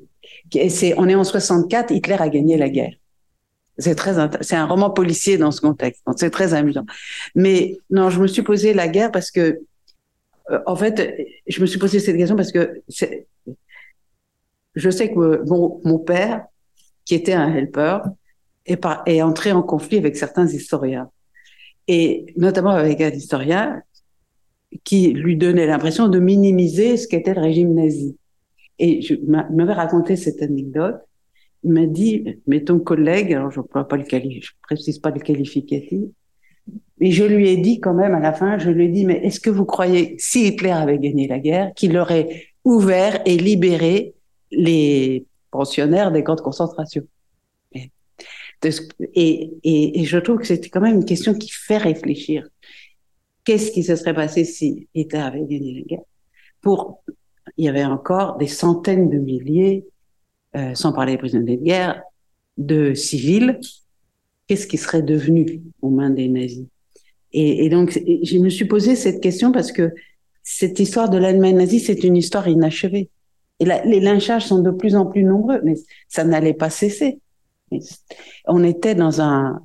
On 0.97 1.09
est 1.09 1.15
en 1.15 1.23
64, 1.23 1.91
Hitler 1.91 2.17
a 2.19 2.29
gagné 2.29 2.57
la 2.57 2.69
guerre. 2.69 2.93
C'est 3.77 3.95
très, 3.95 4.13
c'est 4.41 4.55
un 4.55 4.65
roman 4.65 4.89
policier 4.89 5.37
dans 5.37 5.51
ce 5.51 5.61
contexte. 5.61 6.03
C'est 6.17 6.31
très 6.31 6.53
amusant. 6.53 6.85
Mais 7.35 7.77
non, 7.89 8.09
je 8.09 8.19
me 8.19 8.27
suis 8.27 8.41
posé 8.41 8.73
la 8.73 8.87
guerre 8.87 9.11
parce 9.11 9.29
que, 9.29 9.59
euh, 10.49 10.59
en 10.65 10.75
fait, 10.75 11.15
je 11.47 11.61
me 11.61 11.65
suis 11.65 11.77
posé 11.77 11.99
cette 11.99 12.17
question 12.17 12.35
parce 12.35 12.51
que 12.51 12.81
je 14.75 14.89
sais 14.89 15.11
que 15.11 15.43
mon, 15.47 15.81
mon 15.83 15.99
père, 15.99 16.45
qui 17.05 17.15
était 17.15 17.33
un 17.33 17.53
helper, 17.53 17.99
est, 18.65 18.77
par, 18.77 19.03
est 19.05 19.21
entré 19.21 19.51
en 19.51 19.63
conflit 19.63 19.97
avec 19.97 20.15
certains 20.17 20.47
historiens. 20.47 21.09
Et 21.87 22.33
notamment 22.35 22.71
avec 22.71 22.99
un 23.01 23.09
historien 23.09 23.81
qui 24.83 25.13
lui 25.13 25.37
donnait 25.37 25.65
l'impression 25.65 26.07
de 26.09 26.19
minimiser 26.19 26.97
ce 26.97 27.07
qu'était 27.07 27.33
le 27.33 27.41
régime 27.41 27.73
nazi. 27.73 28.17
Et 28.79 29.01
je 29.01 29.15
m'avais 29.25 29.73
raconté 29.73 30.15
cette 30.15 30.41
anecdote 30.41 30.97
m'a 31.67 31.85
dit, 31.85 32.39
mais 32.47 32.63
ton 32.63 32.79
collègue, 32.79 33.33
alors 33.33 33.51
je 33.51 33.59
ne 33.59 33.83
pas 33.83 33.97
le 33.97 34.03
je 34.03 34.51
précise 34.63 34.99
pas 34.99 35.11
le 35.11 35.19
qualificatif, 35.19 36.09
mais 36.99 37.11
je 37.11 37.23
lui 37.23 37.49
ai 37.49 37.57
dit 37.57 37.79
quand 37.79 37.93
même 37.93 38.13
à 38.15 38.19
la 38.19 38.33
fin, 38.33 38.57
je 38.57 38.69
lui 38.69 38.85
ai 38.85 38.87
dit, 38.89 39.05
mais 39.05 39.19
est-ce 39.25 39.39
que 39.39 39.49
vous 39.49 39.65
croyez, 39.65 40.15
si 40.17 40.47
Hitler 40.47 40.71
avait 40.71 40.99
gagné 40.99 41.27
la 41.27 41.39
guerre, 41.39 41.73
qu'il 41.75 41.97
aurait 41.97 42.47
ouvert 42.63 43.21
et 43.25 43.37
libéré 43.37 44.13
les 44.51 45.25
pensionnaires 45.51 46.11
des 46.11 46.23
camps 46.23 46.35
de 46.35 46.41
concentration 46.41 47.03
et, 48.63 49.51
et, 49.63 49.99
et 50.01 50.03
je 50.05 50.17
trouve 50.17 50.39
que 50.39 50.47
c'était 50.47 50.69
quand 50.69 50.81
même 50.81 50.95
une 50.95 51.05
question 51.05 51.35
qui 51.35 51.49
fait 51.51 51.77
réfléchir. 51.77 52.47
Qu'est-ce 53.43 53.71
qui 53.71 53.83
se 53.83 53.95
serait 53.95 54.15
passé 54.15 54.43
si 54.43 54.87
Hitler 54.95 55.19
avait 55.19 55.45
gagné 55.45 55.73
la 55.75 55.81
guerre? 55.81 56.05
Pour, 56.61 57.03
il 57.55 57.65
y 57.65 57.69
avait 57.69 57.85
encore 57.85 58.37
des 58.37 58.47
centaines 58.47 59.09
de 59.09 59.19
milliers 59.19 59.85
euh, 60.57 60.73
sans 60.73 60.91
parler 60.91 61.13
des 61.13 61.17
prisonniers 61.19 61.57
de 61.57 61.63
guerre, 61.63 62.01
de 62.57 62.93
civils, 62.93 63.59
qu'est-ce 64.47 64.65
qui 64.65 64.77
serait 64.77 65.03
devenu 65.03 65.61
aux 65.81 65.89
mains 65.89 66.09
des 66.09 66.27
nazis? 66.27 66.65
Et, 67.33 67.69
donc, 67.69 67.91
je 67.91 68.37
me 68.39 68.49
suis 68.49 68.65
posé 68.65 68.95
cette 68.95 69.21
question 69.21 69.51
parce 69.51 69.71
que 69.71 69.93
cette 70.41 70.79
histoire 70.79 71.09
de 71.09 71.17
l'Allemagne 71.17 71.57
nazie, 71.57 71.79
c'est 71.79 72.03
une 72.03 72.15
histoire 72.15 72.47
inachevée. 72.47 73.09
Les 73.59 73.99
lynchages 73.99 74.47
sont 74.47 74.59
de 74.59 74.71
plus 74.71 74.95
en 74.95 75.05
plus 75.05 75.23
nombreux, 75.23 75.61
mais 75.63 75.75
ça 76.07 76.23
n'allait 76.23 76.53
pas 76.53 76.69
cesser. 76.69 77.19
On 78.47 78.63
était 78.63 78.95
dans 78.95 79.21
un 79.21 79.61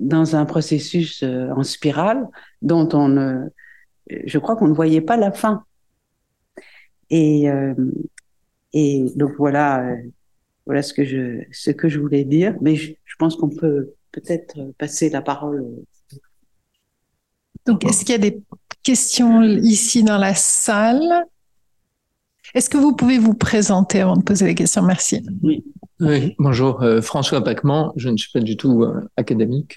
dans 0.00 0.36
un 0.36 0.46
processus 0.46 1.22
euh, 1.22 1.50
en 1.50 1.62
spirale 1.62 2.26
dont 2.62 2.88
on 2.94 3.08
ne, 3.08 3.48
je 4.08 4.38
crois 4.38 4.56
qu'on 4.56 4.68
ne 4.68 4.72
voyait 4.72 5.02
pas 5.02 5.18
la 5.18 5.32
fin. 5.32 5.64
Et 7.10 7.50
euh, 7.50 7.74
et 8.72 9.04
donc 9.16 9.32
voilà, 9.36 9.84
voilà 10.70 10.82
ce 10.82 10.94
que 10.94 11.04
je, 11.04 11.40
ce 11.50 11.72
que 11.72 11.88
je 11.88 11.98
voulais 11.98 12.22
dire. 12.22 12.54
Mais 12.60 12.76
je, 12.76 12.92
pense 13.18 13.34
qu'on 13.34 13.48
peut 13.48 13.90
peut-être 14.12 14.54
passer 14.78 15.10
la 15.10 15.20
parole. 15.20 15.66
Donc, 17.66 17.84
est-ce 17.84 18.04
qu'il 18.04 18.12
y 18.12 18.14
a 18.14 18.18
des 18.18 18.40
questions 18.84 19.42
ici 19.42 20.04
dans 20.04 20.16
la 20.16 20.32
salle? 20.36 21.26
Est-ce 22.54 22.70
que 22.70 22.78
vous 22.78 22.94
pouvez 22.94 23.18
vous 23.18 23.34
présenter 23.34 24.00
avant 24.00 24.16
de 24.16 24.22
poser 24.22 24.46
les 24.46 24.54
questions? 24.54 24.82
Merci. 24.82 25.26
Oui. 25.42 25.64
Oui, 25.98 26.36
bonjour, 26.38 26.82
euh, 26.82 27.02
François 27.02 27.42
Pacman. 27.42 27.92
Je 27.96 28.08
ne 28.08 28.16
suis 28.16 28.30
pas 28.30 28.38
du 28.38 28.56
tout 28.56 28.84
euh, 28.84 29.00
académique. 29.16 29.76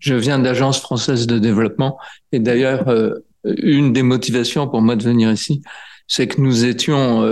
Je 0.00 0.16
viens 0.16 0.40
d'Agence 0.40 0.80
française 0.80 1.28
de 1.28 1.38
développement. 1.38 1.96
Et 2.32 2.40
d'ailleurs, 2.40 2.88
euh, 2.88 3.14
une 3.44 3.92
des 3.92 4.02
motivations 4.02 4.66
pour 4.66 4.82
moi 4.82 4.96
de 4.96 5.04
venir 5.04 5.30
ici, 5.30 5.62
c'est 6.08 6.26
que 6.26 6.40
nous 6.40 6.64
étions 6.64 7.22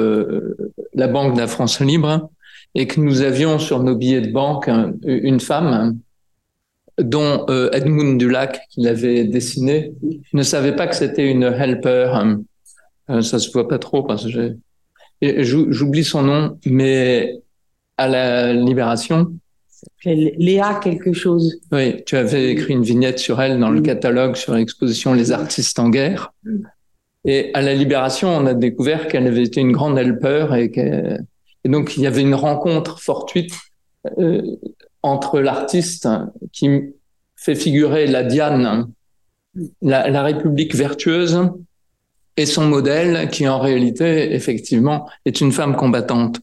la 0.94 1.08
Banque 1.08 1.34
de 1.34 1.40
la 1.40 1.46
France 1.46 1.80
libre 1.80 2.30
et 2.74 2.86
que 2.86 3.00
nous 3.00 3.22
avions 3.22 3.58
sur 3.58 3.82
nos 3.82 3.96
billets 3.96 4.20
de 4.20 4.32
banque 4.32 4.70
une 5.04 5.40
femme 5.40 5.98
dont 6.98 7.46
euh, 7.48 7.70
Edmund 7.72 8.18
Dulac, 8.18 8.60
qui 8.70 8.82
l'avait 8.82 9.24
dessiné, 9.24 9.92
ne 10.32 10.42
savait 10.42 10.76
pas 10.76 10.86
que 10.86 10.94
c'était 10.94 11.30
une 11.30 11.44
helper. 11.44 12.12
Euh, 13.10 13.22
ça 13.22 13.38
se 13.38 13.50
voit 13.50 13.68
pas 13.68 13.78
trop 13.78 14.02
parce 14.02 14.30
que 14.30 14.56
j'oublie 15.22 16.04
son 16.04 16.22
nom, 16.22 16.58
mais 16.66 17.40
à 17.96 18.08
la 18.08 18.52
Libération. 18.52 19.32
Léa 20.04 20.80
quelque 20.82 21.12
chose. 21.12 21.60
Oui, 21.72 22.02
tu 22.04 22.16
avais 22.16 22.50
écrit 22.50 22.74
une 22.74 22.82
vignette 22.82 23.18
sur 23.18 23.40
elle 23.40 23.58
dans 23.58 23.70
le 23.70 23.80
catalogue 23.80 24.36
sur 24.36 24.54
l'exposition 24.54 25.14
Les 25.14 25.32
artistes 25.32 25.78
en 25.78 25.88
guerre. 25.88 26.32
Et 27.24 27.50
à 27.52 27.60
la 27.60 27.74
Libération, 27.74 28.28
on 28.28 28.46
a 28.46 28.54
découvert 28.54 29.08
qu'elle 29.08 29.26
avait 29.26 29.42
été 29.42 29.60
une 29.60 29.72
grande 29.72 29.98
helper 29.98 30.54
et 30.56 30.70
qu'elle 30.70 31.24
Et 31.64 31.68
donc, 31.68 31.96
il 31.96 32.02
y 32.02 32.06
avait 32.06 32.22
une 32.22 32.34
rencontre 32.34 33.00
fortuite 33.00 33.54
euh, 34.18 34.42
entre 35.02 35.40
l'artiste 35.40 36.08
qui 36.52 36.94
fait 37.36 37.54
figurer 37.54 38.06
la 38.06 38.22
Diane, 38.22 38.90
la, 39.82 40.22
République 40.22 40.74
vertueuse, 40.74 41.50
et 42.36 42.46
son 42.46 42.66
modèle 42.66 43.28
qui 43.30 43.48
en 43.48 43.58
réalité, 43.58 44.34
effectivement, 44.34 45.08
est 45.24 45.40
une 45.40 45.52
femme 45.52 45.76
combattante. 45.76 46.40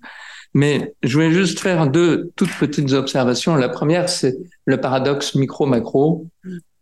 Mais 0.53 0.94
je 1.03 1.14
voulais 1.14 1.31
juste 1.31 1.60
faire 1.60 1.88
deux 1.88 2.31
toutes 2.35 2.53
petites 2.60 2.91
observations. 2.94 3.56
La 3.56 3.69
première, 3.69 4.10
c'est 4.10 4.38
le 4.65 4.80
paradoxe 4.80 5.35
micro-macro. 5.35 6.27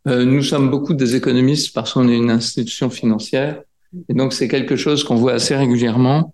Euh, 0.08 0.24
nous 0.24 0.44
sommes 0.44 0.70
beaucoup 0.70 0.94
des 0.94 1.16
économistes 1.16 1.74
parce 1.74 1.94
qu'on 1.94 2.08
est 2.08 2.16
une 2.16 2.32
institution 2.32 2.90
financière. 2.90 3.62
Et 4.10 4.14
donc, 4.14 4.34
c'est 4.34 4.48
quelque 4.48 4.76
chose 4.76 5.04
qu'on 5.04 5.16
voit 5.16 5.34
assez 5.34 5.56
régulièrement. 5.56 6.34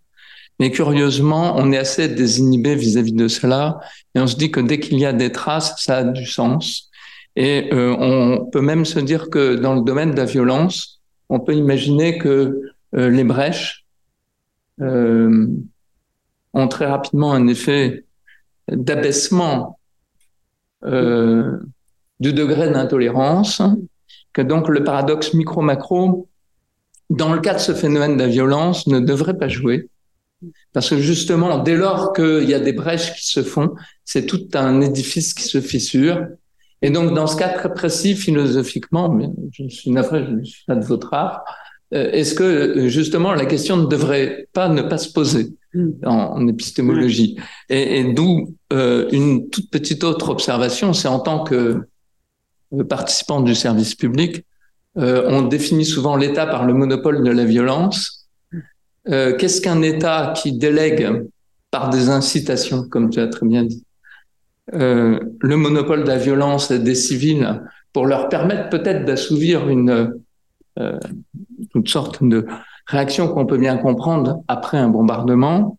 Mais 0.60 0.72
curieusement, 0.72 1.56
on 1.58 1.72
est 1.72 1.78
assez 1.78 2.08
désinhibé 2.08 2.76
vis-à-vis 2.76 3.14
de 3.14 3.28
cela, 3.28 3.80
et 4.16 4.20
on 4.20 4.28
se 4.28 4.36
dit 4.36 4.52
que 4.52 4.60
dès 4.60 4.80
qu'il 4.80 5.00
y 5.00 5.06
a 5.06 5.14
des 5.14 5.32
traces, 5.32 5.74
ça 5.78 5.98
a 5.98 6.04
du 6.04 6.26
sens. 6.26 6.92
Et 7.36 7.70
euh, 7.74 7.96
on 7.98 8.46
peut 8.46 8.62
même 8.62 8.86
se 8.86 9.00
dire 9.00 9.30
que 9.30 9.56
dans 9.56 9.74
le 9.74 9.82
domaine 9.82 10.12
de 10.12 10.18
la 10.18 10.26
violence, 10.26 11.02
on 11.30 11.40
peut 11.40 11.56
imaginer 11.56 12.18
que 12.18 12.62
euh, 12.96 13.10
les 13.10 13.24
brèches 13.24 13.86
euh, 14.82 15.48
ont 16.54 16.68
très 16.68 16.86
rapidement 16.86 17.34
un 17.34 17.48
effet 17.48 18.06
d'abaissement 18.70 19.78
du 20.84 22.34
degré 22.34 22.72
d'intolérance, 22.72 23.62
que 24.34 24.42
donc 24.42 24.68
le 24.68 24.84
paradoxe 24.84 25.36
micro-macro, 25.36 26.28
dans 27.12 27.34
le 27.34 27.40
cas 27.40 27.54
de 27.54 27.60
ce 27.60 27.74
phénomène 27.74 28.18
de 28.18 28.24
la 28.24 28.28
violence, 28.28 28.88
ne 28.88 29.00
devrait 29.00 29.38
pas 29.38 29.48
jouer. 29.48 29.91
Parce 30.74 30.90
que 30.90 30.98
justement, 30.98 31.58
dès 31.60 31.76
lors 31.76 32.14
qu'il 32.14 32.50
y 32.50 32.54
a 32.54 32.60
des 32.60 32.74
brèches 32.74 33.14
qui 33.14 33.26
se 33.26 33.44
font, 33.44 33.76
c'est 34.06 34.26
tout 34.26 34.48
un 34.54 34.82
édifice 34.82 35.34
qui 35.34 35.44
se 35.44 35.60
fissure. 35.60 36.28
Et 36.82 36.90
donc, 36.90 37.14
dans 37.14 37.28
ce 37.28 37.36
cas 37.36 37.50
très 37.50 37.74
précis, 37.74 38.16
philosophiquement, 38.16 39.10
mais 39.10 39.30
je 39.52 39.68
suis 39.68 39.92
navré, 39.92 40.26
je 40.26 40.32
ne 40.32 40.44
suis 40.44 40.64
pas 40.66 40.76
de 40.76 40.86
votre 40.86 41.14
art, 41.14 41.44
euh, 41.94 42.10
est-ce 42.12 42.34
que 42.34 42.88
justement 42.88 43.34
la 43.34 43.46
question 43.46 43.76
ne 43.76 43.86
devrait 43.86 44.48
pas 44.54 44.70
ne 44.70 44.82
pas 44.82 44.98
se 44.98 45.12
poser 45.12 45.56
hmm. 45.74 45.90
en, 46.06 46.48
épistémologie? 46.48 47.38
Et, 47.70 48.00
et 48.00 48.14
d'où 48.14 48.56
euh, 48.72 49.10
une 49.12 49.50
toute 49.50 49.70
petite 49.70 50.06
autre 50.06 50.30
observation, 50.30 50.94
c'est 50.94 51.10
en 51.10 51.20
tant 51.20 51.44
que 51.44 51.82
participant 52.88 53.42
du 53.42 53.56
service 53.56 53.96
public, 53.96 54.46
euh, 54.98 55.26
on 55.30 55.44
définit 55.44 55.86
souvent 55.86 56.16
l'État 56.16 56.46
par 56.46 56.66
le 56.66 56.74
monopole 56.74 57.24
de 57.24 57.32
la 57.32 57.46
violence 57.46 58.21
euh, 59.10 59.36
qu'est-ce 59.36 59.62
qu'un 59.62 59.82
État 59.82 60.34
qui 60.36 60.58
délègue 60.58 61.28
par 61.72 61.90
des 61.90 62.10
incitations, 62.10 62.88
comme 62.88 63.10
tu 63.10 63.20
as 63.20 63.28
très 63.28 63.48
bien 63.48 63.64
dit, 63.64 63.84
euh, 64.74 65.20
le 65.40 65.58
monopole 65.58 66.04
de 66.04 66.08
la 66.08 66.18
violence 66.18 66.72
des 66.72 66.96
civils 66.96 67.62
pour 67.94 68.06
leur 68.06 68.30
permettre 68.30 68.70
peut-être 68.70 69.06
d'assouvir 69.06 69.68
une 69.70 70.14
euh, 70.80 71.00
toute 71.72 71.90
sorte 71.90 72.24
de 72.24 72.46
réaction 72.88 73.28
qu'on 73.28 73.46
peut 73.46 73.58
bien 73.58 73.78
comprendre 73.78 74.44
après 74.48 74.78
un 74.78 74.90
bombardement. 74.90 75.78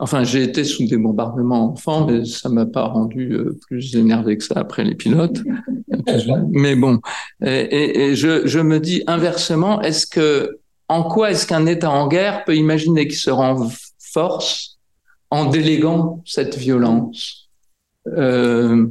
Enfin, 0.00 0.22
j'ai 0.22 0.44
été 0.44 0.62
sous 0.62 0.86
des 0.86 0.96
bombardements 0.96 1.72
enfants, 1.72 2.06
mais 2.06 2.24
ça 2.24 2.48
m'a 2.48 2.66
pas 2.66 2.84
rendu 2.84 3.32
euh, 3.32 3.58
plus 3.66 3.96
énervé 3.96 4.38
que 4.38 4.44
ça 4.44 4.54
après 4.56 4.84
les 4.84 4.94
pilotes. 4.94 5.42
mais 6.50 6.76
bon, 6.76 7.00
et, 7.44 8.04
et 8.10 8.14
je, 8.14 8.46
je, 8.46 8.60
me 8.60 8.78
dis 8.78 9.02
inversement, 9.08 9.80
est-ce 9.82 10.06
que, 10.06 10.60
en 10.88 11.02
quoi 11.02 11.32
est-ce 11.32 11.46
qu'un 11.46 11.66
État 11.66 11.90
en 11.90 12.06
guerre 12.06 12.44
peut 12.44 12.54
imaginer 12.54 13.08
qu'il 13.08 13.18
se 13.18 13.30
renforce 13.30 14.78
en 15.30 15.46
déléguant 15.46 16.22
cette 16.24 16.56
violence? 16.56 17.48
Euh, 18.06 18.86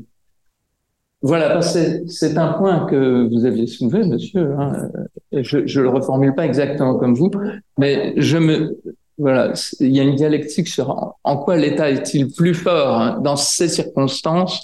Voilà, 1.22 1.62
c'est 1.62 2.38
un 2.38 2.54
point 2.54 2.86
que 2.86 3.28
vous 3.28 3.46
aviez 3.46 3.66
soulevé, 3.66 4.06
monsieur. 4.06 4.54
Hein. 4.60 4.90
Je 5.32 5.58
ne 5.60 5.84
le 5.84 5.90
reformule 5.90 6.36
pas 6.36 6.46
exactement 6.46 6.96
comme 7.00 7.16
vous, 7.16 7.32
mais 7.80 8.14
je 8.18 8.38
me, 8.38 8.78
voilà, 9.18 9.54
il 9.80 9.96
y 9.96 10.00
a 10.00 10.04
une 10.04 10.16
dialectique 10.16 10.68
sur 10.68 11.16
en 11.24 11.38
quoi 11.38 11.58
l'État 11.58 11.90
est-il 11.90 12.32
plus 12.32 12.54
fort 12.54 13.02
hein, 13.02 13.20
dans 13.24 13.36
ces 13.36 13.68
circonstances 13.68 14.64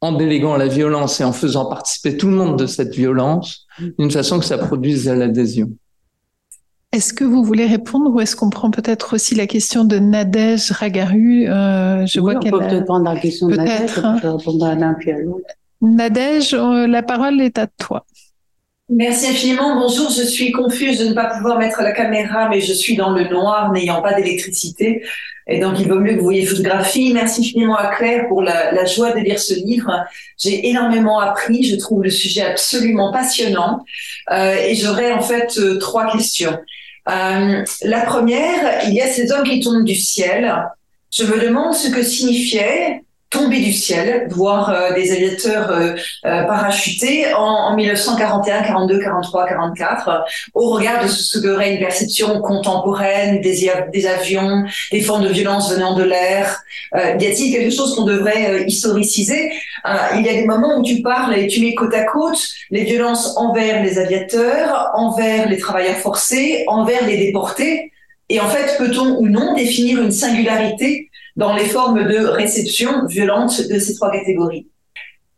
en 0.00 0.12
déléguant 0.12 0.56
la 0.56 0.68
violence 0.68 1.20
et 1.20 1.24
en 1.24 1.32
faisant 1.32 1.66
participer 1.66 2.16
tout 2.16 2.28
le 2.28 2.34
monde 2.34 2.58
de 2.58 2.66
cette 2.66 2.94
violence 2.94 3.66
d'une 3.98 4.10
façon 4.10 4.38
que 4.38 4.44
ça 4.44 4.58
produise 4.58 5.08
l'adhésion. 5.08 5.70
Est-ce 6.92 7.12
que 7.12 7.24
vous 7.24 7.42
voulez 7.42 7.66
répondre 7.66 8.10
ou 8.10 8.20
est-ce 8.20 8.36
qu'on 8.36 8.50
prend 8.50 8.70
peut-être 8.70 9.14
aussi 9.14 9.34
la 9.34 9.46
question 9.46 9.84
de 9.84 9.98
Nadège 9.98 10.70
Ragaru 10.70 11.48
euh, 11.48 12.06
Je 12.06 12.20
vois 12.20 12.36
on 12.36 12.40
peut 12.40 12.58
peut-être 12.58 12.84
prendre 12.84 13.04
la 13.04 13.18
question 13.18 13.48
de 13.48 13.56
Nadège, 13.56 13.98
hein. 13.98 14.18
répondre 14.22 14.64
à 14.64 14.74
l'un 14.74 14.94
puis 14.94 15.10
à 15.10 15.18
l'autre. 15.18 15.46
Nadège, 15.80 16.54
euh, 16.54 16.86
la 16.86 17.02
parole 17.02 17.40
est 17.40 17.58
à 17.58 17.66
toi. 17.66 18.06
Merci 18.90 19.28
infiniment. 19.28 19.80
Bonjour, 19.80 20.10
je 20.10 20.22
suis 20.22 20.52
confuse 20.52 20.98
de 20.98 21.06
ne 21.06 21.14
pas 21.14 21.34
pouvoir 21.34 21.58
mettre 21.58 21.80
la 21.80 21.92
caméra, 21.92 22.50
mais 22.50 22.60
je 22.60 22.74
suis 22.74 22.96
dans 22.96 23.10
le 23.12 23.26
noir, 23.28 23.72
n'ayant 23.72 24.02
pas 24.02 24.12
d'électricité. 24.12 25.02
Et 25.46 25.58
donc, 25.58 25.80
il 25.80 25.88
vaut 25.88 25.98
mieux 25.98 26.12
que 26.12 26.18
vous 26.18 26.24
voyez 26.24 26.44
photographie. 26.44 27.10
Merci 27.14 27.40
infiniment 27.40 27.76
à 27.76 27.94
Claire 27.94 28.28
pour 28.28 28.42
la, 28.42 28.84
joie 28.84 29.12
de 29.12 29.20
lire 29.20 29.38
ce 29.38 29.54
livre. 29.54 29.90
J'ai 30.36 30.68
énormément 30.68 31.18
appris. 31.18 31.64
Je 31.64 31.76
trouve 31.76 32.02
le 32.02 32.10
sujet 32.10 32.42
absolument 32.42 33.10
passionnant. 33.10 33.82
Euh, 34.30 34.56
et 34.56 34.74
j'aurais 34.74 35.12
en 35.12 35.22
fait 35.22 35.56
euh, 35.56 35.78
trois 35.78 36.12
questions. 36.12 36.58
Euh, 37.08 37.64
la 37.84 38.00
première, 38.02 38.86
il 38.86 38.92
y 38.92 39.00
a 39.00 39.06
ces 39.06 39.32
hommes 39.32 39.44
qui 39.44 39.60
tombent 39.60 39.84
du 39.84 39.94
ciel. 39.94 40.54
Je 41.10 41.24
me 41.24 41.40
demande 41.40 41.72
ce 41.72 41.88
que 41.88 42.02
signifiait 42.02 43.02
tomber 43.34 43.58
du 43.58 43.72
ciel, 43.72 44.28
voir 44.30 44.70
euh, 44.70 44.94
des 44.94 45.10
aviateurs 45.12 45.70
euh, 45.70 45.94
euh, 46.24 46.44
parachutés 46.44 47.34
en, 47.34 47.40
en, 47.40 47.76
1941, 47.76 48.62
42, 48.62 49.00
43, 49.00 49.46
44, 49.46 50.24
au 50.54 50.70
regard 50.70 51.02
de 51.02 51.08
ce 51.08 51.40
serait 51.40 51.74
une 51.74 51.80
perception 51.80 52.40
contemporaine 52.40 53.40
des, 53.40 53.70
des 53.92 54.06
avions, 54.06 54.64
des 54.92 55.00
formes 55.00 55.24
de 55.24 55.32
violence 55.32 55.72
venant 55.72 55.94
de 55.96 56.04
l'air. 56.04 56.62
y 56.94 57.26
a-t-il 57.26 57.52
quelque 57.52 57.74
chose 57.74 57.96
qu'on 57.96 58.04
devrait 58.04 58.64
historiciser? 58.66 59.52
Il 60.16 60.24
y 60.24 60.28
a 60.28 60.34
des 60.34 60.46
moments 60.46 60.78
où 60.78 60.82
tu 60.82 61.02
parles 61.02 61.36
et 61.36 61.48
tu 61.48 61.60
mets 61.60 61.74
côte 61.74 61.94
à 61.94 62.04
côte 62.04 62.40
les 62.70 62.84
violences 62.84 63.36
envers 63.36 63.82
les 63.82 63.98
aviateurs, 63.98 64.90
envers 64.94 65.48
les 65.48 65.58
travailleurs 65.58 65.96
forcés, 65.96 66.64
envers 66.68 67.04
les 67.06 67.16
déportés. 67.16 67.92
Et 68.28 68.40
en 68.40 68.48
fait, 68.48 68.78
peut-on 68.78 69.18
ou 69.18 69.28
non 69.28 69.54
définir 69.54 70.00
une 70.00 70.12
singularité 70.12 71.10
dans 71.36 71.54
les 71.54 71.64
formes 71.64 72.06
de 72.06 72.26
réception 72.26 73.06
violente 73.06 73.60
de 73.68 73.78
ces 73.78 73.94
trois 73.94 74.10
catégories. 74.10 74.68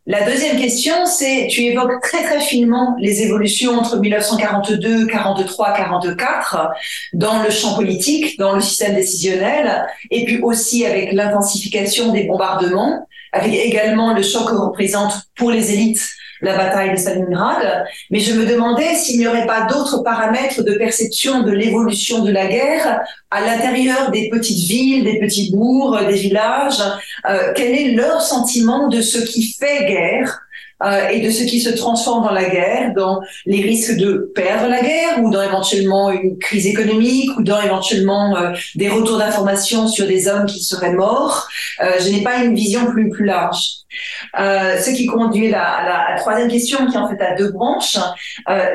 La 0.09 0.23
deuxième 0.23 0.57
question, 0.57 1.05
c'est, 1.05 1.47
tu 1.49 1.63
évoques 1.63 2.01
très 2.01 2.23
très 2.23 2.39
finement 2.39 2.95
les 2.97 3.23
évolutions 3.23 3.73
entre 3.73 3.97
1942, 3.97 5.05
43, 5.07 5.73
44 5.73 6.69
dans 7.11 7.43
le 7.43 7.49
champ 7.49 7.75
politique, 7.75 8.39
dans 8.39 8.55
le 8.55 8.61
système 8.61 8.95
décisionnel, 8.95 9.85
et 10.09 10.23
puis 10.23 10.39
aussi 10.41 10.85
avec 10.85 11.11
l'intensification 11.11 12.13
des 12.13 12.23
bombardements, 12.23 13.05
avec 13.33 13.53
également 13.53 14.13
le 14.13 14.23
choc 14.23 14.49
que 14.49 14.55
représente 14.55 15.11
pour 15.35 15.51
les 15.51 15.73
élites 15.73 16.09
la 16.41 16.55
bataille 16.55 16.91
de 16.91 16.95
Stalingrad, 16.95 17.85
mais 18.11 18.19
je 18.19 18.33
me 18.33 18.45
demandais 18.45 18.95
s'il 18.95 19.19
n'y 19.19 19.27
aurait 19.27 19.45
pas 19.45 19.67
d'autres 19.67 20.03
paramètres 20.03 20.63
de 20.63 20.73
perception 20.73 21.41
de 21.41 21.51
l'évolution 21.51 22.23
de 22.23 22.31
la 22.31 22.47
guerre 22.47 23.01
à 23.31 23.41
l'intérieur 23.41 24.11
des 24.11 24.29
petites 24.29 24.67
villes, 24.67 25.03
des 25.03 25.19
petits 25.19 25.51
bourgs, 25.51 25.99
des 26.07 26.15
villages. 26.15 26.81
Euh, 27.29 27.53
quel 27.55 27.73
est 27.73 27.91
leur 27.93 28.21
sentiment 28.21 28.87
de 28.87 29.01
ce 29.01 29.19
qui 29.19 29.53
fait 29.53 29.85
guerre 29.85 30.41
euh, 30.83 31.07
et 31.07 31.21
de 31.21 31.31
ce 31.31 31.43
qui 31.43 31.59
se 31.59 31.69
transforme 31.69 32.23
dans 32.23 32.33
la 32.33 32.47
guerre, 32.47 32.93
dans 32.93 33.19
les 33.47 33.61
risques 33.61 33.97
de 33.97 34.31
perdre 34.35 34.67
la 34.69 34.81
guerre 34.81 35.23
ou 35.23 35.31
dans 35.31 35.41
éventuellement 35.41 36.11
une 36.11 36.37
crise 36.37 36.67
économique 36.67 37.31
ou 37.35 37.41
dans 37.41 37.59
éventuellement 37.59 38.37
euh, 38.37 38.51
des 38.75 38.87
retours 38.87 39.17
d'informations 39.17 39.87
sur 39.87 40.05
des 40.05 40.27
hommes 40.27 40.45
qui 40.45 40.63
seraient 40.63 40.93
morts? 40.93 41.47
Euh, 41.81 41.93
je 41.99 42.09
n'ai 42.09 42.21
pas 42.21 42.43
une 42.43 42.53
vision 42.53 42.85
plus 42.91 43.09
plus 43.09 43.25
large. 43.25 43.86
Euh, 44.39 44.79
ce 44.79 44.91
qui 44.91 45.05
conduit 45.05 45.53
à 45.53 46.07
la, 46.09 46.19
troisième 46.19 46.49
question 46.49 46.87
qui 46.87 46.97
en 46.97 47.07
fait 47.07 47.21
a 47.21 47.35
deux 47.35 47.51
branches. 47.51 47.97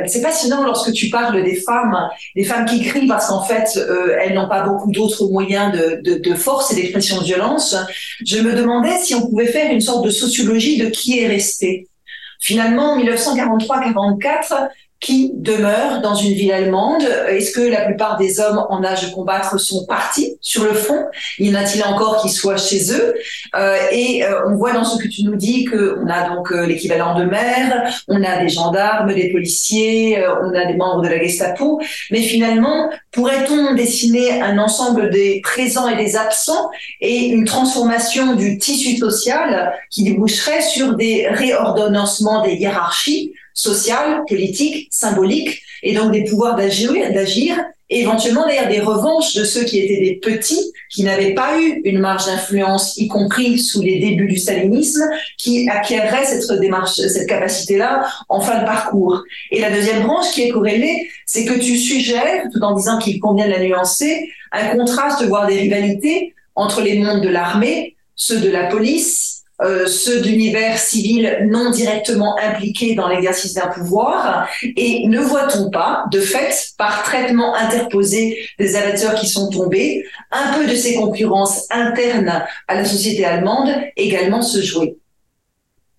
c'est 0.07 0.23
passionnant 0.23 0.65
lorsque 0.65 0.93
tu 0.93 1.11
parles 1.11 1.43
des 1.43 1.57
femmes, 1.57 1.97
des 2.37 2.45
femmes 2.45 2.65
qui 2.67 2.83
crient 2.83 3.07
parce 3.07 3.29
qu'en 3.29 3.43
fait 3.43 3.79
elles 4.21 4.35
n'ont 4.35 4.49
pas 4.49 4.63
beaucoup 4.63 4.91
d'autres 4.91 5.27
moyens 5.29 5.73
de, 5.73 6.19
de, 6.19 6.35
force 6.35 6.73
et 6.73 6.77
d'expression 6.77 7.19
de 7.19 7.25
violence. 7.25 7.77
Je 8.25 8.39
me 8.39 8.55
demandais 8.55 8.97
si 8.99 9.15
on 9.15 9.29
pouvait 9.29 9.47
faire 9.47 9.71
une 9.71 9.81
sorte 9.81 10.05
de 10.05 10.11
sociologie 10.11 10.79
de 10.79 10.87
qui 10.87 11.19
est 11.19 11.27
resté. 11.27 11.89
Finalement, 12.41 12.99
1943-44, 12.99 14.69
qui 15.03 15.33
demeurent 15.35 16.01
dans 16.01 16.15
une 16.15 16.33
ville 16.33 16.53
allemande. 16.53 17.03
Est-ce 17.29 17.51
que 17.51 17.61
la 17.61 17.83
plupart 17.83 18.17
des 18.17 18.41
hommes 18.41 18.65
en 18.71 18.83
âge 18.85 19.09
de 19.09 19.13
combattre 19.13 19.59
sont 19.59 19.85
partis 19.85 20.37
sur 20.41 20.63
le 20.65 20.73
front? 20.73 21.05
Y 21.39 21.51
en 21.51 21.57
a-t-il 21.61 21.83
encore 21.85 22.23
qui 22.23 22.31
soient 22.31 22.57
chez 22.57 22.93
eux? 22.93 23.13
Euh, 23.57 23.77
Et 23.91 24.25
euh, 24.25 24.49
on 24.49 24.55
voit 24.55 24.73
dans 24.73 24.85
ce 24.85 25.03
que 25.03 25.09
tu 25.09 25.25
nous 25.25 25.37
dis 25.37 25.65
qu'on 25.65 26.09
a 26.09 26.31
donc 26.31 26.53
euh, 26.53 26.67
l'équivalent 26.67 27.19
de 27.19 27.25
maire, 27.25 27.93
on 28.07 28.23
a 28.23 28.39
des 28.39 28.49
gendarmes, 28.49 29.13
des 29.13 29.31
policiers, 29.33 30.19
euh, 30.19 30.35
on 30.45 30.55
a 30.55 30.65
des 30.67 30.75
membres 30.75 31.03
de 31.03 31.09
la 31.09 31.19
Gestapo, 31.19 31.81
mais 32.13 32.23
finalement, 32.23 32.89
pourrait-on 33.11 33.75
dessiner 33.75 34.41
un 34.41 34.57
ensemble 34.59 35.11
des 35.11 35.41
présents 35.43 35.89
et 35.89 35.97
des 35.97 36.15
absents 36.17 36.71
et 37.01 37.27
une 37.27 37.45
transformation 37.45 38.37
du 38.37 38.57
tissu 38.59 38.97
social 38.99 39.75
qui 39.91 40.05
déboucherait 40.05 40.63
sur 40.63 40.95
des 40.95 41.27
réordonnancements 41.29 42.43
des 42.43 42.55
hiérarchies 42.55 43.33
sociales, 43.55 44.23
politiques, 44.29 44.89
symboliques, 44.91 45.63
et 45.83 45.95
donc 45.95 46.13
des 46.13 46.25
pouvoirs 46.25 46.57
d'agir, 46.57 46.93
et 47.91 48.01
éventuellement 48.01 48.47
d'ailleurs 48.47 48.69
des 48.69 48.81
revanches 48.81 49.35
de 49.35 49.45
ceux 49.45 49.65
qui 49.65 49.79
étaient 49.79 50.01
des 50.01 50.15
petits, 50.15 50.73
qui 50.89 51.03
n'avaient 51.03 51.35
pas 51.35 51.61
eu 51.61 51.83
une 51.85 51.99
marge 51.99 52.27
d'influence, 52.27 52.97
y 52.97 53.07
compris 53.07 53.59
sous 53.59 53.83
les 53.83 53.99
débuts 53.99 54.29
du 54.29 54.39
stalinisme, 54.39 55.03
qui 55.37 55.69
acquéreraient 55.69 56.25
cette 56.25 56.59
démarche, 56.59 56.95
cette 56.95 57.29
capacité-là 57.29 58.07
en 58.29 58.41
fin 58.41 58.61
de 58.61 58.65
parcours. 58.65 59.23
Et 59.51 59.61
la 59.61 59.71
deuxième 59.71 60.05
branche 60.05 60.31
qui 60.33 60.43
est 60.43 60.49
corrélée, 60.49 61.11
c'est 61.27 61.45
que 61.45 61.59
tu 61.59 61.77
suggères, 61.77 62.45
tout 62.53 62.63
en 62.63 62.75
disant 62.75 62.99
qu'il 62.99 63.21
convient 63.21 63.47
de 63.47 63.53
la 63.53 63.61
nuancer, 63.61 64.31
un 64.53 64.69
contraste, 64.77 65.23
voire 65.25 65.47
des 65.47 65.59
rivalités 65.59 66.35
entre 66.55 66.81
les 66.81 66.99
mondes 66.99 67.23
de 67.23 67.29
l'armée, 67.29 67.97
ceux 68.15 68.41
de 68.41 68.51
la 68.51 68.67
police, 68.67 69.42
euh, 69.63 69.87
ceux 69.87 70.21
d'univers 70.21 70.79
civil 70.79 71.47
non 71.49 71.71
directement 71.71 72.37
impliqués 72.39 72.95
dans 72.95 73.09
l'exercice 73.09 73.55
d'un 73.55 73.69
pouvoir 73.69 74.49
Et 74.77 75.07
ne 75.07 75.21
voit-on 75.21 75.71
pas, 75.71 76.05
de 76.11 76.21
fait, 76.21 76.73
par 76.79 77.03
traitement 77.05 77.55
interposé 77.55 78.39
des 78.59 78.77
avateurs 78.77 79.15
qui 79.15 79.29
sont 79.29 79.51
tombés, 79.51 80.05
un 80.31 80.55
peu 80.55 80.67
de 80.67 80.75
ces 80.75 80.95
concurrences 80.97 81.67
internes 81.71 82.45
à 82.69 82.75
la 82.75 82.85
société 82.85 83.25
allemande 83.25 83.71
également 83.97 84.43
se 84.43 84.61
jouer? 84.63 84.97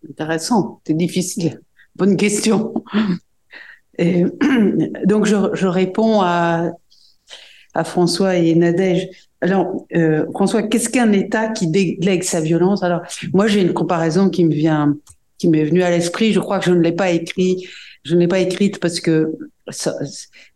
Intéressant, 0.10 0.82
c'est 0.86 0.98
difficile. 0.98 1.62
Bonne 1.96 2.18
question. 2.18 2.74
Donc 4.00 5.26
je, 5.26 5.36
je 5.54 5.68
réponds 5.68 6.22
à, 6.22 6.72
à 7.74 7.84
François 7.84 8.36
et 8.36 8.56
Nadège. 8.56 9.08
Alors, 9.44 9.86
euh, 9.94 10.26
François, 10.32 10.64
qu'est-ce 10.64 10.88
qu'un 10.88 11.12
État 11.12 11.50
qui 11.50 11.68
délègue 11.68 12.24
sa 12.24 12.40
violence? 12.40 12.82
Alors, 12.82 13.02
moi, 13.34 13.46
j'ai 13.48 13.62
une 13.62 13.74
comparaison 13.74 14.30
qui 14.30 14.46
me 14.46 14.54
vient, 14.54 14.96
qui 15.38 15.50
m'est 15.50 15.66
venue 15.66 15.84
à 15.84 15.90
l'esprit. 15.90 16.32
Je 16.32 16.40
crois 16.40 16.60
que 16.60 16.66
je 16.66 16.72
ne 16.72 16.80
l'ai 16.80 16.94
pas 16.94 17.12
écrit, 17.12 17.68
je 18.06 18.16
ne 18.16 18.22
l'ai 18.22 18.30
pas 18.30 18.40
écrite 18.40 18.80
parce 18.80 19.02
que 19.02 19.34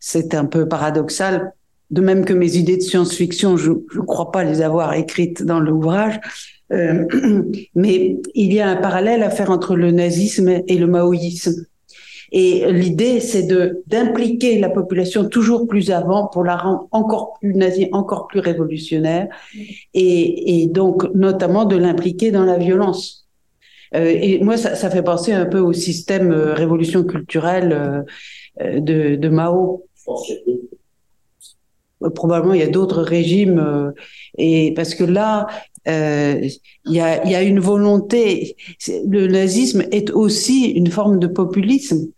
c'est 0.00 0.34
un 0.34 0.46
peu 0.46 0.66
paradoxal. 0.66 1.52
De 1.90 2.00
même 2.00 2.24
que 2.24 2.32
mes 2.32 2.56
idées 2.56 2.78
de 2.78 2.82
science-fiction, 2.82 3.58
je 3.58 3.72
ne 3.72 4.00
crois 4.06 4.32
pas 4.32 4.42
les 4.42 4.62
avoir 4.62 4.94
écrites 4.94 5.42
dans 5.42 5.60
l'ouvrage. 5.60 6.18
Euh, 6.72 7.04
mais 7.74 8.16
il 8.34 8.54
y 8.54 8.60
a 8.60 8.68
un 8.70 8.76
parallèle 8.76 9.22
à 9.22 9.28
faire 9.28 9.50
entre 9.50 9.76
le 9.76 9.90
nazisme 9.90 10.48
et 10.66 10.78
le 10.78 10.86
maoïsme. 10.86 11.66
Et 12.32 12.70
l'idée, 12.70 13.20
c'est 13.20 13.44
de 13.44 13.82
d'impliquer 13.86 14.58
la 14.58 14.68
population 14.68 15.28
toujours 15.28 15.66
plus 15.66 15.90
avant 15.90 16.26
pour 16.26 16.44
la 16.44 16.56
rendre 16.56 16.88
encore 16.90 17.38
plus 17.40 17.54
nazie, 17.54 17.88
encore 17.92 18.26
plus 18.26 18.40
révolutionnaire, 18.40 19.28
et, 19.94 20.62
et 20.62 20.66
donc 20.66 21.04
notamment 21.14 21.64
de 21.64 21.76
l'impliquer 21.76 22.30
dans 22.30 22.44
la 22.44 22.58
violence. 22.58 23.28
Euh, 23.94 24.14
et 24.20 24.38
moi, 24.40 24.56
ça, 24.56 24.74
ça, 24.74 24.90
fait 24.90 25.02
penser 25.02 25.32
un 25.32 25.46
peu 25.46 25.60
au 25.60 25.72
système 25.72 26.30
euh, 26.32 26.52
révolution 26.52 27.04
culturelle 27.04 28.04
euh, 28.60 28.80
de, 28.80 29.16
de, 29.16 29.28
Mao. 29.28 29.86
Probablement, 32.14 32.54
il 32.54 32.60
y 32.60 32.64
a 32.64 32.68
d'autres 32.68 33.02
régimes, 33.02 33.58
euh, 33.58 33.90
et 34.36 34.72
parce 34.74 34.94
que 34.94 35.04
là, 35.04 35.46
euh, 35.88 36.48
il 36.84 36.92
y, 36.92 37.00
a, 37.00 37.26
y, 37.26 37.34
a, 37.34 37.42
une 37.42 37.60
volonté. 37.60 38.56
Le 38.88 39.26
nazisme 39.26 39.84
est 39.90 40.10
aussi 40.10 40.66
une 40.66 40.88
forme 40.88 41.18
de 41.18 41.26
populisme 41.26 42.08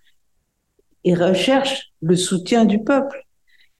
et 1.04 1.14
recherche 1.14 1.92
le 2.02 2.16
soutien 2.16 2.64
du 2.64 2.82
peuple. 2.82 3.24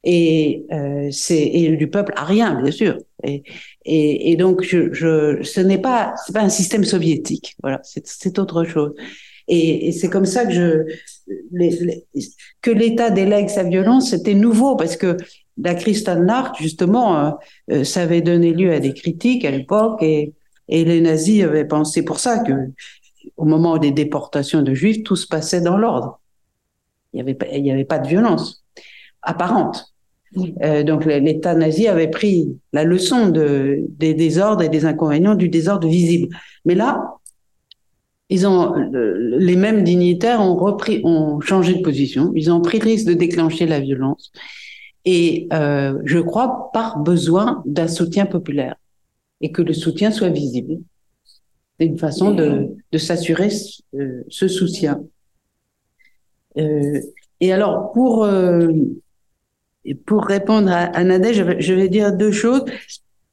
Et 0.02 0.64
euh, 0.72 1.08
c'est 1.12 1.42
et 1.42 1.76
du 1.76 1.90
peuple 1.90 2.14
à 2.16 2.24
rien, 2.24 2.60
bien 2.62 2.72
sûr. 2.72 2.96
Et, 3.22 3.42
et, 3.84 4.32
et 4.32 4.36
donc, 4.36 4.62
je, 4.62 4.92
je, 4.94 5.42
ce 5.42 5.60
n'est 5.60 5.76
pas 5.80 6.14
c'est 6.24 6.32
pas 6.32 6.40
un 6.40 6.48
système 6.48 6.84
soviétique. 6.84 7.54
Voilà, 7.62 7.80
c'est 7.82 8.38
autre 8.38 8.64
chose. 8.64 8.94
Et, 9.46 9.88
et 9.88 9.92
c'est 9.92 10.08
comme 10.08 10.24
ça 10.24 10.46
que 10.46 10.52
je 10.52 10.84
les, 11.50 11.70
les, 11.70 12.06
que 12.62 12.70
l'État 12.70 13.10
délègue 13.10 13.48
sa 13.48 13.64
violence, 13.64 14.10
c'était 14.10 14.34
nouveau 14.34 14.76
parce 14.76 14.96
que 14.96 15.16
la 15.62 15.74
Kristallnacht, 15.74 16.56
justement, 16.58 17.18
euh, 17.18 17.30
euh, 17.70 17.84
ça 17.84 18.02
avait 18.02 18.22
donné 18.22 18.52
lieu 18.54 18.72
à 18.72 18.80
des 18.80 18.94
critiques 18.94 19.44
à 19.44 19.50
l'époque 19.50 20.02
et, 20.02 20.32
et 20.68 20.84
les 20.84 21.00
nazis 21.00 21.42
avaient 21.42 21.66
pensé 21.66 22.04
pour 22.04 22.20
ça 22.20 22.38
que 22.38 22.52
au 23.36 23.44
moment 23.44 23.76
des 23.76 23.90
déportations 23.90 24.62
de 24.62 24.72
juifs, 24.72 25.02
tout 25.02 25.16
se 25.16 25.26
passait 25.26 25.60
dans 25.60 25.76
l'ordre. 25.76 26.19
Il 27.12 27.16
n'y 27.16 27.20
avait, 27.22 27.34
pas, 27.34 27.46
il 27.48 27.66
y 27.66 27.70
avait 27.70 27.84
pas 27.84 27.98
de 27.98 28.08
violence 28.08 28.64
apparente. 29.22 29.92
Euh, 30.62 30.84
donc 30.84 31.04
l'État 31.04 31.54
nazi 31.54 31.88
avait 31.88 32.08
pris 32.08 32.56
la 32.72 32.84
leçon 32.84 33.28
de, 33.28 33.80
des 33.88 34.14
désordres 34.14 34.62
et 34.62 34.68
des 34.68 34.84
inconvénients 34.84 35.34
du 35.34 35.48
désordre 35.48 35.88
visible. 35.88 36.28
Mais 36.64 36.74
là, 36.74 37.16
ils 38.28 38.46
ont 38.46 38.74
les 38.92 39.56
mêmes 39.56 39.82
dignitaires 39.82 40.40
ont 40.40 40.54
repris, 40.54 41.00
ont 41.04 41.40
changé 41.40 41.74
de 41.74 41.82
position. 41.82 42.30
Ils 42.36 42.52
ont 42.52 42.60
pris 42.60 42.78
le 42.78 42.84
risque 42.84 43.06
de 43.06 43.14
déclencher 43.14 43.66
la 43.66 43.80
violence. 43.80 44.30
Et 45.04 45.48
euh, 45.52 45.98
je 46.04 46.18
crois 46.20 46.70
par 46.72 47.00
besoin 47.00 47.62
d'un 47.66 47.88
soutien 47.88 48.26
populaire 48.26 48.76
et 49.40 49.50
que 49.50 49.62
le 49.62 49.72
soutien 49.72 50.12
soit 50.12 50.28
visible. 50.28 50.78
C'est 51.78 51.86
une 51.86 51.98
façon 51.98 52.32
de, 52.32 52.68
de 52.92 52.98
s'assurer 52.98 53.50
ce, 53.50 53.82
ce 54.28 54.46
soutien. 54.46 55.02
Euh, 56.58 57.00
et 57.40 57.52
alors, 57.52 57.92
pour, 57.92 58.24
euh, 58.24 58.68
pour 60.06 60.24
répondre 60.24 60.70
à, 60.70 60.84
à 60.84 61.04
Nadège, 61.04 61.44
je, 61.58 61.74
vais 61.74 61.88
dire 61.88 62.12
deux 62.12 62.32
choses. 62.32 62.64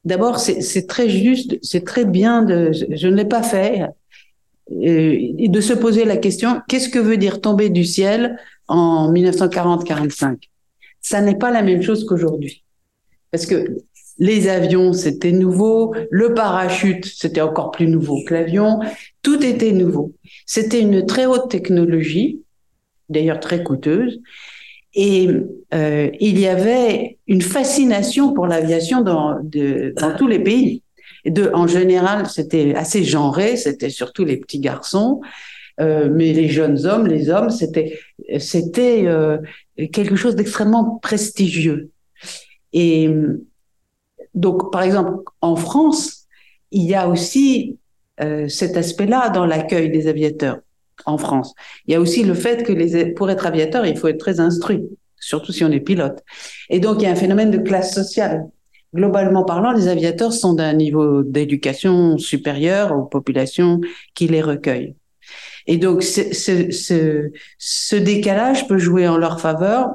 D'abord, 0.06 0.40
c'est 0.40 0.88
très 0.88 1.10
juste, 1.10 1.58
c'est 1.62 1.84
très 1.84 2.06
bien, 2.06 2.44
de, 2.44 2.72
je 2.72 3.08
ne 3.08 3.16
l'ai 3.16 3.26
pas 3.26 3.44
fait, 3.44 3.82
et 4.82 5.48
de 5.50 5.62
se 5.62 5.74
poser 5.74 6.06
la 6.06 6.18
question, 6.18 6.62
qu'est-ce 6.68 6.90
que 6.90 7.00
veut 7.00 7.18
dire 7.18 7.42
tomber 7.42 7.70
du 7.70 7.84
ciel 7.84 8.38
en 8.68 9.12
1940-45 9.12 10.50
Ça 11.02 11.22
n'est 11.22 11.38
pas 11.38 11.52
la 11.52 11.62
même 11.62 11.82
chose 11.82 12.06
qu'aujourd'hui. 12.06 12.64
Parce 13.32 13.46
que 13.46 13.78
les 14.20 14.48
avions, 14.48 14.94
c'était 14.94 15.32
nouveau, 15.32 15.94
le 16.10 16.34
parachute, 16.34 17.06
c'était 17.06 17.42
encore 17.42 17.72
plus 17.72 17.88
nouveau 17.88 18.24
que 18.26 18.34
l'avion, 18.34 18.80
tout 19.22 19.44
était 19.44 19.72
nouveau. 19.72 20.14
C'était 20.46 20.82
une 20.82 21.06
très 21.06 21.26
haute 21.26 21.50
technologie 21.50 22.42
d'ailleurs 23.10 23.40
très 23.40 23.64
coûteuse. 23.64 24.20
Et 24.94 25.30
euh, 25.74 26.10
il 26.20 26.40
y 26.40 26.48
avait 26.48 27.18
une 27.28 27.42
fascination 27.42 28.34
pour 28.34 28.48
l'aviation 28.48 29.02
dans, 29.02 29.38
de, 29.44 29.94
dans 29.98 30.16
tous 30.16 30.28
les 30.28 30.40
pays. 30.40 30.82
De, 31.26 31.52
en 31.54 31.68
général, 31.68 32.28
c'était 32.28 32.74
assez 32.76 33.04
genré, 33.04 33.58
c'était 33.58 33.90
surtout 33.90 34.24
les 34.24 34.38
petits 34.38 34.60
garçons, 34.60 35.22
euh, 35.80 36.10
mais 36.12 36.34
les 36.34 36.48
jeunes 36.48 36.86
hommes, 36.86 37.06
les 37.06 37.30
hommes, 37.30 37.50
c'était 37.50 38.00
c'était 38.40 39.04
euh, 39.06 39.38
quelque 39.92 40.16
chose 40.16 40.36
d'extrêmement 40.36 40.98
prestigieux. 41.02 41.92
Et 42.74 43.10
donc, 44.34 44.72
par 44.72 44.84
exemple, 44.84 45.24
en 45.42 45.56
France, 45.56 46.28
il 46.72 46.84
y 46.84 46.96
a 46.96 47.08
aussi 47.08 47.78
euh, 48.22 48.48
cet 48.48 48.78
aspect-là 48.78 49.30
dans 49.30 49.46
l'accueil 49.46 49.90
des 49.90 50.08
aviateurs 50.08 50.60
en 51.06 51.18
France. 51.18 51.54
Il 51.86 51.94
y 51.94 51.96
a 51.96 52.02
aussi 52.02 52.24
le 52.24 52.34
fait 52.34 52.64
que 52.64 52.72
les, 52.72 53.14
pour 53.14 53.30
être 53.30 53.46
aviateur, 53.46 53.86
il 53.86 53.98
faut 53.98 54.08
être 54.08 54.20
très 54.20 54.40
instruit, 54.40 54.84
surtout 55.20 55.52
si 55.52 55.64
on 55.64 55.72
est 55.72 55.80
pilote. 55.80 56.24
Et 56.70 56.80
donc, 56.80 57.02
il 57.02 57.04
y 57.04 57.08
a 57.08 57.12
un 57.12 57.16
phénomène 57.16 57.52
de 57.52 57.58
classe 57.58 57.94
sociale. 57.94 58.48
Globalement 58.96 59.44
parlant, 59.44 59.74
les 59.74 59.88
aviateurs 59.88 60.34
sont 60.34 60.54
d'un 60.54 60.74
niveau 60.74 61.24
d'éducation 61.24 62.18
supérieur 62.18 62.98
aux 62.98 63.04
populations 63.04 63.82
qui 64.14 64.28
les 64.28 64.42
recueillent. 64.42 64.96
Et 65.68 65.78
donc, 65.78 66.04
ce, 66.04 66.34
ce, 66.34 67.32
ce, 67.58 67.96
décalage 67.96 68.68
peut 68.68 68.78
jouer 68.78 69.08
en 69.08 69.18
leur 69.18 69.42
faveur, 69.42 69.90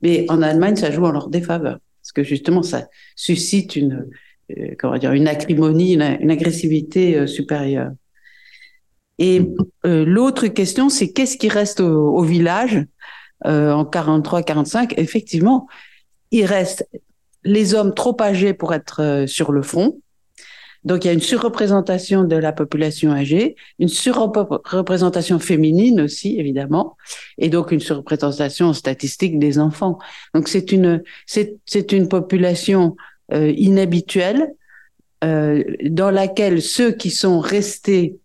mais 0.00 0.24
en 0.28 0.40
Allemagne, 0.40 0.76
ça 0.76 0.90
joue 0.90 1.04
en 1.04 1.12
leur 1.12 1.28
défaveur. 1.28 1.78
Parce 2.02 2.12
que 2.12 2.22
justement, 2.22 2.62
ça 2.62 2.88
suscite 3.14 3.76
une, 3.76 4.06
euh, 4.56 4.74
comment 4.78 4.96
dire, 4.96 5.12
une 5.12 5.28
acrimonie, 5.28 5.92
une, 5.92 6.30
agressivité 6.30 7.16
euh, 7.16 7.26
supérieure. 7.26 7.90
Et 9.18 9.50
euh, 9.84 10.04
l'autre 10.04 10.46
question, 10.46 10.88
c'est 10.88 11.12
qu'est-ce 11.12 11.36
qui 11.36 11.48
reste 11.48 11.80
au, 11.80 12.16
au 12.16 12.22
village 12.22 12.86
euh, 13.46 13.72
en 13.72 13.84
43-45 13.84 14.94
Effectivement, 14.96 15.66
il 16.30 16.44
reste 16.44 16.88
les 17.44 17.74
hommes 17.74 17.94
trop 17.94 18.16
âgés 18.20 18.54
pour 18.54 18.74
être 18.74 19.02
euh, 19.02 19.26
sur 19.26 19.52
le 19.52 19.62
front, 19.62 20.00
Donc 20.84 21.04
il 21.04 21.08
y 21.08 21.10
a 21.10 21.14
une 21.14 21.20
surreprésentation 21.20 22.24
de 22.24 22.36
la 22.36 22.52
population 22.52 23.12
âgée, 23.12 23.56
une 23.78 23.88
surreprésentation 23.88 25.38
féminine 25.38 26.00
aussi 26.00 26.38
évidemment, 26.38 26.96
et 27.38 27.48
donc 27.48 27.72
une 27.72 27.80
surreprésentation 27.80 28.72
statistique 28.72 29.38
des 29.38 29.58
enfants. 29.58 29.98
Donc 30.34 30.48
c'est 30.48 30.72
une 30.72 31.02
c'est 31.26 31.92
une 31.92 32.08
population 32.08 32.96
euh, 33.32 33.52
inhabituelle 33.56 34.54
euh, 35.24 35.64
dans 35.90 36.10
laquelle 36.10 36.62
ceux 36.62 36.92
qui 36.92 37.10
sont 37.10 37.40
restés 37.40 38.18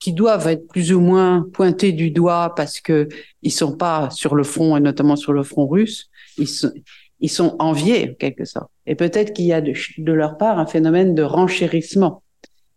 qui 0.00 0.14
doivent 0.14 0.48
être 0.48 0.66
plus 0.66 0.92
ou 0.92 1.00
moins 1.00 1.46
pointés 1.52 1.92
du 1.92 2.10
doigt 2.10 2.54
parce 2.56 2.80
que 2.80 3.08
ils 3.42 3.52
sont 3.52 3.76
pas 3.76 4.10
sur 4.10 4.34
le 4.34 4.42
front 4.42 4.76
et 4.76 4.80
notamment 4.80 5.14
sur 5.14 5.32
le 5.32 5.42
front 5.42 5.68
russe, 5.68 6.10
ils 6.38 6.48
sont, 6.48 6.72
ils 7.20 7.28
sont 7.28 7.54
enviés, 7.58 8.10
en 8.10 8.14
quelque 8.14 8.46
sorte. 8.46 8.70
Et 8.86 8.94
peut-être 8.94 9.32
qu'il 9.32 9.44
y 9.44 9.52
a 9.52 9.60
de, 9.60 10.12
leur 10.12 10.38
part 10.38 10.58
un 10.58 10.66
phénomène 10.66 11.14
de 11.14 11.22
renchérissement. 11.22 12.22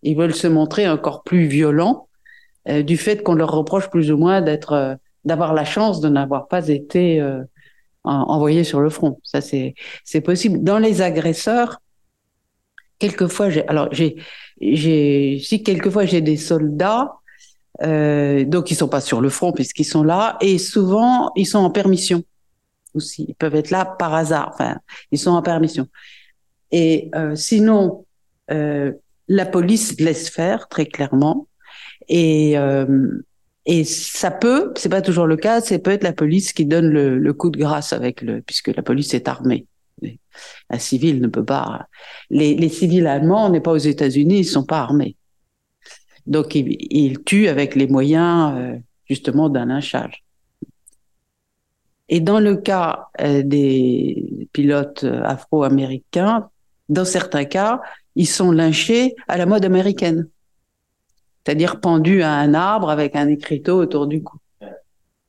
Ils 0.04 0.18
veulent 0.18 0.36
se 0.36 0.48
montrer 0.48 0.88
encore 0.88 1.24
plus 1.24 1.46
violents 1.46 2.10
euh, 2.68 2.84
du 2.84 2.98
fait 2.98 3.24
qu'on 3.24 3.36
leur 3.36 3.52
reproche 3.52 3.90
plus 3.90 4.12
ou 4.12 4.18
moins 4.18 4.42
d'être, 4.42 4.74
euh, 4.74 4.96
d'avoir 5.24 5.54
la 5.54 5.64
chance 5.64 6.02
de 6.02 6.10
n'avoir 6.10 6.50
pas 6.50 6.68
été 6.68 7.22
euh, 7.22 7.42
envoyés 8.04 8.66
sur 8.66 8.82
le 8.82 8.90
front. 8.90 9.20
Ça, 9.24 9.40
c'est, 9.40 9.76
c'est 10.04 10.20
possible. 10.20 10.62
Dans 10.62 10.78
les 10.78 11.02
agresseurs, 11.02 11.80
quelquefois, 13.00 13.50
j'ai, 13.50 13.68
alors 13.68 13.90
j'ai, 13.92 14.16
j'ai, 14.62 15.40
si 15.44 15.64
quelquefois 15.64 16.06
j'ai 16.06 16.22
des 16.22 16.38
soldats, 16.38 17.14
euh, 17.82 18.46
donc 18.46 18.72
ils 18.72 18.76
sont 18.76 18.88
pas 18.88 19.02
sur 19.02 19.22
le 19.22 19.30
front 19.30 19.52
puisqu'ils 19.52 19.86
sont 19.86 20.04
là, 20.04 20.38
et 20.42 20.58
souvent 20.58 21.32
ils 21.36 21.48
sont 21.48 21.60
en 21.60 21.70
permission 21.70 22.24
aussi. 22.94 23.26
Ils 23.28 23.36
peuvent 23.36 23.56
être 23.56 23.72
là 23.72 23.86
par 23.86 24.14
hasard. 24.14 24.52
Enfin, 24.54 24.78
ils 25.12 25.20
sont 25.20 25.32
en 25.32 25.42
permission. 25.42 25.88
Et 26.72 27.10
euh, 27.16 27.36
sinon, 27.36 28.06
euh, 28.52 28.92
la 29.28 29.46
police 29.46 30.00
laisse 30.00 30.30
faire 30.30 30.68
très 30.68 30.86
clairement. 30.86 31.48
Et 32.10 32.58
euh, 32.58 33.24
et 33.66 33.86
ça 33.86 34.30
peut, 34.30 34.74
c'est 34.76 34.90
pas 34.90 35.02
toujours 35.02 35.26
le 35.26 35.38
cas, 35.38 35.62
c'est 35.62 35.80
peut-être 35.80 36.04
la 36.04 36.12
police 36.12 36.52
qui 36.52 36.66
donne 36.66 36.90
le, 36.90 37.18
le, 37.18 37.34
coup 37.34 37.50
de 37.50 37.58
grâce 37.58 37.94
avec 37.94 38.22
le, 38.22 38.42
puisque 38.42 38.68
la 38.76 38.84
police 38.84 39.14
est 39.14 39.30
armée. 39.30 39.68
Un 40.70 40.80
civil 40.80 41.22
ne 41.22 41.28
peut 41.28 41.46
pas. 41.46 41.88
Les, 42.30 42.70
civils 42.70 43.08
allemands, 43.08 43.46
on 43.46 43.50
n'est 43.50 43.62
pas 43.62 43.72
aux 43.72 43.78
États-Unis, 43.78 44.40
ils 44.40 44.46
sont 44.46 44.66
pas 44.66 44.80
armés. 44.80 45.16
Donc 46.26 46.56
ils, 46.56 46.78
ils 46.90 47.24
tuent 47.24 47.48
avec 47.48 47.76
les 47.76 47.88
moyens 47.88 48.54
euh, 48.58 48.78
justement 49.06 49.50
d'un 49.50 49.66
lynchage. 49.66 50.24
Et 52.10 52.20
dans 52.20 52.40
le 52.40 52.58
cas 52.58 53.08
euh, 53.22 53.44
des 53.44 54.48
pilotes 54.54 55.04
euh, 55.04 55.24
afro-américains, 55.24 56.50
dans 56.90 57.06
certains 57.06 57.46
cas, 57.46 57.82
ils 58.16 58.28
sont 58.28 58.52
lynchés 58.52 59.16
à 59.28 59.38
la 59.38 59.46
mode 59.46 59.66
américaine, 59.66 60.28
c'est-à-dire 61.44 61.80
pendus 61.80 62.22
à 62.22 62.34
un 62.34 62.54
arbre 62.54 62.90
avec 62.90 63.16
un 63.16 63.28
écriteau 63.28 63.78
autour 63.78 64.08
du 64.08 64.22
cou. 64.22 64.38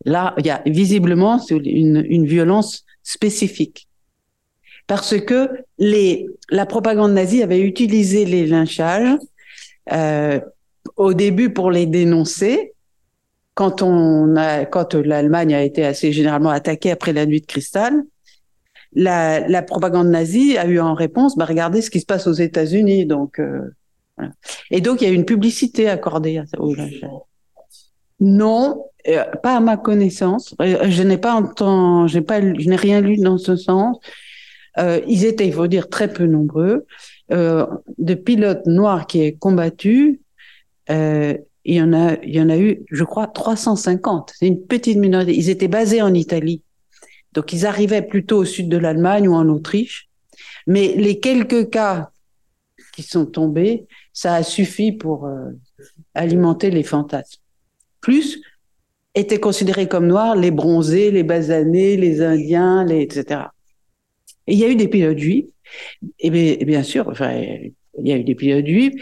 Là, 0.05 0.35
il 0.39 0.47
y 0.47 0.51
a 0.51 0.63
visiblement 0.67 1.41
une, 1.49 2.05
une 2.07 2.27
violence 2.27 2.85
spécifique. 3.03 3.89
Parce 4.87 5.19
que 5.19 5.49
les, 5.79 6.27
la 6.51 6.67
propagande 6.67 7.13
nazie 7.13 7.43
avait 7.43 7.61
utilisé 7.61 8.25
les 8.25 8.47
lynchages 8.47 9.17
euh, 9.93 10.41
au 10.97 11.15
début 11.15 11.53
pour 11.53 11.71
les 11.71 11.87
dénoncer, 11.87 12.75
quand 13.55 13.83
on 13.83 14.37
a, 14.37 14.65
quand 14.67 14.95
l'Allemagne 14.95 15.55
a 15.55 15.63
été 15.63 15.85
assez 15.85 16.13
généralement 16.13 16.51
attaquée 16.51 16.91
après 16.91 17.13
la 17.13 17.25
nuit 17.25 17.41
de 17.41 17.47
cristal, 17.47 18.03
la, 18.95 19.47
la 19.49 19.63
propagande 19.63 20.09
nazie 20.09 20.57
a 20.57 20.67
eu 20.67 20.79
en 20.81 20.95
réponse, 20.95 21.37
bah 21.37 21.45
regardez 21.45 21.83
ce 21.83 21.91
qui 21.91 22.01
se 22.01 22.07
passe 22.07 22.27
aux 22.27 22.33
États-Unis, 22.33 23.07
donc 23.07 23.41
euh, 23.41 23.61
voilà. 24.17 24.33
et 24.71 24.81
donc 24.81 25.01
il 25.01 25.09
y 25.09 25.11
a 25.11 25.13
une 25.13 25.25
publicité 25.25 25.89
accordée 25.89 26.39
à 26.39 26.45
oh 26.59 26.75
Non, 28.21 28.85
euh, 29.09 29.25
pas 29.43 29.57
à 29.57 29.61
ma 29.61 29.77
connaissance. 29.77 30.55
Euh, 30.61 30.89
je 30.89 31.03
n'ai 31.03 31.19
pas 31.19 31.35
entendu, 31.35 32.23
pas, 32.23 32.41
je 32.41 32.69
n'ai 32.69 32.77
rien 32.77 33.01
lu 33.01 33.17
dans 33.17 33.39
ce 33.39 33.57
sens. 33.57 33.99
Euh, 34.79 35.01
ils 35.07 35.25
étaient, 35.25 35.47
il 35.47 35.53
faut 35.53 35.67
dire, 35.67 35.89
très 35.89 36.13
peu 36.13 36.27
nombreux. 36.27 36.87
Euh, 37.33 37.67
de 37.99 38.15
pilotes 38.15 38.67
noirs 38.67 39.07
qui 39.07 39.21
aient 39.21 39.33
combattu, 39.35 40.21
euh, 40.91 41.37
il 41.65 41.77
y 41.77 41.83
en 41.83 41.93
a, 41.93 42.15
il 42.23 42.35
y 42.35 42.41
en 42.41 42.51
a 42.51 42.59
eu, 42.59 42.85
je 42.91 43.05
crois, 43.05 43.27
350. 43.27 44.33
C'est 44.39 44.47
une 44.47 44.61
petite 44.67 44.99
minorité. 44.99 45.35
Ils 45.35 45.49
étaient 45.49 45.69
basés 45.69 46.03
en 46.03 46.13
Italie. 46.13 46.63
Donc, 47.33 47.53
ils 47.53 47.67
arrivaient 47.67 48.03
plutôt 48.03 48.39
au 48.39 48.45
sud 48.45 48.69
de 48.69 48.77
l'Allemagne 48.77 49.29
ou 49.29 49.35
en 49.35 49.49
Autriche. 49.49 50.09
Mais 50.67 50.95
les 50.97 51.21
quelques 51.21 51.71
cas 51.71 52.11
qui 52.95 53.03
sont 53.03 53.27
tombés, 53.27 53.87
ça 54.13 54.35
a 54.35 54.43
suffi 54.43 54.93
pour 54.93 55.27
euh, 55.27 55.51
alimenter 56.15 56.71
les 56.71 56.83
fantasmes. 56.83 57.41
Plus 58.01 58.41
étaient 59.15 59.41
considérés 59.41 59.89
comme 59.89 60.07
noirs 60.07 60.37
les 60.37 60.51
bronzés, 60.51 61.11
les 61.11 61.23
basanés, 61.23 61.97
les 61.97 62.21
indiens, 62.23 62.85
les, 62.85 63.01
etc. 63.01 63.47
Il 64.47 64.59
y 64.59 64.65
a 64.65 64.69
eu 64.69 64.77
des 64.77 64.89
pilotes 64.89 65.19
juifs. 65.19 65.47
Et 66.19 66.31
bien, 66.31 66.57
bien 66.57 66.83
sûr, 66.83 67.09
enfin, 67.09 67.33
il 67.99 68.09
y 68.09 68.13
a 68.13 68.17
eu 68.17 68.25
des 68.25 68.35
pilotes 68.35 68.67
juifs. 68.67 68.95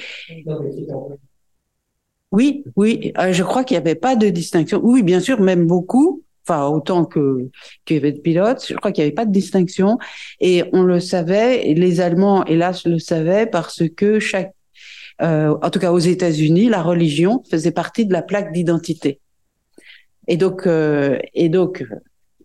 Oui, 2.31 2.65
oui, 2.77 3.13
euh, 3.19 3.33
je 3.33 3.43
crois 3.43 3.63
qu'il 3.63 3.75
n'y 3.75 3.81
avait 3.81 3.95
pas 3.95 4.17
de 4.17 4.29
distinction. 4.29 4.81
Oui, 4.83 5.03
bien 5.03 5.21
sûr, 5.21 5.41
même 5.41 5.67
beaucoup, 5.67 6.23
enfin 6.47 6.67
autant 6.67 7.05
que 7.05 7.51
qu'il 7.85 7.97
y 7.97 7.99
avait 7.99 8.13
de 8.13 8.21
pilotes, 8.21 8.65
je 8.69 8.75
crois 8.75 8.91
qu'il 8.91 9.03
n'y 9.03 9.09
avait 9.09 9.15
pas 9.15 9.27
de 9.27 9.33
distinction. 9.33 9.99
Et 10.41 10.65
on 10.73 10.83
le 10.83 10.99
savait, 10.99 11.75
les 11.75 12.01
Allemands, 12.01 12.45
hélas, 12.47 12.87
le 12.87 12.99
savaient 12.99 13.47
parce 13.47 13.83
que 13.97 14.19
chaque, 14.19 14.55
euh, 15.21 15.55
en 15.63 15.71
tout 15.71 15.79
cas 15.79 15.93
aux 15.93 15.99
États-Unis, 15.99 16.71
la 16.71 16.83
religion 16.83 17.43
faisait 17.51 17.71
partie 17.71 18.07
de 18.07 18.13
la 18.15 18.23
plaque 18.23 18.53
d'identité. 18.53 19.21
Et 20.27 20.39
donc, 20.39 20.67
euh, 20.67 21.19
et 21.35 21.51
donc, 21.51 21.85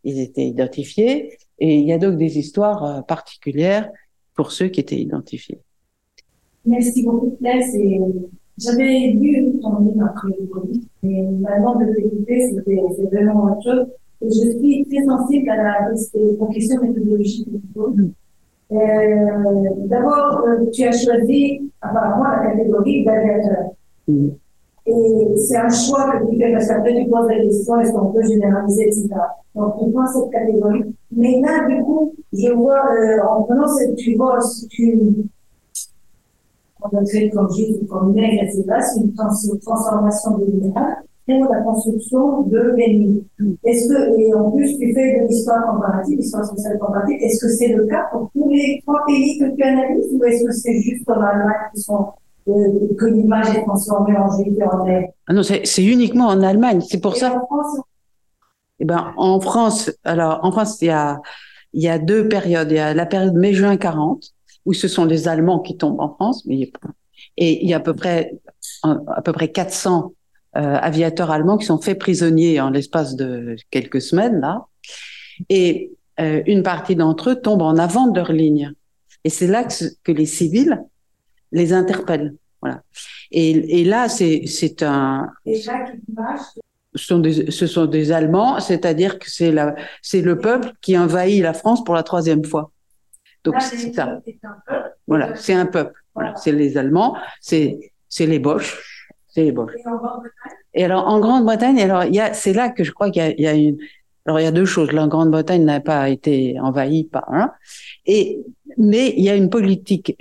ils 0.03 0.19
étaient 0.19 0.47
identifiés. 0.47 1.37
Et 1.59 1.77
il 1.79 1.87
y 1.87 1.93
a 1.93 1.97
donc 1.97 2.17
des 2.17 2.37
histoires 2.37 2.83
euh, 2.83 3.01
particulières 3.01 3.89
pour 4.35 4.51
ceux 4.51 4.67
qui 4.67 4.79
étaient 4.79 4.99
identifiés. 4.99 5.59
Merci 6.65 7.03
beaucoup, 7.03 7.35
Claire. 7.39 7.63
J'avais 8.59 9.11
lu 9.11 9.59
ton 9.61 9.79
livre 9.79 10.03
après 10.03 10.29
le 10.39 10.47
Covid, 10.47 10.81
mais 11.03 11.21
maintenant 11.39 11.75
de 11.79 11.93
t'écouter, 11.93 12.55
c'est 12.65 13.03
vraiment 13.03 13.43
autre 13.45 13.61
chose. 13.63 13.85
Et 14.21 14.29
je 14.29 14.57
suis 14.57 14.85
très 14.89 15.05
sensible 15.05 15.49
à 15.49 15.55
la, 15.57 15.91
aux 16.39 16.45
questions 16.47 16.81
méthodologiques 16.81 17.47
Euh, 18.69 18.75
D'abord, 19.85 20.43
euh, 20.45 20.65
tu 20.73 20.83
as 20.83 20.91
choisi 20.91 21.71
apparemment 21.81 22.29
la 22.31 22.51
catégorie 22.51 23.05
d'aviateur. 23.05 23.71
Mm. 24.07 24.29
Et 24.87 25.37
c'est 25.37 25.57
un 25.57 25.69
choix 25.69 26.11
que 26.11 26.29
tu 26.29 26.37
fais 26.37 26.53
parce 26.53 26.67
qu'après 26.67 26.95
tu 26.95 27.09
poses 27.09 27.27
des 27.27 27.41
questions, 27.41 27.79
est-ce 27.79 27.91
qu'on 27.91 28.13
peut 28.13 28.23
généraliser, 28.23 28.83
etc. 28.83 29.09
Donc 29.53 29.73
tu 29.79 29.91
prends 29.91 30.07
cette 30.07 30.31
catégorie. 30.31 30.83
Mais 31.11 31.41
là, 31.41 31.67
du 31.67 31.83
coup, 31.83 32.13
je 32.31 32.51
vois, 32.53 32.85
euh, 32.93 33.21
en 33.27 33.43
prenant 33.43 33.67
cette, 33.67 33.95
tu 33.97 34.15
vois, 34.15 34.39
tu, 34.69 35.13
on 36.81 36.97
a 36.97 37.03
créé 37.03 37.29
comme 37.31 37.51
juif 37.53 37.85
comme 37.89 38.13
nègre, 38.13 38.43
etc. 38.43 38.63
C'est 38.81 39.01
une 39.01 39.13
transformation 39.13 40.37
de 40.37 40.45
l'idéal 40.45 41.03
pour 41.25 41.53
la 41.53 41.61
construction 41.61 42.43
de 42.43 42.73
l'ennemi. 42.77 43.27
Est-ce 43.65 43.89
que, 43.89 44.19
et 44.19 44.33
en 44.33 44.51
plus, 44.51 44.77
tu 44.77 44.93
fais 44.93 45.19
de 45.19 45.27
l'histoire 45.27 45.65
comparative, 45.69 46.17
l'histoire 46.17 46.45
sociale 46.45 46.79
comparative, 46.79 47.17
est-ce 47.21 47.45
que 47.45 47.51
c'est 47.51 47.73
le 47.73 47.85
cas 47.87 48.05
pour 48.11 48.29
tous 48.33 48.49
les 48.49 48.81
trois 48.85 49.03
pays 49.05 49.37
que 49.37 49.53
tu 49.53 49.63
analyses 49.63 50.13
ou 50.13 50.23
est-ce 50.23 50.45
que 50.45 50.51
c'est 50.53 50.79
juste 50.79 51.09
en 51.09 51.19
Allemagne 51.19 51.69
qui 51.73 51.81
sont 51.81 52.05
que 52.97 53.05
l'image 53.05 53.55
est 53.55 53.63
transformée 53.63 54.17
en 54.17 54.35
juif 54.35 54.53
et 54.57 54.63
en 54.63 54.85
nègre 54.85 55.09
ah 55.27 55.33
Non, 55.33 55.43
c'est 55.43 55.83
uniquement 55.83 56.27
en 56.27 56.41
Allemagne. 56.41 56.81
C'est 56.81 56.99
pour 56.99 57.15
et 57.15 57.19
ça. 57.19 57.35
En 57.35 57.45
France, 57.45 57.79
eh 58.79 58.85
ben, 58.85 59.13
en 59.17 59.39
France, 59.39 59.91
alors, 60.03 60.39
en 60.43 60.51
France, 60.51 60.81
il 60.81 60.85
y 60.85 60.91
a, 60.91 61.21
il 61.73 61.83
y 61.83 61.89
a 61.89 61.99
deux 61.99 62.27
périodes. 62.27 62.71
Il 62.71 62.77
y 62.77 62.79
a 62.79 62.93
la 62.93 63.05
période 63.05 63.33
mai-juin 63.33 63.77
40, 63.77 64.23
où 64.65 64.73
ce 64.73 64.87
sont 64.87 65.05
les 65.05 65.27
Allemands 65.27 65.59
qui 65.59 65.77
tombent 65.77 65.99
en 65.99 66.13
France, 66.13 66.45
mais 66.45 66.71
et 67.37 67.63
il 67.63 67.69
y 67.69 67.73
a 67.73 67.77
à 67.77 67.79
peu 67.79 67.93
près 67.93 68.33
à 68.83 69.21
peu 69.21 69.31
près 69.31 69.51
400 69.51 70.13
euh, 70.55 70.59
aviateurs 70.59 71.31
allemands 71.31 71.57
qui 71.57 71.65
sont 71.65 71.79
faits 71.79 71.99
prisonniers 71.99 72.59
en 72.59 72.69
l'espace 72.69 73.15
de 73.15 73.55
quelques 73.71 74.01
semaines 74.01 74.39
là, 74.39 74.65
et 75.49 75.91
euh, 76.19 76.41
une 76.45 76.63
partie 76.63 76.95
d'entre 76.95 77.31
eux 77.31 77.35
tombent 77.35 77.61
en 77.61 77.77
avant 77.77 78.07
de 78.07 78.19
leur 78.19 78.31
ligne. 78.31 78.73
Et 79.23 79.29
c'est 79.29 79.47
là 79.47 79.63
que, 79.63 79.83
que, 80.03 80.11
les 80.11 80.25
civils 80.25 80.83
les 81.51 81.73
interpellent. 81.73 82.35
Voilà. 82.61 82.81
Et, 83.31 83.81
et 83.81 83.83
là, 83.85 84.09
c'est 84.09 84.43
c'est 84.47 84.83
un. 84.83 85.29
Ce 86.95 87.05
sont 87.05 87.19
des, 87.19 87.51
ce 87.51 87.67
sont 87.67 87.85
des 87.85 88.11
Allemands, 88.11 88.59
c'est-à-dire 88.59 89.19
que 89.19 89.29
c'est 89.29 89.51
la, 89.51 89.75
c'est 90.01 90.21
le 90.21 90.39
peuple 90.39 90.71
qui 90.81 90.97
envahit 90.97 91.43
la 91.43 91.53
France 91.53 91.83
pour 91.83 91.93
la 91.93 92.01
troisième 92.01 92.43
fois. 92.43 92.71
Donc 93.43 93.61
c'est 93.61 93.93
ça. 93.93 94.19
Voilà, 95.05 95.35
c'est 95.35 95.53
un 95.53 95.67
peuple. 95.67 95.93
Voilà, 96.15 96.35
c'est 96.35 96.51
les 96.51 96.77
Allemands, 96.77 97.15
c'est 97.39 97.91
c'est 98.09 98.25
les 98.25 98.39
Boches, 98.39 99.07
c'est 99.27 99.43
les 99.43 99.51
Boches. 99.51 99.75
Et, 100.73 100.83
alors 100.83 101.07
en 101.07 101.19
Grande-Bretagne, 101.19 101.79
alors 101.79 102.05
il 102.05 102.15
y 102.15 102.19
a, 102.19 102.33
c'est 102.33 102.53
là 102.53 102.69
que 102.69 102.83
je 102.83 102.91
crois 102.91 103.11
qu'il 103.11 103.21
y 103.21 103.25
a, 103.25 103.29
il 103.31 103.41
y 103.41 103.47
a 103.47 103.53
une. 103.53 103.77
Alors 104.25 104.39
il 104.39 104.43
y 104.43 104.47
a 104.47 104.51
deux 104.51 104.65
choses. 104.65 104.91
La 104.91 105.07
Grande-Bretagne 105.07 105.63
n'a 105.63 105.79
pas 105.79 106.09
été 106.09 106.59
envahie 106.59 107.03
par 107.03 107.31
un, 107.31 107.53
et 108.05 108.39
mais 108.77 109.13
il 109.15 109.23
y 109.23 109.29
a 109.29 109.35
une 109.35 109.49
politique 109.49 110.17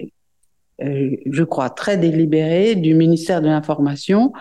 je 0.78 1.42
crois, 1.42 1.70
très 1.70 1.96
délibérée 1.96 2.74
du 2.74 2.94
ministère 2.94 3.40
de 3.40 3.46
l'Information 3.46 4.32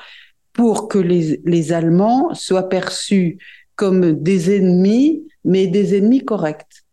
pour 0.54 0.88
que 0.88 0.98
les, 0.98 1.42
les 1.46 1.74
Allemands 1.74 2.34
soient 2.34 2.70
perçus 2.70 3.38
comme 3.76 4.14
des 4.14 4.56
ennemis, 4.56 5.28
mais 5.44 5.68
des 5.68 5.98
ennemis 5.98 6.24
corrects. 6.24 6.84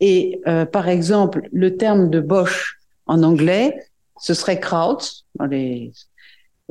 Et 0.00 0.40
euh, 0.46 0.64
par 0.64 0.88
exemple, 0.88 1.48
le 1.52 1.76
terme 1.76 2.08
de 2.08 2.20
Bosch 2.20 2.78
en 3.06 3.22
anglais, 3.22 3.76
ce 4.20 4.32
serait 4.32 4.58
Kraut, 4.58 4.98
les, 5.50 5.92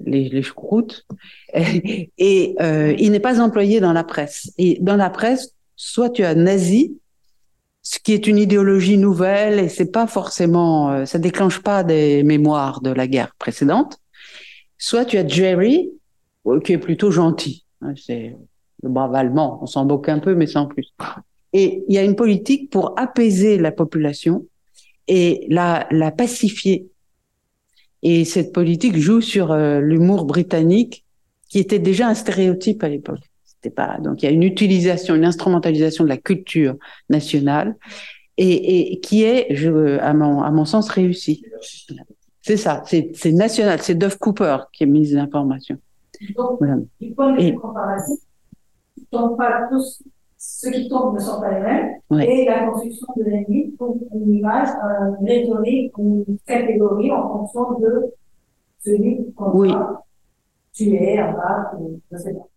les, 0.06 0.30
les 0.30 0.42
choucroutes, 0.42 1.06
et 1.54 2.56
euh, 2.62 2.96
il 2.98 3.12
n'est 3.12 3.20
pas 3.20 3.40
employé 3.40 3.80
dans 3.80 3.94
la 3.94 4.04
presse. 4.04 4.52
Et 4.58 4.80
dans 4.82 4.96
la 4.96 5.12
presse, 5.12 5.54
soit 5.76 6.10
tu 6.10 6.24
as 6.24 6.34
nazi, 6.34 6.98
ce 7.92 7.98
qui 7.98 8.14
est 8.14 8.28
une 8.28 8.38
idéologie 8.38 9.00
nouvelle 9.00 9.58
et 9.58 9.68
c'est 9.68 9.92
pas 9.92 10.06
forcément, 10.06 10.92
euh, 10.92 11.06
ça 11.06 11.18
déclenche 11.18 11.64
pas 11.64 11.84
des 11.84 12.22
mémoires 12.22 12.82
de 12.82 12.92
la 12.92 13.08
guerre 13.08 13.34
précédente. 13.40 13.98
Soit 14.78 15.06
tu 15.06 15.18
as 15.18 15.28
Jerry, 15.28 15.90
euh, 16.46 16.60
qui 16.60 16.74
est 16.74 16.78
plutôt 16.78 17.10
gentil. 17.10 17.66
Hein, 17.82 17.96
c'est 17.96 18.38
le 18.84 18.90
brave 18.90 19.16
allemand, 19.16 19.58
on 19.64 19.66
s'en 19.66 19.86
moque 19.86 20.08
un 20.08 20.20
peu, 20.20 20.36
mais 20.36 20.46
sans 20.46 20.68
plus. 20.68 20.94
Et 21.52 21.84
il 21.90 21.96
y 21.96 21.98
a 21.98 22.04
une 22.04 22.16
politique 22.16 22.70
pour 22.70 22.94
apaiser 22.96 23.58
la 23.58 23.72
population 23.72 24.46
et 25.08 25.48
la, 25.50 25.88
la 25.90 26.12
pacifier. 26.12 26.92
Et 28.04 28.24
cette 28.24 28.54
politique 28.54 28.98
joue 28.98 29.22
sur 29.22 29.52
euh, 29.52 29.80
l'humour 29.80 30.26
britannique, 30.26 31.06
qui 31.50 31.58
était 31.58 31.80
déjà 31.80 32.08
un 32.08 32.14
stéréotype 32.14 32.84
à 32.84 32.90
l'époque. 32.90 33.29
C'était 33.62 33.76
pas 33.76 33.98
donc 34.00 34.24
il 34.24 34.26
y 34.26 34.30
a 34.30 34.32
une 34.32 34.44
utilisation, 34.44 35.16
une 35.16 35.26
instrumentalisation 35.26 36.06
de 36.06 36.10
la 36.10 36.16
culture 36.18 36.76
nationale 37.10 37.76
et, 38.38 38.94
et 38.94 39.00
qui 39.02 39.24
est, 39.24 39.48
je, 39.54 40.00
à 40.00 40.14
mon 40.14 40.42
à 40.42 40.50
mon 40.50 40.64
sens, 40.64 40.88
réussie. 40.90 41.44
C'est 42.42 42.56
ça, 42.56 42.82
c'est 42.86 43.32
national, 43.34 43.80
c'est 43.82 43.96
Duff 43.96 44.18
Cooper 44.18 44.58
qui 44.72 44.84
a 44.84 44.88
mis 44.88 45.02
les 45.02 45.18
informations. 45.18 45.78
Donc, 46.38 46.58
Voilà. 46.60 46.78
du 47.02 47.12
point 47.14 47.34
de 47.36 47.42
Et- 47.42 47.52
vue 47.52 47.58
comparatif, 47.60 48.20
donc 49.12 49.38
pas 49.38 49.68
tous 49.70 50.04
ceux 50.38 50.72
qui 50.72 50.88
tombent 50.88 51.16
ne 51.16 51.20
sont 51.20 51.42
pas 51.42 51.54
les 51.54 51.60
mêmes. 51.62 51.90
Ouais. 52.10 52.26
Et 52.44 52.46
la 52.46 52.66
construction 52.68 53.08
de 53.18 53.24
l'ennemi 53.26 53.72
pour 53.78 53.98
une 54.16 54.36
image, 54.36 54.70
une 55.20 55.28
rhétorique, 55.28 55.92
une 55.98 56.38
catégorie 56.48 57.12
en 57.12 57.28
fonction 57.46 57.78
de 57.80 58.06
celui 58.86 59.34
qu'on 59.36 59.52
Oui. 59.52 59.74
tuer, 60.74 61.18
abattre, 61.20 61.76
ou 61.78 62.00
je 62.10 62.18
sais 62.18 62.34
pas. 62.34 62.48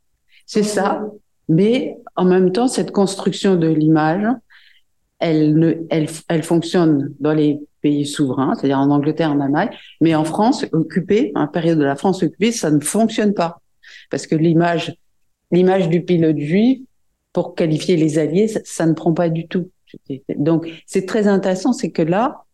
C'est 0.52 0.64
ça. 0.64 1.06
Mais 1.48 1.96
en 2.14 2.26
même 2.26 2.52
temps, 2.52 2.68
cette 2.68 2.90
construction 2.90 3.56
de 3.56 3.68
l'image, 3.68 4.26
elle, 5.18 5.86
elle, 5.88 6.08
elle 6.28 6.42
fonctionne 6.42 7.14
dans 7.20 7.32
les 7.32 7.58
pays 7.80 8.04
souverains, 8.04 8.54
c'est-à-dire 8.54 8.78
en 8.78 8.90
Angleterre, 8.90 9.30
en 9.30 9.40
Allemagne, 9.40 9.70
mais 10.02 10.14
en 10.14 10.24
France 10.24 10.66
occupée, 10.72 11.32
en 11.36 11.48
période 11.48 11.78
de 11.78 11.84
la 11.84 11.96
France 11.96 12.22
occupée, 12.22 12.52
ça 12.52 12.70
ne 12.70 12.80
fonctionne 12.80 13.32
pas. 13.32 13.62
Parce 14.10 14.26
que 14.26 14.34
l'image, 14.34 14.94
l'image 15.52 15.88
du 15.88 16.04
pilote 16.04 16.36
juif, 16.36 16.80
pour 17.32 17.54
qualifier 17.54 17.96
les 17.96 18.18
alliés, 18.18 18.48
ça, 18.48 18.60
ça 18.62 18.84
ne 18.84 18.92
prend 18.92 19.14
pas 19.14 19.30
du 19.30 19.48
tout. 19.48 19.70
Donc, 20.36 20.68
c'est 20.84 21.06
très 21.06 21.28
intéressant, 21.28 21.72
c'est 21.72 21.92
que 21.92 22.02
là, 22.02 22.44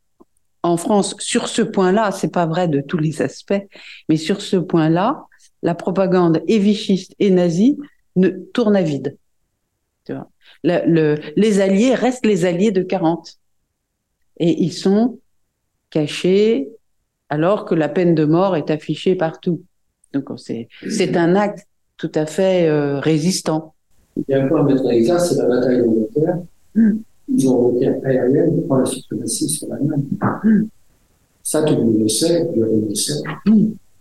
en 0.62 0.77
France, 0.77 1.16
sur 1.19 1.49
ce 1.49 1.62
point-là, 1.62 2.12
c'est 2.12 2.33
pas 2.33 2.47
vrai 2.47 2.69
de 2.69 2.81
tous 2.81 2.99
les 2.99 3.23
aspects, 3.23 3.66
mais 4.09 4.16
sur 4.16 4.41
ce 4.41 4.57
point-là, 4.57 5.27
la 5.62 5.74
propagande 5.74 6.43
et 6.48 6.59
vichiste 6.59 7.14
et 7.18 7.30
nazie 7.30 7.76
ne 8.16 8.28
tourne 8.28 8.76
à 8.76 8.82
vide. 8.82 9.16
Tu 10.05 10.12
vois. 10.12 10.30
Le- 10.64 10.86
le- 10.86 11.18
les 11.36 11.60
alliés 11.60 11.94
restent 11.94 12.26
les 12.26 12.44
alliés 12.44 12.70
de 12.70 12.82
40. 12.82 13.39
Et 14.40 14.62
ils 14.62 14.72
sont 14.72 15.18
cachés 15.90 16.68
alors 17.28 17.64
que 17.64 17.74
la 17.74 17.89
peine 17.89 18.14
de 18.14 18.24
mort 18.24 18.56
est 18.56 18.70
affichée 18.70 19.14
partout. 19.14 19.62
Donc 20.14 20.28
c'est 20.39 20.68
un 21.16 21.35
acte 21.35 21.66
tout 21.97 22.12
à 22.14 22.24
fait 22.26 22.68
euh, 22.68 23.01
résistant. 23.01 23.74
Il 24.16 24.24
y 24.28 24.35
a 24.35 24.44
un 24.44 24.48
point 24.48 24.60
à 24.60 24.64
mettre 24.64 24.85
en 24.85 24.90
exergue, 24.90 25.20
c'est 25.20 25.36
la 25.36 25.47
bataille 25.47 25.78
d'Angleterre. 25.80 26.39
Ils 27.30 27.48
ont 27.48 27.72
une 27.72 27.78
guerre 27.80 27.97
aérienne 28.05 28.55
pour 28.55 28.66
prendre 28.66 28.85
la 28.85 28.86
suprématie 28.90 29.48
sur 29.48 29.68
l'Allemagne. 29.68 30.05
Ça, 31.43 31.62
tout 31.62 31.74
le 31.76 31.82
monde 31.82 32.01
le 32.01 32.09
sait, 32.09 32.48
le 32.56 32.66
monde 32.66 32.86
le 32.89 32.94
sait. 32.94 33.20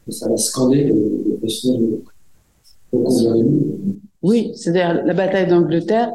Ça 0.09 0.29
va 0.29 0.38
scander 0.38 0.85
les, 0.85 1.38
questions 1.41 1.79
de. 1.79 2.03
Oui, 4.21 4.51
c'est-à-dire 4.55 5.05
la 5.05 5.13
bataille 5.13 5.47
d'Angleterre. 5.47 6.11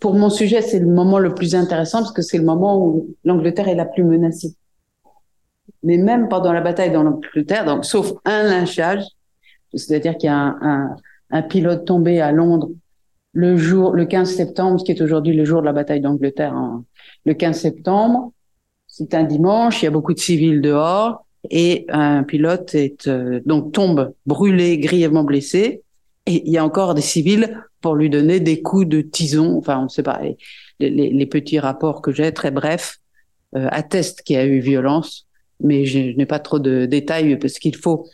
Pour 0.00 0.14
mon 0.14 0.30
sujet, 0.30 0.62
c'est 0.62 0.78
le 0.78 0.86
moment 0.86 1.18
le 1.18 1.34
plus 1.34 1.54
intéressant 1.54 1.98
parce 1.98 2.12
que 2.12 2.22
c'est 2.22 2.38
le 2.38 2.44
moment 2.44 2.84
où 2.84 3.14
l'Angleterre 3.24 3.68
est 3.68 3.74
la 3.74 3.86
plus 3.86 4.04
menacée. 4.04 4.54
Mais 5.82 5.96
même 5.96 6.28
pendant 6.28 6.52
la 6.52 6.60
bataille 6.60 6.92
d'Angleterre, 6.92 7.64
donc 7.64 7.84
sauf 7.84 8.12
un 8.24 8.44
lynchage, 8.44 9.04
c'est-à-dire 9.74 10.16
qu'il 10.16 10.28
y 10.28 10.30
a 10.30 10.56
un 11.30 11.42
pilote 11.42 11.84
tombé 11.86 12.20
à 12.20 12.32
Londres 12.32 12.70
le 13.32 13.56
jour, 13.56 13.92
le 13.92 14.04
15 14.04 14.34
septembre, 14.34 14.78
ce 14.80 14.84
qui 14.84 14.92
est 14.92 15.00
aujourd'hui 15.00 15.34
le 15.34 15.44
jour 15.44 15.60
de 15.60 15.66
la 15.66 15.72
bataille 15.72 16.00
d'Angleterre. 16.00 16.54
hein. 16.54 16.84
Le 17.24 17.34
15 17.34 17.58
septembre, 17.58 18.32
c'est 18.86 19.14
un 19.14 19.24
dimanche, 19.24 19.82
il 19.82 19.86
y 19.86 19.88
a 19.88 19.90
beaucoup 19.90 20.12
de 20.12 20.18
civils 20.18 20.60
dehors 20.60 21.24
et 21.50 21.86
un 21.88 22.22
pilote 22.22 22.74
est 22.74 23.08
euh, 23.08 23.40
donc 23.46 23.72
tombe 23.72 24.12
brûlé, 24.26 24.78
grièvement 24.78 25.24
blessé. 25.24 25.82
Et 26.26 26.42
il 26.46 26.52
y 26.52 26.58
a 26.58 26.64
encore 26.64 26.94
des 26.94 27.02
civils 27.02 27.60
pour 27.80 27.96
lui 27.96 28.08
donner 28.08 28.38
des 28.38 28.62
coups 28.62 28.86
de 28.86 29.00
tison. 29.00 29.56
Enfin, 29.58 29.78
on 29.80 29.84
ne 29.84 29.88
sait 29.88 30.04
pas. 30.04 30.20
Les, 30.78 30.90
les- 30.90 31.10
les 31.10 31.26
petits 31.26 31.58
rapports 31.58 32.00
que 32.00 32.12
j'ai, 32.12 32.32
très 32.32 32.50
brefs, 32.52 32.98
euh, 33.56 33.66
attestent 33.72 34.22
qu'il 34.22 34.36
y 34.36 34.38
a 34.38 34.46
eu 34.46 34.60
violence, 34.60 35.26
mais 35.60 35.84
je, 35.84 36.12
je 36.12 36.16
n'ai 36.16 36.26
pas 36.26 36.38
trop 36.38 36.60
de 36.60 36.86
détails 36.86 37.36
parce 37.38 37.58
qu'il 37.58 37.76
faut 37.76 38.06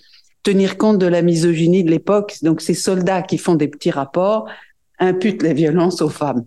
tenir 0.42 0.78
compte 0.78 0.98
de 0.98 1.06
la 1.06 1.20
misogynie 1.20 1.84
de 1.84 1.90
l'époque. 1.90 2.36
Donc, 2.42 2.62
ces 2.62 2.74
soldats 2.74 3.22
qui 3.22 3.36
font 3.36 3.56
des 3.56 3.68
petits 3.68 3.90
rapports 3.90 4.48
imputent 4.98 5.42
la 5.42 5.52
violence 5.52 6.00
aux 6.00 6.08
femmes. 6.08 6.44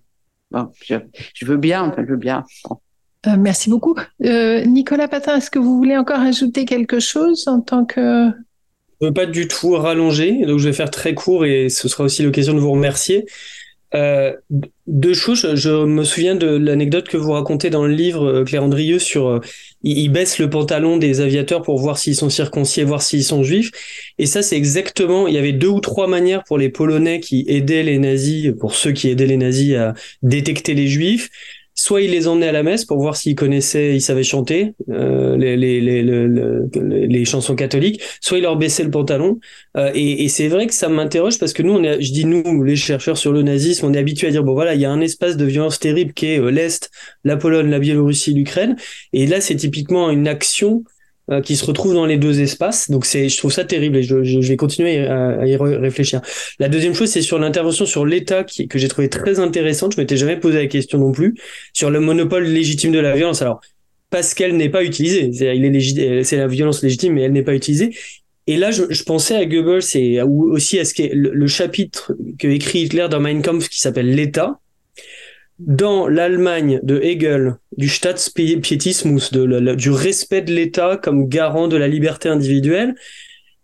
Bon, 0.49 0.69
je, 0.83 0.95
je 1.35 1.45
veux 1.45 1.57
bien, 1.57 1.83
enfin, 1.83 2.03
je 2.05 2.11
veux 2.11 2.17
bien. 2.17 2.43
Euh, 3.27 3.38
merci 3.38 3.69
beaucoup. 3.69 3.95
Euh, 4.23 4.65
Nicolas 4.65 5.07
Patin, 5.07 5.38
est-ce 5.38 5.52
que 5.52 5.60
vous 5.60 5.77
voulez 5.77 5.95
encore 5.95 6.19
ajouter 6.19 6.65
quelque 6.65 6.99
chose 6.99 7.48
en 7.48 7.61
tant 7.61 7.85
que... 7.85 8.30
Je 8.99 9.07
veux 9.07 9.14
pas 9.14 9.26
du 9.26 9.48
tout 9.48 9.72
rallonger, 9.72 10.45
donc 10.45 10.60
je 10.60 10.68
vais 10.68 10.73
faire 10.73 10.91
très 10.91 11.15
court 11.15 11.45
et 11.45 11.69
ce 11.69 11.88
sera 11.88 12.03
aussi 12.03 12.23
l'occasion 12.23 12.53
de 12.53 12.60
vous 12.60 12.72
remercier. 12.72 13.26
Euh, 13.93 14.34
deux 14.88 15.14
choses, 15.14 15.56
je, 15.56 15.85
me 15.85 16.03
souviens 16.03 16.35
de 16.35 16.48
l'anecdote 16.48 17.10
que 17.10 17.18
vous 17.18 17.31
racontez 17.31 17.69
dans 17.69 17.85
le 17.85 17.93
livre, 17.93 18.43
Claire 18.43 18.64
Andrieux, 18.64 18.99
sur 18.99 19.27
euh, 19.27 19.39
ils 19.84 20.10
baissent 20.10 20.39
le 20.39 20.49
pantalon 20.49 20.98
des 20.98 21.19
aviateurs 21.19 21.61
pour 21.61 21.77
voir 21.77 21.98
s'ils 21.98 22.15
sont 22.15 22.30
circoncis 22.30 22.84
voir 22.84 23.02
s'ils 23.02 23.23
sont 23.23 23.43
juifs. 23.43 23.72
Et 24.18 24.26
ça, 24.26 24.41
c'est 24.41 24.56
exactement, 24.56 25.27
il 25.27 25.34
y 25.34 25.38
avait 25.38 25.52
deux 25.52 25.68
ou 25.68 25.80
trois 25.80 26.07
manières 26.07 26.43
pour 26.43 26.57
les 26.57 26.69
Polonais 26.69 27.19
qui 27.19 27.43
aidaient 27.48 27.84
les 27.84 27.99
nazis, 27.99 28.53
pour 28.60 28.76
ceux 28.76 28.91
qui 28.91 29.10
aidaient 29.10 29.26
les 29.26 29.38
nazis 29.38 29.76
à 29.76 29.93
détecter 30.22 30.73
les 30.73 30.88
juifs. 30.88 31.30
Soit 31.73 32.02
ils 32.02 32.11
les 32.11 32.27
emmenaient 32.27 32.49
à 32.49 32.52
la 32.52 32.64
messe 32.64 32.85
pour 32.85 32.99
voir 32.99 33.15
s'ils 33.15 33.35
connaissaient, 33.35 33.95
ils 33.95 34.02
savaient 34.02 34.23
chanter 34.23 34.73
euh, 34.89 35.38
les, 35.38 35.56
les, 35.57 35.80
les, 35.81 36.03
les, 37.07 37.26
chansons 37.26 37.56
catholiques, 37.56 38.02
soit 38.19 38.38
ils 38.38 38.41
leur 38.41 38.57
baissaient 38.57 38.84
le 38.84 38.91
pantalon. 38.91 39.39
Euh, 39.77 39.91
et 39.93 40.26
et 40.26 40.30
c'est 40.30 40.48
vrai 40.48 40.68
que 40.68 40.73
ça 40.73 40.89
m'interroge 40.89 41.39
parce 41.39 41.53
que 41.53 41.64
nous, 41.64 41.73
on 41.73 41.84
est, 41.84 42.02
je 42.02 42.11
dis 42.11 42.26
nous, 42.26 42.64
les 42.64 42.76
chercheurs 42.76 43.18
sur 43.18 43.31
le 43.31 43.41
nazisme, 43.41 43.85
on 43.85 43.93
est 43.93 43.98
habitués 43.98 44.27
à 44.27 44.31
dire 44.31 44.43
bon 44.43 44.53
voilà, 44.53 44.76
il 44.76 44.81
y 44.81 44.85
a 44.85 44.91
un 44.91 45.02
espace 45.02 45.38
de 45.38 45.45
violence 45.45 45.80
terrible 45.80 46.14
qui 46.14 46.27
est 46.27 46.39
euh, 46.39 46.52
l'Est, 46.52 46.91
la 47.23 47.38
Pologne, 47.38 47.69
la 47.69 47.80
Biélorussie, 47.80 48.34
l'Ukraine. 48.34 48.76
Et 49.14 49.26
là, 49.26 49.41
c'est 49.41 49.56
typiquement 49.56 50.10
une 50.11 50.27
action 50.27 50.84
euh, 51.31 51.41
qui 51.41 51.55
se 51.55 51.65
retrouve 51.65 51.93
dans 51.93 52.05
les 52.05 52.17
deux 52.17 52.41
espaces. 52.41 52.89
Donc 52.89 53.05
c'est, 53.05 53.29
je 53.29 53.37
trouve 53.37 53.51
ça 53.51 53.63
terrible 53.63 53.97
et 53.97 54.03
je, 54.03 54.39
vais 54.39 54.57
continuer 54.57 54.99
à, 54.99 55.45
y 55.45 55.55
réfléchir. 55.55 56.21
La 56.59 56.67
deuxième 56.67 56.93
chose, 56.93 57.09
c'est 57.09 57.21
sur 57.21 57.39
l'intervention 57.39 57.85
sur 57.85 58.05
l'État 58.05 58.43
que 58.43 58.77
j'ai 58.77 58.87
trouvé 58.87 59.07
très 59.07 59.39
intéressante. 59.39 59.93
Je 59.95 60.01
m'étais 60.01 60.17
jamais 60.17 60.37
posé 60.37 60.57
la 60.57 60.67
question 60.67 60.97
non 60.97 61.11
plus 61.11 61.35
sur 61.73 61.89
le 61.89 61.99
monopole 61.99 62.43
légitime 62.43 62.91
de 62.91 62.99
la 62.99 63.15
violence. 63.15 63.41
Alors 63.41 63.61
parce 64.09 64.33
qu'elle 64.33 64.57
n'est 64.57 64.69
pas 64.69 64.83
utilisée, 64.83 65.31
c'est, 65.31 66.35
la 66.35 66.47
violence 66.47 66.83
légitime, 66.83 67.13
mais 67.13 67.21
elle 67.21 67.31
n'est 67.31 67.43
pas 67.43 67.55
utilisée. 67.55 67.95
Et 68.47 68.57
là, 68.57 68.71
je, 68.71 69.03
pensais 69.03 69.35
à 69.35 69.45
Goebbels 69.45 69.83
et 69.95 70.21
aussi 70.21 70.79
à 70.79 70.85
ce 70.85 70.93
qu'est 70.93 71.11
le, 71.13 71.31
le 71.33 71.47
chapitre 71.47 72.13
que 72.37 72.47
écrit 72.47 72.81
Hitler 72.81 73.07
dans 73.09 73.21
Mein 73.21 73.41
Kampf 73.41 73.69
qui 73.69 73.79
s'appelle 73.79 74.13
l'État. 74.13 74.59
Dans 75.67 76.07
l'Allemagne 76.07 76.79
de 76.81 76.99
Hegel, 77.03 77.57
du 77.77 77.88
Staatspietismus, 77.88 79.31
du 79.31 79.91
respect 79.91 80.41
de 80.41 80.51
l'État 80.51 80.97
comme 80.97 81.27
garant 81.27 81.67
de 81.67 81.77
la 81.77 81.88
liberté 81.88 82.29
individuelle, 82.29 82.95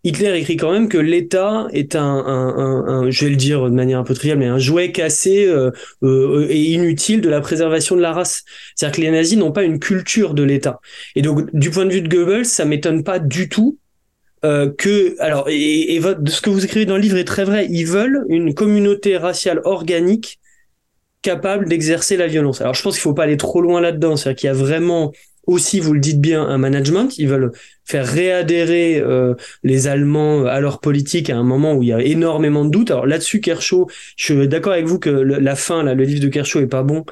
Hitler 0.03 0.37
écrit 0.37 0.57
quand 0.57 0.71
même 0.71 0.89
que 0.89 0.99
l'État 0.99 1.67
est 1.73 1.95
un, 1.95 3.07
je 3.09 3.25
vais 3.25 3.31
le 3.31 3.35
dire 3.35 3.63
de 3.65 3.75
manière 3.75 3.97
un 3.97 4.03
peu 4.03 4.13
triviale, 4.13 4.37
mais 4.37 4.45
un 4.45 4.59
jouet 4.59 4.91
cassé 4.91 5.47
euh, 5.47 5.71
euh, 6.03 6.45
et 6.49 6.71
inutile 6.73 7.19
de 7.19 7.29
la 7.29 7.41
préservation 7.41 7.95
de 7.95 8.01
la 8.01 8.13
race. 8.13 8.43
C'est-à-dire 8.75 8.95
que 8.95 9.01
les 9.01 9.11
nazis 9.11 9.37
n'ont 9.37 9.51
pas 9.51 9.63
une 9.63 9.79
culture 9.79 10.35
de 10.35 10.43
l'État. 10.43 10.79
Et 11.15 11.23
donc, 11.23 11.49
du 11.53 11.71
point 11.71 11.85
de 11.85 11.91
vue 11.91 12.01
de 12.01 12.07
Goebbels, 12.07 12.45
ça 12.45 12.63
m'étonne 12.63 13.03
pas 13.03 13.17
du 13.17 13.49
tout 13.49 13.79
euh, 14.45 14.71
que, 14.77 15.19
alors, 15.19 15.49
et, 15.49 15.95
et 15.95 16.01
ce 16.01 16.41
que 16.41 16.51
vous 16.51 16.63
écrivez 16.63 16.85
dans 16.85 16.95
le 16.95 17.01
livre 17.01 17.17
est 17.17 17.25
très 17.25 17.43
vrai. 17.43 17.67
Ils 17.71 17.87
veulent 17.87 18.23
une 18.29 18.53
communauté 18.53 19.17
raciale 19.17 19.61
organique 19.63 20.39
capable 21.21 21.67
d'exercer 21.67 22.17
la 22.17 22.27
violence. 22.27 22.61
Alors, 22.61 22.73
je 22.73 22.81
pense 22.81 22.95
qu'il 22.95 23.01
faut 23.01 23.13
pas 23.13 23.23
aller 23.23 23.37
trop 23.37 23.61
loin 23.61 23.81
là-dedans. 23.81 24.15
C'est-à-dire 24.15 24.39
qu'il 24.39 24.47
y 24.47 24.51
a 24.51 24.53
vraiment 24.53 25.11
aussi, 25.45 25.79
vous 25.79 25.93
le 25.93 25.99
dites 25.99 26.21
bien, 26.21 26.43
un 26.43 26.57
management. 26.57 27.17
Ils 27.17 27.27
veulent 27.27 27.51
faire 27.85 28.05
réadhérer 28.05 28.99
euh, 28.99 29.33
les 29.63 29.87
Allemands 29.87 30.45
à 30.45 30.59
leur 30.59 30.79
politique 30.79 31.29
à 31.29 31.37
un 31.37 31.43
moment 31.43 31.73
où 31.73 31.83
il 31.83 31.89
y 31.89 31.93
a 31.93 32.01
énormément 32.01 32.65
de 32.65 32.69
doutes. 32.69 32.91
Alors 32.91 33.05
là-dessus, 33.05 33.39
Kershaw, 33.39 33.87
je 34.17 34.23
suis 34.23 34.47
d'accord 34.47 34.73
avec 34.73 34.85
vous 34.85 34.99
que 34.99 35.09
la 35.09 35.55
fin, 35.55 35.83
là, 35.83 35.93
le 35.93 36.03
livre 36.03 36.21
de 36.21 36.27
Kershaw 36.27 36.59
est 36.59 36.67
pas 36.67 36.83
bon 36.83 37.05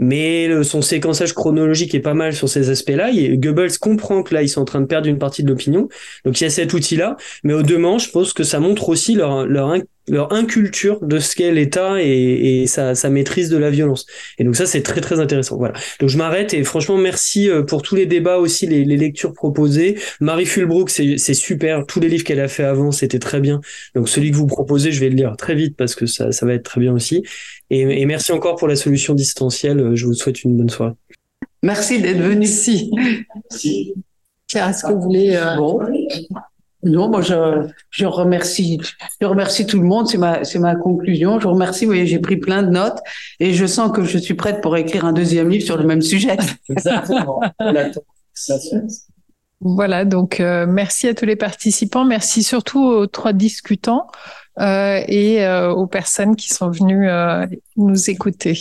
mais 0.00 0.64
son 0.64 0.80
séquençage 0.80 1.34
chronologique 1.34 1.94
est 1.94 2.00
pas 2.00 2.14
mal 2.14 2.34
sur 2.34 2.48
ces 2.48 2.70
aspects-là. 2.70 3.10
Goebbels 3.12 3.78
comprend 3.78 4.22
que 4.22 4.34
là, 4.34 4.42
ils 4.42 4.48
sont 4.48 4.62
en 4.62 4.64
train 4.64 4.80
de 4.80 4.86
perdre 4.86 5.06
une 5.08 5.18
partie 5.18 5.44
de 5.44 5.48
l'opinion. 5.48 5.88
Donc 6.24 6.40
il 6.40 6.44
y 6.44 6.46
a 6.46 6.50
cet 6.50 6.72
outil-là. 6.72 7.18
Mais 7.44 7.52
au 7.52 7.62
demain, 7.62 7.98
je 7.98 8.08
pense 8.08 8.32
que 8.32 8.42
ça 8.42 8.60
montre 8.60 8.88
aussi 8.88 9.14
leur, 9.14 9.46
leur, 9.46 9.76
leur 10.10 10.32
inculture 10.32 10.98
de 11.00 11.18
ce 11.18 11.34
qu'est 11.34 11.52
l'État 11.52 12.02
et, 12.02 12.62
et 12.62 12.66
sa, 12.66 12.94
sa, 12.94 13.10
maîtrise 13.10 13.48
de 13.48 13.56
la 13.56 13.70
violence. 13.70 14.06
Et 14.38 14.44
donc 14.44 14.56
ça, 14.56 14.66
c'est 14.66 14.82
très 14.82 15.00
très 15.00 15.20
intéressant. 15.20 15.56
Voilà. 15.56 15.74
Donc 16.00 16.08
je 16.08 16.18
m'arrête 16.18 16.52
et 16.52 16.64
franchement, 16.64 16.98
merci 16.98 17.48
euh, 17.48 17.62
pour 17.62 17.82
tous 17.82 17.94
les 17.94 18.06
débats 18.06 18.38
aussi, 18.38 18.66
les, 18.66 18.84
les 18.84 18.96
lectures 18.96 19.32
proposées. 19.32 19.98
Marie 20.20 20.46
Fulbrook, 20.46 20.90
c'est 20.90 21.34
super. 21.34 21.86
Tous 21.86 22.00
les 22.00 22.08
livres 22.08 22.24
qu'elle 22.24 22.40
a 22.40 22.48
fait 22.48 22.64
avant, 22.64 22.92
c'était 22.92 23.18
très 23.18 23.40
bien. 23.40 23.60
Donc 23.94 24.08
celui 24.08 24.30
que 24.30 24.36
vous 24.36 24.46
proposez, 24.46 24.92
je 24.92 25.00
vais 25.00 25.08
le 25.08 25.16
lire 25.16 25.36
très 25.36 25.54
vite 25.54 25.76
parce 25.76 25.94
que 25.94 26.06
ça, 26.06 26.32
ça 26.32 26.44
va 26.44 26.54
être 26.54 26.64
très 26.64 26.80
bien 26.80 26.92
aussi. 26.92 27.22
Et, 27.70 28.04
merci 28.04 28.32
encore 28.32 28.56
pour 28.56 28.66
la 28.66 28.76
solution 28.76 29.14
distancielle. 29.14 29.94
Je 29.94 30.06
vous 30.06 30.14
souhaite 30.14 30.42
une 30.42 30.56
bonne 30.56 30.70
soirée. 30.70 30.94
Merci 31.62 32.00
d'être 32.00 32.20
venu 32.20 32.44
ici. 32.44 32.90
Merci. 33.50 33.94
Est-ce 34.52 34.82
que 34.82 34.92
vous 34.92 35.02
voulez... 35.02 35.36
Euh... 35.36 35.56
Bon. 35.56 35.78
Non, 36.82 37.10
moi 37.10 37.20
je, 37.20 37.68
je 37.90 38.06
remercie, 38.06 38.80
je 39.20 39.26
remercie 39.26 39.66
tout 39.66 39.78
le 39.78 39.86
monde. 39.86 40.08
C'est 40.08 40.18
ma, 40.18 40.44
c'est 40.44 40.58
ma 40.58 40.74
conclusion. 40.76 41.38
Je 41.38 41.44
vous 41.44 41.52
remercie. 41.52 41.84
Vous 41.84 41.90
voyez, 41.90 42.06
j'ai 42.06 42.18
pris 42.18 42.36
plein 42.36 42.62
de 42.62 42.70
notes 42.70 42.98
et 43.38 43.52
je 43.52 43.66
sens 43.66 43.92
que 43.92 44.02
je 44.02 44.18
suis 44.18 44.34
prête 44.34 44.60
pour 44.62 44.76
écrire 44.76 45.04
un 45.04 45.12
deuxième 45.12 45.50
livre 45.50 45.64
sur 45.64 45.76
le 45.76 45.84
même 45.84 46.02
sujet. 46.02 46.36
Exactement. 46.70 47.40
voilà. 49.60 50.04
Donc 50.06 50.40
euh, 50.40 50.66
merci 50.66 51.08
à 51.08 51.14
tous 51.14 51.26
les 51.26 51.36
participants. 51.36 52.04
Merci 52.04 52.42
surtout 52.42 52.82
aux 52.82 53.06
trois 53.06 53.34
discutants 53.34 54.06
euh, 54.58 55.02
et 55.06 55.44
euh, 55.44 55.70
aux 55.70 55.86
personnes 55.86 56.36
qui 56.36 56.48
sont 56.48 56.70
venues 56.70 57.08
euh, 57.08 57.46
nous 57.76 58.10
écouter. 58.10 58.58